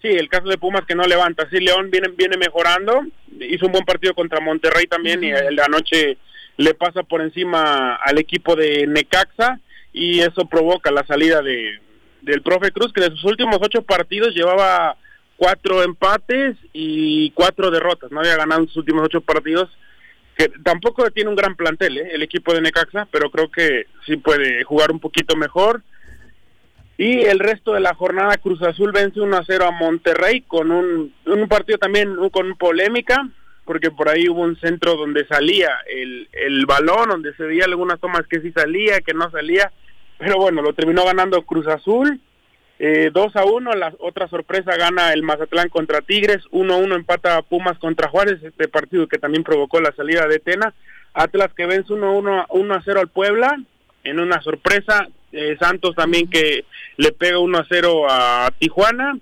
Sí, 0.00 0.08
el 0.08 0.28
caso 0.28 0.48
de 0.48 0.58
Pumas 0.58 0.84
que 0.86 0.94
no 0.94 1.04
levanta. 1.04 1.48
Sí, 1.50 1.58
León 1.58 1.90
viene, 1.90 2.08
viene 2.08 2.36
mejorando. 2.36 3.04
Hizo 3.40 3.66
un 3.66 3.72
buen 3.72 3.84
partido 3.84 4.14
contra 4.14 4.40
Monterrey 4.40 4.86
también 4.86 5.24
y 5.24 5.30
el 5.30 5.56
de 5.56 5.62
anoche 5.62 6.18
le 6.56 6.74
pasa 6.74 7.02
por 7.02 7.20
encima 7.20 7.96
al 7.96 8.18
equipo 8.18 8.56
de 8.56 8.86
Necaxa 8.86 9.60
y 9.92 10.20
eso 10.20 10.46
provoca 10.46 10.90
la 10.90 11.06
salida 11.06 11.42
de, 11.42 11.80
del 12.22 12.42
profe 12.42 12.70
Cruz 12.70 12.92
que 12.92 13.00
de 13.00 13.10
sus 13.10 13.24
últimos 13.24 13.58
ocho 13.60 13.82
partidos 13.82 14.34
llevaba 14.34 14.96
cuatro 15.36 15.82
empates 15.82 16.56
y 16.72 17.30
cuatro 17.30 17.70
derrotas. 17.70 18.10
No 18.10 18.20
había 18.20 18.36
ganado 18.36 18.62
en 18.62 18.68
sus 18.68 18.78
últimos 18.78 19.04
ocho 19.04 19.20
partidos 19.20 19.68
que 20.36 20.48
tampoco 20.62 21.10
tiene 21.10 21.30
un 21.30 21.36
gran 21.36 21.56
plantel 21.56 21.98
¿eh? 21.98 22.10
el 22.12 22.22
equipo 22.22 22.54
de 22.54 22.60
Necaxa, 22.60 23.08
pero 23.10 23.30
creo 23.30 23.50
que 23.50 23.86
sí 24.06 24.16
puede 24.16 24.62
jugar 24.62 24.92
un 24.92 25.00
poquito 25.00 25.36
mejor. 25.36 25.82
Y 26.98 27.20
el 27.20 27.38
resto 27.38 27.72
de 27.72 27.80
la 27.80 27.94
jornada 27.94 28.36
Cruz 28.36 28.60
Azul 28.62 28.92
vence 28.92 29.20
1 29.20 29.36
a 29.36 29.44
0 29.46 29.64
a 29.66 29.70
Monterrey 29.70 30.42
con 30.42 30.70
un, 30.70 31.14
partido 31.48 31.78
también 31.78 32.16
con 32.30 32.58
polémica, 32.58 33.26
porque 33.64 33.90
por 33.90 34.10
ahí 34.10 34.28
hubo 34.28 34.42
un 34.42 34.58
centro 34.58 34.96
donde 34.96 35.26
salía 35.26 35.70
el, 35.90 36.28
el 36.32 36.66
balón, 36.66 37.08
donde 37.08 37.34
se 37.36 37.44
veía 37.44 37.64
algunas 37.64 38.00
tomas 38.00 38.26
que 38.26 38.40
sí 38.40 38.52
salía, 38.52 39.00
que 39.00 39.14
no 39.14 39.30
salía, 39.30 39.72
pero 40.18 40.36
bueno, 40.36 40.60
lo 40.60 40.74
terminó 40.74 41.04
ganando 41.04 41.40
Cruz 41.42 41.66
Azul 41.68 42.20
eh, 42.80 43.10
2 43.12 43.34
a 43.34 43.44
1, 43.44 43.72
la 43.72 43.92
otra 43.98 44.28
sorpresa 44.28 44.76
gana 44.76 45.12
el 45.12 45.24
Mazatlán 45.24 45.68
contra 45.68 46.00
Tigres, 46.00 46.44
1 46.52 46.74
a 46.74 46.76
1 46.76 46.94
empata 46.94 47.42
Pumas 47.42 47.76
contra 47.78 48.08
Juárez, 48.08 48.40
este 48.42 48.68
partido 48.68 49.08
que 49.08 49.18
también 49.18 49.42
provocó 49.42 49.80
la 49.80 49.92
salida 49.92 50.28
de 50.28 50.38
Tena. 50.38 50.74
Atlas 51.12 51.52
que 51.54 51.66
vence 51.66 51.92
1 51.92 52.06
a 52.06 52.12
1, 52.12 52.46
1 52.50 52.74
a 52.74 52.82
0 52.84 53.00
al 53.00 53.08
Puebla, 53.08 53.58
en 54.04 54.20
una 54.20 54.40
sorpresa. 54.42 55.08
Eh, 55.32 55.56
Santos 55.60 55.94
también 55.94 56.28
que 56.28 56.64
le 56.96 57.12
pega 57.12 57.38
1 57.38 57.58
a 57.58 57.66
0 57.68 58.06
a 58.08 58.50
Tijuana. 58.58 59.18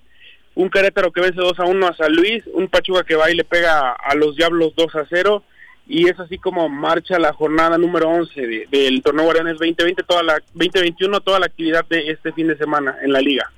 Un 0.55 0.70
Querétaro 0.70 1.12
que 1.12 1.20
vence 1.20 1.41
2 1.41 1.59
a 1.61 1.65
1 1.65 1.87
a 1.87 1.97
San 1.97 2.12
Luis. 2.15 2.45
Un 2.53 2.69
Pachuca 2.69 3.05
que 3.05 3.16
va 3.16 3.31
y 3.31 3.35
le 3.35 3.45
pega 3.45 3.93
a 3.93 4.15
los 4.15 4.37
Diablos 4.37 4.73
2 4.77 4.95
a 4.97 5.07
0 5.09 5.43
y 5.89 6.09
es 6.09 6.19
así 6.19 6.39
como 6.39 6.69
marcha 6.69 7.19
la 7.19 7.33
jornada 7.33 7.78
número 7.78 8.09
11 8.11 8.66
del 8.70 9.03
torneo 9.03 9.24
Guardianes 9.24 9.55
2020, 9.55 10.03
toda 10.03 10.23
la 10.23 10.43
2021, 10.55 11.20
toda 11.20 11.39
la 11.39 11.47
actividad 11.47 11.85
de 11.89 12.11
este 12.11 12.33
fin 12.33 12.49
de 12.49 12.57
semana 12.57 12.97
en 13.03 13.12
la 13.12 13.20
liga. 13.20 13.51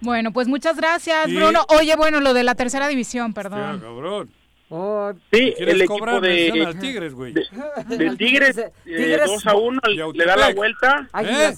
Bueno, 0.00 0.32
pues 0.32 0.46
muchas 0.48 0.76
gracias, 0.76 1.32
Bruno. 1.32 1.64
Oye, 1.68 1.96
bueno, 1.96 2.20
lo 2.20 2.34
de 2.34 2.44
la 2.44 2.54
tercera 2.54 2.86
división, 2.88 3.32
perdón. 3.32 3.76
Sí, 3.76 3.82
cabrón. 3.82 4.30
Oh, 4.68 5.12
sí, 5.32 5.54
el 5.58 5.80
equipo 5.80 6.20
de, 6.20 6.74
Tigres, 6.80 7.14
güey. 7.14 7.32
De, 7.32 7.44
Tigres, 8.18 8.56
2 8.56 8.66
eh, 8.86 9.18
a 9.44 9.54
1, 9.54 9.80
le 10.12 10.24
da 10.24 10.36
la 10.36 10.52
vuelta. 10.52 11.08
¿Eh? 11.22 11.54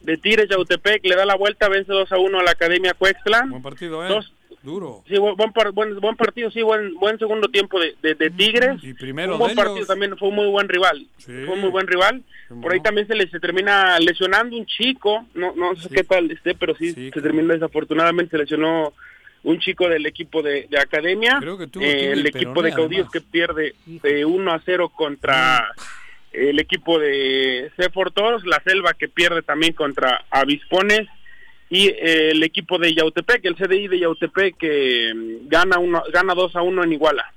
De 0.00 0.16
Tigres, 0.18 0.48
Yautepec, 0.48 1.04
le 1.04 1.14
da 1.14 1.24
la 1.24 1.36
vuelta, 1.36 1.68
vence 1.68 1.92
2 1.92 2.10
a 2.10 2.18
1 2.18 2.40
a 2.40 2.42
la 2.42 2.50
Academia 2.50 2.94
Cuextla. 2.94 3.46
Buen 3.48 3.62
partido, 3.62 4.04
¿eh? 4.04 4.08
Dos, 4.08 4.32
Duro. 4.66 5.04
Sí, 5.06 5.16
buen, 5.16 5.36
buen, 5.36 6.00
buen, 6.00 6.16
partido, 6.16 6.50
sí, 6.50 6.60
buen, 6.60 6.94
buen 6.94 7.20
segundo 7.20 7.46
tiempo 7.46 7.78
de, 7.78 7.94
de, 8.02 8.30
Tigres. 8.30 8.82
Y 8.82 8.94
primero 8.94 9.34
un 9.34 9.38
buen 9.38 9.54
partido 9.54 9.86
también, 9.86 10.18
fue 10.18 10.28
un 10.28 10.34
muy 10.34 10.48
buen 10.48 10.68
rival. 10.68 11.06
Fue 11.18 11.52
un 11.52 11.60
muy 11.60 11.70
buen 11.70 11.86
rival. 11.86 12.24
Por 12.60 12.72
ahí 12.72 12.80
también 12.80 13.06
se 13.06 13.14
le 13.14 13.28
se 13.30 13.38
termina 13.38 13.96
lesionando 14.00 14.56
un 14.56 14.66
chico, 14.66 15.24
no 15.34 15.54
no 15.54 15.76
sé 15.76 15.88
qué 15.88 16.02
tal 16.02 16.32
esté, 16.32 16.56
pero 16.56 16.74
sí, 16.74 16.92
se 16.92 17.22
termina 17.22 17.54
desafortunadamente, 17.54 18.32
se 18.32 18.38
lesionó 18.38 18.92
un 19.46 19.60
chico 19.60 19.88
del 19.88 20.04
equipo 20.06 20.42
de, 20.42 20.66
de 20.68 20.78
academia. 20.78 21.38
Eh, 21.80 22.10
el 22.12 22.26
equipo 22.26 22.62
de 22.62 22.72
caudillos 22.72 23.08
que 23.08 23.20
pierde 23.20 23.76
de 23.86 24.24
1 24.24 24.52
a 24.52 24.60
0 24.64 24.88
contra 24.88 25.72
el 26.32 26.58
equipo 26.58 26.98
de 26.98 27.70
Sefor 27.76 28.10
Toros, 28.10 28.44
la 28.44 28.60
selva 28.64 28.92
que 28.94 29.08
pierde 29.08 29.42
también 29.42 29.72
contra 29.72 30.24
Avispones 30.30 31.06
y 31.70 31.86
eh, 31.86 32.30
el 32.32 32.42
equipo 32.42 32.76
de 32.78 32.92
Yautepec, 32.92 33.44
el 33.44 33.54
CDI 33.54 33.86
de 33.86 34.00
Yautepec 34.00 34.56
que 34.56 35.12
mm, 35.14 35.48
gana 35.48 35.78
uno, 35.78 36.02
gana 36.12 36.34
2 36.34 36.56
a 36.56 36.62
1 36.62 36.82
en 36.82 36.92
Iguala. 36.92 37.32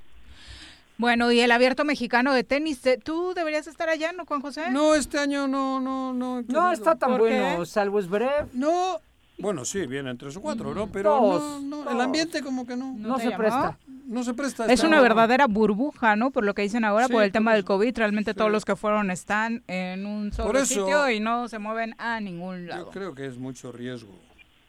Bueno, 0.98 1.32
y 1.32 1.40
el 1.42 1.52
abierto 1.52 1.86
mexicano 1.86 2.34
de 2.34 2.44
tenis, 2.44 2.82
¿tú 3.04 3.34
deberías 3.36 3.68
estar 3.68 3.88
allá, 3.88 4.12
no, 4.14 4.26
Juan 4.26 4.42
José? 4.42 4.72
No, 4.72 4.96
este 4.96 5.20
año 5.20 5.48
no, 5.48 5.80
no, 5.80 6.12
no. 6.12 6.42
No 6.42 6.72
está 6.74 6.96
tan 6.98 7.20
bueno, 7.20 7.66
salvo 7.66 8.00
es 8.00 8.10
breve. 8.10 8.48
No, 8.54 9.00
bueno, 9.40 9.66
sí, 9.66 9.86
vienen 9.88 10.18
tres 10.18 10.36
o 10.36 10.42
cuatro, 10.42 10.74
¿no? 10.74 10.88
Pero 10.92 11.62
no, 11.62 11.90
el 11.90 12.02
ambiente 12.02 12.42
como 12.42 12.66
que 12.68 12.76
no. 12.76 12.94
No, 12.98 13.20
se 13.20 13.32
presta. 13.32 13.78
No 14.06 14.24
se 14.24 14.34
presta. 14.34 14.66
Es 14.66 14.84
una 14.84 15.02
verdadera 15.02 15.48
burbuja, 15.48 16.16
¿no? 16.16 16.32
Por 16.32 16.44
lo 16.44 16.54
que 16.54 16.62
dicen 16.62 16.84
ahora, 16.84 17.08
por 17.08 17.24
el 17.24 17.32
tema 17.32 17.54
del 17.54 17.64
COVID. 17.64 17.98
Realmente 17.98 18.34
todos 18.34 18.52
los 18.52 18.66
que 18.66 18.76
fueron 18.76 19.12
están 19.12 19.64
en 19.68 20.06
un 20.06 20.34
solo 20.34 20.66
sitio 20.66 21.10
y 21.10 21.20
no 21.20 21.48
se 21.48 21.60
mueven 21.60 21.96
a 21.98 22.20
ningún 22.20 22.68
lado. 22.68 22.86
Yo 22.86 22.92
creo 22.92 23.16
que 23.16 23.26
es 23.26 23.38
mucho 23.38 23.72
riesgo. 23.72 24.14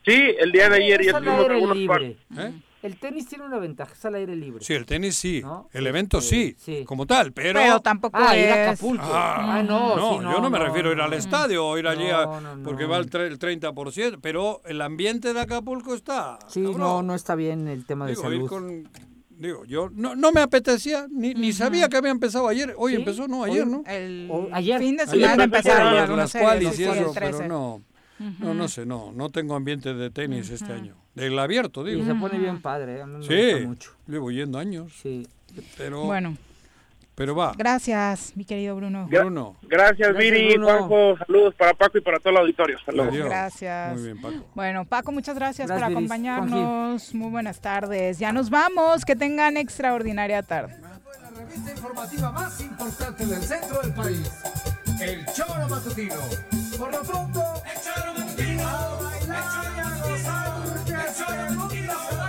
Sí, 0.05 0.35
el 0.39 0.51
día 0.53 0.69
de 0.71 0.77
ayer 0.77 1.05
ya 1.05 1.19
tuvimos 1.19 1.51
algunos. 1.51 1.77
¿Eh? 1.77 2.53
El 2.83 2.97
tenis 2.97 3.27
tiene 3.27 3.45
una 3.45 3.59
ventaja, 3.59 3.93
es 3.93 4.05
al 4.07 4.15
aire 4.15 4.35
libre. 4.35 4.65
Sí, 4.65 4.73
el 4.73 4.87
tenis 4.87 5.15
sí. 5.17 5.43
El 5.73 5.87
evento 5.87 6.21
sí, 6.21 6.57
como 6.87 7.07
tal, 7.07 7.33
pero... 7.33 7.61
Pero 7.61 7.81
tampoco 7.81 8.17
ah, 8.19 8.37
ir 8.37 8.49
a 8.49 8.71
Acapulco. 8.71 9.05
Ah, 9.05 9.59
ah 9.59 9.63
no, 9.63 9.97
no, 9.97 10.33
yo 10.33 10.41
no, 10.41 10.49
me 10.49 10.59
refiero 10.59 10.89
a 10.89 10.93
ir 10.93 11.01
al 11.01 11.13
estadio 11.13 11.67
o 11.67 11.77
ir 11.77 11.87
allí 11.87 12.07
porque 12.65 12.87
va 12.87 12.97
el, 12.97 13.11
30%, 13.11 14.19
pero 14.23 14.63
el 14.65 14.81
ambiente 14.81 15.35
de 15.35 15.41
Acapulco 15.41 15.95
está... 15.95 16.39
Sí, 16.49 16.61
no, 16.61 17.03
no 17.03 17.15
está 17.15 17.35
bien 17.35 17.69
el 17.69 17.85
tema 17.85 18.07
de 18.07 18.17
salud. 18.17 18.51
digo, 19.31 19.65
yo 19.67 19.91
no, 19.93 20.17
no 20.17 20.33
me 20.33 20.41
apetecía, 20.41 21.07
ni, 21.11 21.35
ni 21.35 21.53
sabía 21.53 21.89
que 21.91 21.99
había 21.99 22.11
empezado 22.11 22.49
ayer. 22.49 22.75
Hoy 22.79 22.95
empezó, 22.95 23.29
no, 23.29 23.45
ayer, 23.45 23.67
¿no? 23.67 23.85
El 23.87 24.31
ayer. 24.53 24.79
fin 24.79 24.97
de 24.97 25.07
semana 25.07 25.45
empezaron 25.45 26.17
las 26.17 26.33
cuales 26.33 26.79
y 26.79 26.85
eso, 26.85 27.13
pero 27.15 27.47
no. 27.47 27.83
No, 28.39 28.55
no 28.55 28.69
sé, 28.69 28.85
no, 28.85 29.13
no 29.13 29.31
tengo 29.31 29.55
ambiente 29.55 29.95
de 29.95 30.11
tenis 30.11 30.51
este 30.51 30.73
año. 30.73 31.00
Del 31.15 31.39
abierto, 31.39 31.85
digo. 31.85 32.03
Y 32.03 32.07
se 32.07 32.15
pone 32.15 32.39
bien 32.39 32.63
padre, 32.63 33.03
sí, 33.23 33.69
llevo 34.07 34.31
yendo 34.31 34.59
años. 34.59 34.93
Sí. 35.03 35.27
Pero, 35.77 36.05
bueno. 36.05 36.37
Pero 37.17 37.35
va. 37.35 37.53
Gracias, 37.55 38.33
mi 38.35 38.45
querido 38.47 38.77
Bruno. 38.77 39.07
Bruno. 39.07 39.57
Gracias, 39.63 40.17
Viri, 40.17 40.57
Juanjo. 40.57 41.19
Saludos 41.19 41.55
para 41.55 41.75
Paco 41.75 41.99
y 41.99 42.01
para 42.01 42.19
todo 42.19 42.31
el 42.31 42.39
auditorio. 42.39 42.79
Saludos. 42.87 43.13
Gracias. 43.13 43.93
Muy 43.95 44.05
bien, 44.05 44.23
Paco. 44.23 44.47
Bueno, 44.55 44.85
Paco, 44.87 45.13
muchas 45.13 45.35
gracias, 45.35 45.71
por 45.71 45.85
acompañarnos. 45.85 47.15
Muy 47.15 47.31
buenas 47.31 47.61
tardes. 47.61 48.19
Ya 48.19 48.33
nos 48.33 48.49
vamos. 48.49 49.05
Que 49.05 49.17
tengan 49.17 49.59
extraordinaria 49.59 50.43
tarde. 50.43 50.81
La 50.81 51.31
revista 51.47 51.73
informativa 51.73 52.33
más 52.33 52.61
importante 52.61 53.27
del 53.27 53.43
centro 53.43 53.83
del 53.83 53.93
país. 53.93 54.33
El 55.03 55.27
Choro 55.35 55.69
Matutino. 55.69 56.15
Por 56.79 56.93
lo 56.93 57.03
pronto, 57.03 57.43
el 57.67 57.81
Choro 57.83 58.15
Matutino. 58.17 58.67
A 58.67 58.99
bailar 59.03 59.65
y 59.77 59.81
a 59.81 59.97
gozar, 60.03 60.61
porque 60.63 60.79
el 60.79 60.80
Choro 60.80 60.80
Matutino 60.80 60.80
se 61.21 62.20